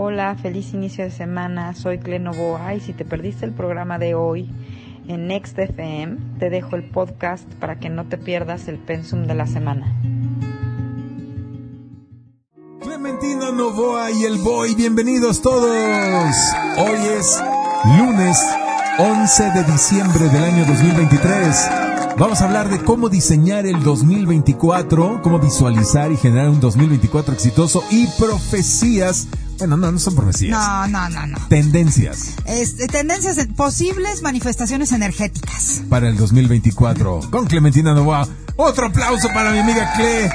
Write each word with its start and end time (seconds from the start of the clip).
Hola, 0.00 0.36
feliz 0.40 0.74
inicio 0.74 1.02
de 1.02 1.10
semana. 1.10 1.74
Soy 1.74 1.98
Clenovoa 1.98 2.72
y 2.72 2.78
si 2.78 2.92
te 2.92 3.04
perdiste 3.04 3.44
el 3.44 3.50
programa 3.50 3.98
de 3.98 4.14
hoy 4.14 4.48
en 5.08 5.26
Next 5.26 5.58
FM, 5.58 6.38
te 6.38 6.50
dejo 6.50 6.76
el 6.76 6.84
podcast 6.84 7.42
para 7.54 7.80
que 7.80 7.90
no 7.90 8.06
te 8.06 8.16
pierdas 8.16 8.68
el 8.68 8.78
pensum 8.78 9.26
de 9.26 9.34
la 9.34 9.48
semana. 9.48 9.92
Clementina 12.80 13.50
Novoa 13.50 14.12
y 14.12 14.22
el 14.22 14.38
Boy, 14.38 14.76
bienvenidos 14.76 15.42
todos. 15.42 15.68
Hoy 16.76 16.98
es 17.18 17.42
lunes 17.98 18.38
11 19.00 19.50
de 19.50 19.64
diciembre 19.64 20.28
del 20.28 20.44
año 20.44 20.64
2023. 20.64 21.70
Vamos 22.16 22.40
a 22.40 22.44
hablar 22.44 22.68
de 22.68 22.78
cómo 22.84 23.08
diseñar 23.08 23.66
el 23.66 23.82
2024, 23.82 25.22
cómo 25.22 25.40
visualizar 25.40 26.12
y 26.12 26.16
generar 26.16 26.50
un 26.50 26.60
2024 26.60 27.34
exitoso 27.34 27.82
y 27.90 28.06
profecías. 28.16 29.26
Bueno, 29.58 29.76
no, 29.76 29.90
no 29.92 29.98
son 29.98 30.14
profecías. 30.14 30.58
No, 30.58 30.86
no, 30.86 31.08
no, 31.08 31.26
no. 31.26 31.38
Tendencias 31.48 32.34
Este, 32.46 32.86
tendencias, 32.86 33.36
posibles 33.56 34.22
manifestaciones 34.22 34.92
energéticas. 34.92 35.82
para 35.88 36.08
el 36.08 36.16
2024 36.16 37.20
con 37.30 37.46
Clementina 37.46 37.92
Novoa. 37.94 38.28
Otro 38.56 38.86
aplauso 38.86 39.28
para 39.34 39.50
mi 39.52 39.58
amiga 39.58 39.92
Cle. 39.96 40.30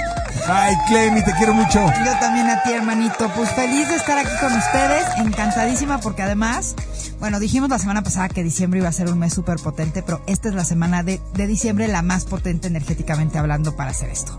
Ay, 0.48 0.76
Clemi, 0.88 1.23
te 1.23 1.32
quiero 1.34 1.54
mucho. 1.54 1.80
Yo 2.05 2.12
también 2.20 2.50
a 2.50 2.62
ti, 2.64 2.72
hermanito. 2.73 3.30
Pues 3.36 3.50
feliz 3.52 3.88
de 3.88 3.96
estar 3.96 4.18
aquí 4.18 4.32
con 4.42 4.52
ustedes, 4.54 5.06
encantadísima 5.18 6.00
porque 6.00 6.22
además, 6.23 6.76
bueno, 7.20 7.40
dijimos 7.40 7.70
la 7.70 7.80
semana 7.80 8.02
pasada 8.04 8.28
que 8.30 8.44
diciembre 8.44 8.80
iba 8.80 8.90
a 8.90 8.94
ser 8.94 9.09
un 9.09 9.20
mes 9.20 9.34
súper 9.34 9.58
potente, 9.58 10.04
pero 10.04 10.22
esta 10.28 10.50
es 10.50 10.56
la 10.56 10.66
semana 10.66 11.02
de, 11.04 11.22
de 11.34 11.48
diciembre 11.48 11.88
la 11.88 12.02
más 12.02 12.26
potente 12.26 12.68
energéticamente 12.68 13.38
hablando 13.38 13.76
para 13.76 13.92
hacer 13.92 14.09
esto. 14.09 14.38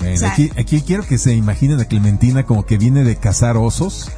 Bueno, 0.00 0.14
O 0.14 0.18
sea- 0.18 0.32
aquí, 0.32 0.50
aquí 0.58 0.82
quiero 0.82 1.06
que 1.06 1.18
se 1.18 1.32
imaginen 1.34 1.80
a 1.80 1.84
Clementina 1.84 2.44
como 2.44 2.64
que 2.64 2.78
viene 2.78 3.04
de 3.04 3.16
cazar 3.16 3.56
osos. 3.56 4.10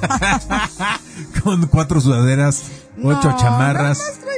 Con 1.44 1.66
cuatro 1.66 2.00
sudaderas, 2.00 2.62
ocho 3.02 3.30
No, 3.30 3.36
chamarras. 3.36 3.98
una- 3.98 4.28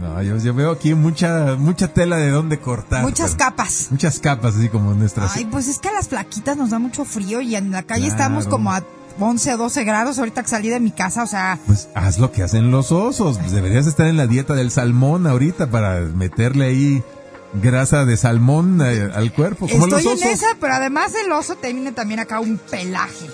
No, 0.00 0.22
yo, 0.22 0.38
yo 0.38 0.54
veo 0.54 0.70
aquí 0.72 0.94
mucha, 0.94 1.56
mucha 1.56 1.88
tela 1.92 2.16
de 2.16 2.30
dónde 2.30 2.58
cortar. 2.58 3.02
Muchas 3.02 3.32
pero- 3.34 3.50
capas. 3.50 3.88
Muchas 3.90 4.18
capas, 4.18 4.56
así 4.56 4.68
como 4.68 4.94
nuestras. 4.94 5.36
Ay, 5.36 5.44
pues 5.44 5.68
es 5.68 5.78
que 5.78 5.88
a 5.88 5.92
las 5.92 6.08
flaquitas 6.08 6.56
nos 6.56 6.70
da 6.70 6.78
mucho 6.78 7.04
frío 7.04 7.40
y 7.40 7.54
en 7.56 7.70
la 7.70 7.82
calle 7.82 8.06
Claro. 8.08 8.14
estamos 8.14 8.46
como 8.46 8.72
a 8.72 8.82
11 9.18 9.54
o 9.54 9.56
12 9.58 9.84
grados 9.84 10.18
ahorita 10.18 10.42
que 10.42 10.48
salí 10.48 10.68
de 10.70 10.80
mi 10.80 10.92
casa, 10.92 11.22
o 11.22 11.26
sea, 11.26 11.58
Pues 11.66 11.88
haz 11.94 12.18
lo 12.18 12.32
que 12.32 12.42
hacen 12.42 12.70
los 12.70 12.90
osos. 12.92 13.36
Pues 13.38 13.52
deberías 13.52 13.86
estar 13.86 14.06
en 14.06 14.16
la 14.16 14.26
dieta 14.26 14.54
del 14.54 14.70
salmón 14.70 15.26
ahorita 15.26 15.66
para 15.70 16.00
meterle 16.00 16.64
ahí 16.66 17.02
grasa 17.52 18.04
de 18.06 18.16
salmón 18.16 18.80
eh, 18.82 19.10
al 19.14 19.32
cuerpo. 19.34 19.68
Como 19.68 19.84
Estoy 19.86 20.04
los 20.04 20.12
en 20.22 20.28
osos. 20.28 20.30
esa, 20.40 20.46
pero 20.60 20.74
además 20.74 21.12
el 21.22 21.30
oso 21.32 21.56
tiene 21.56 21.92
también 21.92 22.20
acá 22.20 22.40
un 22.40 22.56
pelaje. 22.58 23.26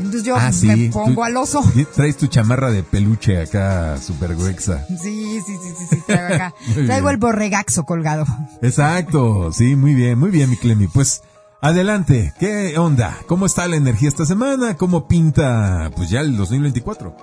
Entonces 0.00 0.24
yo 0.24 0.36
Ah, 0.36 0.52
sí. 0.52 0.66
me 0.66 0.88
pongo 0.90 1.14
Tú- 1.14 1.24
al 1.24 1.36
oso. 1.36 1.62
Traes 1.94 2.16
tu 2.16 2.26
chamarra 2.26 2.70
de 2.70 2.82
peluche 2.82 3.40
acá, 3.40 3.96
super 3.98 4.34
gruexa. 4.34 4.84
Sí, 4.88 5.40
sí, 5.46 5.52
sí, 5.62 5.74
sí, 5.78 5.86
sí, 5.90 6.02
traigo 6.06 6.34
acá. 6.34 6.54
Traigo 6.74 6.86
bien. 7.06 7.08
el 7.08 7.16
borregaxo 7.18 7.84
colgado. 7.84 8.24
Exacto, 8.62 9.52
sí, 9.52 9.76
muy 9.76 9.94
bien, 9.94 10.18
muy 10.18 10.30
bien, 10.30 10.48
mi 10.50 10.56
Clemi. 10.56 10.86
Pues 10.86 11.22
adelante, 11.60 12.32
¿qué 12.38 12.78
onda? 12.78 13.16
¿Cómo 13.26 13.46
está 13.46 13.66
la 13.68 13.76
energía 13.76 14.08
esta 14.08 14.24
semana? 14.26 14.76
¿Cómo 14.76 15.06
pinta, 15.08 15.90
pues 15.96 16.08
ya 16.10 16.20
el 16.20 16.36
2024? 16.36 17.16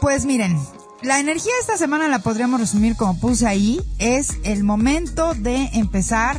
Pues 0.00 0.24
miren, 0.26 0.58
la 1.02 1.20
energía 1.20 1.52
esta 1.60 1.76
semana 1.76 2.08
la 2.08 2.18
podríamos 2.18 2.60
resumir 2.60 2.96
como 2.96 3.18
puse 3.18 3.46
ahí. 3.46 3.80
Es 3.98 4.30
el 4.44 4.64
momento 4.64 5.34
de 5.34 5.70
empezar 5.74 6.38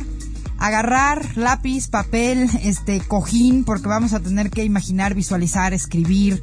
agarrar 0.60 1.36
lápiz, 1.36 1.88
papel, 1.88 2.48
este, 2.62 3.00
cojín, 3.00 3.64
porque 3.64 3.88
vamos 3.88 4.12
a 4.12 4.20
tener 4.20 4.50
que 4.50 4.62
imaginar, 4.62 5.14
visualizar, 5.14 5.72
escribir, 5.72 6.42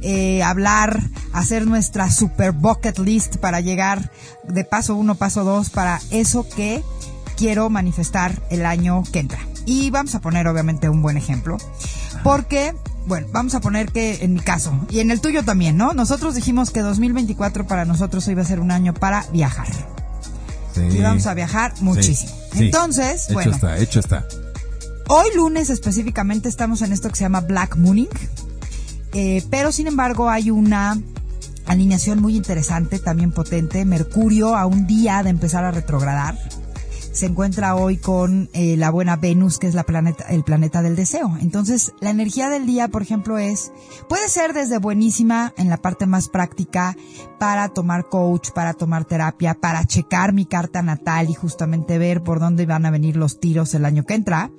eh, 0.00 0.42
hablar, 0.42 1.00
hacer 1.32 1.66
nuestra 1.66 2.10
super 2.10 2.52
bucket 2.52 2.98
list 2.98 3.36
para 3.36 3.60
llegar 3.60 4.10
de 4.48 4.64
paso 4.64 4.96
uno, 4.96 5.14
paso 5.14 5.44
dos, 5.44 5.68
para 5.68 6.00
eso 6.10 6.48
que 6.48 6.82
quiero 7.36 7.68
manifestar 7.68 8.42
el 8.50 8.64
año 8.64 9.02
que 9.12 9.20
entra. 9.20 9.38
Y 9.66 9.90
vamos 9.90 10.14
a 10.14 10.20
poner 10.20 10.48
obviamente 10.48 10.88
un 10.88 11.02
buen 11.02 11.18
ejemplo, 11.18 11.58
porque, 12.24 12.74
bueno, 13.06 13.26
vamos 13.32 13.54
a 13.54 13.60
poner 13.60 13.92
que 13.92 14.24
en 14.24 14.32
mi 14.32 14.40
caso, 14.40 14.72
y 14.88 15.00
en 15.00 15.10
el 15.10 15.20
tuyo 15.20 15.44
también, 15.44 15.76
¿no? 15.76 15.92
Nosotros 15.92 16.34
dijimos 16.34 16.70
que 16.70 16.80
2024 16.80 17.66
para 17.66 17.84
nosotros 17.84 18.26
iba 18.28 18.40
a 18.40 18.46
ser 18.46 18.60
un 18.60 18.70
año 18.70 18.94
para 18.94 19.26
viajar. 19.30 19.68
Sí. 20.74 20.80
Y 20.90 21.02
vamos 21.02 21.26
a 21.26 21.34
viajar 21.34 21.74
muchísimo. 21.82 22.32
sí. 22.32 22.37
Entonces, 22.54 23.24
Hecho 23.24 23.34
bueno, 23.34 23.52
está, 23.52 23.78
hecho 23.78 24.00
está. 24.00 24.26
Hoy 25.08 25.28
lunes 25.34 25.70
específicamente 25.70 26.48
estamos 26.48 26.82
en 26.82 26.92
esto 26.92 27.08
que 27.08 27.16
se 27.16 27.24
llama 27.24 27.40
Black 27.40 27.76
Mooning, 27.76 28.08
eh, 29.12 29.42
pero 29.50 29.72
sin 29.72 29.86
embargo 29.86 30.28
hay 30.28 30.50
una 30.50 31.00
alineación 31.66 32.20
muy 32.20 32.36
interesante, 32.36 32.98
también 32.98 33.32
potente. 33.32 33.84
Mercurio 33.84 34.56
a 34.56 34.66
un 34.66 34.86
día 34.86 35.22
de 35.22 35.30
empezar 35.30 35.64
a 35.64 35.70
retrogradar. 35.70 36.36
Se 37.18 37.26
encuentra 37.26 37.74
hoy 37.74 37.96
con 37.96 38.48
eh, 38.52 38.76
la 38.76 38.90
buena 38.90 39.16
Venus, 39.16 39.58
que 39.58 39.66
es 39.66 39.74
la 39.74 39.82
planeta, 39.82 40.26
el 40.28 40.44
planeta 40.44 40.82
del 40.82 40.94
deseo. 40.94 41.36
Entonces, 41.40 41.92
la 41.98 42.10
energía 42.10 42.48
del 42.48 42.64
día, 42.64 42.86
por 42.86 43.02
ejemplo, 43.02 43.38
es, 43.38 43.72
puede 44.08 44.28
ser 44.28 44.52
desde 44.52 44.78
buenísima 44.78 45.52
en 45.56 45.68
la 45.68 45.78
parte 45.78 46.06
más 46.06 46.28
práctica 46.28 46.96
para 47.40 47.70
tomar 47.70 48.08
coach, 48.08 48.50
para 48.52 48.72
tomar 48.72 49.04
terapia, 49.04 49.54
para 49.54 49.84
checar 49.84 50.32
mi 50.32 50.46
carta 50.46 50.80
natal 50.80 51.28
y 51.28 51.34
justamente 51.34 51.98
ver 51.98 52.22
por 52.22 52.38
dónde 52.38 52.66
van 52.66 52.86
a 52.86 52.92
venir 52.92 53.16
los 53.16 53.40
tiros 53.40 53.74
el 53.74 53.84
año 53.84 54.04
que 54.04 54.14
entra. 54.14 54.52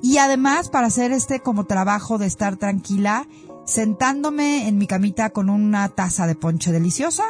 Y 0.00 0.18
además 0.18 0.68
para 0.68 0.86
hacer 0.86 1.10
este 1.10 1.40
como 1.40 1.64
trabajo 1.64 2.18
de 2.18 2.26
estar 2.26 2.54
tranquila, 2.58 3.26
sentándome 3.66 4.68
en 4.68 4.78
mi 4.78 4.86
camita 4.86 5.30
con 5.30 5.50
una 5.50 5.88
taza 5.88 6.28
de 6.28 6.36
ponche 6.36 6.70
deliciosa, 6.70 7.24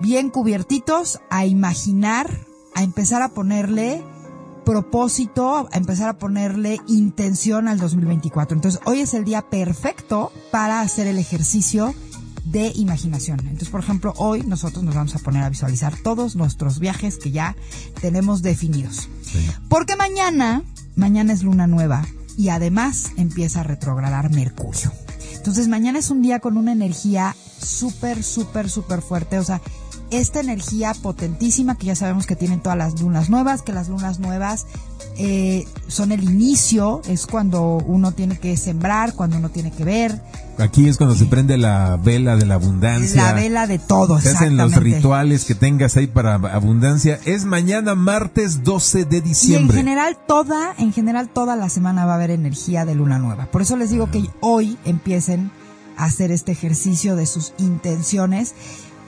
bien 0.00 0.30
cubiertitos, 0.30 1.20
a 1.28 1.44
imaginar, 1.44 2.30
a 2.74 2.82
empezar 2.82 3.22
a 3.22 3.30
ponerle 3.30 4.02
propósito, 4.64 5.68
a 5.72 5.76
empezar 5.76 6.08
a 6.08 6.18
ponerle 6.18 6.80
intención 6.86 7.68
al 7.68 7.78
2024. 7.78 8.56
Entonces, 8.56 8.80
hoy 8.84 9.00
es 9.00 9.14
el 9.14 9.24
día 9.24 9.42
perfecto 9.42 10.32
para 10.50 10.80
hacer 10.80 11.06
el 11.06 11.18
ejercicio 11.18 11.94
de 12.44 12.72
imaginación. 12.74 13.40
Entonces, 13.40 13.68
por 13.68 13.80
ejemplo, 13.80 14.14
hoy 14.16 14.42
nosotros 14.42 14.84
nos 14.84 14.94
vamos 14.94 15.14
a 15.14 15.18
poner 15.18 15.42
a 15.42 15.50
visualizar 15.50 15.96
todos 15.96 16.36
nuestros 16.36 16.78
viajes 16.78 17.18
que 17.18 17.30
ya 17.30 17.56
tenemos 18.00 18.42
definidos. 18.42 19.08
Porque 19.68 19.96
mañana, 19.96 20.62
mañana 20.96 21.32
es 21.32 21.42
luna 21.42 21.66
nueva 21.66 22.06
y 22.36 22.48
además 22.48 23.12
empieza 23.16 23.60
a 23.60 23.64
retrogradar 23.64 24.30
Mercurio. 24.30 24.92
Entonces 25.34 25.68
mañana 25.68 25.98
es 25.98 26.10
un 26.10 26.22
día 26.22 26.40
con 26.40 26.56
una 26.56 26.72
energía 26.72 27.34
súper, 27.60 28.22
súper, 28.22 28.68
súper 28.68 29.02
fuerte. 29.02 29.38
O 29.38 29.44
sea, 29.44 29.60
esta 30.10 30.40
energía 30.40 30.94
potentísima 30.94 31.76
que 31.76 31.86
ya 31.86 31.94
sabemos 31.94 32.26
que 32.26 32.36
tienen 32.36 32.60
todas 32.60 32.78
las 32.78 33.00
lunas 33.00 33.30
nuevas, 33.30 33.62
que 33.62 33.72
las 33.72 33.88
lunas 33.88 34.18
nuevas 34.18 34.66
eh, 35.16 35.66
son 35.88 36.12
el 36.12 36.24
inicio, 36.24 37.02
es 37.08 37.26
cuando 37.26 37.78
uno 37.86 38.12
tiene 38.12 38.38
que 38.38 38.56
sembrar, 38.56 39.14
cuando 39.14 39.36
uno 39.36 39.50
tiene 39.50 39.70
que 39.70 39.84
ver, 39.84 40.20
Aquí 40.60 40.88
es 40.88 40.98
cuando 40.98 41.16
se 41.16 41.24
prende 41.24 41.56
la 41.56 41.96
vela 41.96 42.36
de 42.36 42.44
la 42.44 42.54
abundancia. 42.56 43.22
la 43.24 43.32
vela 43.32 43.66
de 43.66 43.78
todo. 43.78 44.20
Se 44.20 44.28
hacen 44.30 44.58
los 44.58 44.76
rituales 44.76 45.46
que 45.46 45.54
tengas 45.54 45.96
ahí 45.96 46.06
para 46.06 46.34
abundancia. 46.34 47.18
Es 47.24 47.46
mañana 47.46 47.94
martes 47.94 48.62
12 48.62 49.06
de 49.06 49.16
Y 49.16 49.18
en 49.20 49.24
diciembre. 49.24 49.76
general 49.78 50.18
toda, 50.26 50.74
en 50.76 50.92
general 50.92 51.30
toda 51.30 51.56
la 51.56 51.70
semana 51.70 52.04
va 52.04 52.12
a 52.12 52.14
haber 52.16 52.30
energía 52.30 52.84
de 52.84 52.94
luna 52.94 53.18
nueva. 53.18 53.46
Por 53.46 53.62
eso 53.62 53.76
les 53.76 53.90
digo 53.90 54.10
que 54.10 54.28
hoy 54.40 54.76
empiecen 54.84 55.50
a 55.96 56.04
hacer 56.04 56.30
este 56.30 56.52
ejercicio 56.52 57.16
de 57.16 57.24
sus 57.24 57.54
intenciones. 57.58 58.54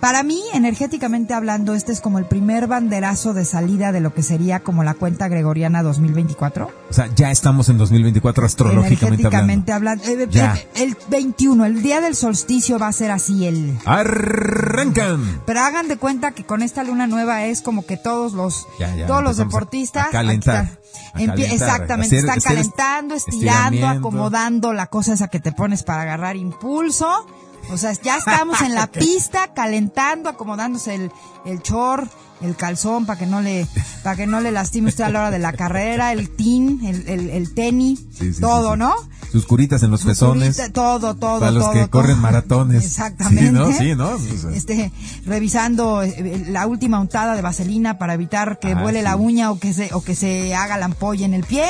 Para 0.02 0.24
mí, 0.24 0.42
energéticamente 0.52 1.32
hablando, 1.32 1.74
este 1.74 1.92
es 1.92 2.00
como 2.00 2.18
el 2.18 2.24
primer 2.24 2.66
banderazo 2.66 3.34
de 3.34 3.44
salida 3.44 3.92
de 3.92 4.00
lo 4.00 4.12
que 4.12 4.24
sería 4.24 4.58
como 4.58 4.82
la 4.82 4.94
cuenta 4.94 5.28
gregoriana 5.28 5.84
2024. 5.84 6.68
O 6.90 6.92
sea, 6.92 7.08
ya 7.14 7.30
estamos 7.30 7.68
en 7.68 7.78
2024 7.78 8.44
astrológicamente 8.44 9.28
hablando. 9.28 9.72
Hablando. 9.72 10.02
Eh, 10.04 10.24
eh, 10.24 10.26
Ya. 10.28 10.58
El 10.74 10.96
21, 11.08 11.66
el 11.66 11.82
día 11.82 12.00
del 12.00 12.16
solsticio 12.16 12.81
va 12.81 12.88
a 12.88 12.93
ser 12.93 13.12
así 13.12 13.46
el... 13.46 13.78
Arrancan. 13.84 15.40
Pero 15.46 15.60
hagan 15.60 15.87
de 15.87 15.96
cuenta 15.96 16.32
que 16.32 16.43
con 16.44 16.62
esta 16.62 16.82
luna 16.82 17.06
nueva 17.06 17.44
es 17.44 17.62
como 17.62 17.87
que 17.87 17.96
todos 17.96 18.32
los 18.32 18.66
Ya, 18.81 18.93
ya, 18.96 19.06
todos 19.06 19.22
los 19.22 19.37
deportistas 19.37 20.08
a 20.08 20.10
calentar, 20.10 20.81
a 21.10 21.12
calentar, 21.12 21.38
exactamente, 21.52 22.16
hacer- 22.19 22.28
están 22.28 22.40
calentando, 22.40 23.14
estirando, 23.14 23.87
acomodando 23.87 24.72
la 24.72 24.88
cosa 24.88 25.12
esa 25.12 25.28
que 25.28 25.38
te 25.38 25.52
pones 25.52 25.84
para 25.84 26.02
agarrar 26.02 26.34
impulso. 26.34 27.25
O 27.70 27.76
sea, 27.76 27.93
ya 27.93 28.17
estamos 28.19 28.61
en 28.62 28.75
la 28.75 28.87
pista 28.93 29.53
calentando, 29.55 30.29
acomodándose 30.29 30.94
el 30.94 31.12
el 31.44 31.59
short, 31.61 32.11
el 32.41 32.55
calzón 32.56 33.06
para 33.06 33.19
que 33.19 33.26
no 33.26 33.41
le 33.41 33.67
para 34.03 34.17
que 34.17 34.26
no 34.26 34.41
le 34.41 34.50
lastime 34.53 34.88
usted 34.88 35.05
a 35.05 35.11
la 35.11 35.20
hora 35.20 35.31
de 35.31 35.38
la 35.38 35.53
carrera, 35.53 36.12
el 36.12 36.29
tin, 36.31 36.85
el 36.85 37.09
el, 37.09 37.31
el 37.31 37.55
tenis, 37.55 38.00
Sí, 38.17 38.32
sí, 38.35 38.41
todo, 38.41 38.73
sí. 38.73 38.79
¿no? 38.79 38.94
Sus 39.32 39.47
curitas 39.47 39.82
en 39.82 39.91
los 39.91 40.05
pezones. 40.05 40.59
Ahorita, 40.59 40.75
Todo, 40.75 41.14
todo, 41.14 41.41
Para 41.41 41.53
los 41.53 41.62
todo, 41.64 41.73
que 41.73 41.79
todo. 41.81 41.91
corren 41.91 42.19
maratones. 42.19 42.85
Exactamente. 42.85 43.47
Sí, 43.47 43.50
¿no? 43.50 43.73
Sí, 43.73 43.94
¿no? 43.94 44.11
Pues. 44.19 44.44
Este, 44.55 44.93
revisando 45.25 46.03
eh, 46.03 46.44
la 46.49 46.67
última 46.67 47.00
untada 47.00 47.35
de 47.35 47.41
vaselina 47.41 47.97
para 47.99 48.12
evitar 48.14 48.59
que 48.59 48.73
Ah, 48.73 48.82
vuele 48.82 49.00
la 49.00 49.17
uña 49.17 49.50
o 49.50 49.59
que 49.59 49.73
se, 49.73 49.88
o 49.94 50.03
que 50.05 50.14
se 50.14 50.55
haga 50.55 50.76
la 50.76 50.85
ampolla 50.85 51.25
en 51.25 51.32
el 51.32 51.44
pie. 51.44 51.64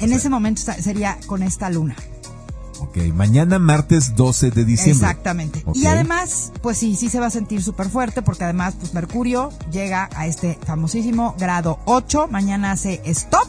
En 0.00 0.12
ese 0.12 0.28
momento 0.28 0.60
sería 0.80 1.18
con 1.26 1.44
esta 1.44 1.70
luna. 1.70 1.94
Ok. 2.92 3.14
Mañana 3.14 3.58
martes 3.58 4.14
12 4.16 4.50
de 4.50 4.66
diciembre. 4.66 5.08
Exactamente. 5.08 5.64
Y 5.72 5.86
además, 5.86 6.52
pues 6.60 6.76
sí, 6.76 6.94
sí 6.94 7.08
se 7.08 7.20
va 7.20 7.26
a 7.26 7.30
sentir 7.30 7.62
súper 7.62 7.88
fuerte 7.88 8.20
porque 8.20 8.44
además, 8.44 8.74
pues 8.78 8.92
Mercurio 8.92 9.50
llega 9.70 10.10
a 10.14 10.26
este 10.26 10.58
famosísimo 10.66 11.34
grado 11.38 11.78
8. 11.86 12.28
Mañana 12.30 12.72
hace 12.72 13.00
stop. 13.06 13.48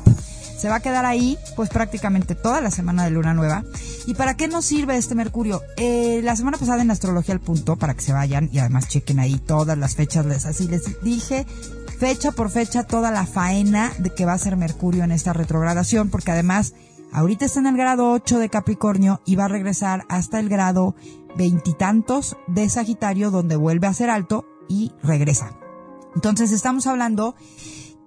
Se 0.58 0.70
va 0.70 0.76
a 0.76 0.80
quedar 0.80 1.04
ahí, 1.04 1.38
pues 1.58 1.70
prácticamente 1.70 2.36
toda 2.36 2.62
la 2.62 2.72
semana 2.72 3.04
de 3.04 3.10
luna 3.10 3.34
nueva. 3.34 3.66
¿Y 4.06 4.14
para 4.14 4.38
qué 4.38 4.48
nos 4.48 4.64
sirve 4.64 4.96
este 4.96 5.14
Mercurio? 5.14 5.62
Eh, 5.76 6.22
la 6.24 6.38
semana 6.38 6.58
pasada 6.58 6.82
en 6.82 6.92
Astrología 6.92 7.34
al 7.34 7.42
Punto, 7.42 7.76
para 7.76 7.96
que 7.96 8.02
se 8.02 8.14
vayan 8.14 8.50
y 8.54 8.60
además 8.60 8.88
chequen 8.88 9.20
ahí 9.20 9.40
todas 9.40 9.78
las 9.78 9.96
fechas, 9.96 10.26
les, 10.26 10.46
así 10.46 10.70
les 10.70 11.02
dije, 11.02 11.46
fecha 12.00 12.32
por 12.32 12.50
fecha, 12.50 12.84
toda 12.84 13.12
la 13.12 13.26
faena 13.26 13.92
de 13.98 14.14
que 14.14 14.24
va 14.24 14.32
a 14.32 14.38
ser 14.38 14.56
Mercurio 14.56 15.04
en 15.04 15.12
esta 15.12 15.34
retrogradación, 15.34 16.10
porque 16.10 16.32
además 16.32 16.74
Ahorita 17.14 17.46
está 17.46 17.60
en 17.60 17.68
el 17.68 17.78
grado 17.78 18.12
8 18.12 18.40
de 18.40 18.50
Capricornio 18.50 19.22
y 19.26 19.36
va 19.36 19.46
a 19.46 19.50
regresar 19.50 20.06
hasta 20.10 20.40
el 20.40 20.50
grado 20.50 20.96
veintitantos 21.38 22.38
de 22.48 22.70
Sagitario, 22.70 23.30
donde 23.32 23.56
vuelve 23.56 23.88
a 23.88 23.94
ser 23.94 24.10
alto 24.10 24.46
y 24.68 24.92
regresa. 25.04 25.58
Entonces 26.16 26.52
estamos 26.52 26.88
hablando 26.88 27.36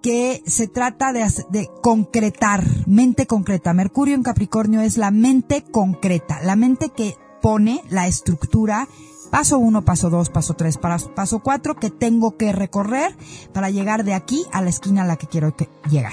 que 0.02 0.42
se 0.46 0.68
trata 0.68 1.12
de, 1.12 1.26
de 1.50 1.68
concretar, 1.82 2.64
mente 2.86 3.26
concreta. 3.26 3.72
Mercurio 3.72 4.14
en 4.14 4.22
Capricornio 4.22 4.80
es 4.80 4.96
la 4.96 5.10
mente 5.10 5.64
concreta, 5.70 6.40
la 6.42 6.56
mente 6.56 6.90
que 6.90 7.16
pone 7.42 7.82
la 7.88 8.06
estructura, 8.06 8.88
paso 9.30 9.58
uno, 9.58 9.84
paso 9.84 10.10
dos, 10.10 10.30
paso 10.30 10.54
tres, 10.54 10.78
para- 10.78 10.98
paso 10.98 11.40
cuatro, 11.40 11.74
que 11.76 11.90
tengo 11.90 12.36
que 12.36 12.52
recorrer 12.52 13.16
para 13.52 13.70
llegar 13.70 14.04
de 14.04 14.14
aquí 14.14 14.44
a 14.52 14.62
la 14.62 14.70
esquina 14.70 15.02
a 15.02 15.06
la 15.06 15.16
que 15.16 15.26
quiero 15.26 15.54
llegar. 15.90 16.12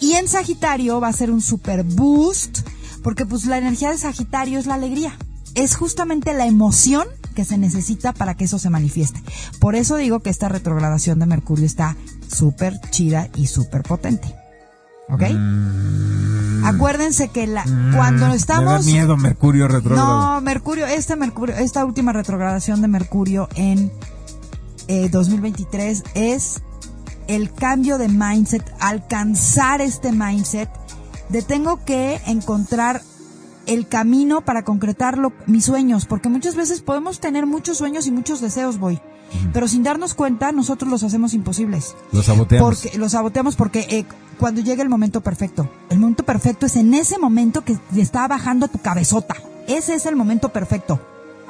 Y 0.00 0.12
en 0.14 0.28
Sagitario 0.28 1.00
va 1.00 1.08
a 1.08 1.12
ser 1.12 1.30
un 1.30 1.40
super 1.40 1.84
boost, 1.84 2.60
porque 3.02 3.26
pues 3.26 3.44
la 3.46 3.58
energía 3.58 3.90
de 3.90 3.98
Sagitario 3.98 4.58
es 4.58 4.66
la 4.66 4.74
alegría. 4.74 5.16
Es 5.54 5.76
justamente 5.76 6.32
la 6.34 6.46
emoción 6.46 7.06
que 7.34 7.44
se 7.44 7.58
necesita 7.58 8.12
para 8.12 8.34
que 8.34 8.44
eso 8.44 8.58
se 8.58 8.70
manifieste. 8.70 9.22
Por 9.58 9.74
eso 9.74 9.96
digo 9.96 10.20
que 10.20 10.30
esta 10.30 10.48
retrogradación 10.48 11.18
de 11.18 11.26
Mercurio 11.26 11.66
está 11.66 11.96
súper 12.28 12.80
chida 12.90 13.28
y 13.36 13.46
súper 13.46 13.82
potente. 13.82 14.34
¿Ok? 15.08 15.22
Acuérdense 16.64 17.28
que 17.28 17.46
la, 17.46 17.64
cuando 17.94 18.26
Mm. 18.26 18.28
Me 18.28 18.28
da 18.28 18.34
estamos... 18.34 18.86
miedo 18.86 19.16
Mercurio 19.16 19.68
retrógrado. 19.68 20.34
No, 20.34 20.40
Mercurio, 20.40 20.86
este 20.86 21.16
Mercurio, 21.16 21.56
esta 21.56 21.84
última 21.84 22.12
retrogradación 22.12 22.80
de 22.80 22.88
Mercurio 22.88 23.48
en 23.56 23.92
eh, 24.88 25.08
2023 25.10 26.04
es 26.14 26.62
el 27.28 27.52
cambio 27.52 27.98
de 27.98 28.08
mindset, 28.08 28.64
alcanzar 28.80 29.80
este 29.80 30.12
mindset 30.12 30.68
de 31.28 31.42
tengo 31.42 31.84
que 31.84 32.20
encontrar 32.26 33.02
el 33.66 33.86
camino 33.86 34.40
para 34.40 34.64
concretar 34.64 35.18
lo- 35.18 35.32
mis 35.46 35.64
sueños, 35.64 36.06
porque 36.06 36.28
muchas 36.28 36.56
veces 36.56 36.80
podemos 36.80 37.20
tener 37.20 37.46
muchos 37.46 37.78
sueños 37.78 38.06
y 38.06 38.10
muchos 38.10 38.40
deseos, 38.40 38.78
voy, 38.78 39.00
pero 39.52 39.68
sin 39.68 39.82
darnos 39.82 40.14
cuenta 40.14 40.50
nosotros 40.52 40.90
los 40.90 41.02
hacemos 41.04 41.32
imposibles. 41.32 41.94
Lo 42.10 42.22
saboteamos. 42.22 42.68
Porque 42.82 42.98
los 42.98 43.12
saboteamos 43.12 43.54
porque 43.56 43.86
eh, 43.88 44.04
cuando 44.38 44.60
llega 44.60 44.82
el 44.82 44.88
momento 44.88 45.20
perfecto, 45.20 45.68
el 45.90 46.00
momento 46.00 46.24
perfecto 46.24 46.66
es 46.66 46.76
en 46.76 46.92
ese 46.92 47.18
momento 47.18 47.64
que 47.64 47.76
te 47.94 48.00
está 48.00 48.26
bajando 48.28 48.68
tu 48.68 48.78
cabezota. 48.78 49.36
Ese 49.68 49.94
es 49.94 50.06
el 50.06 50.16
momento 50.16 50.48
perfecto. 50.48 51.00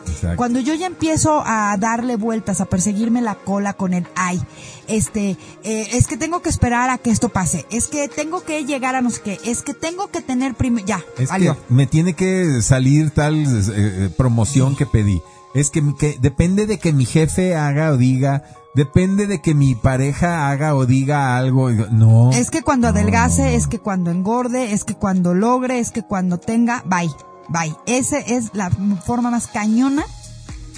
Exacto. 0.06 0.36
Cuando 0.36 0.60
yo 0.60 0.74
ya 0.74 0.86
empiezo 0.86 1.42
a 1.44 1.76
darle 1.78 2.16
vueltas, 2.16 2.60
a 2.60 2.66
perseguirme 2.66 3.20
la 3.22 3.34
cola 3.36 3.72
con 3.74 3.94
el 3.94 4.06
ay, 4.14 4.40
este, 4.88 5.36
eh, 5.64 5.88
es 5.92 6.06
que 6.06 6.16
tengo 6.16 6.42
que 6.42 6.48
esperar 6.48 6.90
a 6.90 6.98
que 6.98 7.10
esto 7.10 7.28
pase, 7.28 7.66
es 7.70 7.88
que 7.88 8.08
tengo 8.08 8.42
que 8.44 8.64
llegar 8.64 8.94
a 8.94 9.00
no 9.00 9.10
sé 9.10 9.20
qué, 9.22 9.40
es 9.44 9.62
que 9.62 9.74
tengo 9.74 10.08
que 10.08 10.20
tener 10.20 10.54
primero, 10.54 10.86
ya, 10.86 11.00
Es 11.18 11.28
valió. 11.30 11.54
que 11.54 11.74
me 11.74 11.86
tiene 11.86 12.14
que 12.14 12.60
salir 12.62 13.10
tal 13.10 13.36
eh, 13.36 13.46
eh, 13.74 14.10
promoción 14.16 14.76
que 14.76 14.86
pedí. 14.86 15.22
Es 15.54 15.68
que, 15.70 15.82
que 15.98 16.16
depende 16.20 16.66
de 16.66 16.78
que 16.78 16.92
mi 16.94 17.04
jefe 17.04 17.54
haga 17.56 17.90
o 17.92 17.98
diga, 17.98 18.42
depende 18.74 19.26
de 19.26 19.42
que 19.42 19.54
mi 19.54 19.74
pareja 19.74 20.48
haga 20.50 20.74
o 20.74 20.86
diga 20.86 21.36
algo. 21.36 21.70
No. 21.70 22.30
Es 22.32 22.50
que 22.50 22.62
cuando 22.62 22.90
No, 22.90 22.94
adelgace, 22.98 23.42
no, 23.42 23.48
no. 23.50 23.54
es 23.56 23.66
que 23.66 23.78
cuando 23.78 24.10
engorde, 24.10 24.72
es 24.72 24.84
que 24.84 24.94
cuando 24.94 25.34
logre, 25.34 25.78
es 25.78 25.90
que 25.90 26.02
cuando 26.02 26.38
tenga, 26.38 26.82
bye, 26.86 27.10
bye. 27.52 27.74
Ese 27.86 28.34
es 28.34 28.54
la 28.54 28.70
forma 28.70 29.30
más 29.30 29.46
cañona 29.46 30.04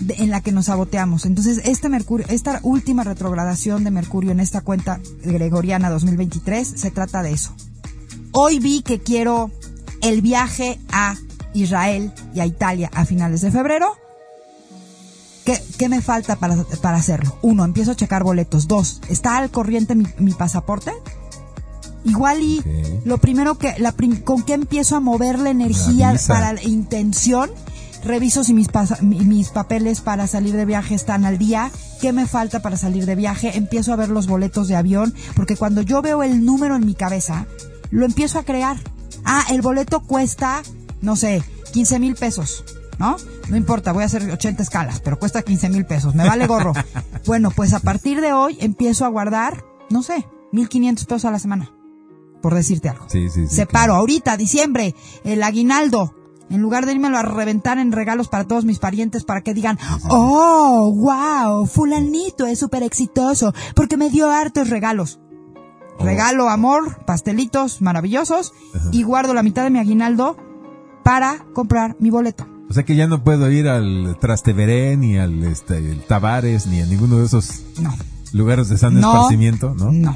en 0.09 0.31
la 0.31 0.41
que 0.41 0.53
nos 0.53 0.67
saboteamos. 0.67 1.25
Entonces, 1.25 1.61
este 1.65 1.89
Mercurio, 1.89 2.27
esta 2.29 2.61
última 2.63 3.05
retrogradación 3.05 3.85
de 3.85 3.91
Mercurio 3.91 4.33
en 4.33 4.41
esta 4.41 4.61
cuenta 4.61 5.01
gregoriana 5.23 5.91
2023 5.91 6.67
se 6.77 6.91
trata 6.91 7.23
de 7.23 7.33
eso. 7.33 7.55
Hoy 8.33 8.59
vi 8.59 8.83
que 8.83 9.01
quiero 9.01 9.51
el 10.03 10.21
viaje 10.21 10.81
a 10.91 11.17
Israel 11.55 12.13
y 12.35 12.41
a 12.41 12.47
Italia 12.47 12.91
a 12.93 13.05
finales 13.05 13.41
de 13.41 13.51
febrero. 13.51 13.97
¿Qué, 15.45 15.89
me 15.89 16.01
falta 16.01 16.37
para, 16.37 16.57
para 16.81 16.97
hacerlo? 16.97 17.39
Uno, 17.43 17.65
empiezo 17.65 17.93
a 17.93 17.97
checar 17.97 18.25
boletos. 18.25 18.67
Dos, 18.67 19.01
¿está 19.11 19.37
al 19.37 19.51
corriente 19.51 19.95
mi 19.95 20.33
pasaporte? 20.33 20.91
Igual 22.05 22.43
y 22.43 22.63
lo 23.05 23.19
primero 23.19 23.57
que, 23.57 23.75
la 23.79 23.93
prim- 23.93 24.21
con 24.21 24.43
qué 24.43 24.53
empiezo 24.55 24.97
a 24.97 25.01
mover 25.01 25.39
la 25.39 25.51
energía 25.51 26.13
La 26.13 26.19
para 26.27 26.53
la 26.53 26.63
intención, 26.63 27.51
reviso 28.05 28.45
si 28.45 28.53
mis, 28.53 28.69
mis 29.01 29.49
papeles 29.49 30.01
para 30.03 30.27
salir 30.27 30.55
de 30.55 30.65
viaje 30.67 30.95
están 30.95 31.25
al 31.25 31.39
día, 31.39 31.71
qué 32.01 32.13
me 32.13 32.27
falta 32.27 32.61
para 32.61 32.77
salir 32.77 33.07
de 33.07 33.15
viaje, 33.15 33.57
empiezo 33.57 33.93
a 33.93 33.97
ver 33.97 34.11
los 34.11 34.27
boletos 34.27 34.69
de 34.69 34.77
avión, 34.77 35.15
porque 35.35 35.57
cuando 35.57 35.81
yo 35.81 36.03
veo 36.03 36.23
el 36.23 36.45
número 36.45 36.77
en 36.77 36.85
mi 36.85 36.95
cabeza, 36.95 37.47
lo 37.91 38.05
empiezo 38.05 38.39
a 38.39 38.45
crear. 38.45 38.77
Ah, 39.25 39.45
el 39.51 39.63
boleto 39.63 40.01
cuesta, 40.01 40.63
no 41.01 41.17
sé, 41.17 41.43
15 41.73 41.99
mil 41.99 42.15
pesos, 42.15 42.65
¿no? 42.99 43.17
No 43.49 43.57
importa, 43.57 43.93
voy 43.93 44.03
a 44.03 44.07
hacer 44.07 44.31
80 44.31 44.63
escalas, 44.63 45.01
pero 45.01 45.19
cuesta 45.19 45.41
15 45.41 45.71
mil 45.71 45.87
pesos, 45.87 46.15
me 46.15 46.27
vale 46.27 46.47
gorro. 46.47 46.75
bueno, 47.27 47.51
pues 47.51 47.73
a 47.73 47.81
partir 47.81 48.21
de 48.21 48.35
hoy 48.35 48.59
empiezo 48.61 49.07
a 49.07 49.09
guardar, 49.09 49.65
no 49.89 50.03
sé, 50.03 50.27
1500 50.53 51.07
pesos 51.07 51.25
a 51.25 51.31
la 51.31 51.39
semana, 51.39 51.73
por 52.45 52.55
decirte 52.55 52.91
algo. 52.91 53.07
Sí, 53.09 53.31
sí, 53.31 53.47
sí. 53.49 53.57
Separo 53.57 53.95
ahorita, 53.95 54.37
diciembre, 54.37 54.95
el 55.25 55.43
aguinaldo. 55.43 56.15
En 56.51 56.61
lugar 56.61 56.85
de 56.85 56.93
irmelo 56.93 57.17
a 57.17 57.23
reventar 57.23 57.79
en 57.79 57.91
regalos 57.91 58.29
para 58.29 58.45
todos 58.45 58.67
mis 58.67 58.79
parientes 58.79 59.25
para 59.25 59.41
que 59.41 59.55
digan, 59.55 59.79
oh, 60.11 60.93
wow, 60.95 61.65
fulanito 61.67 62.47
es 62.47 62.59
súper 62.59 62.83
exitoso 62.83 63.55
porque 63.75 63.97
me 63.97 64.11
dio 64.11 64.31
hartos 64.31 64.69
regalos. 64.69 65.21
Oh. 65.99 66.05
Regalo 66.05 66.51
amor, 66.51 67.03
pastelitos 67.07 67.81
maravillosos 67.81 68.53
y 68.93 69.05
guardo 69.05 69.33
la 69.33 69.43
mitad 69.43 69.65
de 69.65 69.71
mi 69.71 69.79
aguinaldo 69.79 70.37
para 71.03 71.47
comprar 71.55 71.97
mi 71.99 72.11
boleto. 72.11 72.47
O 72.69 72.75
sea 72.75 72.83
que 72.83 72.95
ya 72.95 73.07
no 73.07 73.25
puedo 73.25 73.51
ir 73.51 73.67
al 73.69 74.19
Trasteveré, 74.21 74.99
ni 74.99 75.17
al 75.17 75.43
este, 75.45 75.79
el 75.79 76.03
Tavares, 76.05 76.67
ni 76.67 76.83
a 76.83 76.87
ninguno 76.87 77.17
de 77.21 77.25
esos 77.25 77.63
No, 77.81 77.95
lugares 78.35 78.69
de 78.69 78.77
san 78.77 79.01
No. 79.01 79.13
esparcimiento, 79.15 79.75
¿no? 79.75 79.91
no. 79.93 80.15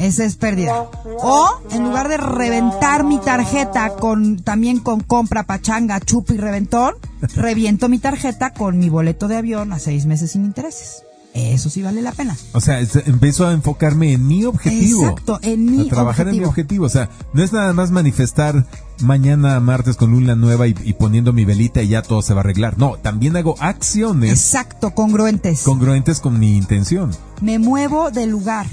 Esa 0.00 0.24
es 0.24 0.36
pérdida. 0.36 0.86
O 1.22 1.48
en 1.70 1.84
lugar 1.84 2.08
de 2.08 2.16
reventar 2.16 3.04
mi 3.04 3.18
tarjeta 3.18 3.90
con 3.90 4.38
también 4.38 4.78
con 4.80 5.00
compra, 5.00 5.44
pachanga, 5.44 6.00
chupa 6.00 6.34
y 6.34 6.38
reventón, 6.38 6.94
reviento 7.36 7.88
mi 7.88 7.98
tarjeta 7.98 8.52
con 8.54 8.78
mi 8.78 8.88
boleto 8.88 9.28
de 9.28 9.36
avión 9.36 9.72
a 9.72 9.78
seis 9.78 10.06
meses 10.06 10.32
sin 10.32 10.44
intereses. 10.44 11.02
Eso 11.32 11.70
sí 11.70 11.80
vale 11.82 12.02
la 12.02 12.10
pena. 12.10 12.36
O 12.54 12.60
sea, 12.60 12.80
empiezo 12.80 13.46
a 13.46 13.52
enfocarme 13.52 14.12
en 14.14 14.26
mi 14.26 14.44
objetivo. 14.46 15.02
Exacto, 15.02 15.38
en 15.42 15.64
mi 15.64 15.86
a 15.86 15.90
trabajar 15.90 16.26
en 16.26 16.38
mi 16.38 16.44
objetivo. 16.44 16.86
objetivo. 16.86 16.86
O 16.86 16.88
sea, 16.88 17.08
no 17.34 17.44
es 17.44 17.52
nada 17.52 17.72
más 17.72 17.92
manifestar 17.92 18.66
mañana 19.00 19.60
martes 19.60 19.96
con 19.96 20.10
luna 20.10 20.34
nueva 20.34 20.66
y, 20.66 20.74
y 20.82 20.94
poniendo 20.94 21.32
mi 21.32 21.44
velita 21.44 21.82
y 21.82 21.88
ya 21.88 22.02
todo 22.02 22.22
se 22.22 22.34
va 22.34 22.40
a 22.40 22.42
arreglar. 22.42 22.78
No, 22.78 22.96
también 22.96 23.36
hago 23.36 23.54
acciones 23.60 24.32
Exacto, 24.32 24.92
congruentes. 24.92 25.62
congruentes 25.62 26.18
con 26.18 26.36
mi 26.40 26.56
intención. 26.56 27.12
me 27.42 27.60
muevo 27.60 28.10
de 28.10 28.26
lugar. 28.26 28.66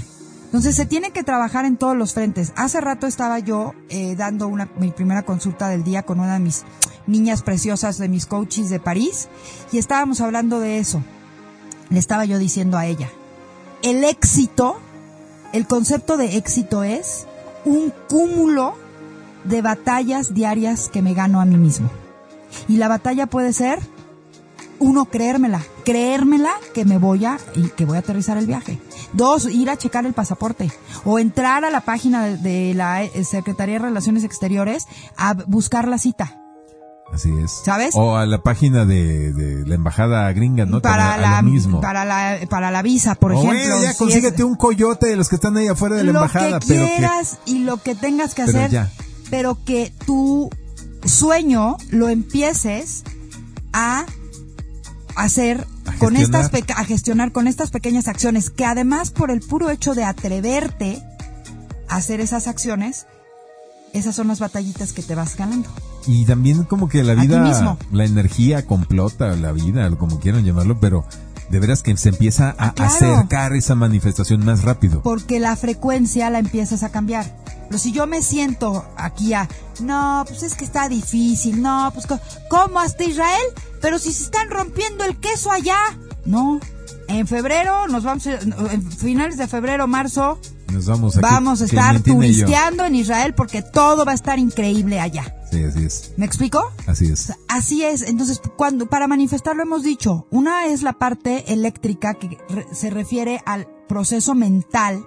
Entonces 0.48 0.76
se 0.76 0.86
tiene 0.86 1.10
que 1.10 1.24
trabajar 1.24 1.66
en 1.66 1.76
todos 1.76 1.94
los 1.94 2.14
frentes. 2.14 2.54
Hace 2.56 2.80
rato 2.80 3.06
estaba 3.06 3.38
yo 3.38 3.74
eh, 3.90 4.16
dando 4.16 4.48
una, 4.48 4.66
mi 4.78 4.90
primera 4.90 5.22
consulta 5.22 5.68
del 5.68 5.84
día 5.84 6.04
con 6.04 6.20
una 6.20 6.34
de 6.34 6.40
mis 6.40 6.64
niñas 7.06 7.42
preciosas 7.42 7.98
de 7.98 8.08
mis 8.08 8.24
coaches 8.24 8.70
de 8.70 8.80
París 8.80 9.28
y 9.72 9.78
estábamos 9.78 10.22
hablando 10.22 10.58
de 10.58 10.78
eso. 10.78 11.02
Le 11.90 11.98
estaba 11.98 12.24
yo 12.24 12.38
diciendo 12.38 12.78
a 12.78 12.86
ella, 12.86 13.10
el 13.82 14.04
éxito, 14.04 14.78
el 15.52 15.66
concepto 15.66 16.16
de 16.16 16.38
éxito 16.38 16.82
es 16.82 17.26
un 17.66 17.92
cúmulo 18.08 18.74
de 19.44 19.60
batallas 19.60 20.32
diarias 20.32 20.88
que 20.88 21.02
me 21.02 21.12
gano 21.12 21.42
a 21.42 21.44
mí 21.44 21.58
mismo. 21.58 21.90
Y 22.68 22.78
la 22.78 22.88
batalla 22.88 23.26
puede 23.26 23.52
ser 23.52 23.80
uno, 24.78 25.06
creérmela, 25.06 25.62
creérmela 25.84 26.52
que 26.72 26.86
me 26.86 26.96
voy 26.98 27.26
a, 27.26 27.38
y 27.54 27.68
que 27.68 27.84
voy 27.84 27.96
a 27.96 28.00
aterrizar 28.00 28.38
el 28.38 28.46
viaje. 28.46 28.78
Dos, 29.14 29.46
ir 29.46 29.70
a 29.70 29.76
checar 29.76 30.04
el 30.06 30.12
pasaporte. 30.12 30.70
O 31.04 31.18
entrar 31.18 31.64
a 31.64 31.70
la 31.70 31.80
página 31.80 32.24
de, 32.26 32.36
de 32.36 32.74
la 32.74 33.02
eh, 33.04 33.24
Secretaría 33.24 33.74
de 33.76 33.78
Relaciones 33.86 34.24
Exteriores 34.24 34.84
a 35.16 35.34
buscar 35.46 35.88
la 35.88 35.98
cita. 35.98 36.42
Así 37.10 37.30
es. 37.42 37.50
¿Sabes? 37.64 37.94
O 37.94 38.16
a 38.16 38.26
la 38.26 38.42
página 38.42 38.84
de, 38.84 39.32
de 39.32 39.66
la 39.66 39.76
embajada 39.76 40.30
gringa, 40.34 40.66
¿no? 40.66 40.82
para 40.82 41.12
También 41.12 41.24
a 41.24 41.30
la, 41.36 41.42
lo 41.42 41.48
mismo. 41.50 41.80
para 41.80 42.04
la, 42.04 42.38
para 42.50 42.70
la 42.70 42.82
visa, 42.82 43.14
por 43.14 43.32
O 43.32 43.34
ejemplo. 43.40 43.58
bueno, 43.58 43.82
ya 43.82 43.92
si 43.92 43.98
consíguete 43.98 44.36
es- 44.36 44.42
un 44.44 44.56
coyote 44.56 45.06
de 45.06 45.16
los 45.16 45.30
que 45.30 45.36
están 45.36 45.56
ahí 45.56 45.68
afuera 45.68 45.96
de 45.96 46.04
la 46.04 46.12
lo 46.12 46.18
embajada, 46.18 46.60
que 46.60 46.66
pero 46.66 46.84
que 46.84 46.92
quieras 46.96 47.38
y 47.46 47.60
lo 47.60 47.78
que 47.78 47.94
tengas 47.94 48.34
que 48.34 48.44
Pero 48.44 48.58
hacer, 48.58 48.70
ya. 48.70 48.92
pero 49.30 49.56
que 49.64 49.90
tú 50.04 50.50
sueño 51.02 51.78
lo 51.90 52.10
empieces 52.10 53.04
a 53.72 54.04
hacer 55.16 55.66
con 55.98 56.16
estas 56.16 56.50
a 56.76 56.84
gestionar 56.84 57.32
con 57.32 57.46
estas 57.46 57.70
pequeñas 57.70 58.08
acciones 58.08 58.50
que 58.50 58.64
además 58.64 59.10
por 59.10 59.30
el 59.30 59.40
puro 59.40 59.70
hecho 59.70 59.94
de 59.94 60.04
atreverte 60.04 61.02
a 61.88 61.96
hacer 61.96 62.20
esas 62.20 62.46
acciones 62.48 63.06
esas 63.92 64.14
son 64.14 64.28
las 64.28 64.38
batallitas 64.38 64.92
que 64.92 65.02
te 65.02 65.14
vas 65.14 65.36
ganando. 65.36 65.68
Y 66.06 66.24
también 66.24 66.64
como 66.64 66.88
que 66.88 67.02
la 67.02 67.14
vida, 67.14 67.76
la 67.90 68.04
energía 68.04 68.66
complota, 68.66 69.34
la 69.36 69.52
vida, 69.52 69.90
como 69.96 70.20
quieran 70.20 70.44
llamarlo, 70.44 70.78
pero 70.80 71.04
de 71.50 71.60
veras 71.60 71.82
que 71.82 71.96
se 71.96 72.10
empieza 72.10 72.50
a 72.50 72.68
Ah, 72.68 72.72
claro. 72.74 72.92
acercar 72.94 73.52
esa 73.54 73.74
manifestación 73.74 74.44
más 74.44 74.62
rápido. 74.62 75.02
porque 75.02 75.40
la 75.40 75.56
frecuencia 75.56 76.28
la 76.30 76.38
empiezas 76.38 76.82
a 76.82 76.90
cambiar. 76.90 77.24
Pero 77.68 77.78
si 77.78 77.92
yo 77.92 78.06
me 78.06 78.22
siento 78.22 78.84
aquí 78.96 79.34
a, 79.34 79.46
no, 79.80 80.24
pues 80.26 80.42
es 80.42 80.54
que 80.54 80.64
está 80.64 80.88
difícil, 80.88 81.60
no, 81.60 81.90
pues 81.92 82.06
¿cómo 82.48 82.80
hasta 82.80 83.04
Israel? 83.04 83.44
Pero 83.82 83.98
si 83.98 84.12
se 84.12 84.24
están 84.24 84.48
rompiendo 84.50 85.04
el 85.04 85.16
queso 85.18 85.50
allá. 85.50 85.76
No, 86.24 86.60
en 87.08 87.26
febrero 87.26 87.86
nos 87.88 88.04
vamos, 88.04 88.26
en 88.26 88.90
finales 88.92 89.36
de 89.38 89.46
febrero, 89.48 89.86
marzo, 89.86 90.38
Nos 90.72 90.86
vamos 90.86 91.16
aquí, 91.16 91.22
vamos 91.22 91.60
a 91.62 91.64
estar 91.66 91.96
yo. 91.96 92.14
turisteando 92.14 92.84
en 92.84 92.94
Israel 92.94 93.34
porque 93.34 93.62
todo 93.62 94.04
va 94.04 94.12
a 94.12 94.14
estar 94.14 94.38
increíble 94.38 94.98
allá. 95.00 95.34
Sí, 95.50 95.64
así 95.64 95.84
es. 95.84 96.12
¿Me 96.16 96.26
explico? 96.26 96.60
Así 96.86 97.06
es. 97.06 97.32
Así 97.48 97.82
es, 97.84 98.02
entonces 98.02 98.40
cuando 98.56 98.86
para 98.86 99.06
manifestarlo 99.08 99.62
hemos 99.62 99.82
dicho, 99.82 100.26
una 100.30 100.66
es 100.66 100.82
la 100.82 100.92
parte 100.94 101.52
eléctrica 101.52 102.14
que 102.14 102.36
re- 102.50 102.66
se 102.72 102.90
refiere 102.90 103.40
al 103.46 103.66
proceso 103.88 104.34
mental 104.34 105.06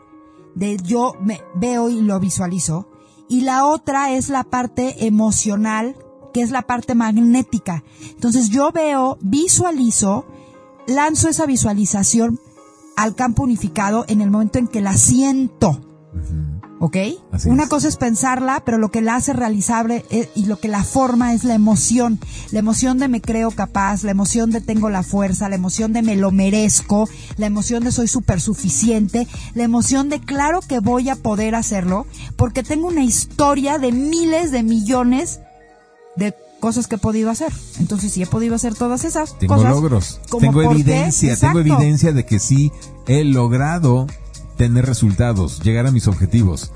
de 0.56 0.78
yo 0.78 1.14
me 1.22 1.42
veo 1.56 1.90
y 1.90 2.02
lo 2.02 2.20
visualizo 2.20 2.90
y 3.30 3.42
la 3.42 3.66
otra 3.66 4.12
es 4.14 4.30
la 4.30 4.44
parte 4.44 5.06
emocional 5.06 5.96
que 6.34 6.42
es 6.42 6.50
la 6.52 6.64
parte 6.64 6.96
magnética. 6.96 7.84
Entonces 8.10 8.50
yo 8.50 8.72
veo, 8.72 9.18
visualizo, 9.22 10.26
lanzo 10.88 11.30
esa 11.30 11.46
visualización 11.46 12.40
al 12.98 13.16
campo 13.16 13.44
unificado 13.44 14.06
en 14.08 14.22
el 14.22 14.32
momento 14.32 14.58
en 14.60 14.68
que 14.68 14.82
la 14.82 14.96
siento. 14.98 15.80
¿Ok? 16.84 16.98
Así 17.32 17.48
Una 17.48 17.64
es. 17.66 17.70
cosa 17.70 17.88
es 17.88 17.96
pensarla, 17.96 18.64
pero 18.66 18.80
lo 18.80 18.90
que 18.90 19.02
la 19.02 19.14
hace 19.16 19.34
realizable 19.34 20.04
eh, 20.10 20.32
y 20.36 20.46
lo 20.46 20.60
que 20.60 20.68
la 20.68 20.84
forma 20.84 21.32
es 21.36 21.44
la 21.44 21.54
emoción. 21.54 22.20
La 22.50 22.58
emoción 22.58 22.98
de 22.98 23.08
me 23.08 23.22
creo 23.22 23.52
capaz, 23.52 24.04
la 24.04 24.10
emoción 24.10 24.50
de 24.50 24.62
tengo 24.62 24.90
la 24.90 25.04
fuerza, 25.04 25.48
la 25.48 25.54
emoción 25.54 25.94
de 25.94 26.02
me 26.02 26.16
lo 26.16 26.32
merezco, 26.32 27.08
la 27.38 27.46
emoción 27.46 27.84
de 27.84 27.92
soy 27.92 28.08
súper 28.08 28.42
suficiente, 28.42 29.28
la 29.54 29.62
emoción 29.62 30.10
de 30.10 30.22
claro 30.22 30.62
que 30.62 30.80
voy 30.80 31.10
a 31.10 31.16
poder 31.16 31.54
hacerlo, 31.54 32.08
porque 32.36 32.64
tengo 32.64 32.88
una 32.88 33.04
historia 33.04 33.78
de 33.78 33.92
miles 33.92 34.50
de 34.52 34.64
millones 34.64 35.40
de 36.16 36.34
cosas 36.60 36.88
que 36.88 36.96
he 36.96 36.98
podido 36.98 37.30
hacer. 37.30 37.54
Entonces, 37.80 38.12
si 38.12 38.24
he 38.24 38.26
podido 38.26 38.56
hacer 38.56 38.74
todas 38.74 39.06
esas 39.06 39.38
Tengo 39.38 39.54
cosas. 39.58 39.70
logros, 39.70 40.20
¿como 40.30 40.42
tengo 40.48 40.62
qué? 40.62 40.66
evidencia, 40.66 41.38
tengo 41.38 41.60
evidencia 41.60 42.12
de 42.12 42.26
que 42.26 42.40
sí 42.40 42.72
he 43.06 43.24
logrado 43.24 44.08
tener 44.62 44.86
resultados, 44.86 45.60
llegar 45.64 45.88
a 45.88 45.92
mis 45.92 46.08
objetivos. 46.08 46.72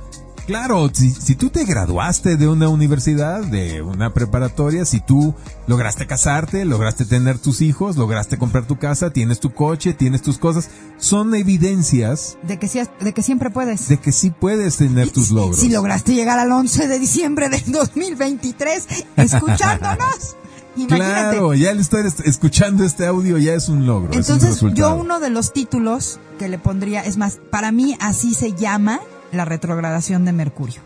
Claro, 0.48 0.90
si, 0.92 1.12
si 1.12 1.36
tú 1.36 1.50
te 1.52 1.66
graduaste 1.66 2.36
de 2.36 2.48
una 2.48 2.68
universidad, 2.70 3.44
de 3.44 3.84
una 3.84 4.12
preparatoria, 4.14 4.86
si 4.86 5.00
tú 5.00 5.36
lograste 5.68 6.08
casarte, 6.08 6.66
lograste 6.66 7.06
tener 7.06 7.38
tus 7.38 7.62
hijos, 7.62 7.96
lograste 7.98 8.38
comprar 8.40 8.66
tu 8.66 8.78
casa, 8.80 9.12
tienes 9.12 9.40
tu 9.40 9.54
coche, 9.54 9.94
tienes 9.94 10.24
tus 10.24 10.38
cosas, 10.40 10.70
son 10.98 11.34
evidencias 11.36 12.38
De 12.44 12.58
que, 12.58 12.66
has- 12.80 12.90
de 13.00 13.14
que 13.14 13.22
siempre 13.22 13.52
puedes. 13.52 13.88
de 13.88 13.98
que 13.98 14.12
sí 14.12 14.32
puedes 14.32 14.78
tener 14.78 15.10
tus 15.12 15.28
Si- 15.28 15.34
logros. 15.36 15.60
Si 15.60 15.70
lograste 15.70 16.14
llegar 16.16 16.40
al 16.40 16.52
11 16.52 16.88
de 16.88 16.98
diciembre 17.00 17.50
del 17.50 17.72
2023 17.72 18.88
escuchándonos. 19.18 20.36
Imagínate. 20.76 20.96
Claro, 21.32 21.54
ya 21.54 21.72
el 21.72 21.80
estar 21.80 22.06
est- 22.06 22.20
escuchando 22.22 22.84
este 22.84 23.06
audio 23.06 23.38
ya 23.38 23.54
es 23.54 23.70
un 23.70 23.86
logro. 23.86 24.10
es 24.12 24.16
un 24.16 24.22
Entonces, 24.22 24.50
resultado. 24.50 24.96
yo 24.96 25.02
uno 25.02 25.20
de 25.20 25.30
los 25.30 25.54
títulos 25.54 26.20
que 26.40 26.50
le 26.50 26.58
pondría, 26.60 27.02
es 27.02 27.18
más, 27.18 27.40
para 27.52 27.72
mí 27.72 27.96
así 28.02 28.34
se 28.34 28.54
llama 28.54 29.00
la 29.32 29.46
retrogradación 29.46 30.26
de 30.26 30.34
Mercurio. 30.34 30.82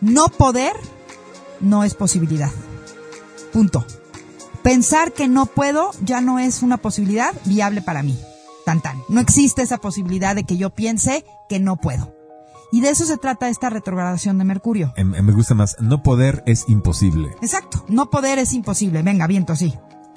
No 0.00 0.26
poder 0.28 0.72
no 1.60 1.84
es 1.84 1.94
posibilidad. 1.94 2.50
Punto. 3.52 3.84
Pensar 4.62 5.12
que 5.12 5.28
no 5.28 5.46
puedo 5.46 5.90
ya 6.04 6.20
no 6.20 6.38
es 6.38 6.62
una 6.62 6.76
posibilidad 6.76 7.32
viable 7.44 7.82
para 7.82 8.02
mí. 8.02 8.18
Tan 8.64 8.80
tan. 8.80 8.98
No 9.08 9.20
existe 9.20 9.62
esa 9.62 9.78
posibilidad 9.78 10.34
de 10.36 10.44
que 10.44 10.56
yo 10.56 10.70
piense 10.70 11.24
que 11.48 11.58
no 11.58 11.76
puedo. 11.76 12.14
Y 12.72 12.80
de 12.80 12.88
eso 12.90 13.04
se 13.04 13.18
trata 13.18 13.48
esta 13.48 13.70
retrogradación 13.70 14.38
de 14.38 14.44
Mercurio. 14.44 14.92
Em- 14.96 15.14
em, 15.14 15.24
me 15.24 15.32
gusta 15.32 15.54
más, 15.54 15.76
no 15.78 16.02
poder 16.02 16.42
es 16.46 16.64
imposible. 16.68 17.28
Exacto. 17.42 17.84
No 17.88 18.10
poder 18.10 18.38
es 18.38 18.52
imposible. 18.54 19.02
Venga, 19.02 19.26
viento, 19.26 19.54
sí. 19.54 19.74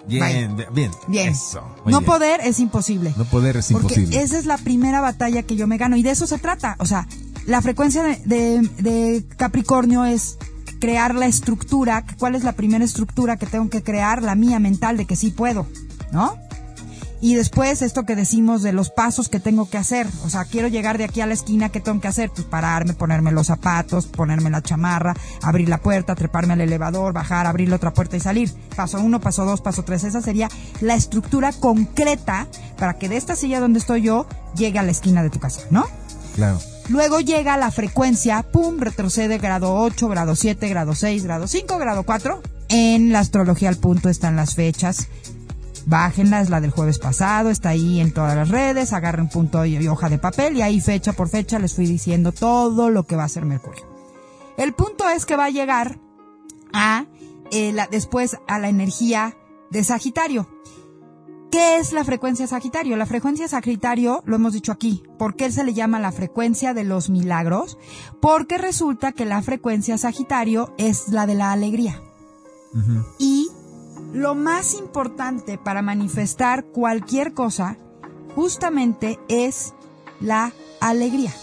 Bien, 0.07 0.55
bien, 0.55 0.67
bien. 0.74 0.91
Bien. 1.07 1.29
Eso, 1.29 1.62
no 1.85 2.00
bien. 2.00 2.05
poder 2.05 2.39
es 2.43 2.59
imposible. 2.59 3.13
No 3.17 3.25
poder 3.25 3.57
es 3.57 3.71
Porque 3.71 3.95
imposible. 3.95 4.21
esa 4.21 4.38
es 4.38 4.45
la 4.45 4.57
primera 4.57 5.01
batalla 5.01 5.43
que 5.43 5.55
yo 5.55 5.67
me 5.67 5.77
gano 5.77 5.97
y 5.97 6.03
de 6.03 6.12
eso 6.12 6.27
se 6.27 6.38
trata. 6.38 6.75
O 6.79 6.85
sea, 6.85 7.07
la 7.45 7.62
frecuencia 7.62 8.03
de, 8.03 8.15
de- 8.25 8.62
de 8.81 9.25
Capricornio 9.35 10.05
es 10.05 10.38
crear 10.79 11.15
la 11.15 11.25
estructura. 11.25 12.05
¿Cuál 12.19 12.35
es 12.35 12.43
la 12.43 12.53
primera 12.53 12.85
estructura 12.85 13.38
que 13.38 13.47
tengo 13.47 13.69
que 13.69 13.81
crear? 13.83 14.21
La 14.21 14.35
mía 14.35 14.59
mental 14.59 14.95
de 14.97 15.05
que 15.05 15.15
sí 15.15 15.31
puedo, 15.31 15.65
¿no? 16.12 16.38
Y 17.25 17.34
después 17.34 17.82
esto 17.82 18.05
que 18.05 18.15
decimos 18.15 18.62
de 18.62 18.72
los 18.72 18.91
pasos 18.91 19.29
que 19.29 19.39
tengo 19.39 19.67
que 19.67 19.79
hacer. 19.79 20.05
O 20.24 20.29
sea, 20.29 20.46
quiero 20.46 20.67
llegar 20.67 21.00
de 21.00 21.05
aquí 21.05 21.22
a 21.22 21.25
la 21.25 21.34
esquina, 21.34 21.70
¿qué 21.70 21.79
tengo 21.79 22.00
que 22.00 22.08
hacer? 22.08 22.29
Pues 22.29 22.46
pararme, 22.46 22.94
ponerme 22.94 23.32
los 23.32 23.48
zapatos, 23.48 24.05
ponerme 24.05 24.51
la 24.51 24.62
chamarra, 24.62 25.15
abrir 25.41 25.67
la 25.67 25.79
puerta, 25.79 26.13
treparme 26.13 26.53
al 26.53 26.62
elevador, 26.62 27.13
bajar, 27.13 27.48
abrir 27.48 27.70
la 27.70 27.77
otra 27.77 27.96
puerta 27.96 28.15
y 28.15 28.20
salir. 28.20 28.53
Paso 28.75 29.00
uno, 29.00 29.22
paso 29.22 29.44
dos, 29.44 29.62
paso 29.62 29.82
tres. 29.82 30.03
Esa 30.03 30.22
sería 30.22 30.50
la 30.82 30.94
estructura 30.94 31.51
concreta 31.51 32.46
para 32.77 33.00
que 33.00 33.10
de 33.10 33.17
esta 33.17 33.36
silla 33.36 33.60
donde 33.60 33.79
estoy 33.79 34.03
yo 34.03 34.27
llegue 34.55 34.77
a 34.77 34.84
la 34.84 34.91
esquina 34.91 35.24
de 35.24 35.32
tu 35.32 35.39
casa, 35.39 35.62
¿no? 35.72 35.88
Claro. 36.36 36.60
Luego 36.89 37.22
llega 37.22 37.58
la 37.58 37.72
frecuencia, 37.72 38.44
pum, 38.44 38.77
retrocede 38.77 39.39
grado 39.39 39.74
8, 39.74 40.08
grado 40.10 40.36
7, 40.36 40.70
grado 40.70 40.94
6, 40.94 41.24
grado 41.24 41.48
5, 41.48 41.79
grado 41.79 42.03
4. 42.03 42.44
En 42.70 43.12
la 43.12 43.20
astrología 43.20 43.70
al 43.70 43.77
punto 43.77 44.10
están 44.10 44.36
las 44.36 44.53
fechas. 44.53 45.08
Bájenla, 45.88 46.42
es 46.42 46.50
la 46.50 46.62
del 46.62 46.72
jueves 46.72 46.98
pasado, 47.00 47.50
está 47.50 47.70
ahí 47.70 48.00
en 48.00 48.12
todas 48.12 48.36
las 48.36 48.50
redes, 48.50 48.92
agarren 48.94 49.30
punto 49.30 49.63
y, 49.65 49.77
y 49.77 49.88
hoja 49.88 50.10
de 50.10 50.18
papel 50.18 50.58
y 50.58 50.62
ahí 50.63 50.82
fecha 50.82 51.13
por 51.13 51.30
fecha 51.30 51.60
les 51.60 51.75
fui 51.75 51.86
diciendo 51.86 52.32
todo 52.32 52.89
lo 52.89 53.04
que 53.04 53.15
va 53.15 53.24
a 53.24 53.27
hacer 53.27 53.46
Mercurio. 53.46 53.84
El 54.58 54.74
punto 54.74 55.08
es 55.10 55.25
que 55.25 55.36
va 55.36 55.46
a 55.46 55.50
llegar 55.51 56.00
a 56.74 57.06
eh, 57.51 57.72
la- 57.72 57.88
después 57.88 58.38
a 58.48 58.58
la 58.58 58.70
energía 58.70 59.38
de 59.70 59.84
Sagitario. 59.84 60.48
¿Qué 61.51 61.77
es 61.77 61.94
la 61.94 62.04
frecuencia 62.04 62.48
Sagitario? 62.48 62.98
La 62.98 63.06
frecuencia 63.06 63.48
Sagitario, 63.48 64.24
lo 64.25 64.36
hemos 64.36 64.54
dicho 64.54 64.72
aquí, 64.72 65.04
¿por 65.20 65.36
qué 65.36 65.51
se 65.51 65.63
le 65.63 65.74
llama 65.74 66.00
la 66.00 66.12
frecuencia 66.12 66.74
de 66.74 66.84
los 66.84 67.10
milagros? 67.10 67.77
Porque 68.20 68.58
resulta 68.58 69.12
que 69.12 69.24
la 69.25 69.42
frecuencia 69.42 69.98
Sagitario 69.98 70.74
es 70.77 71.10
la 71.10 71.27
de 71.27 71.36
la 71.36 71.51
alegría. 71.51 72.01
Y 73.20 73.45
lo 74.15 74.34
más 74.34 74.74
importante 74.75 75.57
para 75.57 75.81
manifestar 75.81 76.65
cualquier 76.65 77.34
cosa, 77.34 77.77
justamente 78.34 79.19
es 79.27 79.74
la 80.22 80.53
alegría. 80.79 81.34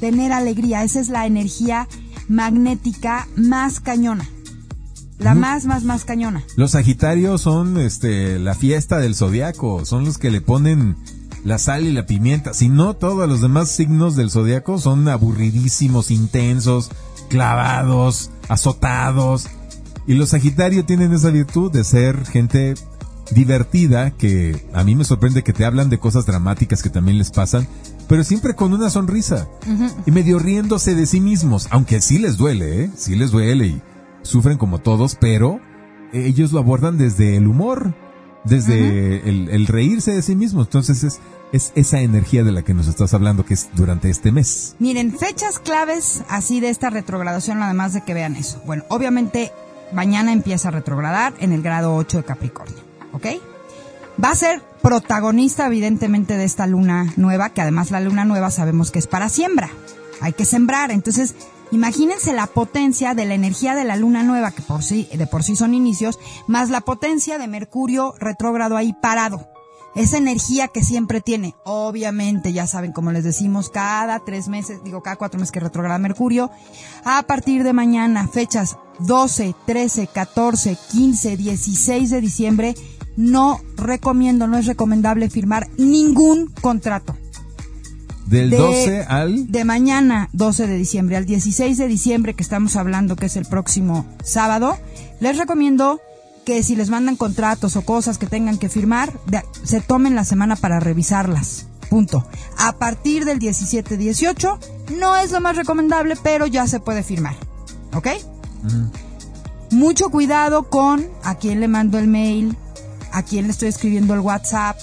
Tener 0.00 0.32
alegría, 0.32 0.82
esa 0.82 0.98
es 1.00 1.08
la 1.10 1.26
energía 1.26 1.86
magnética 2.28 3.28
más 3.36 3.80
cañona. 3.80 4.28
La 5.18 5.34
más, 5.34 5.64
más, 5.64 5.84
más 5.84 6.04
cañona. 6.04 6.44
Los 6.56 6.72
Sagitarios 6.72 7.40
son 7.40 7.78
este 7.78 8.38
la 8.38 8.54
fiesta 8.54 8.98
del 8.98 9.16
zodiaco, 9.16 9.84
son 9.84 10.04
los 10.04 10.18
que 10.18 10.30
le 10.30 10.40
ponen 10.40 10.96
la 11.44 11.58
sal 11.58 11.84
y 11.84 11.92
la 11.92 12.06
pimienta. 12.06 12.52
Si 12.54 12.68
no, 12.68 12.94
todos 12.94 13.28
los 13.28 13.40
demás 13.40 13.70
signos 13.70 14.14
del 14.14 14.30
zodiaco 14.30 14.78
son 14.78 15.08
aburridísimos, 15.08 16.10
intensos, 16.10 16.90
clavados, 17.28 18.30
azotados. 18.48 19.48
Y 20.08 20.14
los 20.14 20.30
Sagitarios 20.30 20.86
tienen 20.86 21.12
esa 21.12 21.30
virtud 21.30 21.70
de 21.70 21.84
ser 21.84 22.24
gente 22.24 22.74
divertida, 23.30 24.10
que 24.10 24.66
a 24.72 24.82
mí 24.82 24.94
me 24.94 25.04
sorprende 25.04 25.44
que 25.44 25.52
te 25.52 25.66
hablan 25.66 25.90
de 25.90 25.98
cosas 25.98 26.24
dramáticas 26.24 26.82
que 26.82 26.88
también 26.88 27.18
les 27.18 27.30
pasan, 27.30 27.68
pero 28.08 28.24
siempre 28.24 28.54
con 28.54 28.72
una 28.72 28.88
sonrisa. 28.88 29.46
Y 30.06 30.10
medio 30.10 30.38
riéndose 30.38 30.94
de 30.94 31.04
sí 31.04 31.20
mismos, 31.20 31.68
aunque 31.70 32.00
sí 32.00 32.18
les 32.18 32.38
duele, 32.38 32.84
¿eh? 32.84 32.90
Sí 32.96 33.16
les 33.16 33.30
duele 33.30 33.66
y 33.66 33.82
sufren 34.22 34.56
como 34.56 34.78
todos, 34.78 35.14
pero 35.14 35.60
ellos 36.14 36.52
lo 36.52 36.60
abordan 36.60 36.96
desde 36.96 37.36
el 37.36 37.46
humor, 37.46 37.94
desde 38.44 39.28
el, 39.28 39.50
el 39.50 39.66
reírse 39.66 40.12
de 40.12 40.22
sí 40.22 40.34
mismos. 40.36 40.68
Entonces 40.68 41.04
es, 41.04 41.20
es 41.52 41.72
esa 41.74 42.00
energía 42.00 42.44
de 42.44 42.52
la 42.52 42.62
que 42.62 42.72
nos 42.72 42.88
estás 42.88 43.12
hablando 43.12 43.44
que 43.44 43.52
es 43.52 43.68
durante 43.76 44.08
este 44.08 44.32
mes. 44.32 44.74
Miren, 44.78 45.18
fechas 45.18 45.58
claves 45.58 46.22
así 46.30 46.60
de 46.60 46.70
esta 46.70 46.88
retrogradación, 46.88 47.62
además 47.62 47.92
de 47.92 48.04
que 48.04 48.14
vean 48.14 48.36
eso. 48.36 48.62
Bueno, 48.64 48.84
obviamente 48.88 49.52
mañana 49.92 50.32
empieza 50.32 50.68
a 50.68 50.72
retrogradar 50.72 51.34
en 51.40 51.52
el 51.52 51.62
grado 51.62 51.94
8 51.96 52.18
de 52.18 52.24
Capricornio, 52.24 52.78
¿ok? 53.12 53.26
Va 54.22 54.30
a 54.30 54.36
ser 54.36 54.62
protagonista 54.82 55.66
evidentemente 55.66 56.36
de 56.36 56.44
esta 56.44 56.66
luna 56.66 57.12
nueva, 57.16 57.50
que 57.50 57.62
además 57.62 57.90
la 57.90 58.00
luna 58.00 58.24
nueva 58.24 58.50
sabemos 58.50 58.90
que 58.90 58.98
es 58.98 59.06
para 59.06 59.28
siembra. 59.28 59.70
Hay 60.20 60.32
que 60.32 60.44
sembrar, 60.44 60.90
entonces 60.90 61.34
Imagínense 61.70 62.32
la 62.32 62.46
potencia 62.46 63.12
de 63.14 63.26
la 63.26 63.34
energía 63.34 63.74
de 63.74 63.84
la 63.84 63.96
luna 63.96 64.22
nueva, 64.22 64.52
que 64.52 64.62
por 64.62 64.82
sí, 64.82 65.08
de 65.12 65.26
por 65.26 65.42
sí 65.42 65.54
son 65.54 65.74
inicios, 65.74 66.18
más 66.46 66.70
la 66.70 66.80
potencia 66.80 67.38
de 67.38 67.46
Mercurio 67.46 68.14
retrógrado 68.18 68.76
ahí 68.76 68.94
parado. 68.94 69.48
Esa 69.94 70.18
energía 70.18 70.68
que 70.68 70.82
siempre 70.84 71.20
tiene. 71.20 71.54
Obviamente, 71.64 72.52
ya 72.52 72.66
saben, 72.66 72.92
como 72.92 73.10
les 73.10 73.24
decimos, 73.24 73.68
cada 73.70 74.20
tres 74.20 74.48
meses, 74.48 74.82
digo, 74.84 75.02
cada 75.02 75.16
cuatro 75.16 75.40
meses 75.40 75.50
que 75.52 75.60
retrograda 75.60 75.98
Mercurio. 75.98 76.50
A 77.04 77.22
partir 77.24 77.64
de 77.64 77.72
mañana, 77.72 78.28
fechas 78.28 78.76
12, 79.00 79.54
13, 79.66 80.06
14, 80.06 80.76
15, 80.92 81.36
16 81.36 82.10
de 82.10 82.20
diciembre, 82.20 82.74
no 83.16 83.60
recomiendo, 83.76 84.46
no 84.46 84.58
es 84.58 84.66
recomendable 84.66 85.30
firmar 85.30 85.68
ningún 85.78 86.52
contrato. 86.60 87.16
Del 88.26 88.50
De- 88.50 88.56
12 88.58 89.02
al... 89.08 89.50
De 89.50 89.64
mañana, 89.64 90.28
12 90.34 90.66
de 90.66 90.76
diciembre, 90.76 91.16
al 91.16 91.24
16 91.24 91.78
de 91.78 91.88
diciembre, 91.88 92.34
que 92.34 92.42
estamos 92.42 92.76
hablando, 92.76 93.16
que 93.16 93.26
es 93.26 93.36
el 93.36 93.46
próximo 93.46 94.04
sábado, 94.22 94.76
les 95.18 95.38
recomiendo 95.38 95.98
que 96.48 96.62
si 96.62 96.74
les 96.76 96.88
mandan 96.88 97.16
contratos 97.16 97.76
o 97.76 97.82
cosas 97.82 98.16
que 98.16 98.26
tengan 98.26 98.56
que 98.56 98.70
firmar, 98.70 99.12
de- 99.26 99.42
se 99.64 99.82
tomen 99.82 100.14
la 100.14 100.24
semana 100.24 100.56
para 100.56 100.80
revisarlas. 100.80 101.66
Punto. 101.90 102.26
A 102.56 102.72
partir 102.78 103.26
del 103.26 103.38
17-18, 103.38 104.58
no 104.98 105.18
es 105.18 105.30
lo 105.30 105.42
más 105.42 105.56
recomendable, 105.56 106.16
pero 106.22 106.46
ya 106.46 106.66
se 106.66 106.80
puede 106.80 107.02
firmar. 107.02 107.36
¿Ok? 107.94 108.06
Mucho 109.70 110.08
cuidado 110.08 110.70
con 110.70 111.06
a 111.22 111.34
quién 111.34 111.60
le 111.60 111.68
mando 111.68 111.98
el 111.98 112.08
mail, 112.08 112.56
a 113.12 113.22
quién 113.22 113.44
le 113.44 113.50
estoy 113.52 113.68
escribiendo 113.68 114.14
el 114.14 114.20
WhatsApp. 114.20 114.78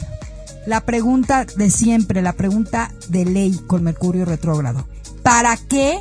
La 0.68 0.82
pregunta 0.82 1.46
de 1.46 1.72
siempre, 1.72 2.22
la 2.22 2.34
pregunta 2.34 2.92
de 3.10 3.26
ley 3.26 3.60
con 3.66 3.82
Mercurio 3.84 4.24
retrógrado. 4.26 4.88
¿Para 5.24 5.58
qué 5.58 5.98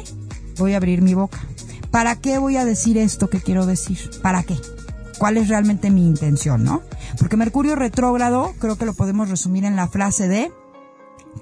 voy 0.59 0.75
a 0.75 0.77
abrir 0.77 1.01
mi 1.01 1.15
boca? 1.15 1.41
¿Para 1.91 2.17
qué 2.17 2.37
voy 2.37 2.59
a 2.59 2.67
decir 2.67 2.99
esto 2.99 3.31
que 3.31 3.41
quiero 3.41 3.65
decir? 3.65 3.99
¿Para 4.21 4.43
qué? 4.43 4.59
¿Cuál 5.19 5.37
es 5.37 5.49
realmente 5.49 5.91
mi 5.91 6.07
intención, 6.07 6.65
no? 6.65 6.83
Porque 7.19 7.37
Mercurio 7.37 7.77
retrógrado 7.77 8.53
creo 8.59 8.77
que 8.77 8.85
lo 8.87 8.95
podemos 8.95 9.29
resumir 9.31 9.65
en 9.65 9.77
la 9.77 9.89
frase 9.89 10.29
de 10.29 10.53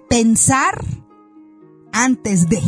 pensar 0.08 0.84
antes 1.92 2.48
de. 2.48 2.60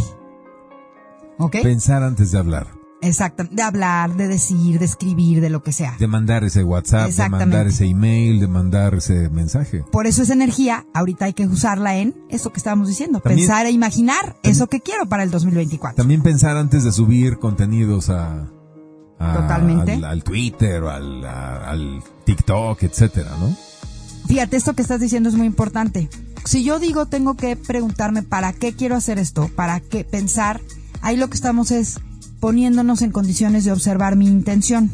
¿Ok? 1.38 1.56
Pensar 1.62 2.02
antes 2.02 2.30
de 2.30 2.38
hablar. 2.38 2.68
Exacto, 3.02 3.44
de 3.50 3.62
hablar, 3.62 4.16
de 4.16 4.28
decir, 4.28 4.78
de 4.78 4.86
escribir, 4.86 5.42
de 5.42 5.50
lo 5.50 5.62
que 5.62 5.72
sea. 5.72 5.94
De 5.98 6.06
mandar 6.06 6.42
ese 6.42 6.64
WhatsApp, 6.64 7.10
de 7.10 7.28
mandar 7.28 7.66
ese 7.66 7.84
email, 7.84 8.40
de 8.40 8.48
mandar 8.48 8.94
ese 8.94 9.28
mensaje. 9.28 9.84
Por 9.92 10.06
eso 10.06 10.22
esa 10.22 10.32
energía, 10.32 10.86
ahorita 10.94 11.26
hay 11.26 11.34
que 11.34 11.46
usarla 11.46 11.96
en 11.98 12.14
eso 12.30 12.50
que 12.50 12.56
estábamos 12.58 12.88
diciendo, 12.88 13.20
También- 13.20 13.46
pensar 13.46 13.66
e 13.66 13.72
imaginar 13.72 14.36
eso 14.42 14.68
que 14.68 14.80
quiero 14.80 15.06
para 15.06 15.22
el 15.22 15.30
2024. 15.30 15.96
También 15.96 16.22
pensar 16.22 16.56
antes 16.56 16.82
de 16.82 16.92
subir 16.92 17.38
contenidos 17.38 18.08
a... 18.08 18.50
a- 19.18 19.34
Totalmente. 19.34 19.92
Al, 19.94 20.04
al 20.04 20.24
Twitter, 20.24 20.82
al, 20.84 21.24
a- 21.24 21.70
al 21.70 22.02
TikTok, 22.24 22.82
etcétera, 22.82 23.30
¿no? 23.38 23.54
Fíjate, 24.26 24.56
esto 24.56 24.72
que 24.74 24.82
estás 24.82 25.00
diciendo 25.00 25.28
es 25.28 25.34
muy 25.34 25.46
importante. 25.46 26.08
Si 26.44 26.62
yo 26.64 26.78
digo 26.78 27.06
tengo 27.06 27.34
que 27.36 27.56
preguntarme 27.56 28.22
para 28.22 28.52
qué 28.52 28.74
quiero 28.74 28.96
hacer 28.96 29.18
esto, 29.18 29.50
para 29.54 29.80
qué 29.80 30.04
pensar, 30.04 30.60
ahí 31.02 31.16
lo 31.16 31.28
que 31.28 31.34
estamos 31.36 31.70
es 31.70 32.00
poniéndonos 32.40 33.02
en 33.02 33.12
condiciones 33.12 33.64
de 33.64 33.72
observar 33.72 34.16
mi 34.16 34.26
intención. 34.26 34.90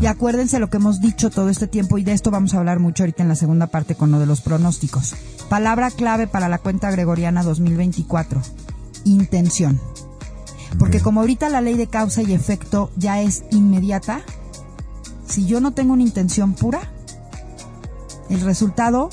Y 0.00 0.06
acuérdense 0.06 0.58
lo 0.58 0.68
que 0.68 0.76
hemos 0.78 1.00
dicho 1.00 1.30
todo 1.30 1.48
este 1.48 1.66
tiempo 1.68 1.96
y 1.96 2.04
de 2.04 2.12
esto 2.12 2.30
vamos 2.30 2.52
a 2.54 2.58
hablar 2.58 2.80
mucho 2.80 3.02
ahorita 3.02 3.22
en 3.22 3.28
la 3.28 3.34
segunda 3.36 3.66
parte 3.68 3.94
con 3.94 4.10
lo 4.10 4.18
de 4.18 4.26
los 4.26 4.40
pronósticos. 4.40 5.14
Palabra 5.48 5.90
clave 5.90 6.26
para 6.26 6.48
la 6.48 6.58
cuenta 6.58 6.90
gregoriana 6.90 7.42
2024. 7.42 8.42
Intención. 9.04 9.80
Porque 10.78 11.00
como 11.00 11.20
ahorita 11.20 11.48
la 11.48 11.60
ley 11.60 11.74
de 11.74 11.86
causa 11.86 12.22
y 12.22 12.32
efecto 12.32 12.90
ya 12.96 13.20
es 13.20 13.44
inmediata, 13.50 14.22
si 15.26 15.46
yo 15.46 15.60
no 15.60 15.72
tengo 15.72 15.92
una 15.92 16.02
intención 16.02 16.54
pura, 16.54 16.80
el 18.28 18.40
resultado 18.40 19.10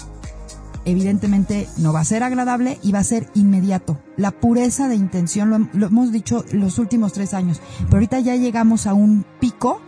evidentemente 0.85 1.67
no 1.77 1.93
va 1.93 2.01
a 2.01 2.05
ser 2.05 2.23
agradable 2.23 2.79
y 2.81 2.91
va 2.91 2.99
a 2.99 3.03
ser 3.03 3.29
inmediato. 3.33 3.99
La 4.17 4.31
pureza 4.31 4.87
de 4.87 4.95
intención, 4.95 5.49
lo, 5.49 5.69
lo 5.73 5.87
hemos 5.87 6.11
dicho 6.11 6.43
los 6.51 6.77
últimos 6.77 7.13
tres 7.13 7.33
años, 7.33 7.61
pero 7.85 7.97
ahorita 7.97 8.19
ya 8.19 8.35
llegamos 8.35 8.85
a 8.85 8.93
un 8.93 9.25
pico 9.39 9.81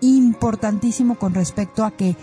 importantísimo 0.00 1.16
con 1.16 1.34
respecto 1.34 1.84
a 1.84 1.92
que 1.92 2.16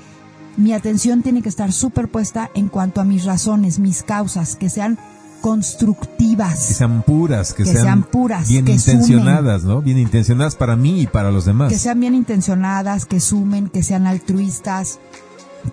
mi 0.58 0.73
atención 0.73 1.21
tiene 1.21 1.41
que 1.41 1.49
estar 1.49 1.71
superpuesta 1.71 2.49
en 2.55 2.67
cuanto 2.67 2.99
a 2.99 3.05
mis 3.05 3.25
razones, 3.25 3.79
mis 3.79 4.03
causas, 4.03 4.55
que 4.55 4.69
sean 4.69 4.97
constructivas. 5.41 6.67
Que 6.67 6.73
sean 6.73 7.04
puras, 7.04 7.54
que, 7.54 7.63
Que 7.63 7.73
sean 7.73 8.04
puras, 8.04 8.47
bien 8.47 8.65
que 8.65 8.73
intencionadas, 8.73 9.63
¿no? 9.63 9.82
Bien 9.82 9.97
intencionadas 9.97 10.56
para 10.56 10.76
mí 10.76 11.02
y 11.02 11.08
para 11.08 11.32
los 11.32 11.45
demás. 11.45 11.71
que 11.71 11.80
sean 11.80 12.00
bien 12.00 12.15
intencionadas, 12.15 13.06
que 13.06 13.19
sumen, 13.19 13.69
que 13.69 13.84
sean 13.84 14.08
altruistas, 14.08 15.00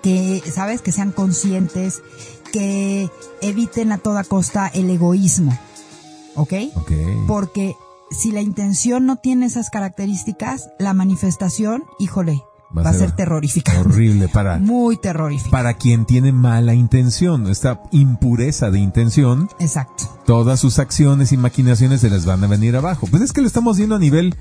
que, 0.02 0.42
¿sabes? 0.50 0.82
Que 0.82 0.92
sean 0.92 1.12
conscientes, 1.12 2.02
que 2.52 3.10
eviten 3.40 3.92
a 3.92 3.98
toda 3.98 4.24
costa 4.24 4.68
el 4.68 4.90
egoísmo. 4.90 5.56
¿Ok? 6.36 6.52
Ok. 6.74 6.92
Porque 7.26 7.76
si 8.10 8.30
la 8.30 8.40
intención 8.40 9.06
no 9.06 9.16
tiene 9.16 9.46
esas 9.46 9.70
características, 9.70 10.70
la 10.78 10.94
manifestación, 10.94 11.84
híjole, 11.98 12.42
va, 12.76 12.88
a 12.88 12.92
ser 12.92 13.12
terrorífica. 13.12 13.78
Horrible 13.80 14.28
para, 14.28 14.58
Muy 14.60 14.96
terrorífica. 14.96 15.50
para 15.50 15.74
quien 15.74 16.04
tiene 16.06 16.32
mala 16.32 16.74
intención, 16.74 17.48
esta 17.48 17.80
impureza 17.92 18.70
de 18.70 18.78
intención, 18.78 19.48
Exacto. 19.58 20.04
todas 20.26 20.60
sus 20.60 20.78
acciones 20.78 21.32
y 21.32 21.36
maquinaciones 21.36 22.00
se 22.00 22.10
les 22.10 22.24
van 22.24 22.42
a 22.44 22.46
venir 22.46 22.76
abajo. 22.76 23.06
Pues 23.10 23.22
es 23.22 23.32
que 23.32 23.40
lo 23.40 23.46
estamos 23.46 23.76
viendo 23.76 23.96
a 23.96 23.98
nivel 23.98 24.34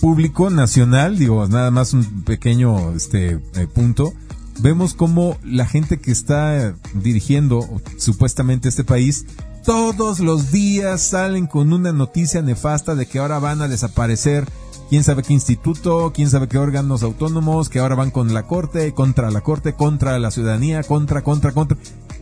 público, 0.00 0.50
nacional, 0.50 1.18
digo, 1.18 1.46
nada 1.48 1.70
más 1.70 1.92
un 1.94 2.22
pequeño 2.24 2.92
este 2.92 3.40
eh, 3.54 3.66
punto. 3.72 4.12
Vemos 4.60 4.94
cómo 4.94 5.36
la 5.42 5.66
gente 5.66 5.98
que 5.98 6.12
está 6.12 6.74
dirigiendo 6.94 7.66
supuestamente 7.98 8.68
este 8.68 8.84
país 8.84 9.26
todos 9.64 10.20
los 10.20 10.52
días 10.52 11.00
salen 11.00 11.46
con 11.46 11.72
una 11.72 11.90
noticia 11.92 12.42
nefasta 12.42 12.94
de 12.94 13.06
que 13.06 13.18
ahora 13.18 13.38
van 13.38 13.62
a 13.62 13.68
desaparecer 13.68 14.46
quién 14.94 15.02
sabe 15.02 15.24
qué 15.24 15.32
instituto, 15.32 16.12
quién 16.14 16.30
sabe 16.30 16.46
qué 16.46 16.56
órganos 16.56 17.02
autónomos, 17.02 17.68
que 17.68 17.80
ahora 17.80 17.96
van 17.96 18.12
con 18.12 18.32
la 18.32 18.44
corte, 18.46 18.94
contra 18.94 19.28
la 19.32 19.40
corte, 19.40 19.72
contra 19.72 20.16
la 20.20 20.30
ciudadanía, 20.30 20.84
contra, 20.84 21.24
contra, 21.24 21.50
contra. 21.50 21.76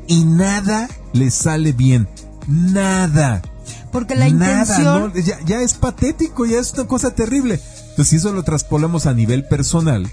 Y 0.07 0.25
nada 0.25 0.89
les 1.13 1.35
sale 1.35 1.73
bien. 1.73 2.09
Nada. 2.49 3.43
Porque 3.93 4.15
la 4.15 4.27
Nada, 4.31 4.63
intención... 4.63 5.13
¿no? 5.15 5.21
ya, 5.21 5.39
ya 5.45 5.61
es 5.61 5.75
patético, 5.75 6.47
ya 6.47 6.61
es 6.61 6.73
una 6.73 6.87
cosa 6.87 7.15
terrible. 7.15 7.61
Entonces, 7.91 8.09
si 8.09 8.17
eso 8.17 8.33
lo 8.33 8.43
traspolamos 8.43 9.05
a 9.05 9.13
nivel 9.13 9.45
personal, 9.45 10.11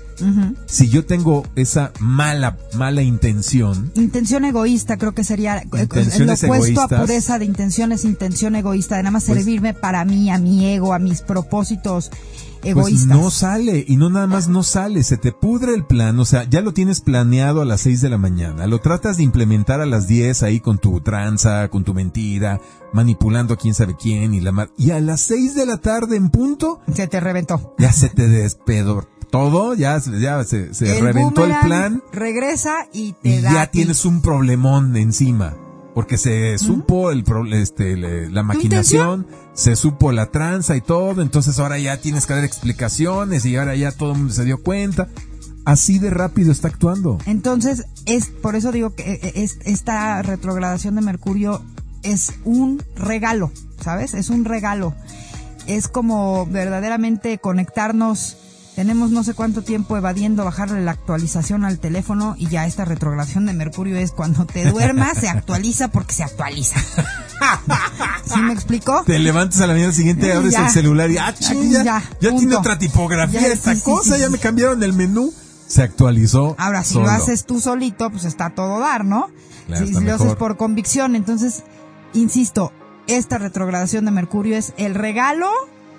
si 0.66 0.90
yo 0.90 1.06
tengo 1.06 1.46
esa 1.56 1.94
mala, 2.02 2.58
mala 2.74 3.04
intención, 3.04 3.90
Intención 3.96 4.44
egoísta 4.44 4.98
creo 4.98 5.14
que 5.14 5.24
sería 5.24 5.60
eh, 5.60 5.68
Intenciones 5.72 6.44
lo 6.44 6.50
opuesto 6.56 6.82
a 6.82 6.90
pureza 6.90 7.40
de 7.40 7.46
intención 7.46 7.94
es 7.94 8.04
intención 8.04 8.58
egoísta, 8.58 8.98
de 8.98 9.04
nada 9.04 9.12
más 9.12 9.24
Pues- 9.24 9.38
servirme 9.38 9.74
para 9.74 10.04
mí, 10.04 10.30
a 10.30 10.38
mi 10.40 10.66
ego, 10.66 10.94
a 10.94 11.00
mis 11.00 11.22
propósitos 11.22 12.12
pues 12.62 12.72
egoístas. 12.72 13.18
no 13.18 13.30
sale. 13.32 13.84
Y 13.88 13.98
no 13.98 14.10
nada 14.10 14.28
más 14.28 14.48
no 14.48 14.64
sale, 14.64 15.04
se 15.04 15.18
te 15.18 15.32
pudre 15.32 15.74
el 15.74 15.86
plan. 15.86 16.20
O 16.20 16.26
sea, 16.26 16.44
ya 16.50 16.62
lo 16.62 16.74
tienes 16.74 17.02
planeado 17.02 17.62
a 17.62 17.66
las 17.66 17.82
6 17.82 18.02
de 18.02 18.10
la 18.10 18.18
mañana. 18.18 18.68
Lo 18.68 18.80
tratas 18.80 19.18
de 19.18 19.24
implementar 19.24 19.82
a 19.82 19.86
las 19.86 20.08
10 20.08 20.44
ahí 20.44 20.60
con 20.60 20.78
tu 20.78 21.00
tranza, 21.02 21.68
con 21.70 21.84
tu 21.84 21.94
mentira, 21.94 22.60
manipulando 22.94 23.54
a 23.54 23.58
quién 23.58 23.74
sabe 23.74 23.96
quién 23.96 24.34
y 24.34 24.40
la 24.42 24.52
mar. 24.52 24.70
Y 24.78 24.92
a 24.92 25.00
las 25.00 25.22
6 25.22 25.56
de 25.56 25.66
la 25.66 25.78
tarde 25.78 26.16
en 26.16 26.30
punto, 26.30 26.80
Se 26.94 27.08
te 27.08 27.20
reventó. 27.20 27.76
ya 27.78 27.92
se 27.94 28.10
te 28.10 28.28
despedó 28.28 29.08
todo, 29.32 29.76
ya, 29.76 30.00
ya 30.20 30.44
se, 30.44 30.74
se 30.74 31.00
reventó 31.00 31.46
el 31.46 31.54
plan. 31.64 32.02
Regresa 32.12 32.88
y 32.92 33.14
te 33.14 33.30
y 33.38 33.42
da. 33.42 33.54
ya 33.54 33.72
tienes 33.72 34.04
un 34.06 34.22
problemón 34.22 34.96
encima. 34.98 35.56
Porque 36.00 36.18
se 36.18 36.58
supo 36.58 37.12
el 37.12 37.26
pro- 37.26 37.46
este, 37.54 37.98
le- 37.98 38.30
la 38.30 38.42
maquinación, 38.42 39.28
se 39.54 39.76
supo 39.76 40.14
la 40.14 40.28
tranza 40.32 40.78
y 40.78 40.82
todo, 40.82 41.22
entonces 41.22 41.60
ahora 41.60 41.78
ya 41.78 41.98
tienes 42.00 42.26
que 42.26 42.34
dar 42.36 42.46
explicaciones 42.46 43.44
y 43.46 43.58
ahora 43.58 43.76
ya 43.76 43.92
todo 43.92 44.14
el 44.14 44.18
mundo 44.20 44.34
se 44.34 44.46
dio 44.46 44.64
cuenta. 44.64 45.10
Así 45.66 46.00
de 46.00 46.10
rápido 46.10 46.54
está 46.54 46.70
actuando. 46.70 47.18
Entonces, 47.26 47.84
es 48.06 48.28
por 48.28 48.56
eso 48.56 48.72
digo 48.72 48.96
que 48.96 49.12
eh, 49.12 49.32
es, 49.36 49.58
esta 49.66 50.22
retrogradación 50.22 50.96
de 50.96 51.02
Mercurio 51.02 51.62
es 52.02 52.32
un 52.46 52.82
regalo, 52.96 53.52
¿sabes? 53.82 54.14
Es 54.14 54.30
un 54.30 54.46
regalo. 54.46 54.96
Es 55.68 55.90
como 55.90 56.46
verdaderamente 56.46 57.40
conectarnos. 57.40 58.38
Tenemos 58.80 59.12
no 59.12 59.26
sé 59.26 59.34
cuánto 59.34 59.62
tiempo 59.62 59.98
evadiendo 59.98 60.46
bajarle 60.46 60.82
la 60.82 60.92
actualización 60.92 61.66
al 61.66 61.80
teléfono 61.80 62.36
y 62.38 62.48
ya 62.48 62.66
esta 62.66 62.86
retrogradación 62.86 63.46
de 63.46 63.52
Mercurio 63.52 63.98
es 63.98 64.14
cuando 64.14 64.46
te 64.46 64.72
duermas, 64.72 65.18
se 65.18 65.28
actualiza 65.28 65.90
porque 65.90 66.14
se 66.14 66.24
actualiza. 66.24 66.80
¿Sí 68.26 68.40
me 68.40 68.54
explicó? 68.54 69.04
Te 69.06 69.20
levantas 69.20 69.60
a 69.60 69.68
la 69.68 69.74
mañana 69.74 69.92
siguiente, 69.92 70.32
abres 70.32 70.54
ya. 70.54 70.68
el 70.68 70.72
celular 70.72 71.12
y 71.12 71.18
ah, 71.18 71.36
ching, 71.38 71.72
ya, 71.72 71.84
Ya, 71.84 72.04
ya 72.22 72.38
tiene 72.38 72.56
otra 72.56 72.80
tipografía 72.80 73.42
Ya, 73.42 73.48
esta 73.48 73.76
sí, 73.76 73.82
cosa, 73.82 74.16
sí, 74.16 74.22
ya 74.22 74.30
me 74.30 74.38
cambiaron 74.38 74.82
el 74.82 74.94
menú. 74.94 75.34
Se 75.68 75.84
actualizó. 75.84 76.56
Ahora, 76.58 76.86
si 76.86 76.94
solo. 76.94 77.08
lo 77.08 77.12
haces 77.12 77.44
tú 77.44 77.60
solito, 77.60 78.10
pues 78.10 78.24
está 78.24 78.52
todo 78.52 78.80
dar, 78.80 79.04
¿no? 79.04 79.30
Claro, 79.68 79.88
si 79.88 79.92
lo 79.92 80.16
haces 80.16 80.36
por 80.36 80.56
convicción, 80.56 81.18
entonces, 81.18 81.64
insisto, 82.14 82.72
esta 83.08 83.40
retrogradación 83.40 84.06
de 84.06 84.12
Mercurio 84.12 84.56
es 84.56 84.72
el 84.78 84.96
regalo 84.96 85.50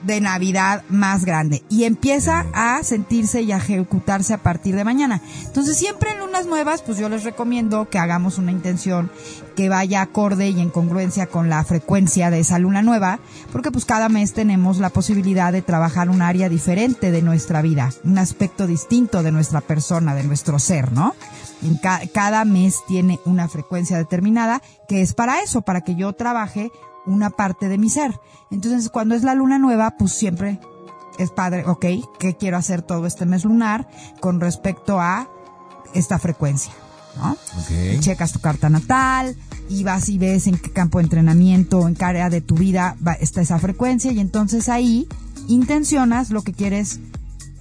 de 0.02 0.20
Navidad 0.20 0.82
más 0.88 1.24
grande 1.24 1.62
y 1.68 1.84
empieza 1.84 2.46
a 2.52 2.82
sentirse 2.82 3.42
y 3.42 3.52
a 3.52 3.58
ejecutarse 3.58 4.34
a 4.34 4.38
partir 4.38 4.74
de 4.76 4.84
mañana. 4.84 5.20
Entonces 5.44 5.76
siempre 5.76 6.12
en 6.12 6.20
lunas 6.20 6.46
nuevas, 6.46 6.82
pues 6.82 6.98
yo 6.98 7.08
les 7.08 7.24
recomiendo 7.24 7.88
que 7.88 7.98
hagamos 7.98 8.38
una 8.38 8.52
intención 8.52 9.10
que 9.56 9.68
vaya 9.68 10.00
acorde 10.00 10.48
y 10.48 10.60
en 10.60 10.70
congruencia 10.70 11.26
con 11.26 11.50
la 11.50 11.62
frecuencia 11.64 12.30
de 12.30 12.40
esa 12.40 12.58
luna 12.58 12.82
nueva, 12.82 13.18
porque 13.52 13.70
pues 13.70 13.84
cada 13.84 14.08
mes 14.08 14.32
tenemos 14.32 14.78
la 14.78 14.90
posibilidad 14.90 15.52
de 15.52 15.62
trabajar 15.62 16.08
un 16.08 16.22
área 16.22 16.48
diferente 16.48 17.10
de 17.10 17.22
nuestra 17.22 17.60
vida, 17.60 17.90
un 18.04 18.18
aspecto 18.18 18.66
distinto 18.66 19.22
de 19.22 19.32
nuestra 19.32 19.60
persona, 19.60 20.14
de 20.14 20.24
nuestro 20.24 20.58
ser, 20.58 20.92
¿no? 20.92 21.14
Cada 22.14 22.44
mes 22.46 22.78
tiene 22.88 23.20
una 23.26 23.48
frecuencia 23.48 23.98
determinada 23.98 24.62
que 24.88 25.02
es 25.02 25.12
para 25.12 25.40
eso, 25.42 25.60
para 25.60 25.82
que 25.82 25.94
yo 25.94 26.14
trabaje 26.14 26.70
una 27.06 27.30
parte 27.30 27.68
de 27.68 27.78
mi 27.78 27.90
ser. 27.90 28.20
Entonces, 28.50 28.88
cuando 28.90 29.14
es 29.14 29.22
la 29.22 29.34
luna 29.34 29.58
nueva, 29.58 29.96
pues 29.98 30.12
siempre 30.12 30.60
es 31.18 31.30
padre, 31.30 31.64
ok, 31.66 31.86
¿qué 32.18 32.36
quiero 32.38 32.56
hacer 32.56 32.82
todo 32.82 33.06
este 33.06 33.26
mes 33.26 33.44
lunar 33.44 33.88
con 34.20 34.40
respecto 34.40 35.00
a 35.00 35.28
esta 35.94 36.18
frecuencia? 36.18 36.72
¿no? 37.16 37.36
Checas 38.00 38.32
tu 38.32 38.40
carta 38.40 38.68
natal 38.70 39.36
y 39.68 39.84
vas 39.84 40.08
y 40.08 40.18
ves 40.18 40.46
en 40.46 40.58
qué 40.58 40.70
campo 40.70 40.98
de 40.98 41.04
entrenamiento, 41.04 41.86
en 41.86 41.94
qué 41.94 42.04
área 42.04 42.30
de 42.30 42.40
tu 42.40 42.54
vida 42.54 42.96
está 43.20 43.40
esa 43.40 43.58
frecuencia 43.58 44.12
y 44.12 44.20
entonces 44.20 44.68
ahí 44.68 45.08
intencionas 45.48 46.30
lo 46.30 46.42
que 46.42 46.52
quieres 46.52 47.00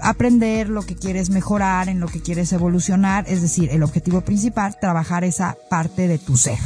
aprender, 0.01 0.69
lo 0.69 0.83
que 0.83 0.95
quieres 0.95 1.29
mejorar, 1.29 1.89
en 1.89 1.99
lo 1.99 2.07
que 2.07 2.21
quieres 2.21 2.53
evolucionar, 2.53 3.25
es 3.27 3.41
decir, 3.41 3.69
el 3.71 3.83
objetivo 3.83 4.21
principal, 4.21 4.77
trabajar 4.79 5.23
esa 5.23 5.57
parte 5.69 6.07
de 6.07 6.17
tu 6.17 6.37
ser. 6.37 6.59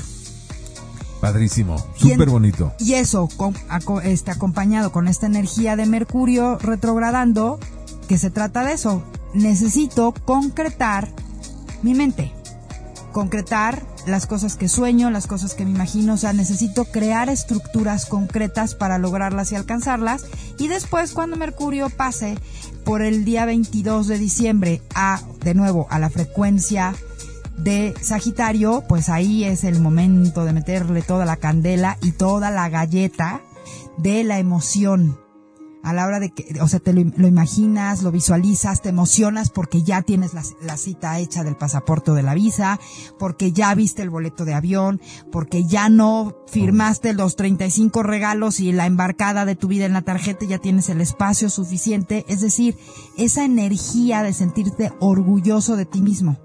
Padrísimo, 1.23 1.77
súper 1.95 2.29
bonito. 2.29 2.73
Y 2.79 2.95
eso, 2.95 3.29
con, 3.38 3.55
este, 4.03 4.29
acompañado 4.29 4.91
con 4.91 5.07
esta 5.07 5.25
energía 5.25 5.77
de 5.77 5.86
Mercurio 5.86 6.57
retrogradando, 6.57 7.62
que 8.09 8.17
se 8.17 8.29
trata 8.29 8.65
de 8.65 8.73
eso. 8.73 9.05
Necesito 9.33 10.13
concretar 10.25 11.07
mi 11.81 11.93
mente, 11.93 12.33
concretar 13.13 13.83
las 14.05 14.27
cosas 14.27 14.57
que 14.57 14.67
sueño, 14.67 15.12
las 15.12 15.25
cosas 15.25 15.53
que 15.53 15.63
me 15.63 15.71
imagino, 15.71 16.15
o 16.15 16.17
sea, 16.17 16.33
necesito 16.33 16.83
crear 16.83 17.29
estructuras 17.29 18.05
concretas 18.05 18.75
para 18.75 18.97
lograrlas 18.97 19.53
y 19.53 19.55
alcanzarlas. 19.55 20.25
Y 20.59 20.67
después, 20.67 21.13
cuando 21.13 21.38
Mercurio 21.38 21.89
pase 21.89 22.38
por 22.83 23.01
el 23.01 23.23
día 23.23 23.45
22 23.45 24.07
de 24.07 24.19
diciembre 24.19 24.81
a, 24.93 25.21
de 25.39 25.53
nuevo, 25.53 25.88
a 25.89 25.99
la 25.99 26.09
frecuencia 26.09 26.93
de 27.57 27.93
Sagitario, 28.01 28.83
pues 28.87 29.09
ahí 29.09 29.43
es 29.43 29.63
el 29.63 29.79
momento 29.79 30.45
de 30.45 30.53
meterle 30.53 31.01
toda 31.01 31.25
la 31.25 31.37
candela 31.37 31.97
y 32.01 32.11
toda 32.11 32.51
la 32.51 32.69
galleta 32.69 33.41
de 33.97 34.23
la 34.23 34.39
emoción. 34.39 35.19
A 35.83 35.91
la 35.91 36.07
hora 36.07 36.21
de 36.21 36.31
que, 36.31 36.61
o 36.61 36.67
sea, 36.69 36.79
te 36.79 36.93
lo, 36.93 37.27
imaginas, 37.27 38.03
lo 38.03 38.11
visualizas, 38.11 38.81
te 38.81 38.87
emocionas 38.87 39.49
porque 39.49 39.83
ya 39.83 40.01
tienes 40.01 40.31
la, 40.33 40.77
cita 40.77 41.19
hecha 41.19 41.43
del 41.43 41.57
pasaporte 41.57 42.11
o 42.11 42.13
de 42.13 42.23
la 42.23 42.33
visa, 42.33 42.79
porque 43.19 43.51
ya 43.51 43.75
viste 43.75 44.01
el 44.01 44.09
boleto 44.09 44.45
de 44.45 44.53
avión, 44.53 45.01
porque 45.29 45.65
ya 45.65 45.89
no 45.89 46.37
firmaste 46.47 47.13
los 47.13 47.35
35 47.35 48.01
regalos 48.01 48.61
y 48.61 48.71
la 48.71 48.85
embarcada 48.85 49.43
de 49.43 49.57
tu 49.57 49.67
vida 49.67 49.85
en 49.85 49.91
la 49.91 50.03
tarjeta, 50.03 50.45
ya 50.45 50.57
tienes 50.57 50.87
el 50.87 51.01
espacio 51.01 51.49
suficiente. 51.49 52.23
Es 52.29 52.39
decir, 52.39 52.77
esa 53.17 53.43
energía 53.43 54.23
de 54.23 54.31
sentirte 54.31 54.93
orgulloso 55.01 55.75
de 55.75 55.85
ti 55.85 56.01
mismo. 56.01 56.39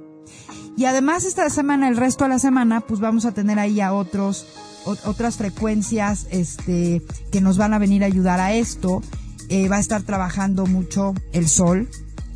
Y 0.79 0.85
además 0.85 1.25
esta 1.25 1.51
semana, 1.51 1.88
el 1.88 1.97
resto 1.97 2.23
de 2.23 2.31
la 2.31 2.38
semana, 2.38 2.83
pues 2.83 3.01
vamos 3.01 3.25
a 3.25 3.33
tener 3.33 3.59
ahí 3.59 3.81
a 3.81 3.93
otros, 3.93 4.47
otras 4.85 5.37
frecuencias, 5.37 6.29
este, 6.31 7.03
que 7.33 7.41
nos 7.41 7.59
van 7.59 7.75
a 7.75 7.81
venir 7.81 8.05
a 8.05 8.07
ayudar 8.07 8.38
a 8.38 8.53
esto. 8.53 9.03
Eh, 9.49 9.69
va 9.69 9.79
a 9.79 9.81
estar 9.81 10.05
trabajando 10.05 10.67
mucho 10.67 11.14
el 11.33 11.49
sol, 11.49 11.88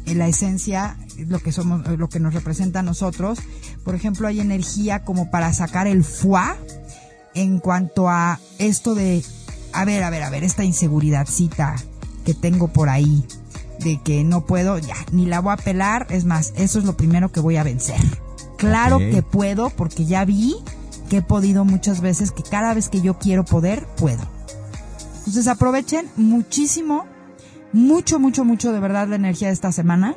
en 0.07 0.19
la 0.19 0.27
esencia, 0.27 0.99
lo 1.19 1.39
que 1.39 1.53
somos, 1.53 1.87
lo 1.87 2.09
que 2.09 2.19
nos 2.19 2.35
representa 2.35 2.81
a 2.81 2.83
nosotros. 2.83 3.39
Por 3.85 3.95
ejemplo, 3.95 4.27
hay 4.27 4.41
energía 4.41 5.05
como 5.05 5.31
para 5.31 5.53
sacar 5.53 5.87
el 5.87 6.03
fuá 6.03 6.57
en 7.35 7.61
cuanto 7.61 8.09
a 8.09 8.41
esto 8.59 8.97
de, 8.97 9.25
a 9.73 9.85
ver, 9.85 10.03
a 10.03 10.11
ver, 10.11 10.25
a 10.25 10.31
ver, 10.31 10.43
esta 10.43 10.65
inseguridadcita 10.65 11.77
que 12.25 12.35
tengo 12.35 12.67
por 12.67 12.89
ahí, 12.89 13.25
de 13.85 14.01
que 14.03 14.25
no 14.25 14.47
puedo, 14.47 14.79
ya, 14.79 14.97
ni 15.13 15.27
la 15.27 15.39
voy 15.39 15.53
a 15.53 15.59
pelar, 15.59 16.09
es 16.11 16.25
más, 16.25 16.53
eso 16.57 16.81
es 16.81 16.85
lo 16.85 16.97
primero 16.97 17.31
que 17.31 17.39
voy 17.39 17.57
a 17.57 17.63
vencer. 17.63 18.01
Claro 18.63 18.99
que 18.99 19.23
puedo 19.23 19.71
porque 19.71 20.05
ya 20.05 20.25
vi 20.25 20.55
que 21.11 21.17
he 21.17 21.23
podido 21.23 21.65
muchas 21.65 22.01
veces, 22.01 22.31
que 22.31 22.45
cada 22.45 22.75
vez 22.75 22.89
que 22.89 23.01
yo 23.01 23.19
quiero 23.19 23.45
poder, 23.45 23.89
puedo. 23.97 24.23
Entonces 25.19 25.49
aprovechen 25.49 26.09
muchísimo, 26.15 27.05
mucho, 27.73 28.21
mucho, 28.21 28.45
mucho 28.45 28.73
de 28.73 28.79
verdad 28.79 29.09
la 29.09 29.17
energía 29.17 29.49
de 29.49 29.55
esta 29.55 29.73
semana. 29.73 30.15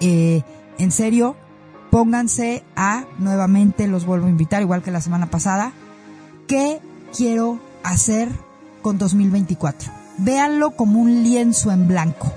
Eh, 0.00 0.42
en 0.76 0.90
serio, 0.90 1.36
pónganse 1.90 2.64
a, 2.76 3.06
nuevamente 3.18 3.88
los 3.88 4.04
vuelvo 4.04 4.26
a 4.26 4.30
invitar, 4.30 4.60
igual 4.60 4.82
que 4.82 4.90
la 4.90 5.00
semana 5.00 5.30
pasada, 5.30 5.72
¿qué 6.48 6.82
quiero 7.16 7.58
hacer 7.82 8.28
con 8.82 8.98
2024? 8.98 9.90
Véanlo 10.18 10.72
como 10.72 11.00
un 11.00 11.22
lienzo 11.22 11.72
en 11.72 11.88
blanco. 11.88 12.30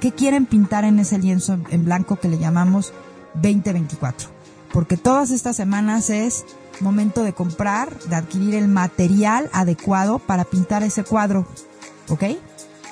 ¿Qué 0.00 0.10
quieren 0.10 0.44
pintar 0.44 0.82
en 0.82 0.98
ese 0.98 1.18
lienzo 1.18 1.56
en 1.70 1.84
blanco 1.84 2.16
que 2.16 2.28
le 2.28 2.38
llamamos 2.38 2.92
2024. 3.42 4.28
Porque 4.72 4.96
todas 4.96 5.30
estas 5.30 5.56
semanas 5.56 6.10
es 6.10 6.44
momento 6.80 7.22
de 7.22 7.32
comprar, 7.32 7.98
de 8.00 8.16
adquirir 8.16 8.54
el 8.54 8.68
material 8.68 9.48
adecuado 9.52 10.18
para 10.18 10.44
pintar 10.44 10.82
ese 10.82 11.04
cuadro. 11.04 11.46
¿Ok? 12.08 12.24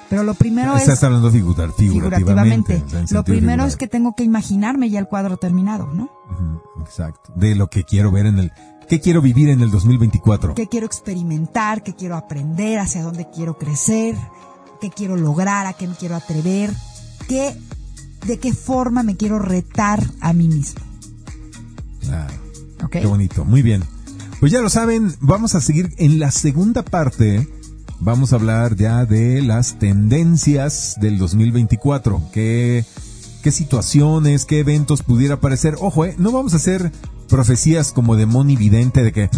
Pero 0.08 0.22
lo 0.22 0.34
primero 0.34 0.76
es... 0.76 1.02
hablando 1.02 1.30
figurativamente. 1.30 2.82
Lo 3.10 3.24
primero 3.24 3.64
es 3.64 3.76
que 3.76 3.88
tengo 3.88 4.14
que 4.14 4.24
imaginarme 4.24 4.88
ya 4.88 5.00
el 5.00 5.08
cuadro 5.08 5.36
terminado, 5.36 5.86
¿no? 5.92 6.10
Exacto. 6.80 7.32
De 7.34 7.54
lo 7.54 7.68
que 7.68 7.84
quiero 7.84 8.10
ver 8.12 8.26
en 8.26 8.38
el... 8.38 8.52
¿Qué 8.88 9.00
quiero 9.00 9.20
vivir 9.20 9.48
en 9.48 9.62
el 9.62 9.70
2024? 9.72 10.54
¿Qué 10.54 10.68
quiero 10.68 10.86
experimentar? 10.86 11.82
¿Qué 11.82 11.94
quiero 11.94 12.16
aprender? 12.16 12.78
¿Hacia 12.78 13.02
dónde 13.02 13.28
quiero 13.34 13.58
crecer? 13.58 14.14
¿Qué 14.80 14.90
quiero 14.90 15.16
lograr? 15.16 15.66
¿A 15.66 15.72
qué 15.72 15.88
me 15.88 15.96
quiero 15.96 16.14
atrever? 16.14 16.70
¿Qué 17.28 17.56
de 18.26 18.38
qué 18.38 18.52
forma 18.52 19.02
me 19.02 19.16
quiero 19.16 19.38
retar 19.38 20.02
a 20.20 20.32
mí 20.32 20.48
mismo. 20.48 20.80
Claro. 22.00 22.34
Qué 22.90 23.06
bonito. 23.06 23.44
Muy 23.44 23.62
bien. 23.62 23.82
Pues 24.40 24.52
ya 24.52 24.60
lo 24.60 24.68
saben, 24.68 25.14
vamos 25.20 25.54
a 25.54 25.60
seguir 25.60 25.94
en 25.96 26.18
la 26.18 26.30
segunda 26.30 26.82
parte. 26.82 27.48
Vamos 28.00 28.32
a 28.32 28.36
hablar 28.36 28.76
ya 28.76 29.06
de 29.06 29.40
las 29.40 29.78
tendencias 29.78 30.96
del 31.00 31.18
2024. 31.18 32.22
¿Qué, 32.32 32.84
qué 33.42 33.50
situaciones, 33.50 34.44
qué 34.44 34.60
eventos 34.60 35.02
pudiera 35.02 35.34
aparecer? 35.36 35.76
Ojo, 35.80 36.04
eh, 36.04 36.14
no 36.18 36.32
vamos 36.32 36.52
a 36.52 36.56
hacer 36.56 36.92
profecías 37.28 37.92
como 37.92 38.14
de 38.16 38.26
Moni 38.26 38.56
Vidente 38.56 39.02
de 39.02 39.12
que 39.12 39.30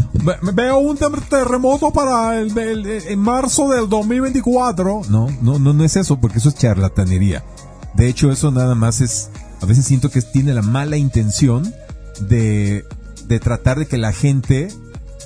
veo 0.54 0.78
un 0.78 0.98
terremoto 1.30 1.90
para 1.90 2.38
el, 2.38 2.56
en 2.58 3.18
marzo 3.18 3.68
del 3.68 3.88
2024. 3.88 5.02
No, 5.08 5.28
no, 5.40 5.58
no, 5.58 5.72
no 5.72 5.84
es 5.84 5.96
eso, 5.96 6.20
porque 6.20 6.38
eso 6.38 6.48
es 6.48 6.56
charlatanería. 6.56 7.44
De 7.98 8.08
hecho, 8.08 8.32
eso 8.32 8.50
nada 8.50 8.74
más 8.74 9.00
es, 9.00 9.28
a 9.60 9.66
veces 9.66 9.84
siento 9.84 10.10
que 10.10 10.22
tiene 10.22 10.54
la 10.54 10.62
mala 10.62 10.96
intención 10.96 11.74
de, 12.20 12.86
de 13.26 13.40
tratar 13.40 13.78
de 13.78 13.86
que 13.86 13.98
la 13.98 14.12
gente 14.12 14.68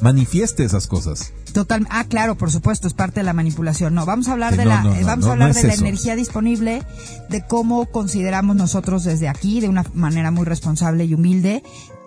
manifieste 0.00 0.64
esas 0.64 0.86
cosas. 0.86 1.32
Total, 1.52 1.86
ah, 1.90 2.04
claro, 2.04 2.36
por 2.36 2.50
supuesto, 2.50 2.88
es 2.88 2.94
parte 2.94 3.20
de 3.20 3.24
la 3.24 3.34
manipulación. 3.34 3.94
No, 3.94 4.06
vamos 4.06 4.28
a 4.28 4.32
hablar 4.32 4.56
de 4.56 4.64
la, 4.64 4.82
vamos 5.04 5.26
a 5.26 5.32
hablar 5.32 5.52
de 5.54 5.62
la 5.64 5.74
energía 5.74 6.16
disponible, 6.16 6.82
de 7.28 7.46
cómo 7.46 7.86
consideramos 7.86 8.56
nosotros 8.56 9.04
desde 9.04 9.28
aquí, 9.28 9.60
de 9.60 9.68
una 9.68 9.84
manera 9.92 10.30
muy 10.30 10.46
responsable 10.46 11.04
y 11.04 11.12
humilde, 11.12 11.62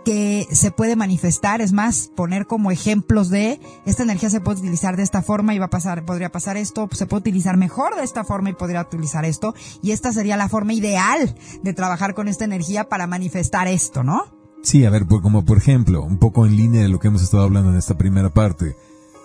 que 0.06 0.48
se 0.52 0.72
puede 0.72 0.96
manifestar, 0.96 1.60
es 1.60 1.74
más, 1.74 2.10
poner 2.15 2.46
como 2.46 2.72
ejemplos 2.72 3.30
de 3.30 3.60
esta 3.86 4.04
energía 4.04 4.30
se 4.30 4.39
puede 4.39 4.60
utilizar 4.60 4.96
de 4.96 5.04
esta 5.04 5.22
forma 5.22 5.54
y 5.54 5.60
va 5.60 5.65
a 5.65 5.70
pasar, 5.70 6.06
podría 6.06 6.32
pasar 6.32 6.56
esto, 6.56 6.88
se 6.94 7.08
puede 7.08 7.22
utilizar 7.22 7.58
mejor 7.58 7.96
de 7.96 8.04
esta 8.04 8.24
forma 8.24 8.52
y 8.52 8.54
podría 8.54 8.82
utilizar 8.82 9.26
esto, 9.26 9.56
y 9.82 9.91
esta 9.91 10.13
sería 10.13 10.38
la 10.38 10.48
forma 10.48 10.74
ideal 10.74 11.36
de 11.63 11.74
trabajar 11.74 12.13
con 12.13 12.28
esta 12.28 12.46
energía 12.46 12.88
para 12.88 13.08
manifestar 13.08 13.68
esto, 13.68 14.04
¿no? 14.04 14.24
Sí, 14.63 14.86
a 14.86 14.89
ver, 14.89 15.06
pues 15.06 15.22
como 15.22 15.44
por 15.44 15.58
ejemplo, 15.58 16.04
un 16.04 16.18
poco 16.18 16.46
en 16.46 16.56
línea 16.56 16.84
de 16.84 16.89
lo 16.89 17.00
que 17.00 17.10
hemos 17.10 17.22
estado 17.22 17.44
hablando 17.44 17.72
en 17.72 17.78
esta 17.78 17.98
primera 17.98 18.30
parte. 18.30 18.76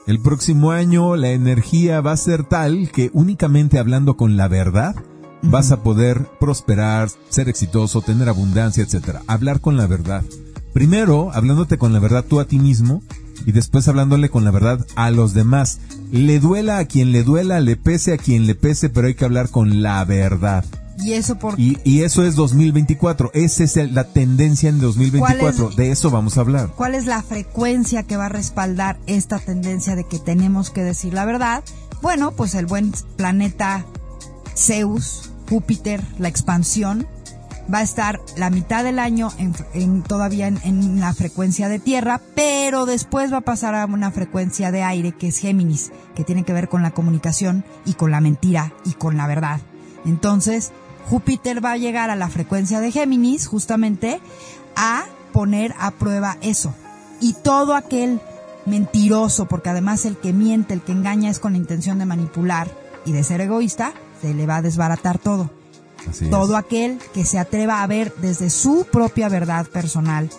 El 0.07 0.21
próximo 0.21 0.73
año 0.73 1.15
la 1.15 1.31
energía 1.31 2.01
va 2.01 2.13
a 2.13 2.17
ser 2.17 2.45
tal 2.45 2.91
que 2.91 3.11
únicamente 3.13 3.79
hablando 3.79 4.17
con 4.17 4.37
la 4.37 4.49
verdad 4.49 4.97
vas 5.43 5.73
a 5.73 5.83
poder 5.83 6.27
prosperar, 6.39 7.09
ser 7.29 7.49
exitoso, 7.49 8.01
tener 8.01 8.29
abundancia, 8.29 8.83
etcétera. 8.83 9.23
Hablar 9.27 9.61
con 9.61 9.77
la 9.77 9.87
verdad. 9.87 10.25
Primero, 10.73 11.33
hablándote 11.33 11.79
con 11.79 11.93
la 11.93 11.99
verdad 11.99 12.25
tú 12.25 12.41
a 12.41 12.45
ti 12.45 12.59
mismo 12.59 13.03
y 13.47 13.53
después 13.53 13.89
hablándole 13.89 14.29
con 14.29 14.45
la 14.45 14.51
verdad 14.51 14.87
a 14.97 15.11
los 15.11 15.35
demás. 15.35 15.79
Le 16.13 16.41
duela 16.41 16.79
a 16.79 16.85
quien 16.85 17.13
le 17.13 17.23
duela, 17.23 17.61
le 17.61 17.77
pese 17.77 18.13
a 18.13 18.19
quien 18.19 18.47
le 18.47 18.55
pese, 18.55 18.89
pero 18.89 19.07
hay 19.07 19.15
que 19.15 19.25
hablar 19.25 19.51
con 19.51 19.83
la 19.83 20.05
verdad. 20.05 20.65
Y 21.03 21.15
eso 21.15 21.39
por 21.39 21.59
y, 21.59 21.79
y 21.85 22.03
eso 22.03 22.25
es 22.25 22.35
2024. 22.37 23.31
Esa 23.33 23.65
es 23.65 23.77
la 23.93 24.05
tendencia 24.05 24.69
en 24.69 24.81
2024. 24.81 25.71
de 25.71 25.91
eso 25.91 26.11
vamos 26.11 26.37
a 26.37 26.43
hablar. 26.43 26.73
¿Cuál 26.77 26.95
es 26.95 27.07
la 27.07 27.23
frecuencia 27.23 28.03
que 28.03 28.17
va 28.17 28.27
a 28.27 28.29
respaldar 28.29 28.99
esta 29.07 29.39
tendencia 29.39 29.97
de 29.97 30.05
que 30.05 30.19
tenemos 30.19 30.71
que 30.71 30.83
decir 30.83 31.15
la 31.15 31.25
verdad? 31.25 31.65
Bueno, 32.03 32.33
pues 32.33 32.55
el 32.55 32.67
buen 32.67 32.93
planeta 33.17 33.85
Zeus, 34.57 35.31
Júpiter, 35.49 36.03
la 36.19 36.29
expansión, 36.29 37.07
va 37.73 37.79
a 37.79 37.83
estar 37.83 38.21
la 38.37 38.51
mitad 38.51 38.85
del 38.85 38.99
año 38.99 39.31
en, 39.39 40.03
todavía 40.03 40.49
en, 40.49 40.59
en 40.65 41.01
la 41.01 41.15
frecuencia 41.15 41.69
de 41.69 41.79
tierra, 41.79 42.21
pero 42.35 42.87
después 42.87 43.33
va 43.33 43.39
a 43.39 43.43
pasar 43.43 43.75
a 43.75 43.87
una 43.87 44.11
frecuencia 44.11 44.71
de 44.71 44.83
aire 44.83 45.13
que 45.13 45.29
es 45.29 45.39
Géminis, 45.39 45.93
que 46.15 46.25
tiene 46.25 46.45
que 46.45 46.53
ver 46.53 46.69
con 46.69 46.83
la 46.83 46.91
comunicación 46.91 47.65
y 47.85 47.95
con 47.95 48.11
la 48.11 48.21
mentira 48.21 48.73
y 48.85 48.95
con 48.95 49.17
la 49.17 49.27
verdad. 49.27 49.61
Entonces, 50.05 50.73
Júpiter 51.09 51.65
va 51.65 51.73
a 51.73 51.77
llegar 51.77 52.11
a 52.11 52.17
la 52.17 52.29
frecuencia 52.29 52.81
de 52.81 52.93
Géminis 52.93 53.47
justamente 53.47 54.21
a 54.77 55.05
poner 55.33 55.75
a 55.79 55.91
prueba 55.91 56.37
eso. 56.41 56.75
Y 57.21 57.35
todo 57.35 57.75
aquel 57.75 58.21
mentiroso, 58.67 59.47
porque 59.47 59.69
además 59.69 60.05
el 60.05 60.17
que 60.17 60.33
miente, 60.33 60.75
el 60.75 60.83
que 60.83 60.93
engaña 60.93 61.31
es 61.31 61.39
con 61.39 61.53
la 61.53 61.59
intención 61.59 61.99
de 61.99 62.07
manipular 62.07 62.69
y 63.05 63.13
de 63.13 63.25
ser 63.25 63.41
egoísta, 63.41 63.93
se 64.21 64.35
le 64.35 64.47
va 64.47 64.57
a 64.57 64.63
desbaratar 64.63 65.19
todo. 65.19 65.51
Así 66.09 66.25
es. 66.27 66.31
Todo 66.31 66.57
aquel 66.57 66.99
que 67.15 67.25
se 67.25 67.39
atreva 67.39 67.83
a 67.83 67.87
ver 67.87 68.15
desde 68.21 68.51
su 68.51 68.87
propia 68.91 69.29
verdad 69.29 69.67
personal, 69.67 70.31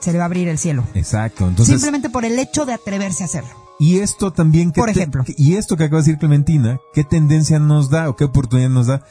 se 0.00 0.12
le 0.12 0.18
va 0.18 0.24
a 0.24 0.26
abrir 0.26 0.48
el 0.48 0.58
cielo. 0.58 0.84
Exacto. 0.94 1.48
Entonces, 1.48 1.74
Simplemente 1.74 2.10
por 2.10 2.24
el 2.24 2.38
hecho 2.38 2.64
de 2.64 2.72
atreverse 2.74 3.22
a 3.22 3.26
hacerlo. 3.26 3.50
y 3.78 3.98
esto 3.98 4.32
también 4.32 4.72
que 4.72 4.80
Por 4.80 4.88
ejemplo. 4.90 5.24
y 5.26 5.54
esto 5.54 5.76
que 5.76 5.84
acaba 5.84 6.00
de 6.00 6.06
decir 6.06 6.18
Clementina, 6.18 6.78
¿qué 6.94 7.04
tendencia 7.04 7.58
nos 7.58 7.90
da 7.90 8.08
o 8.08 8.16
qué 8.16 8.24
oportunidad 8.24 8.70
nos 8.70 8.86
da? 8.86 9.02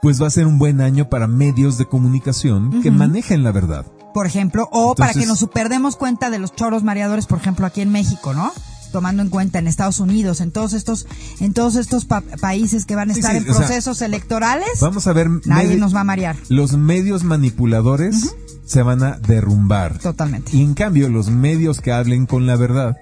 Pues 0.00 0.22
va 0.22 0.26
a 0.28 0.30
ser 0.30 0.46
un 0.46 0.58
buen 0.58 0.80
año 0.80 1.08
para 1.08 1.26
medios 1.26 1.76
de 1.76 1.86
comunicación 1.86 2.82
que 2.82 2.90
manejen 2.90 3.42
la 3.42 3.52
verdad. 3.52 3.84
por 4.14 4.26
ejemplo, 4.26 4.68
o 4.72 4.94
para 4.94 5.12
que 5.12 5.26
nos 5.26 5.38
superdemos 5.38 5.96
cuenta 5.96 6.30
de 6.30 6.38
los 6.38 6.52
choros 6.54 6.82
mareadores, 6.82 7.26
por 7.26 7.38
ejemplo, 7.38 7.66
aquí 7.66 7.80
en 7.82 7.90
México, 7.90 8.32
¿no? 8.34 8.52
Tomando 8.92 9.22
en 9.22 9.28
cuenta 9.28 9.58
en 9.58 9.66
Estados 9.68 10.00
Unidos, 10.00 10.40
en 10.40 10.50
todos 10.50 10.72
estos, 10.72 11.06
en 11.40 11.52
todos 11.52 11.76
estos 11.76 12.04
pa- 12.04 12.22
países 12.40 12.84
que 12.86 12.94
van 12.96 13.10
a 13.10 13.12
estar 13.12 13.32
sí, 13.32 13.38
en 13.38 13.44
sea, 13.44 13.54
procesos 13.54 14.00
electorales, 14.02 14.80
Vamos 14.80 15.06
a 15.06 15.12
ver 15.12 15.28
nadie 15.46 15.76
nos 15.76 15.94
va 15.94 16.00
a 16.00 16.04
marear. 16.04 16.36
los 16.48 16.76
medios 16.76 17.24
manipuladores 17.24 18.34
se 18.64 18.82
van 18.82 19.02
a 19.02 19.18
derrumbar. 19.18 19.98
Totalmente. 19.98 20.56
Y 20.56 20.62
en 20.62 20.74
cambio, 20.74 21.08
los 21.08 21.30
medios 21.30 21.80
que 21.80 21.92
hablen 21.92 22.26
con 22.26 22.46
la 22.46 22.56
verdad, 22.56 22.96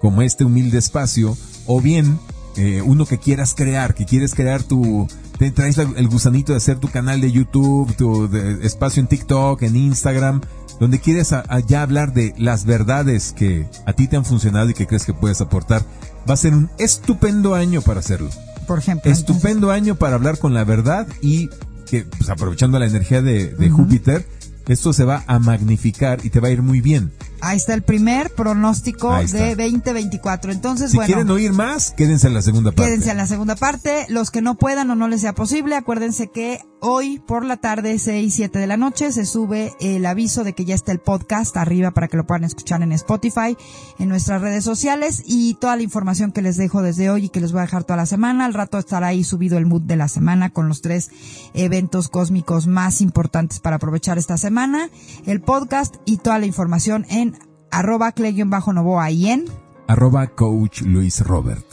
como 0.00 0.22
este 0.22 0.44
humilde 0.44 0.78
espacio, 0.78 1.36
o 1.66 1.80
bien 1.80 2.18
eh, 2.56 2.82
uno 2.84 3.06
que 3.06 3.18
quieras 3.18 3.54
crear, 3.54 3.94
que 3.94 4.04
quieres 4.04 4.34
crear 4.34 4.62
tu, 4.62 5.06
te 5.38 5.50
traes 5.50 5.78
el 5.78 6.08
gusanito 6.08 6.52
de 6.52 6.58
hacer 6.58 6.78
tu 6.78 6.88
canal 6.88 7.20
de 7.20 7.30
YouTube, 7.32 7.94
tu 7.96 8.28
de- 8.28 8.66
espacio 8.66 9.00
en 9.00 9.06
TikTok, 9.06 9.62
en 9.62 9.76
Instagram, 9.76 10.40
donde 10.82 10.98
quieres 10.98 11.32
ya 11.68 11.82
hablar 11.82 12.12
de 12.12 12.34
las 12.38 12.64
verdades 12.64 13.32
que 13.32 13.68
a 13.86 13.92
ti 13.92 14.08
te 14.08 14.16
han 14.16 14.24
funcionado 14.24 14.68
y 14.68 14.74
que 14.74 14.88
crees 14.88 15.04
que 15.04 15.14
puedes 15.14 15.40
aportar, 15.40 15.84
va 16.28 16.34
a 16.34 16.36
ser 16.36 16.54
un 16.54 16.72
estupendo 16.76 17.54
año 17.54 17.82
para 17.82 18.00
hacerlo. 18.00 18.30
Por 18.66 18.80
ejemplo. 18.80 19.08
Estupendo 19.08 19.70
año 19.70 19.94
para 19.94 20.16
hablar 20.16 20.38
con 20.38 20.54
la 20.54 20.64
verdad 20.64 21.06
y 21.20 21.50
que, 21.86 22.02
pues, 22.02 22.28
aprovechando 22.30 22.80
la 22.80 22.86
energía 22.86 23.22
de, 23.22 23.54
de 23.54 23.70
Júpiter, 23.70 24.26
esto 24.66 24.92
se 24.92 25.04
va 25.04 25.22
a 25.28 25.38
magnificar 25.38 26.18
y 26.24 26.30
te 26.30 26.40
va 26.40 26.48
a 26.48 26.50
ir 26.50 26.62
muy 26.62 26.80
bien. 26.80 27.12
Ahí 27.44 27.56
está 27.56 27.74
el 27.74 27.82
primer 27.82 28.30
pronóstico 28.30 29.12
de 29.16 29.56
2024. 29.56 30.52
Entonces, 30.52 30.92
Si 30.92 30.96
bueno. 30.96 31.06
quieren 31.08 31.30
oír 31.30 31.52
más, 31.52 31.90
quédense 31.90 32.28
en 32.28 32.34
la 32.34 32.42
segunda 32.42 32.70
parte. 32.70 32.84
Quédense 32.84 33.10
en 33.10 33.16
la 33.16 33.26
segunda 33.26 33.56
parte. 33.56 34.06
Los 34.08 34.30
que 34.30 34.40
no 34.42 34.54
puedan 34.54 34.88
o 34.90 34.94
no 34.94 35.08
les 35.08 35.22
sea 35.22 35.34
posible, 35.34 35.74
acuérdense 35.74 36.30
que 36.30 36.60
hoy 36.80 37.18
por 37.18 37.44
la 37.44 37.56
tarde, 37.56 37.98
6, 37.98 38.32
7 38.32 38.58
de 38.60 38.66
la 38.68 38.76
noche, 38.76 39.10
se 39.10 39.26
sube 39.26 39.72
el 39.80 40.06
aviso 40.06 40.44
de 40.44 40.52
que 40.52 40.64
ya 40.64 40.76
está 40.76 40.92
el 40.92 41.00
podcast 41.00 41.56
arriba 41.56 41.90
para 41.90 42.06
que 42.06 42.16
lo 42.16 42.26
puedan 42.26 42.44
escuchar 42.44 42.80
en 42.82 42.92
Spotify, 42.92 43.56
en 43.98 44.08
nuestras 44.08 44.40
redes 44.40 44.62
sociales 44.62 45.22
y 45.26 45.54
toda 45.54 45.74
la 45.74 45.82
información 45.82 46.30
que 46.30 46.42
les 46.42 46.56
dejo 46.56 46.80
desde 46.80 47.10
hoy 47.10 47.24
y 47.24 47.28
que 47.28 47.40
les 47.40 47.50
voy 47.50 47.58
a 47.60 47.62
dejar 47.62 47.82
toda 47.82 47.96
la 47.96 48.06
semana. 48.06 48.44
Al 48.44 48.54
rato 48.54 48.78
estará 48.78 49.08
ahí 49.08 49.24
subido 49.24 49.58
el 49.58 49.66
mood 49.66 49.82
de 49.82 49.96
la 49.96 50.06
semana 50.06 50.50
con 50.50 50.68
los 50.68 50.80
tres 50.80 51.10
eventos 51.54 52.08
cósmicos 52.08 52.68
más 52.68 53.00
importantes 53.00 53.58
para 53.58 53.76
aprovechar 53.76 54.16
esta 54.18 54.36
semana, 54.38 54.90
el 55.26 55.40
podcast 55.40 55.96
y 56.04 56.18
toda 56.18 56.38
la 56.38 56.46
información 56.46 57.04
en 57.10 57.31
arroba 57.72 58.12
cle-novoa 58.12 59.10
y 59.10 59.28
en 59.30 59.44
Arroba 59.88 60.28
coach 60.28 60.82
Luis 60.82 61.20
Robert. 61.20 61.66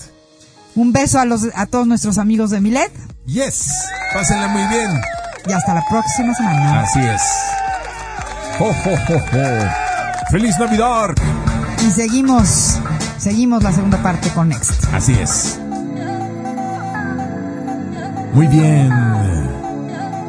un 0.76 0.92
beso 0.92 1.20
a 1.20 1.26
los 1.26 1.48
a 1.56 1.66
todos 1.68 1.86
nuestros 1.88 2.18
amigos 2.18 2.50
de 2.50 2.60
Milet 2.62 2.92
Yes, 3.26 3.70
pásenla 4.14 4.48
muy 4.48 4.64
bien. 4.68 5.00
y 5.48 5.52
hasta 5.52 5.74
la 5.76 5.84
próxima 5.88 6.34
semana. 6.34 6.82
Así 6.82 7.00
es. 7.00 7.22
¡Jo, 8.58 8.74
jo, 8.84 8.92
jo, 9.08 9.20
jo! 9.20 9.70
¡Feliz 10.32 10.58
Navidad! 10.60 11.10
Y 11.88 11.92
seguimos, 11.92 12.80
seguimos 13.20 13.62
la 13.64 13.72
segunda 13.72 14.02
parte 14.02 14.30
con 14.32 14.50
Next. 14.50 14.84
Así 14.94 15.14
es. 15.14 15.60
Muy 18.34 18.48
bien. 18.48 19.49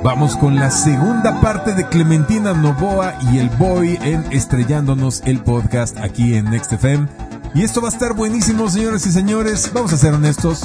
Vamos 0.02 0.34
con 0.38 0.56
la 0.56 0.70
segunda 0.70 1.42
parte 1.42 1.74
de 1.74 1.86
Clementina 1.86 2.54
Novoa 2.54 3.18
y 3.30 3.36
el 3.36 3.50
Boy 3.50 3.98
en 4.00 4.24
Estrellándonos 4.32 5.20
el 5.26 5.42
podcast 5.42 5.98
aquí 5.98 6.36
en 6.36 6.46
Next 6.46 6.72
FM. 6.72 7.06
Y 7.54 7.64
esto 7.64 7.82
va 7.82 7.88
a 7.88 7.92
estar 7.92 8.14
buenísimo, 8.14 8.70
señores 8.70 9.06
y 9.06 9.12
señores. 9.12 9.70
Vamos 9.74 9.92
a 9.92 9.98
ser 9.98 10.14
honestos. 10.14 10.62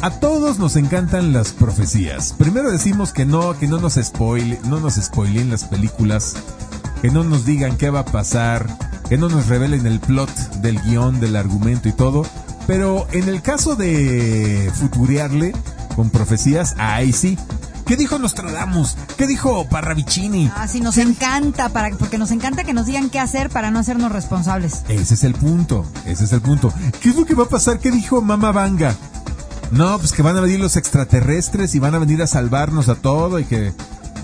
A 0.00 0.10
todos 0.10 0.60
nos 0.60 0.76
encantan 0.76 1.32
las 1.32 1.50
profecías. 1.50 2.34
Primero 2.38 2.70
decimos 2.70 3.12
que 3.12 3.26
no, 3.26 3.58
que 3.58 3.66
no 3.66 3.80
nos 3.80 3.94
spoil, 3.94 4.56
no 4.68 4.78
nos 4.78 4.94
spoilen 4.94 5.50
las 5.50 5.64
películas, 5.64 6.36
que 7.00 7.10
no 7.10 7.24
nos 7.24 7.44
digan 7.44 7.76
qué 7.76 7.90
va 7.90 8.00
a 8.00 8.04
pasar, 8.04 8.68
que 9.08 9.18
no 9.18 9.28
nos 9.28 9.48
revelen 9.48 9.86
el 9.86 9.98
plot 9.98 10.30
del 10.60 10.80
guion, 10.82 11.18
del 11.18 11.34
argumento 11.34 11.88
y 11.88 11.92
todo. 11.92 12.24
Pero 12.68 13.08
en 13.10 13.28
el 13.28 13.42
caso 13.42 13.74
de 13.74 14.70
futurearle 14.72 15.52
con 15.96 16.10
profecías, 16.10 16.76
ahí 16.78 17.12
sí. 17.12 17.36
¿Qué 17.86 17.96
dijo 17.96 18.18
Nostradamus? 18.18 18.96
¿Qué 19.18 19.26
dijo 19.26 19.66
Parravicini? 19.68 20.50
Ah, 20.56 20.66
sí, 20.68 20.80
nos 20.80 20.98
encanta, 20.98 21.68
para, 21.68 21.94
porque 21.96 22.16
nos 22.18 22.30
encanta 22.30 22.64
que 22.64 22.72
nos 22.72 22.86
digan 22.86 23.10
qué 23.10 23.18
hacer 23.20 23.50
para 23.50 23.70
no 23.70 23.78
hacernos 23.78 24.12
responsables. 24.12 24.82
Ese 24.88 25.14
es 25.14 25.24
el 25.24 25.34
punto, 25.34 25.84
ese 26.06 26.24
es 26.24 26.32
el 26.32 26.40
punto. 26.40 26.72
¿Qué 27.00 27.10
es 27.10 27.16
lo 27.16 27.24
que 27.26 27.34
va 27.34 27.44
a 27.44 27.48
pasar? 27.48 27.78
¿Qué 27.80 27.90
dijo 27.90 28.22
Mama 28.22 28.52
Vanga? 28.52 28.94
No, 29.72 29.98
pues 29.98 30.12
que 30.12 30.22
van 30.22 30.36
a 30.36 30.40
venir 30.40 30.60
los 30.60 30.76
extraterrestres 30.76 31.74
y 31.74 31.78
van 31.78 31.94
a 31.94 31.98
venir 31.98 32.22
a 32.22 32.26
salvarnos 32.26 32.88
a 32.88 32.94
todo 32.94 33.38
y 33.38 33.44
que 33.44 33.72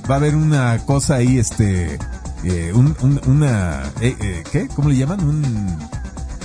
va 0.09 0.15
a 0.15 0.19
haber 0.19 0.37
una 0.37 0.79
cosa 0.87 1.17
ahí, 1.17 1.39
este, 1.39 1.99
eh, 2.45 2.73
un, 2.75 2.97
un- 3.01 3.21
una, 3.27 3.83
eh, 4.01 4.17
eh, 4.21 4.45
¿qué? 4.53 4.69
¿Cómo 4.69 4.89
le 4.89 4.97
llaman? 4.97 5.21
Un 5.25 5.77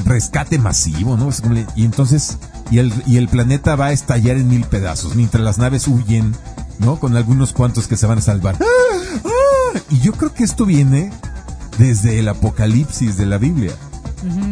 rescate 0.06 0.58
masivo, 0.58 1.16
¿no? 1.18 1.30
Le- 1.54 1.68
Y 1.76 1.86
entonces, 1.86 2.38
y 2.72 2.80
el, 2.80 2.94
y 3.06 3.18
el 3.18 3.28
planeta 3.30 3.76
va 3.76 3.88
a 3.88 3.92
estallar 3.92 4.38
en 4.38 4.48
mil 4.50 4.64
pedazos 4.66 5.16
mientras 5.16 5.44
las 5.44 5.58
naves 5.58 5.88
huyen, 5.88 6.36
¿no? 6.80 7.00
Con 7.00 7.16
algunos 7.16 7.54
cuantos 7.54 7.88
que 7.88 7.98
se 7.98 8.08
van 8.08 8.20
a 8.20 8.22
salvar. 8.22 8.58
¡Ah! 8.62 9.22
¡Ah! 9.26 9.80
Y 9.90 10.00
yo 10.00 10.14
creo 10.14 10.34
que 10.34 10.44
esto 10.44 10.66
viene 10.66 11.12
desde 11.78 12.20
el 12.20 12.28
Apocalipsis 12.30 13.18
de 13.18 13.26
la 13.26 13.38
Biblia 13.38 13.74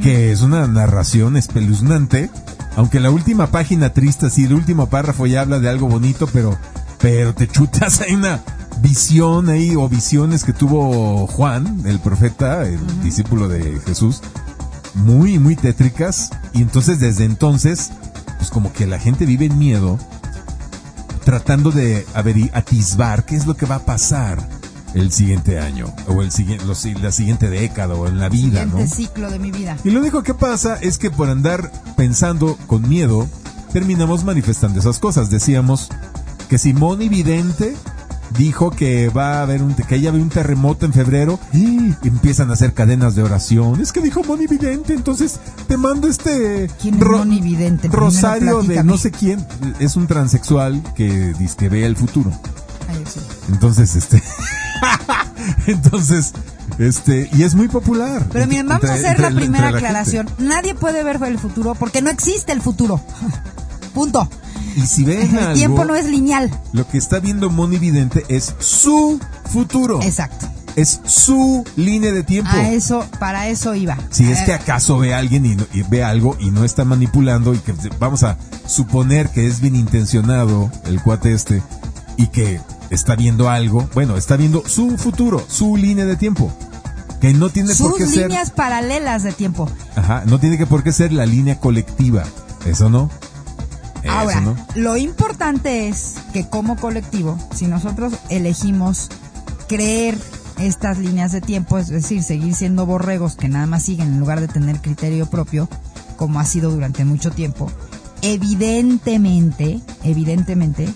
que 0.01 0.31
es 0.31 0.41
una 0.41 0.67
narración 0.67 1.37
espeluznante, 1.37 2.29
aunque 2.75 2.99
la 2.99 3.09
última 3.09 3.47
página 3.47 3.93
triste, 3.93 4.29
sí, 4.29 4.45
el 4.45 4.53
último 4.53 4.87
párrafo 4.87 5.27
ya 5.27 5.41
habla 5.41 5.59
de 5.59 5.69
algo 5.69 5.87
bonito, 5.87 6.27
pero, 6.31 6.57
pero 6.99 7.33
te 7.33 7.47
chutas 7.47 8.01
ahí 8.07 8.15
una 8.15 8.41
visión 8.81 9.49
ahí, 9.49 9.75
o 9.75 9.87
visiones 9.87 10.43
que 10.43 10.53
tuvo 10.53 11.27
Juan, 11.27 11.83
el 11.85 11.99
profeta, 11.99 12.63
el 12.63 12.79
discípulo 13.03 13.47
de 13.47 13.79
Jesús, 13.85 14.21
muy, 14.95 15.39
muy 15.39 15.55
tétricas, 15.55 16.31
y 16.53 16.61
entonces 16.61 16.99
desde 16.99 17.25
entonces, 17.25 17.91
pues 18.37 18.49
como 18.49 18.73
que 18.73 18.87
la 18.87 18.99
gente 18.99 19.25
vive 19.25 19.45
en 19.45 19.57
miedo, 19.57 19.99
tratando 21.23 21.71
de 21.71 22.05
atisbar 22.53 23.25
qué 23.25 23.35
es 23.35 23.45
lo 23.45 23.55
que 23.55 23.65
va 23.65 23.75
a 23.75 23.85
pasar 23.85 24.47
el 24.93 25.11
siguiente 25.11 25.59
año, 25.59 25.85
o 26.07 26.21
el 26.21 26.31
siguiente, 26.31 26.65
los- 26.65 26.83
la 26.85 27.11
siguiente 27.11 27.49
década, 27.49 27.93
o 27.95 28.07
en 28.07 28.19
la 28.19 28.27
vida, 28.27 28.65
ciclo 28.87 29.29
de 29.31 29.39
mi 29.39 29.51
vida. 29.51 29.77
Y 29.83 29.89
lo 29.91 29.99
único 30.01 30.21
que 30.23 30.33
pasa 30.33 30.75
es 30.81 30.97
que 30.97 31.09
por 31.11 31.29
andar 31.29 31.71
pensando 31.95 32.57
con 32.67 32.87
miedo, 32.89 33.27
terminamos 33.71 34.25
manifestando 34.25 34.79
esas 34.79 34.99
cosas. 34.99 35.29
Decíamos 35.29 35.87
que 36.49 36.57
Simón 36.57 37.01
y 37.01 37.07
Vidente 37.07 37.73
dijo 38.37 38.71
que 38.71 39.09
va 39.09 39.39
a 39.39 39.41
haber 39.43 39.61
un, 39.63 39.73
que 39.73 39.99
ya 39.99 40.09
había 40.09 40.21
un 40.21 40.29
terremoto 40.29 40.85
en 40.85 40.93
febrero 40.93 41.39
y 41.53 41.77
empiezan 42.07 42.49
a 42.49 42.53
hacer 42.53 42.73
cadenas 42.73 43.15
de 43.15 43.23
oración. 43.23 43.81
Es 43.81 43.91
que 43.91 44.01
dijo 44.01 44.23
Moni 44.23 44.47
Vidente, 44.47 44.93
entonces 44.93 45.39
te 45.67 45.77
mando 45.77 46.07
este 46.07 46.69
¿Quién 46.81 46.95
es 46.95 47.05
Moni 47.07 47.41
Vidente? 47.41 47.89
Primero 47.89 48.05
Rosario 48.05 48.63
de 48.63 48.83
no 48.83 48.97
sé 48.97 49.11
quién, 49.11 49.45
es 49.79 49.95
un 49.95 50.07
transexual 50.07 50.81
que 50.95 51.33
dice 51.37 51.55
que 51.57 51.69
ve 51.69 51.85
el 51.85 51.95
futuro. 51.95 52.31
Ay, 52.89 53.03
sí. 53.11 53.19
Entonces, 53.49 53.95
este 53.95 54.21
Entonces, 55.67 56.33
este, 56.79 57.29
y 57.33 57.43
es 57.43 57.55
muy 57.55 57.67
popular. 57.67 58.25
Pero 58.31 58.47
miren, 58.47 58.67
vamos 58.67 58.83
Entre- 58.83 58.91
a 58.91 58.95
hacer 58.95 59.11
entre- 59.17 59.29
la 59.29 59.35
primera 59.35 59.67
aclaración. 59.69 60.29
Nadie 60.39 60.75
puede 60.75 61.03
ver 61.03 61.19
el 61.23 61.39
futuro 61.39 61.75
porque 61.75 62.01
no 62.01 62.09
existe 62.09 62.51
el 62.51 62.61
futuro. 62.61 63.01
Punto. 63.93 64.29
Y 64.75 64.81
si 64.81 65.03
ven 65.03 65.21
El 65.21 65.37
algo, 65.39 65.53
tiempo 65.53 65.85
no 65.85 65.95
es 65.95 66.05
lineal. 66.05 66.49
lo 66.73 66.87
que 66.87 66.97
está 66.97 67.19
viendo 67.19 67.49
Moni 67.49 67.77
Vidente 67.77 68.23
es 68.29 68.55
su 68.59 69.19
futuro. 69.51 70.01
Exacto. 70.01 70.47
es 70.77 71.01
su 71.05 71.65
línea 71.75 72.11
de 72.13 72.23
tiempo. 72.23 72.49
A 72.53 72.69
eso, 72.69 73.05
para 73.19 73.49
eso 73.49 73.75
iba. 73.75 73.97
Si 74.09 74.31
es 74.31 74.39
que 74.43 74.53
acaso 74.53 74.97
ve 74.99 75.13
a 75.13 75.17
alguien 75.17 75.45
y, 75.45 75.55
no- 75.55 75.65
y 75.73 75.81
ve 75.83 76.01
algo 76.03 76.37
y 76.39 76.49
no 76.51 76.63
está 76.63 76.85
manipulando 76.85 77.53
y 77.53 77.57
que 77.57 77.73
vamos 77.99 78.23
a 78.23 78.37
suponer 78.65 79.29
que 79.29 79.47
es 79.47 79.59
bien 79.59 79.75
intencionado 79.75 80.71
el 80.85 81.01
cuate 81.01 81.33
este 81.33 81.61
y 82.15 82.27
que 82.27 82.61
está 82.89 83.15
viendo 83.17 83.49
algo, 83.49 83.89
bueno, 83.93 84.15
está 84.15 84.37
viendo 84.37 84.63
su 84.65 84.97
futuro, 84.97 85.43
su 85.49 85.75
línea 85.75 86.05
de 86.05 86.15
tiempo. 86.15 86.51
Que 87.19 87.33
no 87.33 87.49
tiene 87.49 87.69
por 87.75 87.91
sus 87.91 87.97
qué 87.97 88.07
ser, 88.07 88.27
líneas 88.29 88.49
paralelas 88.51 89.23
de 89.23 89.31
tiempo. 89.33 89.69
ajá, 89.95 90.23
no 90.25 90.39
tiene 90.39 90.57
que 90.57 90.65
por 90.65 90.83
qué 90.83 90.91
ser 90.93 91.11
la 91.11 91.25
línea 91.25 91.59
colectiva. 91.59 92.23
Eso 92.65 92.89
no. 92.89 93.09
Eso 94.03 94.11
Ahora, 94.11 94.41
no. 94.41 94.55
lo 94.75 94.97
importante 94.97 95.87
es 95.87 96.15
que 96.33 96.47
como 96.47 96.75
colectivo, 96.75 97.37
si 97.53 97.67
nosotros 97.67 98.13
elegimos 98.29 99.09
creer 99.67 100.17
estas 100.59 100.97
líneas 100.99 101.31
de 101.31 101.41
tiempo, 101.41 101.77
es 101.77 101.87
decir, 101.87 102.23
seguir 102.23 102.53
siendo 102.55 102.85
borregos 102.85 103.35
que 103.35 103.49
nada 103.49 103.65
más 103.65 103.83
siguen 103.83 104.07
en 104.07 104.19
lugar 104.19 104.39
de 104.41 104.47
tener 104.47 104.81
criterio 104.81 105.27
propio, 105.27 105.67
como 106.17 106.39
ha 106.39 106.45
sido 106.45 106.71
durante 106.71 107.05
mucho 107.05 107.31
tiempo, 107.31 107.71
evidentemente, 108.21 109.81
evidentemente, 110.03 110.87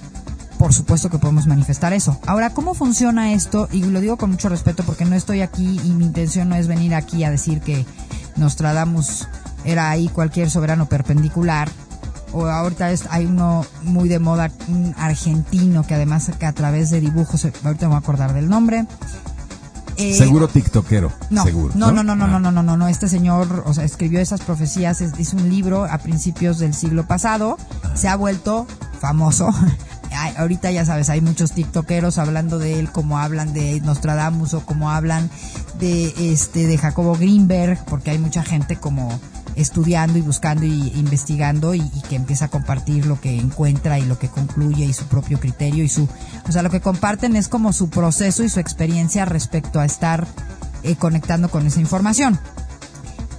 por 0.58 0.74
supuesto 0.74 1.10
que 1.10 1.18
podemos 1.18 1.48
manifestar 1.48 1.94
eso. 1.94 2.20
Ahora, 2.26 2.52
¿cómo 2.52 2.74
funciona 2.74 3.34
esto? 3.34 3.68
Y 3.72 3.84
lo 3.84 4.00
digo 4.02 4.18
con 4.18 4.32
mucho 4.32 4.50
respeto 4.50 4.84
porque 4.84 5.06
no 5.06 5.16
estoy 5.16 5.42
aquí 5.42 5.80
y 5.84 5.90
mi 5.92 6.06
intención 6.06 6.50
no 6.50 6.56
es 6.56 6.68
venir 6.68 6.96
aquí 6.96 7.24
a 7.24 7.32
decir 7.32 7.62
que 7.62 7.86
Nostradamus 8.36 9.28
era 9.64 9.90
ahí 9.90 10.08
cualquier 10.10 10.50
soberano 10.50 10.88
perpendicular. 10.88 11.70
O 12.38 12.46
ahorita 12.48 12.92
es, 12.92 13.06
hay 13.10 13.26
uno 13.26 13.66
muy 13.84 14.10
de 14.10 14.20
moda, 14.20 14.52
un 14.68 14.94
argentino 14.98 15.88
que 15.88 15.96
además 15.96 16.30
que 16.38 16.46
a 16.46 16.52
través 16.52 16.90
de 16.90 17.00
dibujos, 17.00 17.46
ahorita 17.46 17.86
me 17.86 17.88
voy 17.88 17.96
a 17.96 18.00
acordar 18.00 18.34
del 18.34 18.50
nombre. 18.50 18.86
Eh, 19.98 20.14
Seguro 20.18 20.50
tiktokero. 20.50 21.14
no, 21.30 21.44
seguro. 21.46 21.74
no, 21.78 21.94
no, 21.94 22.04
no, 22.04 22.16
no, 22.18 22.26
Ah. 22.26 22.28
no, 22.28 22.40
no, 22.42 22.52
no, 22.52 22.62
no, 22.64 22.76
no. 22.76 22.88
Este 22.90 23.08
señor, 23.08 23.64
o 23.66 23.74
sea, 23.74 23.86
escribió 23.86 24.20
esas 24.20 24.42
profecías, 24.42 25.00
es- 25.00 25.18
hizo 25.18 25.38
un 25.38 25.50
libro 25.50 25.86
a 25.86 25.98
principios 26.00 26.60
del 26.60 26.74
siglo 26.74 27.08
pasado, 27.08 27.58
se 27.94 28.10
ha 28.10 28.18
vuelto 28.18 28.68
famoso. 29.00 29.50
Ahorita 30.38 30.72
ya 30.72 30.86
sabes, 30.86 31.10
hay 31.10 31.22
muchos 31.22 31.54
tiktokeros 31.54 32.18
hablando 32.18 32.60
de 32.60 32.80
él, 32.80 32.92
como 32.92 33.20
hablan 33.20 33.54
de 33.54 33.80
Nostradamus 33.82 34.54
o 34.54 34.66
como 34.66 34.90
hablan 34.92 35.30
de 35.80 36.14
este 36.34 36.68
de 36.68 36.78
Jacobo 36.78 37.16
Greenberg, 37.16 37.84
porque 37.86 38.12
hay 38.12 38.18
mucha 38.20 38.44
gente 38.44 38.76
como 38.78 39.18
estudiando 39.56 40.18
y 40.18 40.22
buscando 40.22 40.66
y 40.66 40.92
investigando 40.96 41.74
y, 41.74 41.90
que 42.10 42.16
empieza 42.16 42.46
a 42.46 42.48
compartir 42.50 43.06
lo 43.06 43.20
que 43.20 43.38
encuentra 43.38 44.00
y 44.00 44.06
lo 44.06 44.20
que 44.20 44.28
concluye 44.28 44.86
y 44.86 44.94
su 44.94 45.06
propio 45.06 45.40
criterio 45.40 45.84
y 45.84 45.90
su, 45.90 46.08
o 46.48 46.52
sea, 46.52 46.62
lo 46.62 46.70
que 46.70 46.82
comparten 46.82 47.36
es 47.36 47.48
como 47.48 47.74
su 47.74 47.90
proceso 47.90 48.44
y 48.44 48.50
su 48.50 48.60
experiencia 48.60 49.26
respecto 49.26 49.80
a 49.80 49.86
estar 49.86 50.28
eh, 50.84 50.96
conectando 50.96 51.50
con 51.50 51.66
esa 51.66 51.80
información. 51.80 52.40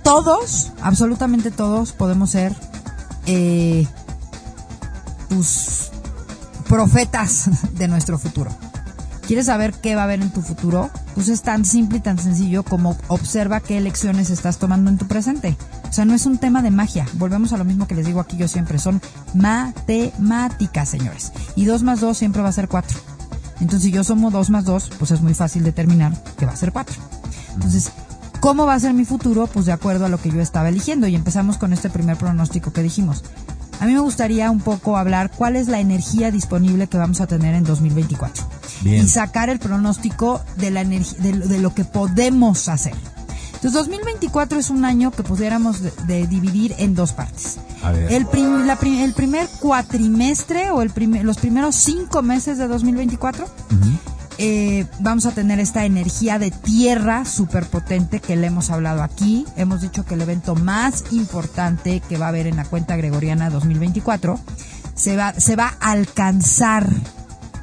Todos, 0.02 0.72
absolutamente 0.82 1.50
todos, 1.50 1.92
podemos 1.92 2.30
ser 2.30 2.54
eh, 3.26 3.86
profetas 6.68 7.50
de 7.72 7.88
nuestro 7.88 8.18
futuro. 8.18 8.50
¿Quieres 9.26 9.46
saber 9.46 9.72
qué 9.72 9.96
va 9.96 10.02
a 10.02 10.04
haber 10.04 10.22
en 10.22 10.30
tu 10.30 10.40
futuro? 10.40 10.88
Pues 11.16 11.28
es 11.28 11.42
tan 11.42 11.64
simple 11.64 11.98
y 11.98 12.00
tan 12.00 12.16
sencillo 12.16 12.62
como 12.62 12.96
observa 13.08 13.58
qué 13.58 13.76
elecciones 13.76 14.30
estás 14.30 14.58
tomando 14.58 14.88
en 14.88 14.98
tu 14.98 15.08
presente. 15.08 15.56
O 15.88 15.92
sea, 15.92 16.04
no 16.04 16.14
es 16.14 16.26
un 16.26 16.38
tema 16.38 16.62
de 16.62 16.70
magia. 16.70 17.06
Volvemos 17.14 17.52
a 17.52 17.56
lo 17.56 17.64
mismo 17.64 17.88
que 17.88 17.96
les 17.96 18.06
digo 18.06 18.20
aquí 18.20 18.36
yo 18.36 18.46
siempre. 18.46 18.78
Son 18.78 19.02
matemáticas, 19.34 20.88
señores. 20.88 21.32
Y 21.56 21.64
2 21.64 21.82
más 21.82 22.00
2 22.00 22.16
siempre 22.16 22.40
va 22.40 22.50
a 22.50 22.52
ser 22.52 22.68
4. 22.68 23.00
Entonces, 23.60 23.82
si 23.82 23.90
yo 23.90 24.04
sumo 24.04 24.30
2 24.30 24.50
más 24.50 24.64
2, 24.64 24.90
pues 24.96 25.10
es 25.10 25.20
muy 25.20 25.34
fácil 25.34 25.64
determinar 25.64 26.12
que 26.38 26.46
va 26.46 26.52
a 26.52 26.56
ser 26.56 26.70
4. 26.70 26.94
Entonces, 27.54 27.90
¿cómo 28.38 28.64
va 28.64 28.74
a 28.74 28.80
ser 28.80 28.94
mi 28.94 29.04
futuro? 29.04 29.48
Pues 29.48 29.66
de 29.66 29.72
acuerdo 29.72 30.06
a 30.06 30.08
lo 30.08 30.18
que 30.20 30.30
yo 30.30 30.40
estaba 30.40 30.68
eligiendo. 30.68 31.08
Y 31.08 31.16
empezamos 31.16 31.58
con 31.58 31.72
este 31.72 31.90
primer 31.90 32.16
pronóstico 32.16 32.72
que 32.72 32.84
dijimos. 32.84 33.24
A 33.80 33.86
mí 33.86 33.92
me 33.92 34.00
gustaría 34.00 34.52
un 34.52 34.60
poco 34.60 34.96
hablar 34.96 35.32
cuál 35.36 35.56
es 35.56 35.66
la 35.66 35.80
energía 35.80 36.30
disponible 36.30 36.86
que 36.86 36.96
vamos 36.96 37.20
a 37.20 37.26
tener 37.26 37.56
en 37.56 37.64
2024. 37.64 38.55
Bien. 38.82 39.04
Y 39.04 39.08
sacar 39.08 39.48
el 39.50 39.58
pronóstico 39.58 40.40
de, 40.56 40.70
la 40.70 40.80
energía, 40.82 41.18
de, 41.20 41.32
lo- 41.34 41.46
de 41.46 41.58
lo 41.58 41.74
que 41.74 41.84
podemos 41.84 42.68
hacer. 42.68 42.94
Entonces, 43.54 43.72
2024 43.72 44.58
es 44.58 44.68
un 44.70 44.84
año 44.84 45.10
que 45.10 45.22
pudiéramos 45.22 45.80
de- 45.80 45.92
de 46.06 46.26
dividir 46.26 46.74
en 46.78 46.94
dos 46.94 47.12
partes. 47.12 47.56
A 47.82 47.90
ver. 47.90 48.12
El, 48.12 48.26
prim- 48.26 48.66
la 48.66 48.76
prim- 48.78 49.00
el 49.02 49.12
primer 49.14 49.48
cuatrimestre 49.60 50.70
o 50.70 50.82
el 50.82 50.90
primer- 50.90 51.24
los 51.24 51.38
primeros 51.38 51.74
cinco 51.74 52.22
meses 52.22 52.58
de 52.58 52.68
2024 52.68 53.44
Ujú. 53.44 53.90
eh, 54.38 54.86
vamos 55.00 55.24
a 55.24 55.30
tener 55.32 55.58
esta 55.58 55.86
energía 55.86 56.38
de 56.38 56.50
tierra 56.50 57.24
súper 57.24 57.64
potente 57.66 58.20
que 58.20 58.36
le 58.36 58.48
hemos 58.48 58.68
hablado 58.70 59.02
aquí. 59.02 59.46
Hemos 59.56 59.80
dicho 59.80 60.04
que 60.04 60.14
el 60.14 60.20
evento 60.22 60.54
más 60.54 61.04
importante 61.12 62.00
que 62.06 62.18
va 62.18 62.26
a 62.26 62.28
haber 62.28 62.46
en 62.46 62.56
la 62.56 62.64
cuenta 62.66 62.96
gregoriana 62.96 63.48
2024 63.48 64.38
se 64.94 65.16
va, 65.16 65.32
se 65.32 65.56
va 65.56 65.76
a 65.80 65.92
alcanzar, 65.92 66.86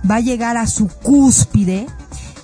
va 0.09 0.15
a 0.15 0.21
llegar 0.21 0.57
a 0.57 0.67
su 0.67 0.87
cúspide 0.87 1.87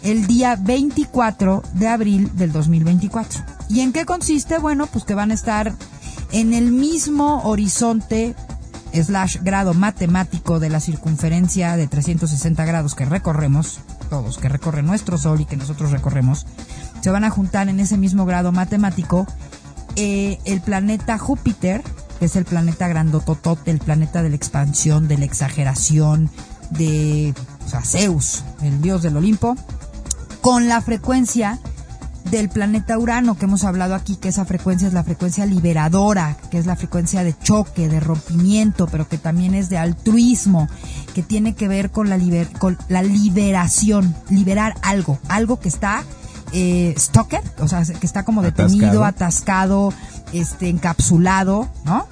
el 0.01 0.27
día 0.27 0.55
24 0.55 1.63
de 1.73 1.87
abril 1.87 2.31
del 2.35 2.51
2024. 2.51 3.43
¿Y 3.69 3.81
en 3.81 3.93
qué 3.93 4.05
consiste? 4.05 4.57
Bueno, 4.57 4.87
pues 4.87 5.03
que 5.03 5.13
van 5.13 5.31
a 5.31 5.33
estar 5.33 5.75
en 6.31 6.53
el 6.53 6.71
mismo 6.71 7.43
horizonte 7.43 8.35
slash 8.93 9.37
grado 9.41 9.73
matemático 9.73 10.59
de 10.59 10.69
la 10.69 10.79
circunferencia 10.79 11.75
de 11.77 11.87
360 11.87 12.65
grados 12.65 12.95
que 12.95 13.05
recorremos, 13.05 13.79
todos, 14.09 14.37
que 14.37 14.49
recorre 14.49 14.81
nuestro 14.81 15.17
Sol 15.17 15.41
y 15.41 15.45
que 15.45 15.57
nosotros 15.57 15.91
recorremos, 15.91 16.47
se 17.01 17.09
van 17.09 17.23
a 17.23 17.29
juntar 17.29 17.69
en 17.69 17.79
ese 17.79 17.97
mismo 17.97 18.25
grado 18.25 18.51
matemático 18.51 19.27
eh, 19.95 20.39
el 20.45 20.61
planeta 20.61 21.17
Júpiter, 21.17 21.83
que 22.19 22.25
es 22.25 22.35
el 22.35 22.45
planeta 22.45 22.87
grandototote, 22.87 23.71
el 23.71 23.79
planeta 23.79 24.23
de 24.23 24.29
la 24.29 24.35
expansión, 24.35 25.07
de 25.07 25.17
la 25.17 25.25
exageración, 25.25 26.29
de 26.71 27.33
o 27.65 27.69
sea, 27.69 27.81
Zeus, 27.81 28.43
el 28.61 28.81
dios 28.81 29.01
del 29.01 29.17
Olimpo, 29.17 29.55
con 30.41 30.67
la 30.67 30.81
frecuencia 30.81 31.59
del 32.31 32.49
planeta 32.49 32.97
Urano 32.97 33.37
que 33.37 33.45
hemos 33.45 33.63
hablado 33.63 33.95
aquí, 33.95 34.15
que 34.15 34.27
esa 34.29 34.45
frecuencia 34.45 34.87
es 34.87 34.93
la 34.93 35.03
frecuencia 35.03 35.45
liberadora, 35.47 36.37
que 36.51 36.59
es 36.59 36.65
la 36.67 36.75
frecuencia 36.75 37.23
de 37.23 37.35
choque, 37.37 37.87
de 37.89 37.99
rompimiento, 37.99 38.85
pero 38.87 39.07
que 39.07 39.17
también 39.17 39.55
es 39.55 39.69
de 39.69 39.77
altruismo, 39.79 40.67
que 41.15 41.23
tiene 41.23 41.55
que 41.55 41.67
ver 41.67 41.89
con 41.91 42.07
la, 42.09 42.17
liber- 42.17 42.51
con 42.59 42.77
la 42.87 43.01
liberación, 43.01 44.15
liberar 44.29 44.75
algo, 44.83 45.17
algo 45.27 45.59
que 45.59 45.69
está 45.69 46.03
eh, 46.51 46.93
stalker, 46.97 47.41
o 47.59 47.67
sea, 47.67 47.83
que 47.83 48.05
está 48.05 48.23
como 48.25 48.41
detenido, 48.43 49.03
Atascado. 49.03 49.05
atascado, 49.05 49.93
este, 50.33 50.69
encapsulado, 50.69 51.67
¿no? 51.85 52.05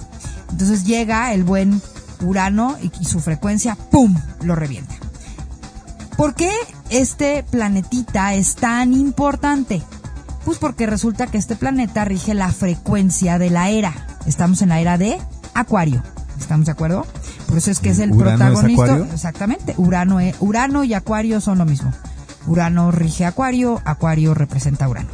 Entonces 0.50 0.84
llega 0.84 1.32
el 1.32 1.44
buen 1.44 1.80
Urano 2.20 2.76
y, 2.82 2.90
y 3.00 3.04
su 3.04 3.20
frecuencia, 3.20 3.76
¡pum!, 3.90 4.14
lo 4.42 4.54
revienta. 4.54 4.94
¿Por 6.16 6.34
qué 6.34 6.50
este 6.90 7.44
planetita 7.48 8.34
es 8.34 8.56
tan 8.56 8.92
importante? 8.92 9.82
Pues 10.44 10.58
porque 10.58 10.86
resulta 10.86 11.26
que 11.26 11.38
este 11.38 11.56
planeta 11.56 12.04
rige 12.04 12.34
la 12.34 12.50
frecuencia 12.50 13.38
de 13.38 13.50
la 13.50 13.68
era. 13.70 13.92
Estamos 14.26 14.62
en 14.62 14.70
la 14.70 14.80
era 14.80 14.98
de 14.98 15.18
Acuario. 15.54 16.02
¿Estamos 16.38 16.66
de 16.66 16.72
acuerdo? 16.72 17.06
Por 17.46 17.58
eso 17.58 17.70
es 17.70 17.80
que 17.80 17.90
es 17.90 17.98
el 17.98 18.12
¿Urano 18.12 18.36
protagonista. 18.52 18.96
Exactamente. 19.14 19.74
Urano, 19.76 20.20
es- 20.20 20.36
Urano 20.40 20.84
y 20.84 20.94
Acuario 20.94 21.40
son 21.40 21.58
lo 21.58 21.64
mismo. 21.66 21.92
Urano 22.46 22.90
rige 22.90 23.24
Acuario, 23.26 23.80
Acuario 23.84 24.34
representa 24.34 24.88
Urano. 24.88 25.10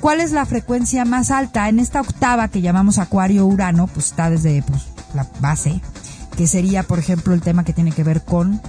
¿Cuál 0.00 0.20
es 0.20 0.32
la 0.32 0.44
frecuencia 0.44 1.04
más 1.04 1.30
alta? 1.30 1.68
En 1.68 1.78
esta 1.78 2.00
octava 2.00 2.48
que 2.48 2.60
llamamos 2.60 2.98
Acuario-Urano, 2.98 3.86
pues 3.86 4.06
está 4.06 4.28
desde 4.28 4.62
pues, 4.62 4.82
la 5.14 5.28
base, 5.40 5.80
que 6.36 6.46
sería, 6.46 6.82
por 6.82 6.98
ejemplo, 6.98 7.34
el 7.34 7.40
tema 7.40 7.64
que 7.64 7.72
tiene 7.72 7.92
que 7.92 8.04
ver 8.04 8.24
con 8.24 8.60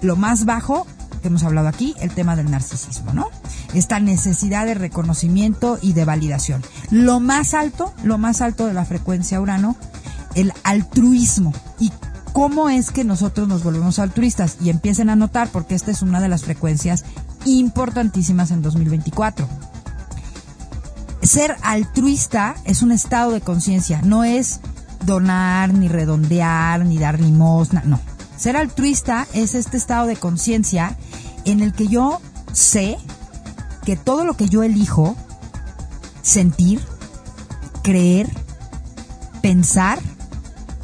lo 0.00 0.16
más 0.16 0.44
bajo 0.44 0.86
que 1.20 1.28
hemos 1.28 1.44
hablado 1.44 1.68
aquí, 1.68 1.94
el 2.00 2.10
tema 2.10 2.34
del 2.34 2.50
narcisismo, 2.50 3.12
¿no? 3.12 3.28
Esta 3.74 4.00
necesidad 4.00 4.66
de 4.66 4.74
reconocimiento 4.74 5.78
y 5.80 5.92
de 5.92 6.04
validación. 6.04 6.62
Lo 6.90 7.20
más 7.20 7.54
alto, 7.54 7.94
lo 8.02 8.18
más 8.18 8.40
alto 8.40 8.66
de 8.66 8.74
la 8.74 8.84
frecuencia 8.84 9.40
Urano, 9.40 9.76
el 10.34 10.52
altruismo. 10.64 11.52
¿Y 11.78 11.92
cómo 12.32 12.68
es 12.68 12.90
que 12.90 13.04
nosotros 13.04 13.46
nos 13.46 13.62
volvemos 13.62 14.00
altruistas? 14.00 14.56
Y 14.60 14.70
empiecen 14.70 15.10
a 15.10 15.16
notar, 15.16 15.48
porque 15.48 15.76
esta 15.76 15.92
es 15.92 16.02
una 16.02 16.20
de 16.20 16.28
las 16.28 16.42
frecuencias 16.42 17.04
importantísimas 17.44 18.50
en 18.50 18.62
2024 18.62 19.48
ser 21.22 21.56
altruista 21.62 22.56
es 22.64 22.82
un 22.82 22.92
estado 22.92 23.30
de 23.30 23.40
conciencia, 23.40 24.02
no 24.02 24.24
es 24.24 24.60
donar, 25.04 25.74
ni 25.74 25.88
redondear, 25.88 26.84
ni 26.84 26.98
dar 26.98 27.20
limosna, 27.20 27.82
no. 27.84 28.00
Ser 28.36 28.56
altruista 28.56 29.26
es 29.34 29.54
este 29.54 29.76
estado 29.76 30.06
de 30.06 30.16
conciencia 30.16 30.96
en 31.44 31.60
el 31.60 31.72
que 31.72 31.88
yo 31.88 32.20
sé 32.52 32.98
que 33.84 33.96
todo 33.96 34.24
lo 34.24 34.34
que 34.34 34.48
yo 34.48 34.62
elijo, 34.62 35.16
sentir, 36.22 36.80
creer, 37.82 38.28
pensar, 39.42 39.98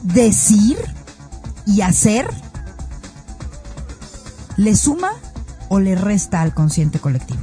decir 0.03 0.79
y 1.67 1.83
hacer, 1.83 2.29
le 4.57 4.75
suma 4.75 5.13
o 5.69 5.81
le 5.81 5.95
resta 5.95 6.43
al 6.43 6.55
consciente 6.55 6.99
colectivo. 6.99 7.41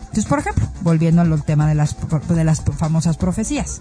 Entonces, 0.00 0.26
por 0.26 0.38
ejemplo, 0.38 0.68
volviendo 0.82 1.22
al 1.22 1.42
tema 1.42 1.66
de 1.66 1.74
las, 1.74 1.96
de 2.28 2.44
las 2.44 2.62
famosas 2.76 3.16
profecías. 3.16 3.80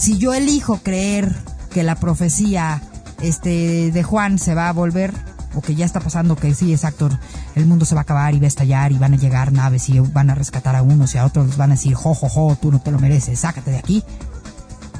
Si 0.00 0.16
yo 0.16 0.32
elijo 0.32 0.78
creer 0.78 1.30
que 1.70 1.82
la 1.82 1.94
profecía 1.94 2.80
este, 3.20 3.92
de 3.92 4.02
Juan 4.02 4.38
se 4.38 4.54
va 4.54 4.70
a 4.70 4.72
volver, 4.72 5.12
o 5.54 5.60
que 5.60 5.74
ya 5.74 5.84
está 5.84 6.00
pasando, 6.00 6.36
que 6.36 6.54
sí, 6.54 6.72
exacto, 6.72 7.10
el 7.54 7.66
mundo 7.66 7.84
se 7.84 7.94
va 7.94 8.00
a 8.00 8.04
acabar 8.04 8.34
y 8.34 8.38
va 8.38 8.46
a 8.46 8.48
estallar 8.48 8.92
y 8.92 8.98
van 8.98 9.12
a 9.12 9.18
llegar 9.18 9.52
naves 9.52 9.90
y 9.90 10.00
van 10.00 10.30
a 10.30 10.34
rescatar 10.34 10.74
a 10.74 10.82
unos 10.82 11.14
y 11.14 11.18
a 11.18 11.26
otros 11.26 11.48
les 11.48 11.58
van 11.58 11.72
a 11.72 11.74
decir, 11.74 11.92
jo, 11.92 12.14
jo, 12.14 12.30
jo, 12.30 12.56
tú 12.58 12.72
no 12.72 12.80
te 12.80 12.90
lo 12.90 12.98
mereces, 12.98 13.40
sácate 13.40 13.72
de 13.72 13.76
aquí. 13.76 14.02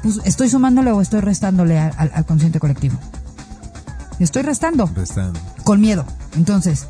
Pues 0.03 0.19
estoy 0.23 0.49
sumándole 0.49 0.91
o 0.91 1.01
estoy 1.01 1.21
restándole 1.21 1.79
al, 1.79 2.11
al 2.13 2.25
consciente 2.27 2.59
colectivo. 2.59 2.99
Estoy 4.19 4.43
restando. 4.43 4.85
Restando. 4.93 5.39
Con 5.63 5.81
miedo. 5.81 6.05
Entonces, 6.35 6.85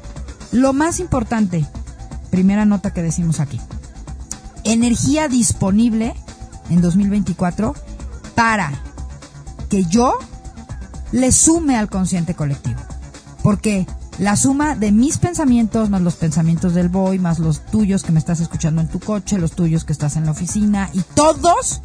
lo 0.51 0.73
más 0.73 0.99
importante, 0.99 1.65
primera 2.29 2.65
nota 2.65 2.91
que 2.91 3.03
decimos 3.03 3.39
aquí. 3.39 3.61
Energía 4.65 5.29
disponible 5.29 6.13
en 6.69 6.81
2024 6.81 7.73
para 8.35 8.71
que 9.69 9.85
yo 9.85 10.13
le 11.11 11.31
sume 11.31 11.77
al 11.77 11.89
consciente 11.89 12.35
colectivo. 12.35 12.79
Porque 13.43 13.87
la 14.17 14.35
suma 14.35 14.75
de 14.75 14.91
mis 14.91 15.17
pensamientos, 15.17 15.89
más 15.89 16.01
los 16.01 16.15
pensamientos 16.15 16.73
del 16.73 16.89
boy, 16.89 17.17
más 17.17 17.39
los 17.39 17.65
tuyos 17.65 18.03
que 18.03 18.11
me 18.11 18.19
estás 18.19 18.39
escuchando 18.39 18.81
en 18.81 18.87
tu 18.87 18.99
coche, 18.99 19.37
los 19.37 19.53
tuyos 19.53 19.83
que 19.83 19.93
estás 19.93 20.15
en 20.15 20.25
la 20.25 20.31
oficina, 20.31 20.89
y 20.93 21.01
todos 21.01 21.81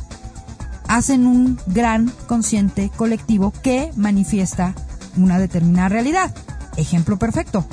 hacen 0.89 1.27
un 1.27 1.59
gran 1.67 2.13
consciente 2.27 2.91
colectivo 2.95 3.53
que 3.63 3.91
manifiesta 3.97 4.75
una 5.17 5.39
determinada 5.39 5.89
realidad. 5.89 6.35
Ejemplo 6.77 7.19
perfecto. 7.19 7.65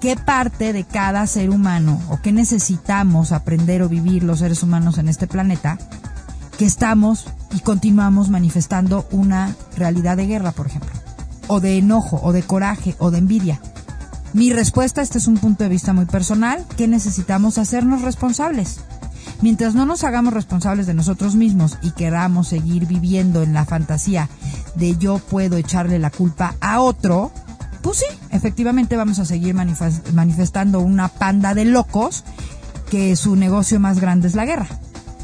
¿Qué 0.00 0.16
parte 0.16 0.72
de 0.72 0.84
cada 0.84 1.26
ser 1.26 1.50
humano 1.50 2.00
o 2.08 2.20
qué 2.22 2.32
necesitamos 2.32 3.32
aprender 3.32 3.82
o 3.82 3.88
vivir 3.88 4.22
los 4.22 4.38
seres 4.38 4.62
humanos 4.62 4.98
en 4.98 5.08
este 5.08 5.26
planeta 5.26 5.76
que 6.56 6.64
estamos 6.64 7.26
y 7.52 7.60
continuamos 7.60 8.30
manifestando 8.30 9.06
una 9.10 9.54
realidad 9.76 10.16
de 10.16 10.26
guerra, 10.26 10.52
por 10.52 10.66
ejemplo? 10.66 10.92
O 11.46 11.60
de 11.60 11.78
enojo, 11.78 12.20
o 12.22 12.32
de 12.32 12.42
coraje, 12.42 12.94
o 12.98 13.10
de 13.10 13.18
envidia. 13.18 13.60
Mi 14.32 14.52
respuesta, 14.52 15.00
este 15.00 15.18
es 15.18 15.26
un 15.26 15.38
punto 15.38 15.64
de 15.64 15.70
vista 15.70 15.92
muy 15.92 16.04
personal, 16.04 16.64
que 16.76 16.86
necesitamos 16.86 17.56
hacernos 17.58 18.02
responsables. 18.02 18.80
Mientras 19.40 19.74
no 19.74 19.86
nos 19.86 20.04
hagamos 20.04 20.34
responsables 20.34 20.86
de 20.86 20.94
nosotros 20.94 21.34
mismos 21.34 21.78
y 21.82 21.92
queramos 21.92 22.48
seguir 22.48 22.86
viviendo 22.86 23.42
en 23.42 23.54
la 23.54 23.64
fantasía 23.64 24.28
de 24.74 24.96
yo 24.96 25.18
puedo 25.18 25.56
echarle 25.56 25.98
la 25.98 26.10
culpa 26.10 26.54
a 26.60 26.80
otro, 26.80 27.30
pues 27.82 27.98
sí, 27.98 28.18
efectivamente 28.30 28.96
vamos 28.96 29.18
a 29.18 29.24
seguir 29.24 29.54
manifestando 29.54 30.80
una 30.80 31.08
panda 31.08 31.54
de 31.54 31.64
locos 31.64 32.24
que 32.90 33.16
su 33.16 33.36
negocio 33.36 33.78
más 33.80 34.00
grande 34.00 34.28
es 34.28 34.34
la 34.34 34.44
guerra, 34.44 34.68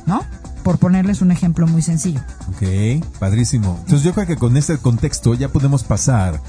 ¿no? 0.07 0.23
Por 0.65 0.79
ponerles 0.79 1.23
un 1.23 1.31
ejemplo 1.31 1.69
muy 1.69 1.83
sencillo. 1.83 2.21
Ok, 2.49 3.07
padrísimo. 3.21 3.77
Entonces 3.81 4.03
yo 4.03 4.13
creo 4.15 4.27
que 4.27 4.37
con 4.37 4.57
este 4.57 4.77
contexto 4.79 5.35
ya 5.35 5.49
podemos 5.49 5.85
pasar 5.85 6.41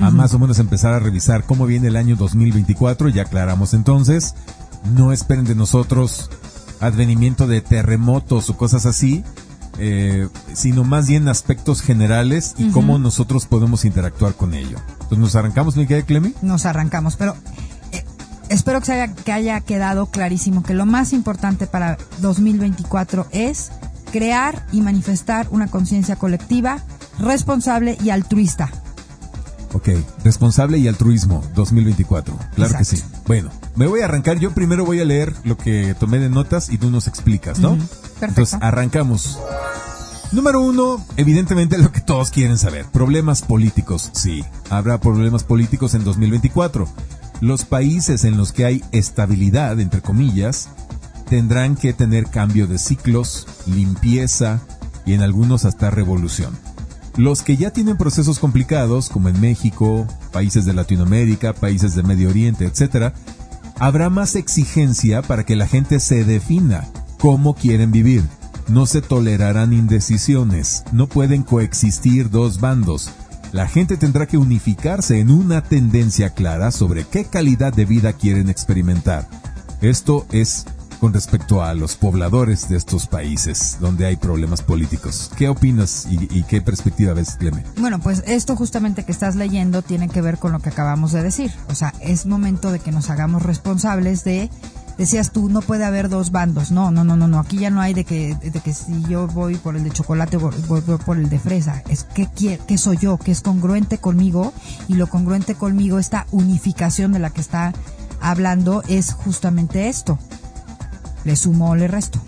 a 0.00 0.10
más 0.10 0.34
o 0.34 0.38
menos 0.38 0.58
empezar 0.58 0.92
a 0.92 0.98
revisar 0.98 1.44
cómo 1.44 1.66
viene 1.66 1.88
el 1.88 1.96
año 1.96 2.14
2024. 2.14 3.08
Ya 3.08 3.22
aclaramos 3.22 3.74
entonces, 3.74 4.34
no 4.94 5.12
esperen 5.12 5.44
de 5.44 5.54
nosotros 5.54 6.30
advenimiento 6.80 7.46
de 7.46 7.62
terremotos 7.62 8.50
o 8.50 8.56
cosas 8.56 8.86
así, 8.86 9.24
eh, 9.78 10.28
sino 10.52 10.84
más 10.84 11.08
bien 11.08 11.28
aspectos 11.28 11.80
generales 11.80 12.54
y 12.58 12.68
cómo 12.70 12.98
nosotros 12.98 13.46
podemos 13.46 13.84
interactuar 13.84 14.34
con 14.34 14.54
ello. 14.54 14.76
Entonces, 14.92 15.18
¿nos 15.18 15.36
arrancamos, 15.36 15.76
mi 15.76 15.86
querida 15.86 16.06
Clemi? 16.06 16.34
Nos 16.42 16.66
arrancamos, 16.66 17.16
pero 17.16 17.34
espero 18.54 18.80
que, 18.80 18.92
haya, 18.92 19.14
que 19.14 19.32
haya 19.32 19.60
quedado 19.60 20.06
clarísimo 20.06 20.62
que 20.62 20.74
lo 20.74 20.86
más 20.86 21.12
importante 21.12 21.66
para 21.66 21.98
2024 22.20 23.26
es 23.30 23.70
crear 24.12 24.64
y 24.72 24.80
manifestar 24.80 25.48
una 25.50 25.66
conciencia 25.66 26.16
colectiva 26.16 26.78
responsable 27.18 27.98
y 28.02 28.10
altruista. 28.10 28.70
Ok, 29.72 29.88
responsable 30.22 30.78
y 30.78 30.86
altruismo 30.86 31.42
2024. 31.54 32.38
Claro 32.54 32.78
que 32.78 32.84
sí. 32.84 33.02
Bueno, 33.26 33.50
me 33.74 33.88
voy 33.88 34.02
a 34.02 34.04
arrancar. 34.04 34.38
Yo 34.38 34.52
primero 34.52 34.84
voy 34.84 35.00
a 35.00 35.04
leer 35.04 35.34
lo 35.42 35.56
que 35.56 35.96
tomé 35.98 36.20
de 36.20 36.30
notas 36.30 36.70
y 36.70 36.78
tú 36.78 36.90
nos 36.90 37.08
explicas, 37.08 37.58
¿no? 37.58 37.76
Perfecto. 37.76 38.26
Entonces, 38.26 38.58
arrancamos. 38.62 39.40
Número 40.30 40.60
uno, 40.60 41.04
evidentemente 41.16 41.76
lo 41.78 41.90
que 41.90 42.00
todos 42.00 42.30
quieren 42.30 42.56
saber. 42.56 42.86
Problemas 42.86 43.42
políticos. 43.42 44.10
Sí, 44.12 44.44
habrá 44.70 44.98
problemas 44.98 45.42
políticos 45.42 45.94
en 45.94 46.04
2024. 46.04 46.88
Los 47.44 47.66
países 47.66 48.24
en 48.24 48.38
los 48.38 48.52
que 48.52 48.64
hay 48.64 48.82
estabilidad, 48.90 49.78
entre 49.78 50.00
comillas, 50.00 50.70
tendrán 51.28 51.76
que 51.76 51.92
tener 51.92 52.30
cambio 52.30 52.66
de 52.66 52.78
ciclos, 52.78 53.46
limpieza 53.66 54.62
y 55.04 55.12
en 55.12 55.20
algunos 55.20 55.66
hasta 55.66 55.90
revolución. 55.90 56.56
Los 57.18 57.42
que 57.42 57.58
ya 57.58 57.70
tienen 57.70 57.98
procesos 57.98 58.38
complicados, 58.38 59.10
como 59.10 59.28
en 59.28 59.38
México, 59.42 60.06
países 60.32 60.64
de 60.64 60.72
Latinoamérica, 60.72 61.52
países 61.52 61.94
de 61.94 62.02
Medio 62.02 62.30
Oriente, 62.30 62.64
etc., 62.64 63.12
habrá 63.78 64.08
más 64.08 64.36
exigencia 64.36 65.20
para 65.20 65.44
que 65.44 65.54
la 65.54 65.66
gente 65.66 66.00
se 66.00 66.24
defina 66.24 66.88
cómo 67.18 67.54
quieren 67.54 67.92
vivir. 67.92 68.24
No 68.68 68.86
se 68.86 69.02
tolerarán 69.02 69.74
indecisiones, 69.74 70.82
no 70.92 71.08
pueden 71.10 71.42
coexistir 71.42 72.30
dos 72.30 72.58
bandos. 72.58 73.10
La 73.54 73.68
gente 73.68 73.96
tendrá 73.96 74.26
que 74.26 74.36
unificarse 74.36 75.20
en 75.20 75.30
una 75.30 75.62
tendencia 75.62 76.30
clara 76.30 76.72
sobre 76.72 77.04
qué 77.04 77.24
calidad 77.24 77.72
de 77.72 77.84
vida 77.84 78.12
quieren 78.12 78.48
experimentar. 78.48 79.28
Esto 79.80 80.26
es 80.32 80.64
con 80.98 81.12
respecto 81.12 81.62
a 81.62 81.72
los 81.74 81.94
pobladores 81.94 82.68
de 82.68 82.76
estos 82.76 83.06
países 83.06 83.76
donde 83.78 84.06
hay 84.06 84.16
problemas 84.16 84.60
políticos. 84.60 85.30
¿Qué 85.36 85.48
opinas 85.48 86.08
y, 86.10 86.42
qué 86.42 86.62
perspectiva 86.62 87.12
ves, 87.14 87.36
Cleme? 87.36 87.62
Bueno, 87.76 88.00
pues 88.00 88.24
esto 88.26 88.56
justamente 88.56 89.04
que 89.04 89.12
estás 89.12 89.36
leyendo 89.36 89.82
tiene 89.82 90.08
que 90.08 90.20
ver 90.20 90.38
con 90.38 90.50
lo 90.50 90.58
que 90.58 90.70
acabamos 90.70 91.12
de 91.12 91.22
decir. 91.22 91.52
O 91.68 91.76
sea, 91.76 91.94
es 92.00 92.26
momento 92.26 92.72
de 92.72 92.80
que 92.80 92.90
nos 92.90 93.08
hagamos 93.08 93.44
responsables 93.44 94.24
de 94.24 94.50
decías 94.98 95.30
tú, 95.30 95.48
no 95.48 95.60
puede 95.60 95.84
haber 95.84 96.08
dos 96.08 96.30
bandos. 96.30 96.70
No, 96.70 96.90
no, 96.90 97.04
no, 97.04 97.16
no, 97.16 97.28
no. 97.28 97.38
Aquí 97.38 97.58
ya 97.58 97.70
no 97.70 97.80
hay 97.80 97.94
de 97.94 98.04
que, 98.04 98.34
de 98.34 98.60
que 98.60 98.72
si 98.72 99.02
yo 99.02 99.26
voy 99.26 99.56
por 99.56 99.76
el 99.76 99.84
de 99.84 99.90
chocolate, 99.90 100.36
voy, 100.36 100.52
por 100.80 101.16
el 101.16 101.28
de 101.28 101.38
fresa. 101.38 101.82
Es 101.88 102.04
que 102.04 102.28
qué 102.66 102.78
soy 102.78 102.96
yo, 102.98 103.18
que 103.18 103.32
es 103.32 103.40
congruente 103.40 103.98
conmigo 103.98 104.52
y 104.88 104.94
lo 104.94 105.08
congruente 105.08 105.54
conmigo, 105.54 105.98
esta 105.98 106.26
unificación 106.30 107.12
de 107.12 107.18
la 107.18 107.30
que 107.30 107.40
está 107.40 107.72
hablando 108.20 108.82
es 108.88 109.12
justamente 109.12 109.88
esto 109.88 110.18
le 111.24 111.36
sumo 111.36 111.70
o 111.70 111.76
le 111.76 111.88
resto. 111.88 112.20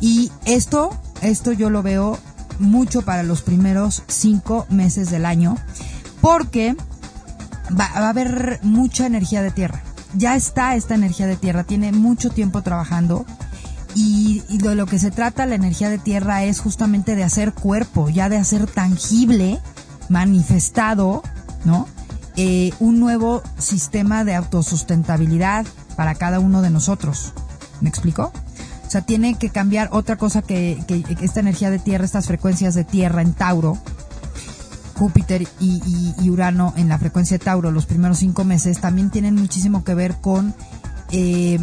Y 0.00 0.32
esto, 0.44 0.90
esto 1.22 1.52
yo 1.52 1.70
lo 1.70 1.82
veo 1.82 2.18
mucho 2.58 3.02
para 3.02 3.22
los 3.22 3.42
primeros 3.42 4.02
cinco 4.08 4.66
meses 4.70 5.10
del 5.10 5.26
año, 5.26 5.56
porque 6.20 6.76
va, 7.78 7.86
a 7.86 8.08
haber 8.08 8.60
mucha 8.62 9.06
energía 9.06 9.42
de 9.42 9.50
tierra. 9.50 9.82
Ya 10.16 10.34
está 10.34 10.76
esta 10.76 10.94
energía 10.94 11.26
de 11.26 11.36
tierra, 11.36 11.64
tiene 11.64 11.92
mucho 11.92 12.30
tiempo 12.30 12.62
trabajando 12.62 13.26
y, 13.94 14.42
de 14.48 14.74
lo 14.74 14.86
que 14.86 14.98
se 14.98 15.10
trata 15.10 15.46
la 15.46 15.54
energía 15.54 15.88
de 15.88 15.98
tierra 15.98 16.44
es 16.44 16.60
justamente 16.60 17.16
de 17.16 17.24
hacer 17.24 17.52
cuerpo, 17.52 18.08
ya 18.10 18.28
de 18.28 18.36
hacer 18.36 18.66
tangible, 18.66 19.58
manifestado, 20.08 21.22
¿no? 21.64 21.88
Eh, 22.36 22.72
un 22.78 23.00
nuevo 23.00 23.42
sistema 23.58 24.24
de 24.24 24.34
autosustentabilidad 24.34 25.66
para 25.96 26.14
cada 26.14 26.40
uno 26.40 26.60
de 26.60 26.68
nosotros. 26.68 27.32
¿Me 27.80 27.88
explico? 27.88 28.32
O 28.86 28.90
sea, 28.90 29.00
tiene 29.00 29.36
que 29.36 29.48
cambiar 29.48 29.88
otra 29.92 30.16
cosa 30.16 30.42
que, 30.42 30.78
esta 31.20 31.40
energía 31.40 31.70
de 31.70 31.78
tierra, 31.78 32.04
estas 32.04 32.26
frecuencias 32.26 32.74
de 32.74 32.84
tierra 32.84 33.22
en 33.22 33.32
Tauro, 33.32 33.78
Júpiter 34.96 35.46
y, 35.60 36.30
Urano 36.30 36.72
en 36.76 36.88
la 36.88 36.98
frecuencia 36.98 37.38
de 37.38 37.44
Tauro 37.44 37.70
los 37.70 37.86
primeros 37.86 38.18
cinco 38.18 38.44
meses, 38.44 38.80
también 38.80 39.10
tienen 39.10 39.34
muchísimo 39.34 39.84
que 39.84 39.94
ver 39.94 40.16
con 40.16 40.54
eh, 41.10 41.58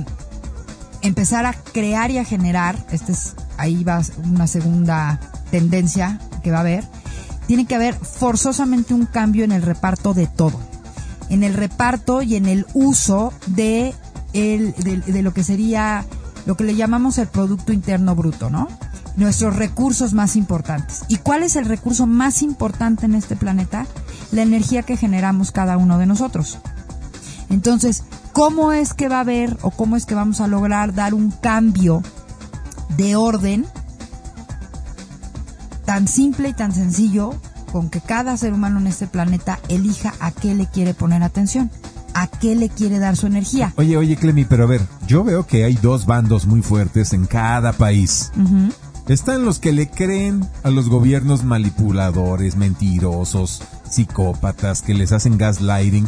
empezar 1.01 1.45
a 1.45 1.53
crear 1.53 2.11
y 2.11 2.17
a 2.17 2.25
generar, 2.25 2.77
este 2.91 3.11
es, 3.11 3.35
ahí 3.57 3.83
va 3.83 4.01
una 4.23 4.47
segunda 4.47 5.19
tendencia 5.51 6.19
que 6.43 6.51
va 6.51 6.57
a 6.57 6.61
haber, 6.61 6.85
tiene 7.47 7.65
que 7.65 7.75
haber 7.75 7.95
forzosamente 7.95 8.93
un 8.93 9.05
cambio 9.05 9.43
en 9.43 9.51
el 9.51 9.61
reparto 9.61 10.13
de 10.13 10.27
todo, 10.27 10.59
en 11.29 11.43
el 11.43 11.53
reparto 11.53 12.21
y 12.21 12.35
en 12.35 12.45
el 12.45 12.65
uso 12.73 13.33
de 13.47 13.93
el, 14.33 14.73
de, 14.73 15.21
lo 15.21 15.33
que 15.33 15.43
sería 15.43 16.05
lo 16.45 16.55
que 16.55 16.63
le 16.63 16.75
llamamos 16.75 17.17
el 17.17 17.27
Producto 17.27 17.73
Interno 17.73 18.15
Bruto, 18.15 18.49
¿no? 18.49 18.67
Nuestros 19.15 19.55
recursos 19.55 20.13
más 20.13 20.35
importantes. 20.35 21.03
¿Y 21.07 21.17
cuál 21.17 21.43
es 21.43 21.55
el 21.55 21.65
recurso 21.65 22.07
más 22.07 22.41
importante 22.41 23.05
en 23.05 23.15
este 23.15 23.35
planeta? 23.35 23.85
La 24.31 24.41
energía 24.41 24.83
que 24.83 24.97
generamos 24.97 25.51
cada 25.51 25.77
uno 25.77 25.97
de 25.97 26.05
nosotros. 26.05 26.57
Entonces, 27.49 28.03
¿cómo 28.31 28.71
es 28.71 28.93
que 28.93 29.09
va 29.09 29.17
a 29.17 29.21
haber 29.21 29.57
o 29.61 29.71
cómo 29.71 29.95
es 29.95 30.05
que 30.05 30.15
vamos 30.15 30.41
a 30.41 30.47
lograr 30.47 30.93
dar 30.93 31.13
un 31.13 31.29
cambio 31.29 32.01
de 32.97 33.15
orden 33.15 33.65
tan 35.85 36.07
simple 36.07 36.49
y 36.49 36.53
tan 36.53 36.71
sencillo 36.71 37.35
con 37.71 37.89
que 37.89 38.01
cada 38.01 38.37
ser 38.37 38.53
humano 38.53 38.79
en 38.79 38.87
este 38.87 39.07
planeta 39.07 39.59
elija 39.67 40.13
a 40.19 40.31
qué 40.31 40.55
le 40.55 40.67
quiere 40.67 40.93
poner 40.93 41.23
atención? 41.23 41.69
a 42.13 42.27
qué 42.27 42.55
le 42.55 42.69
quiere 42.69 42.99
dar 42.99 43.15
su 43.15 43.27
energía. 43.27 43.73
Oye, 43.75 43.97
oye, 43.97 44.15
Clemi, 44.15 44.45
pero 44.45 44.63
a 44.63 44.67
ver, 44.67 44.81
yo 45.07 45.23
veo 45.23 45.45
que 45.45 45.63
hay 45.63 45.75
dos 45.75 46.05
bandos 46.05 46.45
muy 46.45 46.61
fuertes 46.61 47.13
en 47.13 47.25
cada 47.25 47.73
país. 47.73 48.31
Están 49.07 49.43
los 49.43 49.59
que 49.59 49.73
le 49.73 49.89
creen 49.89 50.47
a 50.63 50.69
los 50.69 50.87
gobiernos 50.87 51.43
manipuladores, 51.43 52.55
mentirosos, 52.55 53.61
psicópatas, 53.89 54.81
que 54.81 54.93
les 54.93 55.11
hacen 55.11 55.37
gaslighting. 55.37 56.07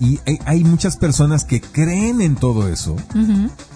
Y 0.00 0.20
hay, 0.44 0.64
muchas 0.64 0.96
personas 0.96 1.44
que 1.44 1.60
creen 1.60 2.20
en 2.20 2.36
todo 2.36 2.68
eso, 2.68 2.96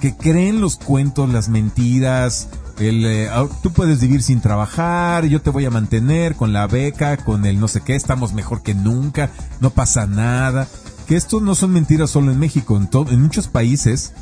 que 0.01 0.15
creen 0.15 0.61
los 0.61 0.77
cuentos, 0.77 1.31
las 1.31 1.49
mentiras, 1.49 2.49
el, 2.79 3.07
eh, 3.07 3.29
ah, 3.31 3.47
tú 3.63 3.73
puedes 3.73 4.01
vivir 4.01 4.23
sin 4.23 4.41
trabajar, 4.41 5.25
yo 5.27 5.41
te 5.41 5.49
voy 5.49 5.65
a 5.65 5.71
mantener 5.71 6.35
con 6.35 6.53
la 6.53 6.67
beca, 6.67 7.17
con 7.19 7.47
el 7.47 7.59
no 7.59 7.69
sé 7.69 7.81
qué, 7.81 7.95
estamos 7.95 8.35
mejor 8.35 8.63
que 8.63 8.75
nunca, 8.75 9.31
no 9.61 9.71
pasa 9.71 10.07
nada. 10.07 10.69
Que 11.07 11.17
esto 11.17 11.41
no 11.41 11.55
son 11.55 11.73
mentiras 11.73 12.11
solo 12.11 12.31
en 12.31 12.39
México, 12.39 12.77
en, 12.77 12.89
en 13.13 13.23
muchos 13.23 13.49
países, 13.49 14.13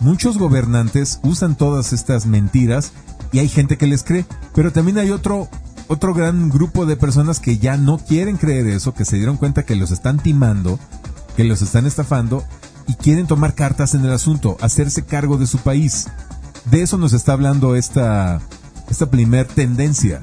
muchos 0.00 0.38
gobernantes 0.38 1.20
usan 1.22 1.56
todas 1.56 1.94
estas 1.94 2.26
mentiras 2.26 2.92
y 3.32 3.38
hay 3.38 3.48
gente 3.48 3.76
que 3.76 3.86
les 3.86 4.02
cree, 4.02 4.24
pero 4.54 4.72
también 4.72 4.98
hay 4.98 5.10
otro 5.10 5.48
otro 5.88 6.14
gran 6.14 6.48
grupo 6.48 6.84
de 6.84 6.96
personas 6.96 7.38
que 7.38 7.58
ya 7.58 7.76
no 7.76 7.98
quieren 7.98 8.36
creer 8.36 8.66
eso, 8.66 8.92
que 8.92 9.04
se 9.04 9.16
dieron 9.16 9.36
cuenta 9.36 9.64
que 9.64 9.76
los 9.76 9.92
están 9.92 10.18
timando, 10.18 10.80
que 11.36 11.44
los 11.44 11.62
están 11.62 11.86
estafando 11.86 12.42
y 12.88 12.94
quieren 12.94 13.26
tomar 13.26 13.54
cartas 13.54 13.94
en 13.94 14.04
el 14.04 14.12
asunto, 14.12 14.56
hacerse 14.60 15.04
cargo 15.04 15.38
de 15.38 15.46
su 15.46 15.58
país. 15.58 16.08
De 16.70 16.82
eso 16.82 16.98
nos 16.98 17.12
está 17.12 17.32
hablando 17.32 17.76
esta 17.76 18.40
esta 18.90 19.10
primer 19.10 19.46
tendencia. 19.46 20.20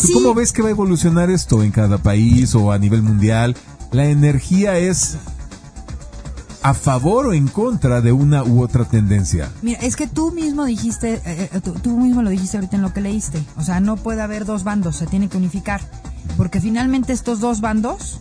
¿Tú 0.00 0.12
cómo 0.14 0.34
ves 0.34 0.52
que 0.52 0.62
va 0.62 0.68
a 0.68 0.72
evolucionar 0.72 1.30
esto 1.30 1.62
en 1.62 1.70
cada 1.70 1.98
país 1.98 2.54
o 2.54 2.72
a 2.72 2.78
nivel 2.78 3.02
mundial? 3.02 3.56
La 3.90 4.06
energía 4.06 4.78
es 4.78 5.18
a 6.62 6.74
favor 6.74 7.26
o 7.26 7.32
en 7.32 7.48
contra 7.48 8.00
de 8.00 8.12
una 8.12 8.44
u 8.44 8.62
otra 8.62 8.84
tendencia. 8.84 9.50
Mira, 9.62 9.80
es 9.80 9.96
que 9.96 10.06
tú 10.06 10.32
mismo 10.32 10.64
dijiste, 10.64 11.14
eh, 11.24 11.50
eh, 11.52 11.60
tú, 11.60 11.98
mismo 11.98 12.22
lo 12.22 12.30
dijiste 12.30 12.56
ahorita 12.56 12.76
en 12.76 12.82
lo 12.82 12.92
que 12.92 13.00
leíste. 13.00 13.42
O 13.56 13.62
sea, 13.62 13.80
no 13.80 13.96
puede 13.96 14.22
haber 14.22 14.44
dos 14.44 14.64
bandos, 14.64 14.96
se 14.96 15.06
tiene 15.06 15.28
que 15.28 15.36
unificar. 15.36 15.80
Porque 16.36 16.60
finalmente 16.60 17.12
estos 17.12 17.40
dos 17.40 17.60
bandos, 17.60 18.20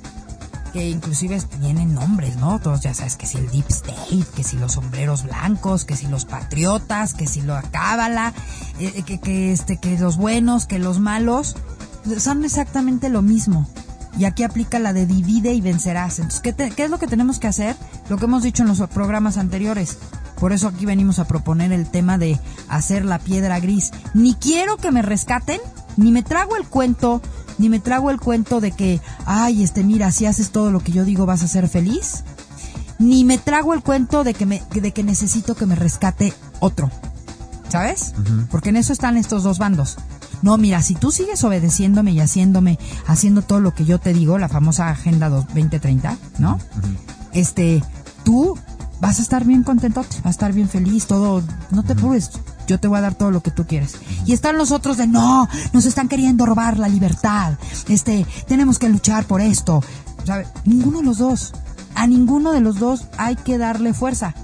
que 0.74 0.90
inclusive 0.90 1.40
tienen 1.62 1.94
nombres, 1.94 2.38
¿no? 2.38 2.60
Todos 2.60 2.82
ya 2.82 2.94
sabes 2.94 3.16
que 3.16 3.28
si 3.28 3.38
el 3.38 3.50
Deep 3.52 3.66
State, 3.70 4.26
que 4.36 4.44
si 4.44 4.58
los 4.58 4.74
sombreros 4.74 5.24
blancos, 5.24 5.86
que 5.86 5.96
si 5.96 6.08
los 6.08 6.26
patriotas, 6.26 7.14
que 7.14 7.28
si 7.28 7.42
lo 7.42 7.60
cábala, 7.72 8.34
eh, 8.80 9.04
que, 9.04 9.20
que, 9.20 9.52
este, 9.52 9.78
que 9.78 10.00
los 10.00 10.18
buenos, 10.18 10.66
que 10.66 10.80
los 10.80 11.00
malos, 11.00 11.56
son 12.18 12.44
exactamente 12.44 13.10
lo 13.10 13.22
mismo 13.22 13.68
y 14.18 14.26
aquí 14.26 14.44
aplica 14.44 14.80
la 14.80 14.94
de 14.94 15.06
divide 15.06 15.54
y 15.54 15.62
vencerás. 15.62 16.20
Entonces, 16.20 16.42
¿qué, 16.42 16.54
¿qué, 16.54 16.84
es 16.84 16.90
lo 16.90 17.00
que 17.00 17.08
tenemos 17.08 17.40
que 17.40 17.48
hacer? 17.48 17.76
Lo 18.12 18.18
que 18.18 18.26
hemos 18.26 18.44
dicho 18.44 18.64
en 18.64 18.68
los 18.68 18.82
programas 18.90 19.38
anteriores. 19.38 19.98
Por 20.38 20.52
eso 20.52 20.68
aquí 20.68 20.86
venimos 20.86 21.18
a 21.20 21.30
proponer 21.30 21.72
el 21.72 21.90
tema 21.90 22.18
de 22.18 22.38
hacer 22.68 23.06
la 23.06 23.20
piedra 23.20 23.62
gris. 23.62 23.92
Ni 24.14 24.34
quiero 24.34 24.76
que 24.76 24.92
me 24.92 25.02
rescaten, 25.02 25.62
ni 25.96 26.12
me 26.12 26.22
trago 26.22 26.58
el 26.58 26.66
cuento, 26.68 27.22
ni 27.58 27.70
me 27.70 27.80
trago 27.80 28.12
el 28.12 28.20
cuento 28.20 28.60
de 28.60 28.74
que, 28.74 29.00
ay, 29.26 29.64
este, 29.64 29.86
mira, 29.86 30.12
si 30.12 30.26
haces 30.26 30.52
todo 30.52 30.72
lo 30.72 30.82
que 30.82 30.92
yo 30.92 31.06
digo 31.06 31.26
vas 31.26 31.42
a 31.42 31.48
ser 31.48 31.70
feliz. 31.70 32.26
Ni 33.00 33.24
me 33.24 33.38
trago 33.38 33.74
el 33.74 33.82
cuento 33.82 34.26
de 34.26 34.34
que, 34.34 34.46
me, 34.46 34.62
de 34.74 34.92
que 34.92 35.06
necesito 35.06 35.56
que 35.56 35.66
me 35.66 35.76
rescate 35.76 36.34
otro. 36.60 36.92
¿Sabes? 37.70 38.14
Porque 38.52 38.72
en 38.72 38.76
eso 38.76 38.92
están 38.92 39.16
estos 39.16 39.44
dos 39.44 39.58
bandos. 39.58 39.96
No, 40.42 40.58
mira, 40.58 40.82
si 40.82 40.96
tú 40.96 41.12
sigues 41.12 41.46
obedeciéndome 41.46 42.12
y 42.12 42.20
haciéndome, 42.20 42.78
haciendo 43.08 43.42
todo 43.42 43.62
lo 43.62 43.74
que 43.74 43.86
yo 43.86 44.00
te 44.00 44.12
digo, 44.12 44.38
la 44.38 44.50
famosa 44.50 44.90
Agenda 44.90 45.30
2030, 45.30 46.18
¿no? 46.40 46.60
Este, 47.32 47.82
tú 48.24 48.58
vas 49.00 49.20
a 49.20 49.22
estar 49.22 49.46
bien 49.46 49.64
contento, 49.64 50.02
vas 50.02 50.26
a 50.26 50.30
estar 50.30 50.54
bien 50.54 50.70
feliz, 50.70 51.08
todo, 51.08 51.42
no 51.72 51.84
te 51.84 51.96
preocupes, 51.96 52.32
yo 52.68 52.80
te 52.80 52.88
voy 52.88 53.00
a 53.00 53.02
dar 53.02 53.16
todo 53.16 53.32
lo 53.32 53.42
que 53.42 53.52
tú 53.52 53.66
quieres. 53.66 53.96
Y 54.26 54.34
están 54.34 54.58
los 54.58 54.72
otros 54.72 54.98
de, 54.98 55.08
no, 55.08 55.50
nos 55.74 55.86
están 55.86 56.08
queriendo 56.08 56.46
robar 56.46 56.78
la 56.78 56.88
libertad, 56.88 57.54
este, 57.90 58.26
tenemos 58.48 58.80
que 58.80 58.90
luchar 58.90 59.26
por 59.26 59.42
esto. 59.42 59.84
¿Sabes? 60.24 60.50
Ninguno 60.66 61.00
de 61.00 61.06
los 61.06 61.18
dos, 61.18 61.52
a 61.96 62.06
ninguno 62.06 62.52
de 62.52 62.62
los 62.62 62.78
dos 62.78 63.06
hay 63.18 63.36
que 63.36 63.58
darle 63.58 63.94
fuerza, 63.94 64.36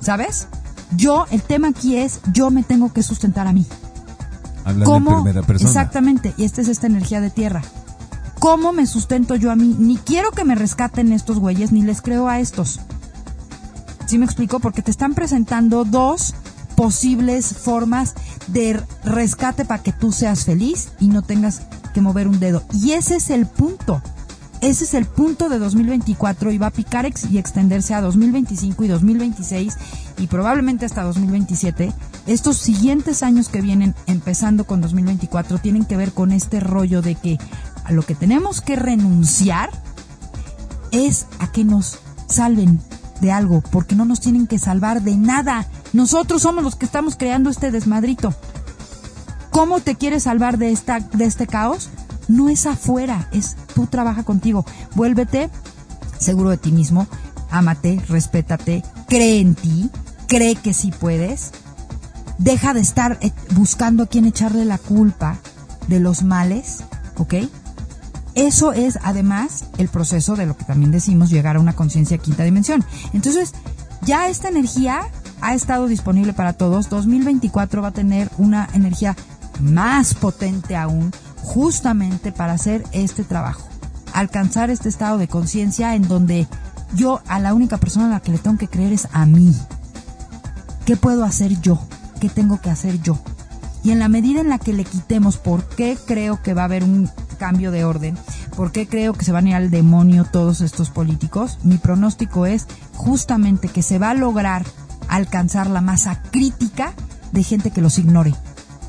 ¿sabes? 0.00 0.48
Yo, 0.96 1.26
el 1.30 1.42
tema 1.42 1.68
aquí 1.68 1.96
es, 1.96 2.20
yo 2.32 2.50
me 2.50 2.62
tengo 2.62 2.94
que 2.94 3.02
sustentar 3.02 3.46
a 3.46 3.52
mí. 3.52 3.66
¿Cómo? 4.84 5.26
Exactamente, 5.60 6.34
y 6.38 6.44
esta 6.44 6.62
es 6.62 6.68
esta 6.68 6.86
energía 6.86 7.20
de 7.20 7.30
tierra. 7.30 7.62
¿Cómo 8.38 8.72
me 8.72 8.86
sustento 8.86 9.34
yo 9.34 9.50
a 9.50 9.56
mí? 9.56 9.74
Ni 9.78 9.96
quiero 9.96 10.30
que 10.30 10.44
me 10.44 10.54
rescaten 10.54 11.12
estos 11.12 11.38
güeyes, 11.38 11.72
ni 11.72 11.82
les 11.82 12.00
creo 12.00 12.28
a 12.28 12.38
estos. 12.38 12.80
¿Sí 14.08 14.16
me 14.16 14.24
explico? 14.24 14.58
Porque 14.58 14.80
te 14.80 14.90
están 14.90 15.12
presentando 15.12 15.84
dos 15.84 16.34
posibles 16.76 17.52
formas 17.52 18.14
de 18.46 18.80
rescate 19.04 19.66
para 19.66 19.82
que 19.82 19.92
tú 19.92 20.12
seas 20.12 20.46
feliz 20.46 20.88
y 20.98 21.08
no 21.08 21.20
tengas 21.20 21.60
que 21.92 22.00
mover 22.00 22.26
un 22.26 22.40
dedo. 22.40 22.62
Y 22.72 22.92
ese 22.92 23.16
es 23.16 23.28
el 23.28 23.44
punto. 23.44 24.00
Ese 24.62 24.84
es 24.84 24.94
el 24.94 25.04
punto 25.04 25.50
de 25.50 25.58
2024 25.58 26.52
y 26.52 26.56
va 26.56 26.68
a 26.68 26.70
picar 26.70 27.06
y 27.28 27.36
extenderse 27.36 27.92
a 27.92 28.00
2025 28.00 28.82
y 28.84 28.88
2026 28.88 29.76
y 30.16 30.26
probablemente 30.26 30.86
hasta 30.86 31.02
2027. 31.02 31.92
Estos 32.26 32.56
siguientes 32.56 33.22
años 33.22 33.50
que 33.50 33.60
vienen, 33.60 33.94
empezando 34.06 34.64
con 34.64 34.80
2024, 34.80 35.58
tienen 35.58 35.84
que 35.84 35.98
ver 35.98 36.12
con 36.12 36.32
este 36.32 36.60
rollo 36.60 37.02
de 37.02 37.14
que 37.14 37.38
a 37.84 37.92
lo 37.92 38.02
que 38.04 38.14
tenemos 38.14 38.62
que 38.62 38.74
renunciar 38.74 39.68
es 40.92 41.26
a 41.40 41.52
que 41.52 41.64
nos 41.64 41.98
salven 42.26 42.80
de 43.20 43.32
algo, 43.32 43.62
porque 43.70 43.94
no 43.94 44.04
nos 44.04 44.20
tienen 44.20 44.46
que 44.46 44.58
salvar 44.58 45.02
de 45.02 45.16
nada. 45.16 45.66
Nosotros 45.92 46.42
somos 46.42 46.64
los 46.64 46.76
que 46.76 46.86
estamos 46.86 47.16
creando 47.16 47.50
este 47.50 47.70
desmadrito. 47.70 48.34
¿Cómo 49.50 49.80
te 49.80 49.96
quieres 49.96 50.24
salvar 50.24 50.58
de, 50.58 50.70
esta, 50.70 51.00
de 51.00 51.24
este 51.24 51.46
caos? 51.46 51.90
No 52.28 52.48
es 52.48 52.66
afuera, 52.66 53.28
es 53.32 53.56
tú 53.74 53.86
trabaja 53.86 54.22
contigo. 54.22 54.64
Vuélvete 54.94 55.50
seguro 56.18 56.50
de 56.50 56.58
ti 56.58 56.72
mismo, 56.72 57.06
ámate, 57.50 58.02
respétate, 58.08 58.82
cree 59.08 59.40
en 59.40 59.54
ti, 59.54 59.90
cree 60.26 60.56
que 60.56 60.74
sí 60.74 60.92
puedes. 60.92 61.52
Deja 62.38 62.74
de 62.74 62.80
estar 62.80 63.18
eh, 63.20 63.32
buscando 63.54 64.04
a 64.04 64.06
quién 64.06 64.24
echarle 64.24 64.64
la 64.64 64.78
culpa 64.78 65.38
de 65.88 66.00
los 66.00 66.22
males, 66.22 66.84
¿ok? 67.16 67.34
Eso 68.38 68.72
es 68.72 69.00
además 69.02 69.64
el 69.78 69.88
proceso 69.88 70.36
de 70.36 70.46
lo 70.46 70.56
que 70.56 70.62
también 70.62 70.92
decimos 70.92 71.28
llegar 71.28 71.56
a 71.56 71.60
una 71.60 71.72
conciencia 71.72 72.18
quinta 72.18 72.44
dimensión. 72.44 72.84
Entonces, 73.12 73.52
ya 74.02 74.28
esta 74.28 74.48
energía 74.48 75.00
ha 75.40 75.54
estado 75.54 75.88
disponible 75.88 76.32
para 76.32 76.52
todos. 76.52 76.88
2024 76.88 77.82
va 77.82 77.88
a 77.88 77.92
tener 77.92 78.30
una 78.38 78.68
energía 78.74 79.16
más 79.60 80.14
potente 80.14 80.76
aún, 80.76 81.10
justamente 81.42 82.30
para 82.30 82.52
hacer 82.52 82.84
este 82.92 83.24
trabajo. 83.24 83.66
Alcanzar 84.12 84.70
este 84.70 84.88
estado 84.88 85.18
de 85.18 85.26
conciencia 85.26 85.96
en 85.96 86.06
donde 86.06 86.46
yo 86.94 87.20
a 87.26 87.40
la 87.40 87.54
única 87.54 87.78
persona 87.78 88.06
a 88.06 88.10
la 88.10 88.20
que 88.20 88.30
le 88.30 88.38
tengo 88.38 88.56
que 88.56 88.68
creer 88.68 88.92
es 88.92 89.08
a 89.10 89.26
mí. 89.26 89.52
¿Qué 90.86 90.96
puedo 90.96 91.24
hacer 91.24 91.60
yo? 91.60 91.80
¿Qué 92.20 92.28
tengo 92.28 92.60
que 92.60 92.70
hacer 92.70 93.02
yo? 93.02 93.18
Y 93.82 93.90
en 93.90 93.98
la 93.98 94.08
medida 94.08 94.40
en 94.40 94.48
la 94.48 94.58
que 94.58 94.72
le 94.72 94.84
quitemos 94.84 95.38
por 95.38 95.68
qué 95.68 95.98
creo 96.06 96.40
que 96.40 96.54
va 96.54 96.62
a 96.62 96.66
haber 96.66 96.84
un 96.84 97.10
cambio 97.38 97.70
de 97.70 97.84
orden, 97.84 98.18
por 98.56 98.72
qué 98.72 98.86
creo 98.86 99.14
que 99.14 99.24
se 99.24 99.32
van 99.32 99.46
a 99.46 99.48
ir 99.50 99.54
al 99.54 99.70
demonio 99.70 100.26
todos 100.30 100.60
estos 100.60 100.90
políticos, 100.90 101.58
mi 101.62 101.78
pronóstico 101.78 102.44
es 102.44 102.66
justamente 102.94 103.68
que 103.68 103.82
se 103.82 103.98
va 103.98 104.10
a 104.10 104.14
lograr 104.14 104.64
alcanzar 105.08 105.70
la 105.70 105.80
masa 105.80 106.20
crítica 106.30 106.92
de 107.32 107.42
gente 107.42 107.70
que 107.70 107.80
los 107.80 107.98
ignore. 107.98 108.34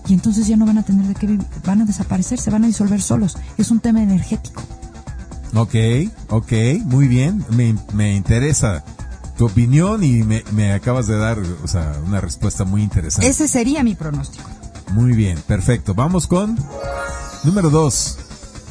Y 0.08 0.14
entonces 0.14 0.48
ya 0.48 0.58
no 0.58 0.66
van 0.66 0.80
a 0.80 0.84
tener 0.84 1.06
de 1.06 1.14
qué 1.14 1.28
vivir, 1.28 1.46
van 1.66 1.82
a 1.82 1.86
desaparecer, 1.86 2.40
se 2.40 2.50
van 2.50 2.64
a 2.64 2.68
disolver 2.68 3.02
solos. 3.02 3.38
Es 3.58 3.72
un 3.72 3.80
tema 3.80 4.02
energético. 4.02 4.62
Ok, 5.56 5.76
ok, 6.30 6.52
muy 6.86 7.08
bien, 7.08 7.46
me, 7.52 7.76
me 7.94 8.16
interesa 8.16 8.84
tu 9.40 9.46
opinión 9.46 10.04
y 10.04 10.24
me, 10.24 10.74
acabas 10.74 11.08
de 11.08 11.18
dar 11.18 11.40
o 11.64 11.68
sea, 11.68 11.96
una 12.06 12.20
respuesta 12.20 12.66
muy 12.66 12.84
interesante. 12.84 13.30
Ese 13.30 13.48
sería 13.48 13.84
mi 13.84 13.96
pronóstico. 13.96 14.50
Muy 14.92 15.14
bien, 15.14 15.40
perfecto. 15.48 15.94
Vamos 15.94 16.28
con 16.28 16.58
número 17.46 17.70
dos 17.70 18.18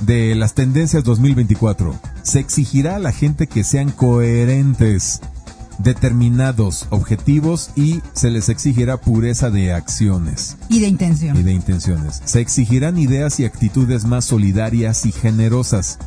de 0.01 0.34
las 0.34 0.55
tendencias 0.55 1.05
2024. 1.05 1.99
Se 2.22 2.40
exigirá 2.40 2.96
a 2.96 2.99
la 2.99 3.12
gente 3.12 3.46
que 3.46 3.64
sean 3.64 3.90
coherentes, 3.90 5.20
determinados 5.78 6.86
objetivos 6.90 7.70
y 7.76 8.01
se 8.12 8.30
les 8.30 8.49
exigirá 8.49 8.96
pureza 8.96 9.51
de 9.51 9.72
acciones. 9.72 10.57
Y 10.68 10.80
de 10.80 10.88
intención. 10.88 11.36
Y 11.36 11.42
de 11.42 11.53
intenciones. 11.53 12.22
Se 12.24 12.40
exigirán 12.40 12.99
ideas 12.99 13.40
y 13.40 13.44
actitudes 13.44 14.05
más 14.05 14.24
solidarias 14.24 15.07
y 15.07 15.12
generosas 15.12 15.99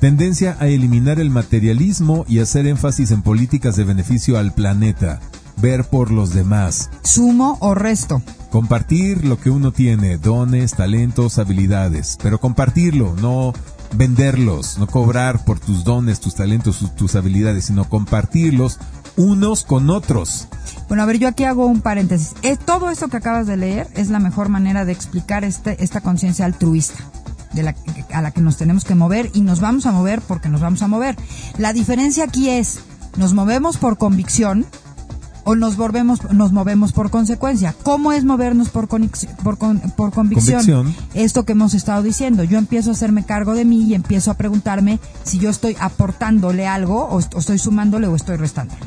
Tendencia 0.00 0.56
a 0.60 0.68
eliminar 0.68 1.18
el 1.18 1.28
materialismo 1.28 2.24
y 2.28 2.38
hacer 2.38 2.68
énfasis 2.68 3.10
en 3.10 3.22
políticas 3.22 3.74
de 3.74 3.82
beneficio 3.82 4.38
al 4.38 4.54
planeta. 4.54 5.18
Ver 5.60 5.84
por 5.84 6.10
los 6.10 6.34
demás. 6.34 6.90
Sumo 7.02 7.58
o 7.60 7.74
resto. 7.74 8.22
Compartir 8.50 9.24
lo 9.24 9.38
que 9.38 9.50
uno 9.50 9.72
tiene, 9.72 10.16
dones, 10.16 10.72
talentos, 10.72 11.38
habilidades. 11.38 12.16
Pero 12.22 12.38
compartirlo, 12.40 13.14
no 13.20 13.52
venderlos, 13.92 14.78
no 14.78 14.86
cobrar 14.86 15.44
por 15.44 15.58
tus 15.58 15.84
dones, 15.84 16.20
tus 16.20 16.34
talentos, 16.34 16.84
tus 16.96 17.14
habilidades, 17.16 17.66
sino 17.66 17.88
compartirlos 17.88 18.78
unos 19.16 19.64
con 19.64 19.90
otros. 19.90 20.48
Bueno, 20.86 21.02
a 21.02 21.06
ver, 21.06 21.18
yo 21.18 21.28
aquí 21.28 21.44
hago 21.44 21.66
un 21.66 21.80
paréntesis. 21.80 22.34
Eh, 22.42 22.56
todo 22.56 22.90
esto 22.90 23.08
que 23.08 23.16
acabas 23.16 23.46
de 23.46 23.56
leer 23.56 23.88
es 23.94 24.08
la 24.08 24.20
mejor 24.20 24.48
manera 24.48 24.84
de 24.84 24.92
explicar 24.92 25.44
este, 25.44 25.82
esta 25.82 26.00
conciencia 26.00 26.44
altruista 26.44 27.02
de 27.52 27.62
la, 27.62 27.74
a 28.12 28.22
la 28.22 28.30
que 28.30 28.40
nos 28.40 28.56
tenemos 28.56 28.84
que 28.84 28.94
mover 28.94 29.30
y 29.34 29.40
nos 29.40 29.60
vamos 29.60 29.86
a 29.86 29.92
mover 29.92 30.20
porque 30.20 30.48
nos 30.48 30.60
vamos 30.60 30.82
a 30.82 30.88
mover. 30.88 31.16
La 31.58 31.72
diferencia 31.72 32.24
aquí 32.24 32.48
es, 32.48 32.80
nos 33.16 33.34
movemos 33.34 33.76
por 33.76 33.98
convicción 33.98 34.66
o 35.48 35.54
nos 35.54 35.78
volvemos, 35.78 36.30
nos 36.30 36.52
movemos 36.52 36.92
por 36.92 37.10
consecuencia. 37.10 37.74
¿Cómo 37.82 38.12
es 38.12 38.22
movernos 38.22 38.68
por, 38.68 38.86
por, 38.86 39.00
por 39.96 40.12
convicción? 40.12 40.94
Esto 41.14 41.46
que 41.46 41.52
hemos 41.52 41.72
estado 41.72 42.02
diciendo. 42.02 42.44
Yo 42.44 42.58
empiezo 42.58 42.90
a 42.90 42.92
hacerme 42.92 43.24
cargo 43.24 43.54
de 43.54 43.64
mí 43.64 43.82
y 43.84 43.94
empiezo 43.94 44.30
a 44.30 44.34
preguntarme 44.34 45.00
si 45.24 45.38
yo 45.38 45.48
estoy 45.48 45.74
aportándole 45.80 46.66
algo 46.66 47.02
o, 47.06 47.16
o 47.16 47.38
estoy 47.38 47.58
sumándole 47.58 48.08
o 48.08 48.14
estoy 48.14 48.36
restándole. 48.36 48.82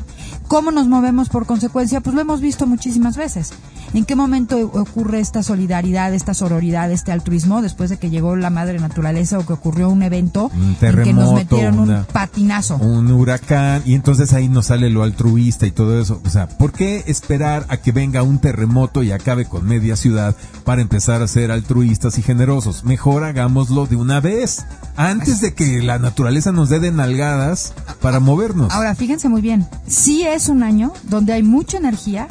¿Cómo 0.48 0.70
nos 0.70 0.88
movemos 0.88 1.28
por 1.28 1.46
consecuencia? 1.46 2.00
Pues 2.00 2.14
lo 2.14 2.20
hemos 2.20 2.40
visto 2.40 2.66
muchísimas 2.66 3.16
veces. 3.16 3.52
¿En 3.94 4.06
qué 4.06 4.16
momento 4.16 4.58
ocurre 4.58 5.20
esta 5.20 5.42
solidaridad, 5.42 6.14
esta 6.14 6.32
sororidad, 6.32 6.90
este 6.90 7.12
altruismo 7.12 7.60
después 7.60 7.90
de 7.90 7.98
que 7.98 8.08
llegó 8.08 8.36
la 8.36 8.48
madre 8.48 8.78
naturaleza 8.78 9.38
o 9.38 9.44
que 9.44 9.52
ocurrió 9.52 9.90
un 9.90 10.02
evento 10.02 10.50
un 10.54 10.76
en 10.80 11.02
que 11.02 11.12
nos 11.12 11.34
metieron 11.34 11.78
un 11.78 12.04
patinazo? 12.10 12.76
Un 12.76 13.10
huracán 13.12 13.82
y 13.84 13.94
entonces 13.94 14.32
ahí 14.32 14.48
nos 14.48 14.66
sale 14.66 14.88
lo 14.88 15.02
altruista 15.02 15.66
y 15.66 15.72
todo 15.72 16.00
eso. 16.00 16.22
O 16.24 16.30
sea, 16.30 16.48
¿por 16.48 16.72
qué 16.72 17.04
esperar 17.06 17.66
a 17.68 17.76
que 17.76 17.92
venga 17.92 18.22
un 18.22 18.38
terremoto 18.38 19.02
y 19.02 19.12
acabe 19.12 19.44
con 19.44 19.66
media 19.66 19.96
ciudad 19.96 20.34
para 20.64 20.80
empezar 20.80 21.20
a 21.20 21.28
ser 21.28 21.50
altruistas 21.50 22.18
y 22.18 22.22
generosos? 22.22 22.84
Mejor 22.84 23.24
hagámoslo 23.24 23.86
de 23.86 23.96
una 23.96 24.20
vez, 24.20 24.64
antes 24.96 25.42
de 25.42 25.52
que 25.52 25.82
la 25.82 25.98
naturaleza 25.98 26.50
nos 26.50 26.70
dé 26.70 26.80
de 26.80 26.92
nalgadas 26.92 27.74
para 28.00 28.20
movernos. 28.20 28.72
Ahora, 28.72 28.94
fíjense 28.94 29.28
muy 29.28 29.42
bien, 29.42 29.66
sí 29.86 30.24
es 30.34 30.48
un 30.48 30.62
año 30.62 30.92
donde 31.04 31.32
hay 31.32 31.42
mucha 31.42 31.78
energía. 31.78 32.28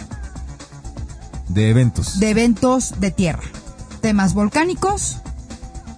De 1.47 1.69
eventos. 1.69 2.19
De 2.19 2.29
eventos 2.29 2.99
de 2.99 3.11
tierra. 3.11 3.43
Temas 4.01 4.33
volcánicos, 4.33 5.17